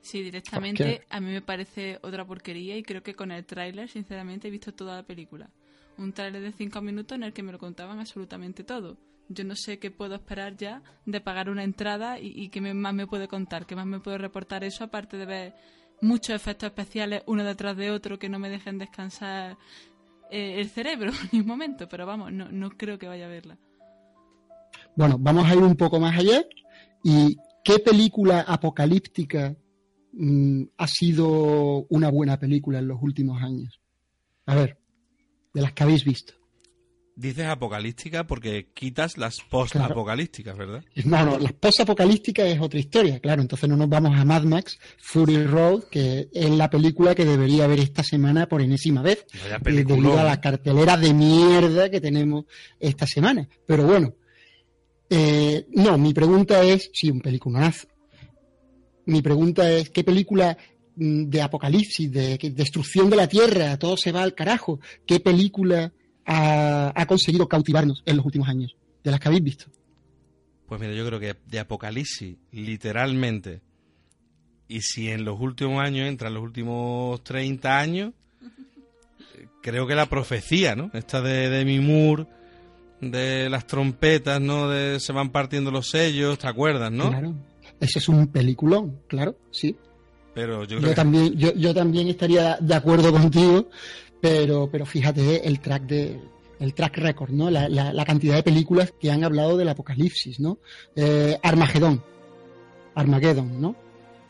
Sí, 0.01 0.21
directamente 0.21 1.03
a 1.09 1.19
mí 1.19 1.31
me 1.31 1.41
parece 1.41 1.99
otra 2.01 2.25
porquería 2.25 2.77
y 2.77 2.83
creo 2.83 3.03
que 3.03 3.15
con 3.15 3.31
el 3.31 3.45
tráiler, 3.45 3.89
sinceramente, 3.89 4.47
he 4.47 4.51
visto 4.51 4.73
toda 4.73 4.97
la 4.97 5.03
película. 5.03 5.49
Un 5.97 6.13
tráiler 6.13 6.41
de 6.41 6.51
cinco 6.51 6.81
minutos 6.81 7.15
en 7.15 7.23
el 7.23 7.33
que 7.33 7.43
me 7.43 7.51
lo 7.51 7.59
contaban 7.59 7.99
absolutamente 7.99 8.63
todo. 8.63 8.97
Yo 9.29 9.43
no 9.43 9.55
sé 9.55 9.79
qué 9.79 9.91
puedo 9.91 10.15
esperar 10.15 10.55
ya 10.55 10.83
de 11.05 11.19
pagar 11.19 11.49
una 11.49 11.63
entrada 11.63 12.19
y, 12.19 12.49
qué 12.49 12.61
más 12.61 12.93
me 12.93 13.07
puede 13.07 13.27
contar, 13.27 13.65
qué 13.65 13.75
más 13.75 13.85
me 13.85 13.99
puede 13.99 14.17
reportar 14.17 14.63
eso, 14.63 14.83
aparte 14.83 15.17
de 15.17 15.25
ver 15.25 15.53
muchos 16.01 16.35
efectos 16.35 16.67
especiales 16.67 17.23
uno 17.25 17.43
detrás 17.43 17.75
de 17.77 17.89
otro 17.89 18.19
que 18.19 18.29
no 18.29 18.37
me 18.37 18.49
dejen 18.49 18.77
descansar 18.77 19.57
eh, 20.29 20.59
el 20.59 20.69
cerebro 20.69 21.11
en 21.31 21.41
un 21.41 21.47
momento, 21.47 21.87
pero 21.89 22.05
vamos, 22.05 22.31
no, 22.31 22.51
no 22.51 22.69
creo 22.71 22.99
que 22.99 23.07
vaya 23.07 23.25
a 23.25 23.29
verla. 23.29 23.57
Bueno, 24.95 25.17
vamos 25.19 25.45
a 25.45 25.55
ir 25.55 25.61
un 25.61 25.75
poco 25.75 25.99
más 25.99 26.17
allá. 26.17 26.43
¿Y 27.03 27.37
qué 27.63 27.79
película 27.79 28.41
apocalíptica 28.41 29.55
mm, 30.13 30.63
ha 30.77 30.87
sido 30.87 31.85
una 31.89 32.09
buena 32.09 32.39
película 32.39 32.79
en 32.79 32.87
los 32.87 33.01
últimos 33.01 33.41
años? 33.41 33.81
A 34.45 34.55
ver, 34.55 34.77
de 35.53 35.61
las 35.61 35.73
que 35.73 35.83
habéis 35.83 36.03
visto. 36.05 36.33
Dices 37.17 37.45
apocalíptica 37.45 38.27
porque 38.27 38.67
quitas 38.73 39.17
las 39.17 39.39
post-apocalípticas, 39.39 40.57
¿verdad? 40.57 40.83
No, 41.05 41.23
no, 41.23 41.39
las 41.39 41.53
post-apocalípticas 41.53 42.45
es 42.47 42.59
otra 42.59 42.77
historia, 42.77 43.21
claro. 43.21 43.41
Entonces 43.41 43.69
no 43.69 43.77
nos 43.77 43.87
vamos 43.87 44.19
a 44.19 44.25
Mad 44.25 44.43
Max 44.43 44.77
Fury 44.97 45.45
Road, 45.45 45.83
que 45.85 46.27
es 46.33 46.49
la 46.49 46.69
película 46.69 47.15
que 47.15 47.23
debería 47.23 47.67
ver 47.67 47.79
esta 47.79 48.03
semana 48.03 48.49
por 48.49 48.61
enésima 48.61 49.01
vez, 49.01 49.25
eh, 49.33 49.57
debido 49.63 50.19
a 50.19 50.25
la 50.25 50.41
cartelera 50.41 50.97
de 50.97 51.13
mierda 51.13 51.89
que 51.89 52.01
tenemos 52.01 52.45
esta 52.81 53.07
semana. 53.07 53.47
Pero 53.65 53.85
bueno, 53.85 54.13
eh, 55.09 55.67
no, 55.71 55.97
mi 55.97 56.13
pregunta 56.13 56.63
es, 56.63 56.91
sí, 56.93 57.09
un 57.09 57.21
peliculonazo. 57.21 57.87
Mi 59.05 59.21
pregunta 59.21 59.71
es, 59.71 59.89
¿qué 59.89 60.03
película 60.03 60.57
mm, 60.97 61.29
de 61.29 61.41
apocalipsis, 61.41 62.11
de, 62.11 62.37
de 62.37 62.49
destrucción 62.49 63.09
de 63.09 63.15
la 63.15 63.29
Tierra, 63.29 63.79
todo 63.79 63.95
se 63.95 64.11
va 64.11 64.21
al 64.21 64.35
carajo? 64.35 64.81
¿Qué 65.05 65.21
película 65.21 65.93
ha, 66.25 67.05
conseguido 67.07 67.47
cautivarnos 67.47 68.03
en 68.05 68.17
los 68.17 68.25
últimos 68.25 68.49
años, 68.49 68.75
de 69.03 69.11
las 69.11 69.19
que 69.19 69.27
habéis 69.27 69.43
visto? 69.43 69.65
Pues 70.67 70.81
mira, 70.81 70.93
yo 70.93 71.05
creo 71.05 71.19
que 71.19 71.35
de 71.45 71.59
Apocalipsis, 71.59 72.37
literalmente, 72.51 73.61
y 74.67 74.81
si 74.81 75.09
en 75.09 75.23
los 75.23 75.39
últimos 75.39 75.83
años 75.83 76.07
entran 76.07 76.33
los 76.33 76.43
últimos 76.43 77.23
30 77.23 77.79
años, 77.79 78.13
creo 79.61 79.85
que 79.85 79.95
la 79.95 80.07
profecía, 80.07 80.75
¿no? 80.75 80.89
Esta 80.93 81.21
de, 81.21 81.49
de 81.49 81.65
Mimur, 81.65 82.27
de 83.01 83.49
las 83.49 83.67
trompetas, 83.67 84.41
¿no? 84.41 84.69
De 84.69 84.99
se 84.99 85.13
van 85.13 85.29
partiendo 85.29 85.69
los 85.69 85.89
sellos, 85.89 86.39
¿te 86.39 86.47
acuerdas, 86.47 86.91
no? 86.91 87.09
Claro, 87.09 87.35
ese 87.79 87.99
es 87.99 88.09
un 88.09 88.27
peliculón, 88.27 89.01
claro, 89.07 89.37
sí. 89.51 89.75
Pero 90.33 90.65
yo, 90.65 90.93
también, 90.93 91.33
yo, 91.37 91.53
yo 91.53 91.73
también 91.73 92.09
estaría 92.09 92.57
de 92.59 92.75
acuerdo 92.75 93.11
contigo 93.11 93.69
pero, 94.25 94.69
pero 94.71 94.85
fíjate 94.85 95.47
el 95.47 95.59
track 95.59 95.83
de 95.83 96.19
el 96.59 96.73
track 96.73 96.97
record, 96.97 97.31
¿no? 97.31 97.51
La, 97.51 97.69
la, 97.69 98.05
cantidad 98.05 98.35
de 98.35 98.43
películas 98.43 98.93
que 98.99 99.11
han 99.11 99.23
hablado 99.23 99.57
del 99.57 99.69
apocalipsis, 99.69 100.39
¿no? 100.39 100.57
Eh, 100.95 101.37
Armagedón, 101.43 102.01
Armageddon, 102.95 103.61
¿no? 103.61 103.75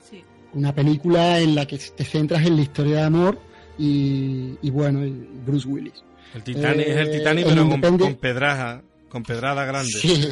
Sí. 0.09 0.23
Una 0.53 0.73
película 0.73 1.39
en 1.39 1.55
la 1.55 1.65
que 1.65 1.77
te 1.77 2.03
centras 2.03 2.45
en 2.45 2.55
la 2.55 2.63
historia 2.63 2.95
de 2.97 3.03
amor 3.03 3.39
y, 3.77 4.57
y 4.61 4.69
bueno, 4.69 5.01
Bruce 5.45 5.67
Willis. 5.67 6.03
El 6.33 6.43
Titanic 6.43 6.87
es 6.87 6.97
el 6.97 7.11
Titanic, 7.11 7.45
pero 7.45 7.69
con, 7.69 7.97
con, 7.97 8.15
pedrada, 8.15 8.83
con 9.07 9.23
pedrada 9.23 9.63
grande. 9.65 9.91
Sí. 9.91 10.27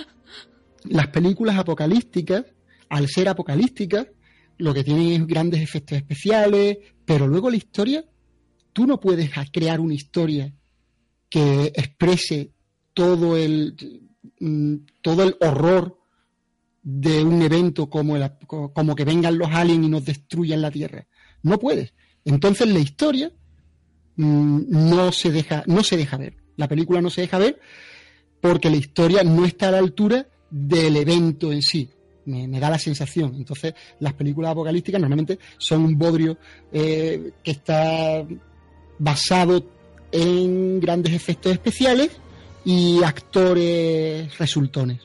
Las 0.84 1.08
películas 1.08 1.58
apocalípticas, 1.58 2.44
al 2.88 3.08
ser 3.08 3.28
apocalípticas, 3.28 4.06
lo 4.56 4.72
que 4.72 4.84
tienen 4.84 5.22
es 5.22 5.26
grandes 5.26 5.60
efectos 5.60 5.98
especiales, 5.98 6.78
pero 7.04 7.26
luego 7.26 7.50
la 7.50 7.56
historia 7.56 8.04
tú 8.80 8.86
no 8.86 8.98
puedes 8.98 9.30
crear 9.52 9.78
una 9.78 9.92
historia 9.92 10.50
que 11.28 11.66
exprese 11.66 12.50
todo 12.94 13.36
el, 13.36 13.76
mm, 14.40 14.74
todo 15.02 15.22
el 15.22 15.36
horror 15.38 15.98
de 16.82 17.22
un 17.22 17.42
evento 17.42 17.90
como, 17.90 18.16
como 18.72 18.94
que 18.94 19.04
vengan 19.04 19.36
los 19.36 19.50
aliens 19.50 19.84
y 19.84 19.90
nos 19.90 20.06
destruyan 20.06 20.62
la 20.62 20.70
Tierra. 20.70 21.06
No 21.42 21.58
puedes. 21.58 21.92
Entonces 22.24 22.68
la 22.68 22.78
historia 22.78 23.30
mm, 24.16 24.60
no, 24.70 25.12
se 25.12 25.30
deja, 25.30 25.62
no 25.66 25.84
se 25.84 25.98
deja 25.98 26.16
ver. 26.16 26.38
La 26.56 26.66
película 26.66 27.02
no 27.02 27.10
se 27.10 27.20
deja 27.20 27.36
ver 27.36 27.60
porque 28.40 28.70
la 28.70 28.76
historia 28.76 29.22
no 29.22 29.44
está 29.44 29.68
a 29.68 29.72
la 29.72 29.78
altura 29.78 30.26
del 30.48 30.96
evento 30.96 31.52
en 31.52 31.60
sí. 31.60 31.90
Me, 32.24 32.48
da 32.58 32.70
la 32.70 32.78
sensación. 32.78 33.34
Entonces, 33.34 33.74
las 33.98 34.14
películas 34.14 34.52
apocalípticas 34.52 35.02
normalmente 35.02 35.38
son 35.58 35.84
un 35.84 35.98
bodrio 35.98 36.38
eh, 36.72 37.32
que 37.42 37.50
está 37.50 38.24
basado 39.00 39.64
en 40.12 40.78
grandes 40.78 41.14
efectos 41.14 41.52
especiales 41.52 42.10
y 42.64 43.02
actores 43.02 44.38
resultones. 44.38 45.00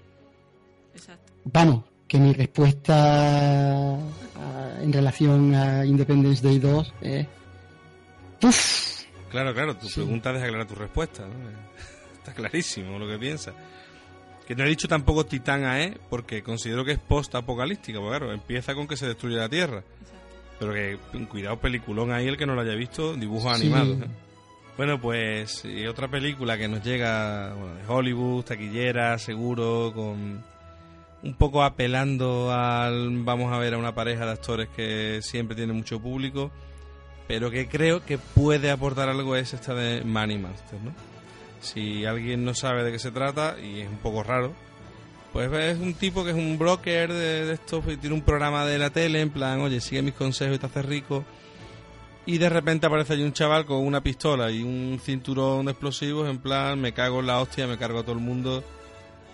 Exacto. 0.93 1.33
Vamos, 1.45 1.85
que 2.07 2.19
mi 2.19 2.33
respuesta 2.33 3.97
en 4.81 4.93
relación 4.93 5.55
a 5.55 5.85
Independence 5.85 6.45
Day 6.45 6.59
2 6.59 6.93
es... 7.01 7.27
Claro, 9.31 9.53
claro, 9.53 9.75
tu 9.75 9.87
pregunta 9.87 10.31
deja 10.31 10.47
clara 10.47 10.67
tu 10.67 10.75
respuesta. 10.75 11.25
Está 12.17 12.33
clarísimo 12.33 12.99
lo 12.99 13.07
que 13.07 13.17
piensas. 13.17 13.55
Que 14.45 14.55
no 14.55 14.63
he 14.63 14.69
dicho 14.69 14.87
tampoco 14.87 15.25
Titán 15.25 15.65
AE 15.65 15.97
porque 16.09 16.43
considero 16.43 16.85
que 16.85 16.91
es 16.91 16.99
post-apocalíptica, 16.99 17.99
porque 17.99 18.17
claro, 18.17 18.33
empieza 18.33 18.75
con 18.75 18.87
que 18.87 18.97
se 18.97 19.07
destruye 19.07 19.37
la 19.37 19.49
Tierra. 19.49 19.83
Pero 20.59 20.73
que 20.73 20.97
cuidado, 21.27 21.59
peliculón 21.59 22.11
ahí 22.11 22.27
el 22.27 22.37
que 22.37 22.45
no 22.45 22.55
lo 22.55 22.61
haya 22.61 22.75
visto, 22.75 23.15
dibujos 23.15 23.53
animados. 23.53 23.99
¿eh? 24.01 24.07
Bueno, 24.77 24.99
pues 24.99 25.63
y 25.63 25.87
otra 25.87 26.09
película 26.09 26.57
que 26.57 26.67
nos 26.67 26.83
llega 26.83 27.53
bueno, 27.53 27.75
de 27.75 27.87
Hollywood, 27.87 28.43
taquillera, 28.43 29.17
seguro, 29.17 29.93
con 29.95 30.43
un 31.23 31.33
poco 31.33 31.63
apelando 31.63 32.51
al 32.51 33.23
vamos 33.23 33.53
a 33.53 33.57
ver 33.57 33.73
a 33.73 33.77
una 33.77 33.95
pareja 33.95 34.25
de 34.25 34.31
actores 34.31 34.69
que 34.75 35.19
siempre 35.21 35.55
tiene 35.55 35.71
mucho 35.71 35.99
público, 35.99 36.51
pero 37.27 37.49
que 37.49 37.67
creo 37.67 38.05
que 38.05 38.17
puede 38.17 38.69
aportar 38.69 39.09
algo 39.09 39.35
es 39.35 39.53
esta 39.53 39.73
de 39.73 40.03
Money 40.03 40.37
Monster, 40.37 40.79
¿no? 40.81 40.91
Si 41.61 42.05
alguien 42.05 42.45
no 42.45 42.53
sabe 42.53 42.83
de 42.83 42.91
qué 42.91 42.99
se 42.99 43.11
trata 43.11 43.55
y 43.59 43.79
es 43.79 43.89
un 43.89 43.97
poco 43.97 44.23
raro, 44.23 44.53
pues 45.35 45.51
es 45.51 45.77
un 45.77 45.93
tipo 45.95 46.23
que 46.23 46.29
es 46.29 46.35
un 46.37 46.57
broker 46.57 47.11
de, 47.11 47.45
de 47.45 47.59
y 47.91 47.97
tiene 47.97 48.15
un 48.15 48.21
programa 48.21 48.65
de 48.65 48.77
la 48.77 48.89
tele 48.89 49.19
en 49.19 49.29
plan, 49.29 49.59
oye, 49.59 49.81
sigue 49.81 50.01
mis 50.01 50.13
consejos 50.13 50.55
y 50.55 50.59
te 50.59 50.65
haces 50.65 50.85
rico 50.85 51.25
y 52.25 52.37
de 52.37 52.47
repente 52.47 52.87
aparece 52.87 53.11
allí 53.11 53.23
un 53.23 53.33
chaval 53.33 53.65
con 53.65 53.85
una 53.85 54.01
pistola 54.01 54.49
y 54.49 54.63
un 54.63 54.97
cinturón 55.03 55.65
de 55.65 55.73
explosivos 55.73 56.29
en 56.29 56.37
plan 56.37 56.79
me 56.79 56.93
cago 56.93 57.19
en 57.19 57.27
la 57.27 57.41
hostia, 57.41 57.67
me 57.67 57.77
cargo 57.77 57.99
a 57.99 58.03
todo 58.03 58.13
el 58.13 58.21
mundo 58.21 58.63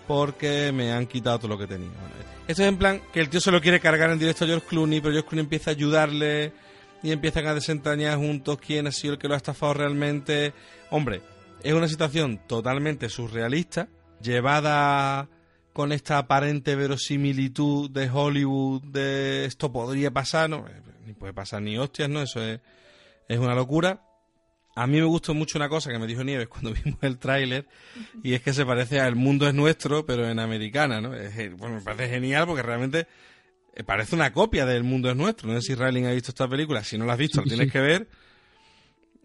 porque 0.08 0.72
me 0.74 0.90
han 0.90 1.06
quitado 1.06 1.38
todo 1.38 1.50
lo 1.50 1.58
que 1.58 1.68
tenía. 1.68 1.90
esto 2.48 2.62
es 2.62 2.68
en 2.68 2.78
plan 2.78 3.00
que 3.12 3.20
el 3.20 3.28
tío 3.28 3.40
se 3.40 3.52
lo 3.52 3.60
quiere 3.60 3.78
cargar 3.78 4.10
en 4.10 4.18
directo 4.18 4.42
a 4.42 4.48
George 4.48 4.66
Clooney, 4.66 5.00
pero 5.00 5.12
George 5.12 5.28
Clooney 5.28 5.44
empieza 5.44 5.70
a 5.70 5.74
ayudarle 5.74 6.52
y 7.04 7.12
empiezan 7.12 7.46
a 7.46 7.54
desentrañar 7.54 8.18
juntos 8.18 8.58
quién 8.58 8.88
ha 8.88 8.90
sido 8.90 9.12
el 9.12 9.20
que 9.20 9.28
lo 9.28 9.34
ha 9.34 9.36
estafado 9.36 9.74
realmente. 9.74 10.52
Hombre, 10.90 11.22
es 11.62 11.72
una 11.72 11.86
situación 11.86 12.40
totalmente 12.48 13.08
surrealista, 13.08 13.86
llevada 14.20 15.28
con 15.72 15.92
esta 15.92 16.18
aparente 16.18 16.76
verosimilitud 16.76 17.90
de 17.90 18.10
Hollywood, 18.10 18.82
de 18.82 19.44
esto 19.46 19.72
podría 19.72 20.10
pasar, 20.10 20.50
no, 20.50 20.64
ni 21.06 21.14
puede 21.14 21.32
pasar 21.32 21.62
ni 21.62 21.78
hostias, 21.78 22.08
¿no? 22.08 22.22
Eso 22.22 22.42
es 22.42 22.60
es 23.32 23.38
una 23.38 23.54
locura. 23.54 24.02
A 24.74 24.86
mí 24.86 24.98
me 24.98 25.04
gustó 25.04 25.34
mucho 25.34 25.58
una 25.58 25.68
cosa 25.68 25.90
que 25.90 25.98
me 25.98 26.06
dijo 26.06 26.24
Nieves 26.24 26.48
cuando 26.50 26.72
vimos 26.72 26.98
el 27.02 27.18
tráiler 27.18 27.66
y 28.22 28.34
es 28.34 28.42
que 28.42 28.52
se 28.52 28.64
parece 28.64 29.00
a 29.00 29.08
El 29.08 29.16
mundo 29.16 29.46
es 29.46 29.54
nuestro, 29.54 30.06
pero 30.06 30.28
en 30.28 30.38
americana, 30.38 31.00
¿no? 31.00 31.10
bueno, 31.56 31.76
me 31.76 31.82
parece 31.82 32.08
genial 32.08 32.46
porque 32.46 32.62
realmente 32.62 33.06
eh, 33.74 33.84
parece 33.84 34.14
una 34.14 34.32
copia 34.32 34.66
de 34.66 34.76
El 34.76 34.84
mundo 34.84 35.10
es 35.10 35.16
nuestro. 35.16 35.52
No 35.52 35.60
sé 35.60 35.68
si 35.68 35.74
Riley 35.74 36.04
ha 36.04 36.12
visto 36.12 36.30
esta 36.30 36.48
película. 36.48 36.84
Si 36.84 36.96
no 36.96 37.04
la 37.04 37.14
has 37.14 37.18
visto, 37.18 37.40
la 37.40 37.46
tienes 37.46 37.70
que 37.70 37.80
ver. 37.80 38.08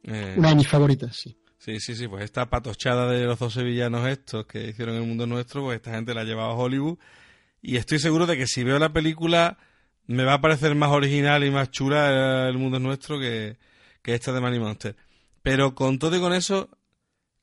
Eh, 0.03 0.35
una 0.37 0.49
de 0.49 0.55
mis 0.55 0.67
favoritas, 0.67 1.15
sí. 1.15 1.35
Sí, 1.67 1.81
sí, 1.81 1.95
sí. 1.95 2.07
Pues 2.07 2.23
esta 2.23 2.49
patochada 2.49 3.11
de 3.11 3.25
los 3.25 3.37
dos 3.37 3.53
sevillanos 3.53 4.07
estos 4.07 4.45
que 4.45 4.69
hicieron 4.69 4.95
El 4.95 5.03
mundo 5.03 5.25
es 5.25 5.29
nuestro, 5.29 5.63
pues 5.63 5.75
esta 5.75 5.91
gente 5.91 6.13
la 6.13 6.21
ha 6.21 6.23
llevado 6.23 6.51
a 6.51 6.55
Hollywood. 6.55 6.97
Y 7.61 7.75
estoy 7.75 7.99
seguro 7.99 8.25
de 8.25 8.37
que 8.37 8.47
si 8.47 8.63
veo 8.63 8.79
la 8.79 8.93
película 8.93 9.57
me 10.05 10.23
va 10.23 10.35
a 10.35 10.41
parecer 10.41 10.73
más 10.75 10.91
original 10.91 11.43
y 11.43 11.51
más 11.51 11.69
chula 11.69 12.47
El 12.47 12.57
mundo 12.57 12.77
es 12.77 12.83
nuestro 12.83 13.19
que 13.19 13.57
que 14.01 14.15
esta 14.15 14.31
de 14.31 14.39
Money 14.39 14.59
Monster. 14.59 14.95
Pero 15.43 15.75
con 15.75 15.99
todo 15.99 16.15
y 16.15 16.21
con 16.21 16.31
eso, 16.31 16.69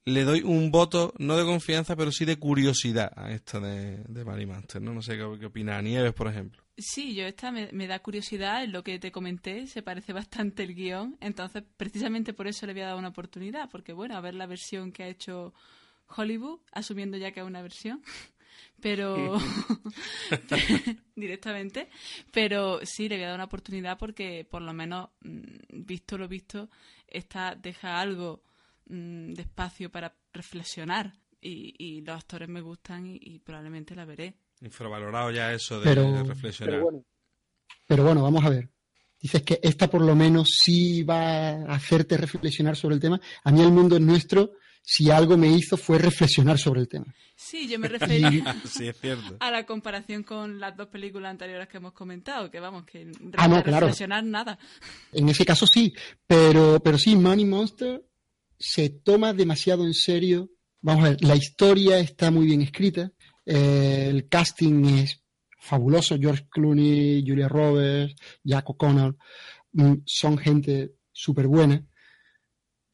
le 0.06 0.24
doy 0.24 0.40
un 0.40 0.70
voto, 0.70 1.12
no 1.18 1.36
de 1.36 1.44
confianza, 1.44 1.94
pero 1.94 2.10
sí 2.10 2.24
de 2.24 2.38
curiosidad 2.38 3.12
a 3.16 3.32
esta 3.32 3.60
de, 3.60 4.02
de 4.08 4.24
Money 4.24 4.46
Monster. 4.46 4.80
¿no? 4.80 4.94
no 4.94 5.02
sé 5.02 5.18
qué, 5.18 5.36
qué 5.38 5.44
opina 5.44 5.82
Nieves, 5.82 6.14
por 6.14 6.28
ejemplo. 6.28 6.63
Sí, 6.76 7.14
yo 7.14 7.24
esta 7.24 7.52
me, 7.52 7.86
da 7.86 8.00
curiosidad, 8.00 8.64
en 8.64 8.72
lo 8.72 8.82
que 8.82 8.98
te 8.98 9.12
comenté, 9.12 9.66
se 9.68 9.82
parece 9.82 10.12
bastante 10.12 10.64
el 10.64 10.74
guion, 10.74 11.16
entonces 11.20 11.62
precisamente 11.76 12.32
por 12.32 12.48
eso 12.48 12.66
le 12.66 12.72
había 12.72 12.86
dado 12.86 12.98
una 12.98 13.08
oportunidad, 13.08 13.70
porque 13.70 13.92
bueno, 13.92 14.16
a 14.16 14.20
ver 14.20 14.34
la 14.34 14.46
versión 14.46 14.90
que 14.90 15.04
ha 15.04 15.08
hecho 15.08 15.54
Hollywood, 16.16 16.60
asumiendo 16.72 17.16
ya 17.16 17.30
que 17.30 17.40
es 17.40 17.46
una 17.46 17.62
versión, 17.62 18.02
pero 18.80 19.38
directamente, 21.16 21.88
pero 22.32 22.80
sí 22.84 23.08
le 23.08 23.16
voy 23.16 23.24
a 23.24 23.28
dar 23.28 23.36
una 23.36 23.44
oportunidad 23.44 23.96
porque 23.96 24.44
por 24.44 24.62
lo 24.62 24.72
menos 24.72 25.10
mm, 25.20 25.84
visto 25.86 26.18
lo 26.18 26.26
visto 26.26 26.70
esta 27.06 27.54
deja 27.54 28.00
algo 28.00 28.42
mm, 28.86 29.32
de 29.32 29.42
espacio 29.42 29.90
para 29.90 30.14
reflexionar. 30.32 31.14
Y, 31.46 32.00
los 32.00 32.16
actores 32.16 32.48
me 32.48 32.62
gustan 32.62 33.06
y, 33.06 33.38
probablemente 33.40 33.94
la 33.94 34.06
veré. 34.06 34.34
Infravalorado 34.64 35.30
ya 35.30 35.52
eso 35.52 35.80
de, 35.80 35.94
reflexionar. 36.24 36.82
pero 37.86 38.04
bueno, 38.04 38.22
vamos 38.22 38.44
a 38.44 38.48
ver. 38.48 38.70
Dices 39.20 39.42
que 39.42 39.60
esta 39.62 39.88
por 39.88 40.00
lo 40.02 40.14
menos 40.14 40.48
sí 40.62 41.02
va 41.02 41.50
a 41.50 41.74
hacerte 41.74 42.16
reflexionar 42.16 42.76
sobre 42.76 42.94
el 42.94 43.00
tema. 43.00 43.20
A 43.44 43.52
mí 43.52 43.62
el 43.62 43.72
mundo 43.72 43.96
es 43.96 44.02
nuestro 44.02 44.52
si 44.82 45.10
algo 45.10 45.36
me 45.38 45.48
hizo 45.48 45.76
fue 45.78 45.98
reflexionar 45.98 46.58
sobre 46.58 46.82
el 46.82 46.88
tema. 46.88 47.06
Sí, 47.34 47.66
yo 47.68 47.78
me 47.78 47.88
refería 47.88 48.54
sí, 48.64 48.88
es 48.88 49.00
cierto. 49.00 49.36
a 49.40 49.50
la 49.50 49.64
comparación 49.64 50.22
con 50.22 50.60
las 50.60 50.76
dos 50.76 50.88
películas 50.88 51.30
anteriores 51.30 51.68
que 51.68 51.78
hemos 51.78 51.92
comentado, 51.92 52.50
que 52.50 52.60
vamos, 52.60 52.84
que 52.84 53.10
ah, 53.36 53.48
no, 53.48 53.62
reflexionar 53.62 54.24
nada. 54.24 54.58
En 55.12 55.28
ese 55.28 55.44
caso 55.44 55.66
sí, 55.66 55.94
pero, 56.26 56.80
pero 56.84 56.98
sí, 56.98 57.16
Money 57.16 57.46
Monster 57.46 58.04
se 58.58 58.90
toma 58.90 59.32
demasiado 59.32 59.84
en 59.84 59.94
serio. 59.94 60.50
Vamos 60.80 61.06
a 61.06 61.08
ver, 61.10 61.24
la 61.24 61.34
historia 61.34 61.98
está 61.98 62.30
muy 62.30 62.46
bien 62.46 62.60
escrita, 62.60 63.10
eh, 63.46 64.06
el 64.10 64.28
casting 64.28 64.84
es 64.86 65.22
fabuloso, 65.58 66.16
George 66.18 66.46
Clooney, 66.50 67.24
Julia 67.26 67.48
Roberts, 67.48 68.14
Jack 68.42 68.70
O'Connor, 68.70 69.16
mm, 69.72 69.94
son 70.04 70.38
gente 70.38 70.92
súper 71.12 71.46
buena 71.46 71.84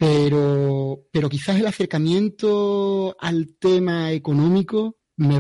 pero, 0.00 1.04
pero 1.12 1.28
quizás 1.28 1.60
el 1.60 1.66
acercamiento 1.66 3.14
al 3.20 3.56
tema 3.58 4.10
económico 4.12 4.96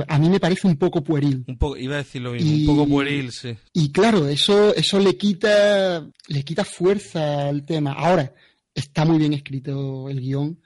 a 0.06 0.18
mí 0.18 0.28
me 0.28 0.38
parece 0.38 0.66
un 0.66 0.76
poco 0.76 1.02
pueril. 1.02 1.42
Un 1.48 1.56
poco, 1.56 1.78
iba 1.78 1.94
a 1.94 1.98
decir 1.98 2.20
lo 2.20 2.32
mismo, 2.32 2.72
un 2.72 2.76
poco 2.76 2.86
pueril, 2.90 3.32
sí. 3.32 3.56
Y 3.72 3.90
claro, 3.90 4.28
eso, 4.28 4.74
eso 4.74 5.00
le 5.00 5.16
quita, 5.16 6.06
le 6.28 6.44
quita 6.44 6.66
fuerza 6.66 7.48
al 7.48 7.64
tema. 7.64 7.92
Ahora, 7.94 8.34
está 8.74 9.06
muy 9.06 9.16
bien 9.16 9.32
escrito 9.32 10.10
el 10.10 10.20
guion, 10.20 10.60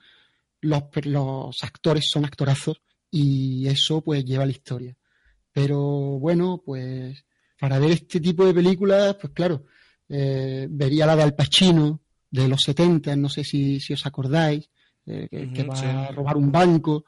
los, 0.62 0.83
los 1.05 1.62
actores 1.62 2.09
son 2.11 2.25
actorazos 2.25 2.83
y 3.16 3.69
eso 3.69 4.01
pues 4.01 4.24
lleva 4.24 4.45
la 4.45 4.51
historia. 4.51 4.97
Pero 5.53 5.78
bueno, 6.19 6.61
pues 6.66 7.24
para 7.61 7.78
ver 7.78 7.93
este 7.93 8.19
tipo 8.19 8.45
de 8.45 8.53
películas, 8.53 9.15
pues 9.20 9.32
claro, 9.32 9.66
eh, 10.09 10.66
vería 10.69 11.07
la 11.07 11.15
de 11.15 11.23
Al 11.23 11.36
Pacino, 11.36 12.01
de 12.28 12.49
los 12.49 12.62
70, 12.62 13.15
no 13.15 13.28
sé 13.28 13.45
si, 13.45 13.78
os 13.93 14.05
acordáis, 14.05 14.69
eh, 15.07 15.28
que, 15.31 15.62
va 15.62 16.07
a 16.07 16.11
robar 16.11 16.36
un 16.36 16.51
banco. 16.51 17.05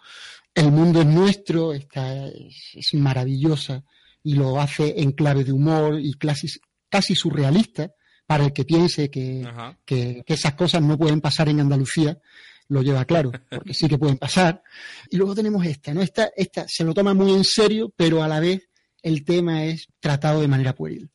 El 0.55 0.71
mundo 0.71 1.01
es 1.01 1.07
nuestro, 1.07 1.73
está, 1.73 2.29
es, 2.29 2.95
maravillosa 2.95 3.83
y 4.23 4.35
lo 4.35 4.61
hace 4.61 5.03
en 5.03 5.11
clave 5.11 5.43
de 5.43 5.51
humor 5.51 5.99
y 6.01 6.15
casi, 6.15 6.47
casi 6.89 7.17
surrealista 7.17 7.91
para 8.27 8.45
el 8.45 8.53
que 8.53 8.65
piense 8.65 9.11
que, 9.11 9.45
que, 9.85 10.23
esas 10.25 10.55
cosas 10.55 10.83
no 10.83 10.97
pueden 10.97 11.21
pasar 11.21 11.49
en 11.49 11.59
Andalucía, 11.59 12.17
lo 12.69 12.83
lleva 12.83 13.05
claro, 13.05 13.33
porque 13.51 13.75
sí 13.75 13.89
que 13.89 13.99
pueden 13.99 14.19
pasar. 14.19 14.63
Y 15.11 15.17
luego 15.17 15.35
tenemos 15.35 15.65
esta, 15.65 15.95
¿no? 15.95 16.03
Esta, 16.03 16.31
esta 16.37 16.67
se 16.69 16.85
lo 16.85 16.95
toma 16.95 17.15
muy 17.15 17.33
en 17.33 17.45
serio, 17.45 17.93
pero 17.97 18.23
a 18.23 18.29
la 18.29 18.41
vez 18.41 18.69
el 19.03 19.25
tema 19.25 19.65
es 19.65 19.87
tratado 20.01 20.41
de 20.41 20.49
manera 20.49 20.75
pueril. 20.75 21.11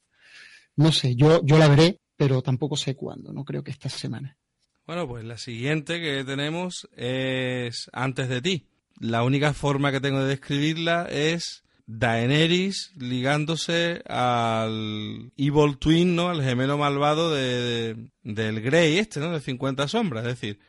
No 0.76 0.92
sé, 0.92 1.16
yo, 1.16 1.42
yo 1.44 1.58
la 1.58 1.68
veré, 1.68 2.00
pero 2.16 2.42
tampoco 2.42 2.78
sé 2.78 2.96
cuándo, 2.96 3.34
no 3.34 3.44
creo 3.44 3.64
que 3.64 3.72
esta 3.72 3.90
semana. 3.90 4.38
Bueno, 4.86 5.08
pues 5.08 5.24
la 5.24 5.38
siguiente 5.38 6.02
que 6.02 6.24
tenemos 6.24 6.90
es 6.96 7.90
Antes 7.94 8.30
de 8.30 8.42
ti. 8.42 8.68
La 9.00 9.24
única 9.24 9.54
forma 9.54 9.92
que 9.92 10.02
tengo 10.02 10.22
de 10.22 10.30
describirla 10.30 11.08
es 11.10 11.64
Daenerys 11.88 12.92
ligándose 12.98 14.02
al 14.08 15.32
Evil 15.38 15.78
Twin, 15.78 16.16
¿no? 16.16 16.30
Al 16.30 16.44
gemelo 16.44 16.78
malvado 16.78 17.34
de, 17.34 17.96
del 18.24 18.62
Grey 18.62 18.98
este, 18.98 19.20
¿no? 19.20 19.32
De 19.32 19.42
50 19.42 19.88
sombras. 19.88 20.26
Es 20.26 20.40
decir, 20.40 20.60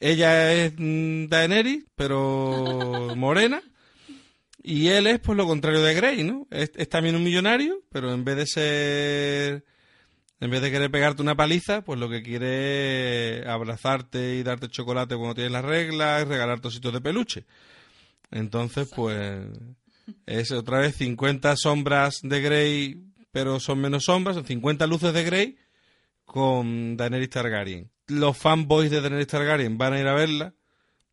ella 0.00 0.52
es 0.52 0.72
mm, 0.76 1.26
Daenerys, 1.28 1.84
pero 1.94 3.12
morena. 3.16 3.62
Y 4.62 4.88
él 4.88 5.06
es, 5.06 5.20
pues, 5.20 5.36
lo 5.36 5.46
contrario 5.46 5.82
de 5.82 5.94
Grey, 5.94 6.24
¿no? 6.24 6.46
es 6.50 6.88
también 6.88 7.16
un 7.16 7.24
millonario, 7.24 7.82
pero 7.90 8.12
en 8.12 8.24
vez 8.24 8.36
de 8.36 8.46
ser 8.46 9.64
en 10.40 10.50
vez 10.50 10.62
de 10.62 10.70
querer 10.70 10.90
pegarte 10.90 11.22
una 11.22 11.36
paliza, 11.36 11.82
pues 11.82 11.98
lo 11.98 12.08
que 12.08 12.22
quiere 12.22 13.40
es 13.40 13.46
abrazarte 13.46 14.36
y 14.36 14.42
darte 14.44 14.68
chocolate 14.68 15.16
cuando 15.16 15.34
tienes 15.34 15.52
las 15.52 15.64
reglas 15.64 16.22
y 16.22 16.24
regalarte 16.26 16.70
sitios 16.70 16.92
de 16.92 17.00
peluche. 17.00 17.44
Entonces, 18.30 18.88
pues 18.94 19.46
es 20.26 20.52
otra 20.52 20.78
vez 20.78 20.94
50 20.96 21.56
sombras 21.56 22.20
de 22.22 22.40
Grey, 22.40 23.02
pero 23.32 23.58
son 23.58 23.80
menos 23.80 24.04
sombras, 24.04 24.36
son 24.36 24.46
50 24.46 24.86
luces 24.86 25.12
de 25.12 25.24
Grey 25.24 25.56
con 26.28 26.98
Daenerys 26.98 27.30
Targaryen. 27.30 27.90
Los 28.06 28.36
fanboys 28.36 28.90
de 28.90 29.00
Daenerys 29.00 29.28
Targaryen 29.28 29.78
van 29.78 29.94
a 29.94 30.00
ir 30.00 30.06
a 30.06 30.12
verla, 30.12 30.52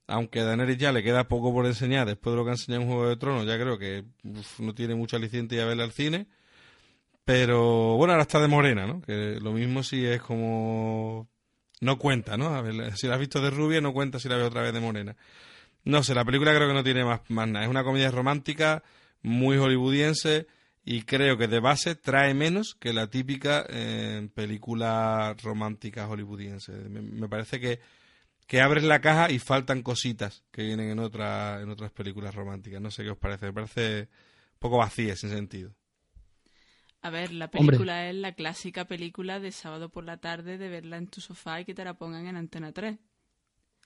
aunque 0.08 0.42
a 0.42 0.44
Daenerys 0.44 0.78
ya 0.78 0.92
le 0.92 1.04
queda 1.04 1.30
poco 1.30 1.54
por 1.54 1.66
enseñar 1.66 2.06
después 2.06 2.34
de 2.34 2.38
lo 2.38 2.44
que 2.44 2.50
ha 2.50 2.54
enseñado 2.56 2.84
en 2.84 2.90
Juego 2.90 3.08
de 3.08 3.16
Tronos, 3.16 3.48
ya 3.48 3.58
creo 3.58 3.80
que 3.80 4.04
no 4.60 4.76
tiene 4.76 4.94
mucha 4.94 5.16
aliciente 5.16 5.56
ir 5.56 5.62
a 5.62 5.66
verla 5.66 5.86
al 5.86 5.94
cine. 5.94 6.28
Pero 7.24 7.96
bueno, 7.96 8.12
ahora 8.12 8.24
está 8.24 8.42
de 8.42 8.50
morena, 8.50 8.86
¿no? 8.86 9.02
Que 9.02 9.40
lo 9.42 9.54
mismo 9.54 9.84
si 9.84 10.06
es 10.06 10.22
como... 10.22 11.30
No 11.80 11.98
cuenta, 11.98 12.36
¿no? 12.36 12.54
A 12.54 12.62
ver, 12.62 12.96
si 12.98 13.08
la 13.08 13.14
has 13.14 13.20
visto 13.20 13.42
de 13.42 13.52
rubia, 13.52 13.80
no 13.80 13.94
cuenta 13.94 14.20
si 14.20 14.28
la 14.28 14.36
ves 14.36 14.48
otra 14.48 14.64
vez 14.64 14.74
de 14.74 14.82
morena. 14.82 15.16
No 15.86 16.04
sé, 16.04 16.14
la 16.14 16.26
película 16.26 16.54
creo 16.54 16.68
que 16.68 16.74
no 16.74 16.84
tiene 16.84 17.06
más, 17.06 17.22
más 17.30 17.48
nada. 17.48 17.64
Es 17.64 17.72
una 17.72 17.86
comedia 17.86 18.12
romántica, 18.12 18.84
muy 19.22 19.58
hollywoodiense, 19.58 20.48
y 20.88 21.02
creo 21.02 21.36
que 21.36 21.48
de 21.48 21.60
base 21.60 21.96
trae 21.96 22.36
menos 22.36 22.76
que 22.76 22.94
la 22.94 23.10
típica 23.10 23.66
eh, 23.68 24.30
película 24.36 25.36
romántica 25.42 26.08
hollywoodiense. 26.08 26.74
Me, 26.74 27.28
parece 27.28 27.60
que, 27.60 27.80
que 28.46 28.62
abres 28.62 28.84
la 28.84 29.02
caja 29.02 29.32
y 29.32 29.40
faltan 29.40 29.82
cositas 29.82 30.44
que 30.52 30.62
vienen 30.62 30.92
en, 30.92 31.00
otra, 31.00 31.60
en 31.60 31.72
otras 31.72 31.92
películas 31.92 32.36
románticas. 32.36 32.80
No 32.80 32.92
sé 32.92 33.04
qué 33.04 33.10
os 33.10 33.18
parece, 33.18 33.48
me 33.48 33.54
parece 33.54 34.02
un 34.02 34.60
poco 34.60 34.78
vacía 34.78 35.14
ese 35.14 35.28
sentido. 35.28 35.74
A 37.02 37.10
ver, 37.10 37.32
la 37.34 37.50
película 37.50 38.08
es 38.08 38.16
la 38.16 38.34
clásica 38.34 38.86
película 38.86 39.40
de 39.40 39.52
sábado 39.52 39.90
por 39.90 40.04
la 40.04 40.18
tarde 40.18 40.60
de 40.60 40.70
verla 40.70 40.98
en 40.98 41.08
tu 41.08 41.20
sofá 41.20 41.62
y 41.62 41.66
que 41.66 41.74
te 41.74 41.84
la 41.84 41.96
pongan 41.96 42.28
en 42.28 42.36
Antena 42.36 42.72
3 42.72 43.00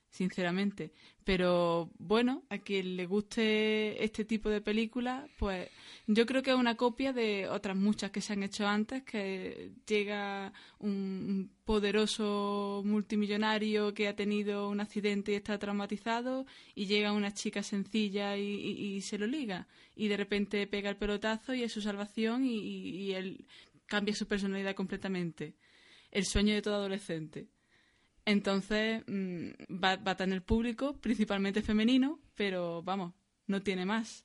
sinceramente. 0.09 0.91
Pero 1.23 1.91
bueno, 1.99 2.43
a 2.49 2.57
quien 2.57 2.97
le 2.97 3.05
guste 3.05 4.03
este 4.03 4.25
tipo 4.25 4.49
de 4.49 4.61
películas, 4.61 5.29
pues 5.37 5.69
yo 6.07 6.25
creo 6.25 6.41
que 6.41 6.49
es 6.49 6.55
una 6.55 6.75
copia 6.75 7.13
de 7.13 7.47
otras 7.47 7.77
muchas 7.77 8.09
que 8.09 8.21
se 8.21 8.33
han 8.33 8.43
hecho 8.43 8.65
antes, 8.67 9.03
que 9.03 9.71
llega 9.87 10.51
un 10.79 11.51
poderoso 11.65 12.81
multimillonario 12.83 13.93
que 13.93 14.07
ha 14.07 14.15
tenido 14.15 14.69
un 14.69 14.79
accidente 14.79 15.33
y 15.33 15.35
está 15.35 15.59
traumatizado 15.59 16.47
y 16.73 16.87
llega 16.87 17.13
una 17.13 17.33
chica 17.33 17.61
sencilla 17.61 18.35
y, 18.37 18.99
se 19.01 19.17
lo 19.17 19.27
liga 19.27 19.67
y 19.95 20.07
de 20.07 20.17
repente 20.17 20.67
pega 20.67 20.89
el 20.89 20.97
pelotazo 20.97 21.53
y 21.53 21.63
es 21.63 21.71
su 21.71 21.81
salvación 21.81 22.43
y, 22.43 22.57
y 22.57 23.13
él 23.13 23.45
cambia 23.85 24.15
su 24.15 24.27
personalidad 24.27 24.75
completamente. 24.75 25.55
El 26.11 26.25
sueño 26.25 26.55
de 26.55 26.61
todo 26.61 26.75
adolescente. 26.75 27.47
Entonces 28.29 29.01
mm, 29.07 29.73
va, 29.83 29.95
va 29.95 30.11
a 30.11 30.17
tener 30.17 30.43
público, 30.43 30.95
principalmente 31.01 31.63
femenino, 31.63 32.19
pero 32.35 32.83
vamos, 32.83 33.13
no 33.47 33.63
tiene 33.63 33.87
más. 33.87 34.23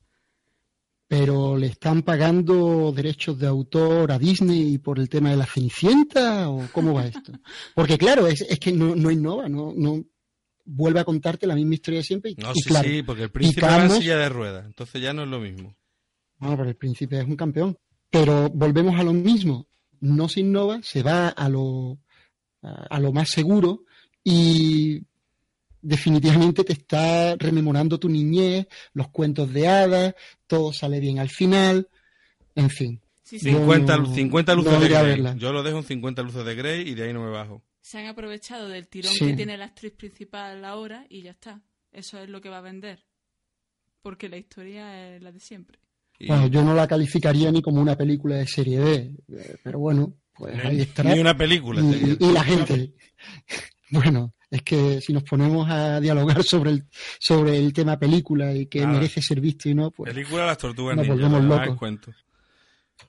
¿Pero 1.09 1.57
le 1.57 1.69
están 1.69 2.03
pagando 2.03 2.93
derechos 2.93 3.39
de 3.39 3.47
autor 3.47 4.13
a 4.13 4.19
Disney 4.19 4.77
por 4.77 4.99
el 4.99 5.09
tema 5.09 5.31
de 5.31 5.39
la 5.39 5.47
Cenicienta 5.47 6.51
o 6.51 6.69
cómo 6.71 6.93
va 6.93 7.07
esto? 7.07 7.33
Porque 7.75 7.97
claro, 7.97 8.27
es, 8.27 8.43
es 8.43 8.59
que 8.59 8.73
no, 8.73 8.95
no 8.95 9.11
innova, 9.11 9.49
no, 9.49 9.73
no 9.75 10.05
vuelve 10.67 11.01
a 11.01 11.05
contarte 11.05 11.47
la 11.47 11.55
misma 11.55 11.73
historia 11.73 12.03
siempre. 12.03 12.33
Y, 12.33 12.35
no, 12.35 12.53
sí, 12.53 12.61
sí, 12.61 13.03
porque 13.03 13.23
el 13.23 13.31
príncipe 13.31 13.63
va 13.63 13.85
en 13.85 13.91
silla 13.91 14.19
de 14.19 14.29
ruedas, 14.29 14.67
entonces 14.67 15.01
ya 15.01 15.15
no 15.15 15.23
es 15.23 15.29
lo 15.29 15.41
mismo. 15.41 15.75
No, 16.41 16.55
pero 16.59 16.69
el 16.69 16.77
príncipe 16.77 17.19
es 17.21 17.25
un 17.25 17.37
campeón. 17.37 17.79
Pero 18.11 18.51
volvemos 18.51 19.01
a 19.01 19.03
lo 19.03 19.15
mismo, 19.15 19.67
no 20.01 20.29
se 20.29 20.41
innova, 20.41 20.81
se 20.83 21.03
va 21.03 21.29
a 21.29 21.49
lo, 21.49 21.99
a 22.61 23.01
lo 23.01 23.13
más 23.13 23.31
seguro 23.31 23.85
y 24.25 25.03
definitivamente 25.85 26.65
te 26.65 26.73
está 26.73 27.37
rememorando 27.37 28.01
tu 28.01 28.09
niñez, 28.09 28.67
los 28.95 29.09
cuentos 29.09 29.53
de 29.53 29.69
hadas, 29.69 30.15
todo 30.47 30.73
sale 30.73 30.99
bien 30.99 31.19
al 31.19 31.29
final, 31.29 31.89
en 32.57 32.71
fin. 32.71 33.01
50, 33.23 33.97
luces 34.55 34.81
de 34.81 34.89
Grey. 34.89 35.39
Yo 35.39 35.53
lo 35.53 35.63
dejo 35.63 35.79
en 35.79 35.85
50 35.85 36.23
luces 36.23 36.45
de 36.45 36.55
Grey 36.55 36.89
y 36.89 36.95
de 36.95 37.05
ahí 37.05 37.13
no 37.13 37.23
me 37.23 37.31
bajo. 37.31 37.63
Se 37.81 37.99
han 37.99 38.07
aprovechado 38.07 38.69
del 38.69 38.89
tirón 38.89 39.13
que 39.19 39.35
tiene 39.35 39.59
la 39.59 39.67
actriz 39.67 39.93
principal 39.93 40.65
ahora 40.65 41.07
y 41.09 41.23
ya 41.23 41.33
está. 41.33 41.61
Eso 41.93 42.19
es 42.19 42.29
lo 42.29 42.41
que 42.41 42.49
va 42.49 42.59
a 42.59 42.63
vender. 42.63 43.05
Porque 44.03 44.29
la 44.29 44.37
historia 44.37 45.15
es 45.15 45.23
la 45.23 45.33
de 45.33 45.41
siempre. 45.41 45.79
Bueno, 46.27 46.47
yo 46.47 46.63
no 46.63 46.75
la 46.75 46.87
calificaría 46.87 47.51
ni 47.51 47.61
como 47.61 47.81
una 47.81 47.97
película 47.97 48.37
de 48.37 48.47
serie 48.47 48.79
B, 48.79 49.15
eh, 49.33 49.57
pero 49.63 49.79
bueno, 49.79 50.15
pues 50.33 50.65
ahí 50.65 50.81
está. 50.81 51.03
Ni 51.03 51.19
una 51.19 51.37
película. 51.37 51.83
y 51.83 52.33
la 52.33 52.45
gente, 52.45 52.95
bueno, 53.91 54.35
es 54.51 54.63
que 54.63 55.01
si 55.01 55.13
nos 55.13 55.25
ponemos 55.25 55.69
a 55.69 56.01
dialogar 56.01 56.43
sobre 56.45 56.71
el, 56.71 56.85
sobre 57.19 57.59
el 57.59 57.73
tema 57.73 57.99
película 57.99 58.53
y 58.53 58.67
que 58.67 58.87
merece 58.87 59.21
ser 59.21 59.41
visto 59.41 59.69
y 59.69 59.75
no, 59.75 59.91
pues. 59.91 60.13
Película 60.13 60.47
Las 60.47 60.59
Tortugas 60.59 60.97
nos 60.97 61.09
volvemos 61.09 61.45
locos. 61.45 61.77
Cuento. 61.77 62.13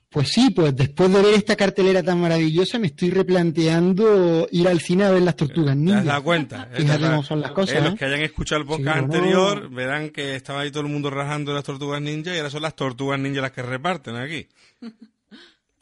Pues 0.08 0.28
sí, 0.28 0.50
pues 0.50 0.74
después 0.74 1.12
de 1.12 1.20
ver 1.20 1.34
esta 1.34 1.56
cartelera 1.56 2.02
tan 2.02 2.20
maravillosa 2.20 2.78
me 2.78 2.86
estoy 2.86 3.10
replanteando 3.10 4.48
ir 4.50 4.66
al 4.66 4.80
cine 4.80 5.04
a 5.04 5.10
ver 5.10 5.22
las 5.22 5.36
tortugas 5.36 5.76
ninja. 5.76 6.00
¿Te 6.00 6.06
das 6.06 6.20
cuenta? 6.22 6.68
Fíjate 6.72 7.02
cómo 7.02 7.22
son 7.22 7.40
las 7.40 7.50
cosas. 7.50 7.76
Eh, 7.76 7.82
los 7.82 7.94
que 7.96 8.04
hayan 8.06 8.20
escuchado 8.22 8.62
el 8.62 8.66
podcast 8.66 8.98
anterior 8.98 9.68
verán 9.68 10.10
que 10.10 10.34
estaba 10.34 10.60
ahí 10.60 10.70
todo 10.70 10.84
el 10.84 10.88
mundo 10.88 11.10
rajando 11.10 11.52
las 11.52 11.64
tortugas 11.64 12.00
ninja 12.00 12.34
y 12.34 12.38
ahora 12.38 12.50
son 12.50 12.62
las 12.62 12.74
tortugas 12.74 13.20
ninja 13.20 13.40
las 13.40 13.52
que 13.52 13.62
reparten 13.62 14.16
aquí. 14.16 14.48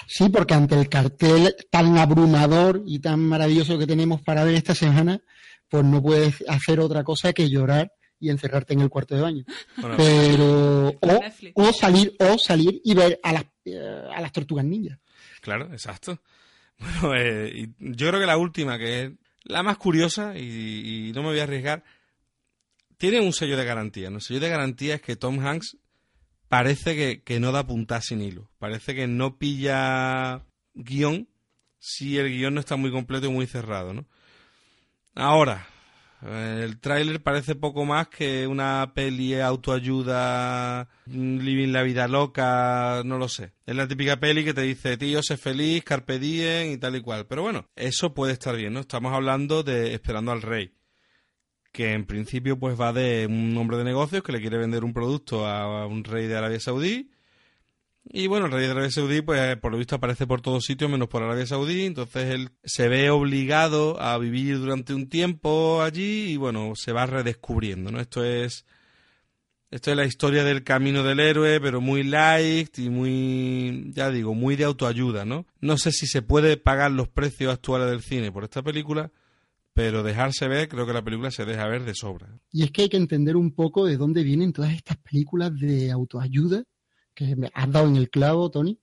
Sí, 0.07 0.29
porque 0.29 0.55
ante 0.55 0.79
el 0.79 0.89
cartel 0.89 1.55
tan 1.71 1.97
abrumador 1.99 2.83
y 2.87 2.99
tan 2.99 3.21
maravilloso 3.21 3.79
que 3.79 3.87
tenemos 3.87 4.23
para 4.23 4.45
ver 4.45 4.55
esta 4.55 4.75
semana, 4.75 5.21
pues 5.69 5.85
no 5.85 6.03
puedes 6.03 6.45
hacer 6.49 6.81
otra 6.81 7.05
cosa 7.05 7.33
que 7.33 7.49
llorar 7.49 7.93
y 8.21 8.31
encerrarte 8.31 8.75
en 8.75 8.81
el 8.81 8.91
cuarto 8.91 9.15
de 9.15 9.23
baño. 9.23 9.45
Pero 9.97 10.93
o, 11.55 11.73
salir 11.73 12.15
o 12.19 12.39
salir 12.39 12.81
y 12.85 12.95
ver 12.95 13.19
a 13.23 13.33
las 13.33 13.45
eh, 13.65 14.09
a 14.15 14.21
las 14.21 14.33
tortugas 14.33 14.65
ninjas. 14.65 14.99
Claro, 15.41 15.73
exacto. 15.73 16.21
Bueno, 16.79 17.15
eh, 17.17 17.71
yo 17.79 18.09
creo 18.09 18.21
que 18.21 18.27
la 18.27 18.37
última, 18.37 18.79
que 18.79 19.05
es 19.05 19.13
la 19.45 19.63
más 19.63 19.79
curiosa 19.79 20.37
y, 20.37 21.13
no 21.15 21.23
me 21.23 21.29
voy 21.29 21.39
a 21.39 21.45
arriesgar, 21.45 21.85
tiene 22.97 23.21
un 23.21 23.33
sello 23.33 23.57
de 23.57 23.65
garantía. 23.65 24.11
¿no? 24.11 24.17
El 24.17 24.23
sello 24.23 24.41
de 24.41 24.49
garantía 24.49 24.97
es 24.97 25.03
que 25.03 25.17
Tom 25.17 25.39
Hanks 25.39 25.77
parece 26.55 27.21
que, 27.25 27.41
no 27.41 27.51
da 27.51 27.67
punta 27.67 28.01
sin 28.01 28.23
hilo. 28.23 28.49
Parece 28.61 28.95
que 28.95 29.09
no 29.09 29.39
pilla 29.39 30.45
guion 30.75 31.29
si 31.81 32.17
el 32.17 32.29
guion 32.29 32.55
no 32.55 32.61
está 32.61 32.77
muy 32.77 32.93
completo 32.93 33.27
y 33.27 33.31
muy 33.31 33.49
cerrado, 33.49 33.93
¿no? 33.93 34.07
Ahora, 35.17 35.67
el 36.23 36.79
tráiler 36.79 37.21
parece 37.21 37.57
poco 37.57 37.85
más 37.85 38.07
que 38.07 38.47
una 38.47 38.93
peli 38.95 39.35
autoayuda, 39.41 40.89
living 41.07 41.73
la 41.73 41.83
vida 41.83 42.07
loca, 42.07 43.03
no 43.05 43.19
lo 43.19 43.29
sé. 43.29 43.53
Es 43.67 43.75
la 43.75 43.89
típica 43.89 44.21
peli 44.21 44.45
que 44.45 44.55
te 44.55 44.63
dice, 44.63 44.97
tío, 44.97 45.25
sé 45.25 45.37
feliz, 45.37 45.83
carpe 45.83 46.21
diem 46.21 46.71
y 46.71 46.77
tal 46.79 46.95
y 46.95 47.03
cual. 47.03 47.27
Pero 47.27 47.43
bueno, 47.43 47.67
eso 47.75 48.15
puede 48.15 48.33
estar 48.33 48.55
bien, 48.55 48.75
¿no? 48.75 48.81
Estamos 48.81 49.13
hablando 49.13 49.65
de 49.65 49.93
Esperando 49.93 50.31
al 50.31 50.43
Rey 50.43 50.73
que 51.75 51.93
en 51.93 52.07
principio 52.07 52.57
pues 52.57 52.81
va 52.81 52.93
de 52.93 53.27
un 53.29 53.57
hombre 53.57 53.77
de 53.77 53.83
negocios 53.83 54.23
que 54.23 54.31
le 54.31 54.41
quiere 54.41 54.59
vender 54.59 54.85
un 54.85 54.93
producto 54.93 55.45
a 55.45 55.87
un 55.89 56.05
rey 56.05 56.29
de 56.29 56.37
Arabia 56.37 56.61
Saudí. 56.61 57.11
Y 58.05 58.29
bueno, 58.29 58.47
el 58.47 58.53
rey 58.53 58.67
de 58.67 58.71
Arabia 58.71 58.93
Saudí, 58.93 59.23
pues 59.23 59.57
por 59.57 59.73
lo 59.73 59.79
visto 59.79 59.97
aparece 59.97 60.25
por 60.25 60.41
todos 60.41 60.65
sitios 60.65 60.89
menos 60.89 61.09
por 61.09 61.25
Arabia 61.25 61.47
Saudí. 61.47 61.85
Entonces 61.85 62.31
él 62.31 62.51
se 62.63 62.87
ve 62.87 63.11
obligado 63.11 64.01
a 64.01 64.17
vivir 64.19 64.61
durante 64.61 64.95
un 64.95 65.09
tiempo 65.09 65.83
allí 65.83 66.31
y 66.31 66.37
bueno, 66.37 66.75
se 66.77 66.93
va 66.93 67.07
redescubriendo, 67.07 67.91
¿no? 67.91 68.01
Esto 68.01 68.25
es. 68.25 68.65
Esto 69.73 69.91
es 69.91 69.97
la 69.97 70.05
historia 70.05 70.45
del 70.45 70.63
camino 70.63 71.03
del 71.03 71.19
héroe, 71.19 71.61
pero 71.61 71.81
muy 71.81 72.05
light 72.05 72.79
y 72.79 72.89
muy, 72.91 73.91
ya 73.93 74.13
digo, 74.13 74.33
muy 74.33 74.55
de 74.55 74.63
autoayuda, 74.63 75.25
¿no? 75.25 75.47
No 75.61 75.77
sé 75.79 75.91
si 75.91 76.07
se 76.07 76.23
puede 76.23 76.57
pagar 76.57 76.93
los 76.93 77.09
precios 77.09 77.53
actuales 77.53 77.91
del 77.91 78.01
cine 78.01 78.31
por 78.31 78.45
esta 78.45 78.63
película, 78.63 79.11
pero 79.75 80.05
dejarse 80.05 80.47
ver, 80.47 80.69
creo 80.69 80.87
que 80.87 80.93
la 80.93 81.03
película 81.03 81.33
se 81.33 81.45
deja 81.45 81.67
ver 81.67 81.85
de 81.85 81.95
sobra. 81.95 82.39
Y 82.53 82.63
es 82.63 82.71
que 82.71 82.83
hay 82.83 82.89
que 82.89 82.97
entender 82.97 83.37
un 83.37 83.53
poco 83.53 83.85
de 83.85 83.97
dónde 83.97 84.23
vienen 84.23 84.53
todas 84.53 84.73
estas 84.73 84.97
películas 84.99 85.53
de 85.59 85.91
autoayuda, 85.91 86.63
que 87.13 87.35
me 87.35 87.51
has 87.53 87.71
dado 87.71 87.89
en 87.89 87.97
el 87.97 88.09
clavo, 88.09 88.51
Tony, 88.51 88.79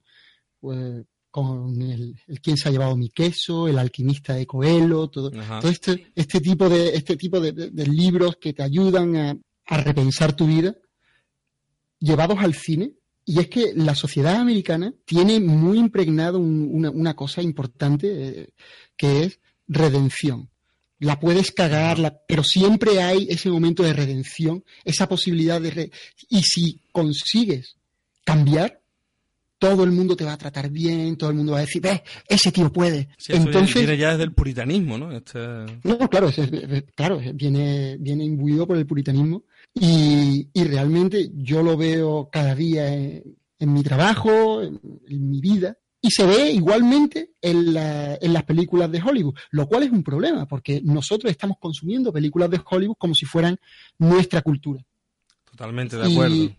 pues, 0.59 1.05
con 1.31 1.81
el, 1.81 2.19
quién 2.43 2.57
se 2.57 2.67
ha 2.67 2.71
llevado 2.73 2.97
mi 2.97 3.09
queso, 3.09 3.69
el 3.69 3.79
alquimista 3.79 4.33
de 4.33 4.45
Coelho, 4.45 5.07
todo, 5.07 5.31
este, 5.63 6.11
este 6.13 6.41
tipo 6.41 6.67
de, 6.67 6.89
este 6.89 7.15
tipo 7.15 7.39
de, 7.39 7.71
libros 7.87 8.35
que 8.35 8.51
te 8.51 8.61
ayudan 8.61 9.15
a, 9.15 9.37
repensar 9.83 10.33
tu 10.33 10.45
vida, 10.45 10.75
llevados 11.99 12.39
al 12.39 12.53
cine, 12.53 12.91
y 13.23 13.39
es 13.39 13.47
que 13.47 13.71
la 13.73 13.95
sociedad 13.95 14.35
americana 14.35 14.93
tiene 15.05 15.39
muy 15.39 15.79
impregnado 15.79 16.39
una, 16.39 17.13
cosa 17.15 17.41
importante 17.41 18.41
eh, 18.41 18.53
que 18.97 19.23
es 19.23 19.39
redención 19.69 20.50
la 21.01 21.19
puedes 21.19 21.51
cagar, 21.51 22.21
pero 22.27 22.43
siempre 22.43 23.01
hay 23.01 23.27
ese 23.29 23.49
momento 23.49 23.81
de 23.81 23.93
redención, 23.93 24.63
esa 24.85 25.09
posibilidad 25.09 25.59
de... 25.59 25.91
y 26.29 26.43
si 26.43 26.79
consigues 26.91 27.75
cambiar, 28.23 28.79
todo 29.57 29.83
el 29.83 29.91
mundo 29.91 30.15
te 30.15 30.23
va 30.23 30.33
a 30.33 30.37
tratar 30.37 30.69
bien, 30.69 31.17
todo 31.17 31.31
el 31.31 31.37
mundo 31.37 31.53
va 31.53 31.59
a 31.59 31.61
decir, 31.61 31.81
ves, 31.81 32.01
ese 32.27 32.51
tío 32.51 32.71
puede. 32.71 33.09
Entonces, 33.29 33.75
viene 33.75 33.97
ya 33.97 34.11
desde 34.11 34.25
el 34.25 34.33
puritanismo, 34.33 34.99
¿no? 34.99 35.11
Este... 35.11 35.39
No, 35.83 35.97
claro, 36.07 36.29
claro, 36.95 37.19
viene, 37.33 37.97
viene 37.99 38.23
imbuido 38.23 38.67
por 38.67 38.77
el 38.77 38.85
puritanismo 38.85 39.43
y, 39.73 40.49
realmente 40.53 41.31
yo 41.33 41.63
lo 41.63 41.77
veo 41.77 42.29
cada 42.31 42.53
día 42.53 42.93
en, 42.93 43.23
mi 43.59 43.81
trabajo, 43.81 44.61
en 44.61 44.79
mi 45.07 45.41
vida, 45.41 45.77
y 46.01 46.09
se 46.09 46.25
ve 46.25 46.51
igualmente 46.51 47.31
en, 47.41 47.73
las 47.73 48.43
películas 48.43 48.91
de 48.91 49.01
Hollywood, 49.01 49.35
lo 49.51 49.67
cual 49.67 49.83
es 49.83 49.91
un 49.91 50.03
problema, 50.03 50.47
porque 50.47 50.81
nosotros 50.83 51.31
estamos 51.31 51.57
consumiendo 51.59 52.11
películas 52.11 52.49
de 52.49 52.59
Hollywood 52.67 52.95
como 52.97 53.13
si 53.13 53.25
fueran 53.25 53.57
nuestra 53.99 54.41
cultura. 54.41 54.83
Totalmente 55.45 55.97
de 55.97 56.11
acuerdo. 56.11 56.55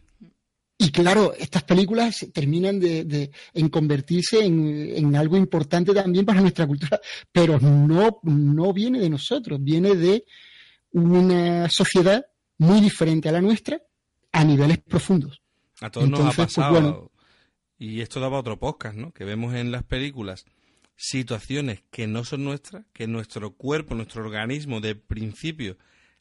Y, 0.78 0.90
claro, 0.90 1.32
estas 1.34 1.62
películas 1.62 2.26
terminan 2.32 2.80
de, 2.80 3.30
en 3.54 3.68
convertirse 3.68 4.44
en, 4.44 5.14
algo 5.14 5.36
importante 5.36 5.92
también 5.92 6.24
para 6.24 6.40
nuestra 6.40 6.66
cultura, 6.66 7.00
pero 7.30 7.58
no, 7.60 8.20
no 8.22 8.72
viene 8.72 9.00
de 9.00 9.10
nosotros, 9.10 9.62
viene 9.62 9.94
de 9.94 10.24
una 10.92 11.68
sociedad 11.68 12.24
muy 12.58 12.80
diferente 12.80 13.28
a 13.28 13.32
la 13.32 13.40
nuestra 13.40 13.80
a 14.32 14.44
niveles 14.44 14.78
profundos. 14.78 15.40
A 15.80 15.90
todos 15.90 16.08
nos 16.08 16.20
ha 16.20 16.24
pues, 16.24 16.36
pasado. 16.36 17.11
Y 17.82 18.00
esto 18.00 18.20
daba 18.20 18.38
otro 18.38 18.60
podcast, 18.60 18.96
¿no? 18.96 19.10
Que 19.10 19.24
vemos 19.24 19.56
en 19.56 19.72
las 19.72 19.82
películas 19.82 20.46
situaciones 20.94 21.82
que 21.90 22.06
no 22.06 22.24
son 22.24 22.44
nuestras, 22.44 22.84
que 22.92 23.08
nuestro 23.08 23.56
cuerpo, 23.56 23.96
nuestro 23.96 24.24
organismo 24.24 24.80
de 24.80 24.94
principio 24.94 25.76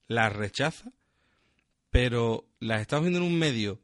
las 0.07 0.35
rechaza, 0.35 0.91
pero 1.91 2.47
las 2.59 2.81
estamos 2.81 3.03
viendo 3.03 3.19
en 3.19 3.31
un 3.31 3.37
medio 3.37 3.79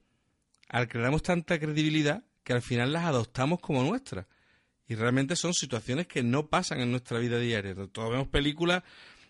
al 0.70 0.88
que 0.88 0.98
damos 0.98 1.22
tanta 1.22 1.60
credibilidad 1.60 2.24
que 2.44 2.54
al 2.54 2.64
final 2.64 2.94
las 2.94 3.06
adoptamos 3.06 3.60
como 3.60 3.84
nuestras. 3.84 4.26
Y 4.88 4.95
realmente 4.95 5.36
son 5.36 5.54
situaciones 5.54 6.08
que 6.08 6.24
no 6.24 6.48
pasan 6.48 6.80
en 6.80 6.90
nuestra 6.90 7.20
vida 7.20 7.38
diaria. 7.38 7.76
Todos 7.91 8.10
vemos 8.10 8.28
películas, 8.30 8.82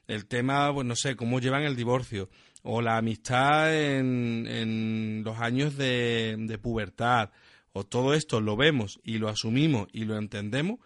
el 0.08 0.26
tema, 0.26 0.74
pues 0.74 0.88
no 0.88 0.96
sé, 0.96 1.18
cómo 1.18 1.42
llevan 1.42 1.64
el 1.64 1.76
divorcio, 1.76 2.30
o 2.64 2.82
la 2.82 2.96
amistad 2.96 3.76
en, 3.76 4.48
en 4.48 5.22
los 5.26 5.38
años 5.38 5.76
de 5.76 6.58
pubertad, 6.64 7.32
o 7.74 7.84
todo 7.84 8.14
esto 8.14 8.42
lo 8.42 8.56
vemos 8.56 9.00
y 9.04 9.18
lo 9.18 9.30
asumimos 9.30 9.88
y 9.92 10.06
lo 10.06 10.18
entendemos 10.18 10.80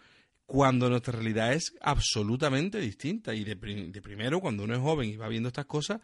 cuando 0.46 0.90
nuestra 0.90 1.14
realidad 1.14 1.54
es 1.54 1.74
absolutamente 1.80 2.78
distinta. 2.78 3.34
Y 3.34 3.44
de, 3.44 3.54
de, 3.54 4.02
primero, 4.02 4.40
cuando 4.40 4.64
uno 4.64 4.74
es 4.74 4.80
joven 4.80 5.08
y 5.08 5.16
va 5.16 5.28
viendo 5.28 5.48
estas 5.48 5.66
cosas, 5.66 6.00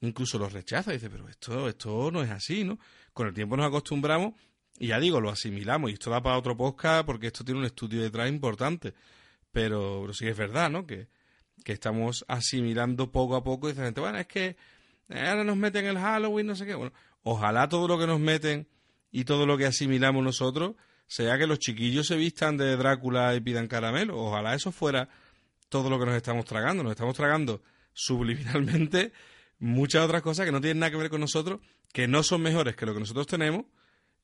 incluso 0.00 0.38
los 0.38 0.52
rechaza 0.52 0.90
y 0.90 0.94
dice, 0.94 1.10
pero 1.10 1.28
esto, 1.28 1.68
esto 1.68 2.10
no 2.10 2.22
es 2.22 2.30
así, 2.30 2.64
¿no? 2.64 2.78
Con 3.12 3.28
el 3.28 3.34
tiempo 3.34 3.56
nos 3.56 3.66
acostumbramos 3.66 4.34
y 4.78 4.86
ya 4.86 4.98
digo, 4.98 5.20
lo 5.20 5.28
asimilamos 5.28 5.90
y 5.90 5.94
esto 5.94 6.10
da 6.10 6.22
para 6.22 6.38
otro 6.38 6.56
podcast 6.56 7.04
porque 7.04 7.26
esto 7.26 7.44
tiene 7.44 7.60
un 7.60 7.66
estudio 7.66 8.00
detrás 8.00 8.30
importante. 8.30 8.94
Pero, 9.52 9.98
pero 10.02 10.14
sí 10.14 10.26
es 10.26 10.36
verdad, 10.36 10.70
¿no? 10.70 10.86
Que, 10.86 11.08
que 11.62 11.72
estamos 11.72 12.24
asimilando 12.28 13.10
poco 13.12 13.36
a 13.36 13.44
poco 13.44 13.68
y 13.68 13.72
dice 13.72 13.84
gente, 13.84 14.00
bueno, 14.00 14.18
es 14.18 14.26
que 14.26 14.56
ahora 15.10 15.44
nos 15.44 15.56
meten 15.56 15.86
el 15.86 15.98
Halloween, 15.98 16.46
no 16.46 16.56
sé 16.56 16.64
qué. 16.64 16.74
Bueno, 16.74 16.92
ojalá 17.22 17.68
todo 17.68 17.86
lo 17.86 17.98
que 17.98 18.06
nos 18.06 18.20
meten 18.20 18.66
y 19.10 19.24
todo 19.24 19.46
lo 19.46 19.58
que 19.58 19.66
asimilamos 19.66 20.22
nosotros 20.22 20.76
sea 21.06 21.36
que 21.38 21.46
los 21.46 21.58
chiquillos 21.58 22.06
se 22.06 22.16
vistan 22.16 22.56
de 22.56 22.76
Drácula 22.76 23.34
y 23.34 23.40
pidan 23.40 23.66
caramelo. 23.66 24.16
Ojalá 24.16 24.54
eso 24.54 24.70
fuera 24.70 25.08
todo 25.68 25.90
lo 25.90 25.98
que 25.98 26.06
nos 26.06 26.14
estamos 26.14 26.44
tragando. 26.44 26.84
Nos 26.84 26.92
estamos 26.92 27.16
tragando 27.16 27.62
subliminalmente 27.92 29.12
muchas 29.58 30.04
otras 30.04 30.22
cosas 30.22 30.46
que 30.46 30.52
no 30.52 30.60
tienen 30.60 30.78
nada 30.80 30.90
que 30.90 30.96
ver 30.96 31.10
con 31.10 31.20
nosotros, 31.20 31.60
que 31.92 32.08
no 32.08 32.22
son 32.22 32.42
mejores 32.42 32.76
que 32.76 32.86
lo 32.86 32.94
que 32.94 33.00
nosotros 33.00 33.26
tenemos, 33.26 33.64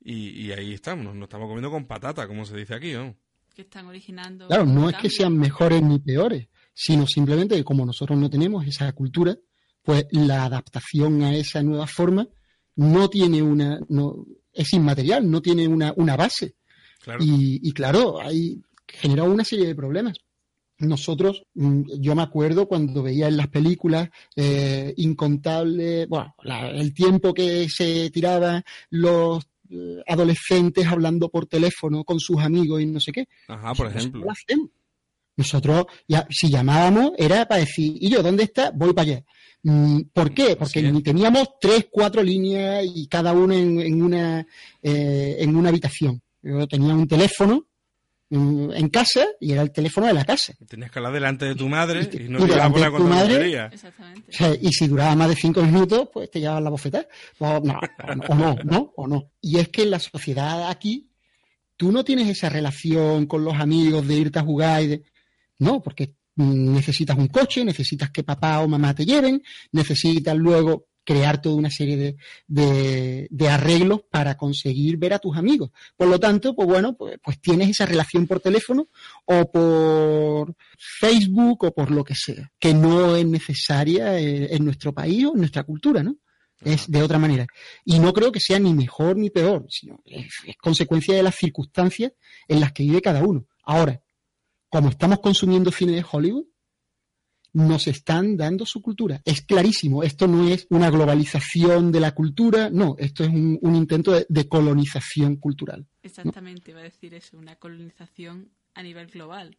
y, 0.01 0.53
ahí 0.53 0.73
estamos, 0.73 1.15
nos, 1.15 1.25
estamos 1.25 1.49
comiendo 1.49 1.71
con 1.71 1.87
patata, 1.87 2.29
como 2.29 2.45
se 2.45 2.57
dice 2.57 2.75
aquí, 2.75 2.93
¿no? 2.93 3.17
Que 3.55 3.63
están 3.63 3.87
originando. 3.87 4.47
Claro, 4.47 4.65
no 4.65 4.89
es 4.89 4.97
que 4.97 5.11
sean 5.11 5.37
mejores 5.37 5.83
ni 5.83 5.99
peores, 5.99 6.49
sino 6.73 7.07
simplemente 7.07 7.57
que 7.57 7.65
como 7.65 7.85
nosotros 7.85 8.17
no 8.17 8.31
tenemos 8.31 8.65
esa 8.67 8.93
cultura, 8.93 9.37
pues 9.83 10.05
la 10.13 10.45
adaptación 10.45 11.23
a 11.23 11.35
esa 11.35 11.63
nueva 11.63 11.89
forma 11.89 12.29
no 12.77 13.09
tiene 13.09 13.43
una, 13.43 13.81
no, 13.89 14.27
es 14.57 14.73
inmaterial, 14.73 15.31
no 15.31 15.41
tiene 15.41 15.69
una, 15.69 15.93
una 15.97 16.17
base. 16.17 16.55
Y, 17.21 17.73
claro, 17.73 18.21
hay 18.21 18.61
generado 18.87 19.31
una 19.31 19.45
serie 19.45 19.67
de 19.67 19.75
problemas. 19.75 20.19
Nosotros, 20.79 21.45
mm, 21.55 22.01
yo 22.01 22.15
me 22.15 22.23
acuerdo 22.23 22.67
cuando 22.67 23.03
veía 23.03 23.29
en 23.29 23.37
las 23.37 23.49
películas 23.49 24.11
eh, 24.35 24.93
incontable, 24.97 26.07
bueno, 26.07 26.35
el 26.45 26.93
tiempo 26.93 27.33
que 27.33 27.67
se 27.71 28.11
tiraba 28.11 28.63
los 28.91 29.47
eh, 29.71 30.03
adolescentes 30.07 30.87
hablando 30.87 31.31
por 31.31 31.47
teléfono 31.47 32.05
con 32.05 32.21
sus 32.21 32.41
amigos 32.41 32.83
y 32.83 32.87
no 32.87 33.01
sé 33.01 33.13
qué. 33.13 33.27
Ajá, 33.49 33.75
por 33.75 33.87
ejemplo. 33.87 34.27
Nosotros, 35.37 35.87
ya, 36.09 36.27
si 36.31 36.51
llamábamos, 36.51 37.13
era 37.19 37.47
para 37.47 37.61
decir, 37.61 37.95
¿y 38.01 38.11
yo 38.11 38.23
dónde 38.23 38.45
está? 38.45 38.71
Voy 38.71 38.93
para 38.93 39.11
allá. 39.11 39.25
Mm, 39.69 40.03
¿Por 40.13 40.33
qué? 40.33 40.55
Porque 40.55 40.81
ni 40.81 41.03
teníamos 41.03 41.59
tres, 41.61 41.89
cuatro 41.91 42.23
líneas 42.23 42.85
y 42.87 43.09
cada 43.09 43.33
uno 43.33 43.53
en, 43.53 44.01
una, 44.01 44.47
eh, 44.81 45.37
en 45.41 45.57
una 45.57 45.71
habitación. 45.71 46.23
Yo 46.41 46.69
tenía 46.69 46.95
un 46.95 47.09
teléfono 47.09 47.67
en 48.31 48.89
casa 48.91 49.27
y 49.41 49.51
era 49.51 49.63
el 49.63 49.73
teléfono 49.73 50.07
de 50.07 50.13
la 50.15 50.25
casa. 50.25 50.55
Tenías 50.69 50.93
que 50.93 51.01
hablar 51.01 51.15
delante 51.15 51.47
de 51.47 51.57
tu 51.57 51.69
madre 51.69 52.09
y, 52.13 52.29
no 52.29 52.39
te 52.39 52.53
ibas 52.53 52.61
a 52.61 52.71
poner 52.71 52.93
tu 52.93 53.05
madre, 53.09 53.71
y 54.61 54.73
si 54.73 54.87
duraba 54.87 55.17
más 55.17 55.31
de 55.31 55.35
cinco 55.35 55.61
minutos, 55.63 56.11
pues 56.13 56.31
te 56.31 56.39
llevaban 56.39 56.63
la 56.63 56.71
bofetada. 56.71 57.09
Pues, 57.37 57.63
no, 57.65 57.81
o 58.29 58.35
no, 58.37 58.57
no, 58.63 58.93
o 58.95 59.09
no. 59.09 59.33
Y 59.41 59.59
es 59.59 59.69
que 59.71 59.83
en 59.83 59.91
la 59.91 59.99
sociedad 59.99 60.71
aquí, 60.71 61.11
tú 61.77 61.91
no 61.91 62.05
tienes 62.05 62.29
esa 62.29 62.49
relación 62.49 63.27
con 63.27 63.43
los 63.43 63.55
amigos 63.55 64.07
de 64.07 64.15
irte 64.15 64.39
a 64.39 64.43
jugar 64.43 64.85
y 64.85 64.87
de... 64.87 65.03
No, 65.59 65.83
porque 65.83 66.15
necesitas 66.37 67.17
un 67.17 67.29
coche, 67.29 67.65
necesitas 67.65 68.11
que 68.11 68.23
papá 68.23 68.61
o 68.61 68.69
mamá 68.69 68.95
te 68.95 69.05
lleven, 69.05 69.43
necesitas 69.73 70.37
luego 70.37 70.87
crear 71.07 71.41
toda 71.41 71.55
una 71.55 71.71
serie 71.71 72.17
de, 72.49 73.29
de, 73.31 73.49
arreglos 73.49 74.01
para 74.11 74.37
conseguir 74.37 74.99
ver 74.99 75.15
a 75.15 75.21
tus 75.21 75.37
amigos. 75.37 75.71
Por 75.97 76.09
lo 76.09 76.19
tanto, 76.19 76.55
pues 76.55 76.69
bueno, 76.69 76.97
pues, 76.97 77.19
pues, 77.23 77.41
tienes 77.41 77.71
esa 77.71 77.87
relación 77.87 78.27
por 78.27 78.41
teléfono 78.41 78.89
o 79.25 79.51
por 79.51 80.55
Facebook 80.77 81.65
o 81.65 81.73
por 81.73 81.93
lo 81.93 82.03
que 82.03 82.17
sea, 82.17 82.53
que 82.59 82.75
no 82.75 83.15
es 83.15 83.25
necesaria 83.25 84.19
eh, 84.19 84.55
en 84.55 84.65
nuestro 84.65 84.93
país 84.93 85.25
o 85.27 85.33
en 85.35 85.39
nuestra 85.39 85.63
cultura, 85.63 86.03
¿no? 86.03 86.17
Es 86.61 86.91
de 86.91 87.03
otra 87.03 87.19
manera. 87.19 87.47
Y 87.85 88.01
no 88.01 88.13
creo 88.13 88.33
que 88.33 88.41
sea 88.41 88.59
ni 88.59 88.75
mejor 88.75 89.17
ni 89.17 89.31
peor, 89.31 89.67
sino 89.69 90.03
es, 90.05 90.27
es 90.45 90.57
consecuencia 90.57 91.15
de 91.15 91.23
las 91.23 91.37
circunstancias 91.37 92.13
en 92.49 92.59
las 92.61 92.73
que 92.73 92.83
vive 92.83 93.01
cada 93.01 93.23
uno. 93.23 93.47
Ahora, 93.63 94.03
como 94.69 94.91
estamos 94.91 95.21
consumiendo 95.21 95.71
cine 95.71 95.93
de 95.93 96.05
Hollywood, 96.11 96.47
nos 97.57 97.87
están 97.87 98.37
dando 98.37 98.67
su 98.67 98.83
cultura. 98.83 99.23
Es 99.25 99.41
clarísimo, 99.41 100.03
esto 100.03 100.29
no 100.29 100.47
es 100.47 100.67
una 100.69 100.91
globalización 100.91 101.91
de 101.91 102.01
la 102.01 102.13
cultura, 102.13 102.69
no, 102.69 102.97
esto 102.99 103.25
es 103.25 103.31
un, 103.31 103.75
intento 103.75 104.13
de, 104.29 104.49
colonización 104.49 105.37
cultural. 105.37 105.87
Exactamente, 106.03 106.73
iba 106.73 106.81
a 106.81 106.85
decir 106.85 107.15
eso, 107.15 107.39
una 107.39 107.57
colonización 107.57 108.51
a 108.75 108.83
nivel 108.83 109.07
global 109.07 109.57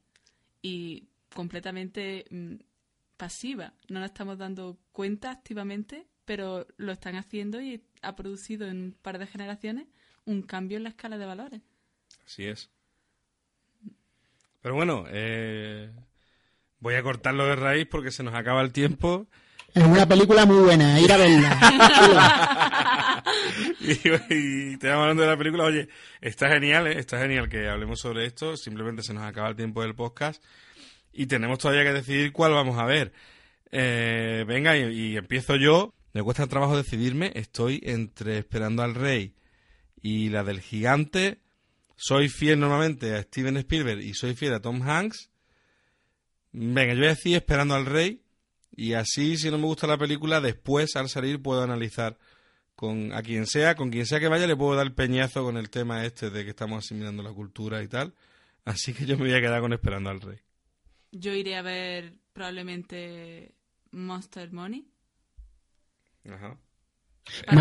y 0.61 1.07
completamente 1.33 2.25
mm, 2.29 2.57
pasiva. 3.17 3.73
No 3.89 3.99
nos 3.99 4.09
estamos 4.09 4.37
dando 4.37 4.77
cuenta 4.91 5.31
activamente, 5.31 6.05
pero 6.23 6.67
lo 6.77 6.91
están 6.91 7.15
haciendo 7.15 7.59
y 7.59 7.81
ha 8.03 8.15
producido 8.15 8.67
en 8.67 8.77
un 8.77 8.91
par 9.01 9.17
de 9.17 9.25
generaciones 9.25 9.87
un 10.25 10.43
cambio 10.43 10.77
en 10.77 10.83
la 10.83 10.89
escala 10.89 11.17
de 11.17 11.25
valores. 11.25 11.61
Así 12.25 12.43
es. 12.43 12.69
Pero 14.61 14.75
bueno, 14.75 15.05
eh, 15.09 15.91
Voy 16.79 16.93
a 16.93 17.01
cortarlo 17.01 17.45
de 17.45 17.55
raíz 17.55 17.87
porque 17.89 18.11
se 18.11 18.23
nos 18.23 18.35
acaba 18.35 18.61
el 18.61 18.71
tiempo. 18.71 19.27
Es 19.73 19.83
una 19.83 20.07
película 20.07 20.45
muy 20.45 20.63
buena, 20.63 20.99
ir 20.99 21.11
a 21.11 21.17
verla. 21.17 23.23
y, 24.29 24.77
te 24.77 24.87
vamos 24.87 25.03
hablando 25.03 25.23
de 25.23 25.29
la 25.29 25.37
película. 25.37 25.65
Oye, 25.65 25.89
está 26.21 26.49
genial, 26.49 26.87
¿eh? 26.87 26.99
está 26.99 27.19
genial 27.19 27.49
que 27.49 27.67
hablemos 27.67 27.99
sobre 27.99 28.25
esto. 28.25 28.57
Simplemente 28.57 29.01
se 29.01 29.13
nos 29.13 29.23
acaba 29.23 29.49
el 29.49 29.55
tiempo 29.55 29.81
del 29.81 29.95
podcast 29.95 30.43
y 31.11 31.25
tenemos 31.25 31.59
todavía 31.59 31.83
que 31.83 31.93
decidir 31.93 32.31
cuál 32.31 32.53
vamos 32.53 32.77
a 32.77 32.85
ver. 32.85 33.11
Eh, 33.71 34.45
venga, 34.47 34.77
y, 34.77 35.17
empiezo 35.17 35.55
yo. 35.55 35.95
Me 36.13 36.23
cuesta 36.23 36.47
trabajo 36.47 36.77
decidirme. 36.77 37.31
Estoy 37.35 37.81
entre 37.83 38.37
Esperando 38.37 38.83
al 38.83 38.93
Rey 38.93 39.33
y 40.01 40.29
la 40.29 40.43
del 40.43 40.61
Gigante. 40.61 41.39
Soy 41.97 42.29
fiel 42.29 42.59
normalmente 42.59 43.15
a 43.15 43.23
Steven 43.23 43.57
Spielberg 43.57 44.01
y 44.01 44.13
soy 44.13 44.35
fiel 44.35 44.53
a 44.53 44.61
Tom 44.61 44.81
Hanks. 44.81 45.29
Venga, 46.53 46.93
yo 46.93 46.99
voy 46.99 47.07
a 47.07 47.15
decir 47.15 47.35
Esperando 47.35 47.75
al 47.75 47.85
Rey 47.85 48.21
y 48.75 48.93
así 48.93 49.37
si 49.37 49.49
no 49.49 49.57
me 49.57 49.65
gusta 49.65 49.87
la 49.87 49.97
película, 49.97 50.39
después 50.39 50.95
al 50.95 51.09
salir 51.09 51.41
puedo 51.41 51.63
analizar 51.63 52.17
con 52.75 53.11
a 53.11 53.23
quien 53.23 53.47
sea, 53.47 53.75
con 53.75 53.89
quien 53.89 54.05
sea 54.05 54.19
que 54.19 54.27
vaya 54.27 54.45
le 54.45 54.55
puedo 54.55 54.75
dar 54.75 54.93
peñazo 54.93 55.43
con 55.43 55.57
el 55.57 55.71
tema 55.71 56.05
este 56.05 56.29
de 56.29 56.43
que 56.43 56.51
estamos 56.51 56.85
asimilando 56.85 57.23
la 57.23 57.33
cultura 57.33 57.81
y 57.81 57.87
tal. 57.87 58.13
Así 58.63 58.93
que 58.93 59.05
yo 59.05 59.17
me 59.17 59.23
voy 59.23 59.33
a 59.33 59.41
quedar 59.41 59.61
con 59.61 59.73
Esperando 59.73 60.11
al 60.11 60.21
Rey. 60.21 60.37
Yo 61.11 61.33
iré 61.33 61.55
a 61.55 61.63
ver 61.63 62.13
probablemente 62.33 63.55
Monster 63.91 64.51
Money. 64.51 64.87
Ajá. 66.29 66.59
Es 67.45 67.53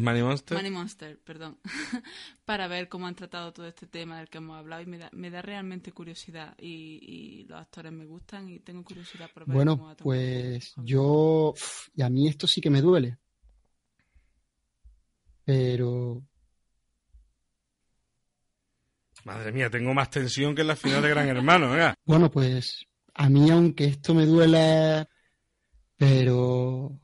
Money 0.00 0.22
Monster. 0.22 0.56
Money 0.56 0.70
Monster, 0.70 1.18
perdón. 1.18 1.58
para 2.44 2.68
ver 2.68 2.88
cómo 2.88 3.06
han 3.06 3.14
tratado 3.14 3.52
todo 3.52 3.66
este 3.66 3.86
tema 3.86 4.18
del 4.18 4.28
que 4.28 4.38
hemos 4.38 4.58
hablado 4.58 4.82
y 4.82 4.86
me 4.86 4.98
da, 4.98 5.10
me 5.12 5.30
da 5.30 5.42
realmente 5.42 5.92
curiosidad 5.92 6.54
y, 6.58 7.44
los 7.48 7.60
actores 7.60 7.92
me 7.92 8.06
gustan 8.06 8.48
y 8.48 8.60
tengo 8.60 8.82
curiosidad 8.84 9.30
por 9.32 9.46
ver 9.46 9.54
bueno, 9.54 9.78
cómo 9.78 9.96
pues 9.96 10.74
yo 10.78 11.54
y 11.94 12.02
a 12.02 12.10
mí 12.10 12.28
esto 12.28 12.46
sí 12.46 12.60
que 12.60 12.70
me 12.70 12.80
duele. 12.80 13.18
Pero 15.44 16.22
Madre 19.24 19.52
mía, 19.52 19.70
tengo 19.70 19.92
más 19.92 20.10
tensión 20.10 20.54
que 20.54 20.62
en 20.62 20.68
la 20.68 20.76
final 20.76 21.02
de 21.02 21.08
Gran 21.08 21.28
Hermano, 21.28 21.68
Bueno, 22.04 22.30
pues 22.30 22.86
a 23.14 23.28
mí 23.28 23.50
aunque 23.50 23.86
esto 23.86 24.14
me 24.14 24.26
duele 24.26 25.06
pero 25.96 26.98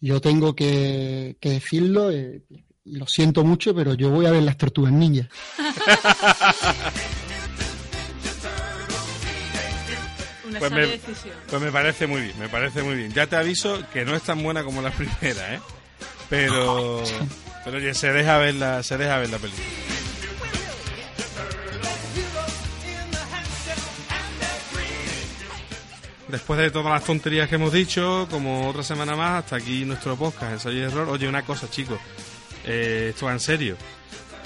yo 0.00 0.20
tengo 0.20 0.54
que, 0.54 1.36
decirlo, 1.40 2.10
eh, 2.10 2.42
lo 2.84 3.06
siento 3.06 3.44
mucho, 3.44 3.74
pero 3.74 3.94
yo 3.94 4.10
voy 4.10 4.26
a 4.26 4.30
ver 4.30 4.42
las 4.42 4.56
tortugas 4.56 4.92
ninjas. 4.92 5.28
pues, 10.58 10.72
me, 10.72 10.86
pues 11.48 11.62
me 11.62 11.70
parece 11.70 12.06
muy 12.06 12.22
bien, 12.22 12.38
me 12.38 12.48
parece 12.48 12.82
muy 12.82 12.94
bien. 12.94 13.12
Ya 13.12 13.26
te 13.26 13.36
aviso 13.36 13.82
que 13.92 14.04
no 14.04 14.16
es 14.16 14.22
tan 14.22 14.42
buena 14.42 14.64
como 14.64 14.82
la 14.82 14.90
primera, 14.96 15.54
¿eh? 15.54 15.60
Pero, 16.28 17.02
pero 17.64 17.76
oye, 17.76 17.94
se 17.94 18.12
deja 18.12 18.38
ver 18.38 18.54
la, 18.54 18.82
se 18.82 18.96
deja 18.96 19.18
ver 19.18 19.30
la 19.30 19.38
película. 19.38 19.66
Después 26.30 26.58
de 26.60 26.70
todas 26.70 26.92
las 26.92 27.04
tonterías 27.04 27.48
que 27.48 27.56
hemos 27.56 27.72
dicho, 27.72 28.26
como 28.30 28.68
otra 28.68 28.82
semana 28.82 29.16
más, 29.16 29.44
hasta 29.44 29.56
aquí 29.56 29.84
nuestro 29.84 30.16
podcast, 30.16 30.52
ensayo 30.52 30.76
y 30.78 30.82
error. 30.82 31.08
Oye, 31.08 31.28
una 31.28 31.42
cosa, 31.44 31.68
chicos, 31.70 31.98
eh, 32.64 33.08
esto 33.10 33.26
va 33.26 33.32
en 33.32 33.40
serio. 33.40 33.76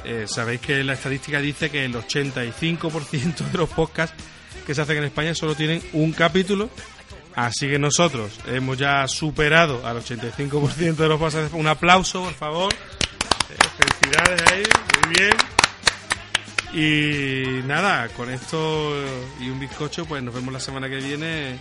Eh, 0.05 0.27
Sabéis 0.29 0.61
que 0.61 0.85
la 0.85 0.95
estadística 0.95 1.41
dice 1.41 1.71
que 1.71 1.85
el 1.85 1.95
85% 1.95 3.51
de 3.51 3.59
los 3.59 3.69
podcasts 3.71 4.15
que 4.67 4.75
se 4.75 4.81
hacen 4.83 4.99
en 4.99 5.05
España 5.05 5.35
solo 5.35 5.55
tienen 5.55 5.83
un 5.93 6.13
capítulo. 6.13 6.71
Así 7.35 7.69
que 7.69 7.79
nosotros 7.79 8.31
hemos 8.47 8.79
ya 8.79 9.09
superado 9.09 9.85
al 9.87 9.99
85% 9.99 10.95
de 10.95 11.09
los 11.09 11.19
podcasts. 11.19 11.53
Un 11.53 11.67
aplauso, 11.67 12.23
por 12.23 12.35
favor. 12.35 12.73
Eh, 12.73 13.57
felicidades 13.77 14.53
ahí, 14.53 14.63
muy 15.07 15.15
bien. 15.17 15.37
Y 16.75 17.63
nada, 17.67 18.09
con 18.09 18.31
esto 18.31 18.93
y 19.41 19.49
un 19.49 19.61
bizcocho, 19.61 20.07
pues 20.07 20.23
nos 20.25 20.35
vemos 20.35 20.53
la 20.53 20.59
semana 20.59 20.89
que 20.89 20.97
viene. 20.97 21.57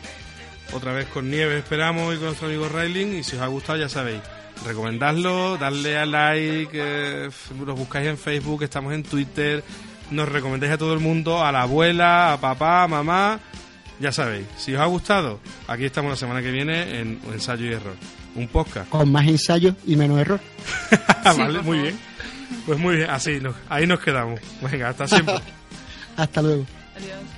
Otra 0.74 0.92
vez 0.92 1.06
con 1.08 1.30
Nieves 1.30 1.60
esperamos 1.60 2.16
y 2.16 2.18
con 2.18 2.28
nuestro 2.28 2.48
amigo 2.48 2.68
Railing. 2.68 3.20
Y 3.20 3.24
si 3.24 3.36
os 3.36 3.44
ha 3.44 3.48
gustado, 3.48 3.78
ya 3.78 3.90
sabéis, 3.90 4.22
recomendadlo, 4.66 5.58
darle 5.58 6.00
a 6.00 6.08
like, 6.08 6.72
eh, 6.74 7.30
nos 7.64 7.78
buscáis 7.78 8.08
en 8.08 8.18
Facebook, 8.18 8.64
estamos 8.64 8.92
en 8.94 9.04
Twitter, 9.04 9.64
nos 10.10 10.28
recomendáis 10.28 10.74
a 10.74 10.78
todo 10.80 10.94
el 10.94 11.00
mundo, 11.00 11.44
a 11.44 11.52
la 11.52 11.62
abuela, 11.62 12.34
a 12.34 12.42
papá, 12.42 12.84
a 12.84 12.88
mamá. 12.88 13.40
Ya 14.00 14.12
sabéis, 14.12 14.48
si 14.58 14.74
os 14.74 14.82
ha 14.82 14.86
gustado, 14.86 15.40
aquí 15.68 15.86
estamos 15.86 16.10
la 16.10 16.18
semana 16.18 16.42
que 16.42 16.50
viene 16.50 17.00
en 17.00 17.20
Ensayo 17.32 17.68
y 17.68 17.74
Error. 17.74 17.96
Un 18.36 18.48
podcast. 18.48 18.90
Con 18.90 19.12
más 19.12 19.28
ensayo 19.28 19.76
y 19.86 19.96
menos 19.96 20.20
error. 20.20 20.40
vale, 21.24 21.62
muy 21.62 21.78
bien. 21.80 22.00
Pues 22.66 22.80
muy 22.80 22.96
bien, 22.98 23.10
así, 23.10 23.40
nos, 23.40 23.56
ahí 23.70 23.86
nos 23.86 24.00
quedamos. 24.00 24.40
Venga, 24.62 24.90
hasta 24.90 25.08
siempre. 25.08 25.36
Hasta 26.16 26.42
luego. 26.44 26.66
Adiós. 26.96 27.33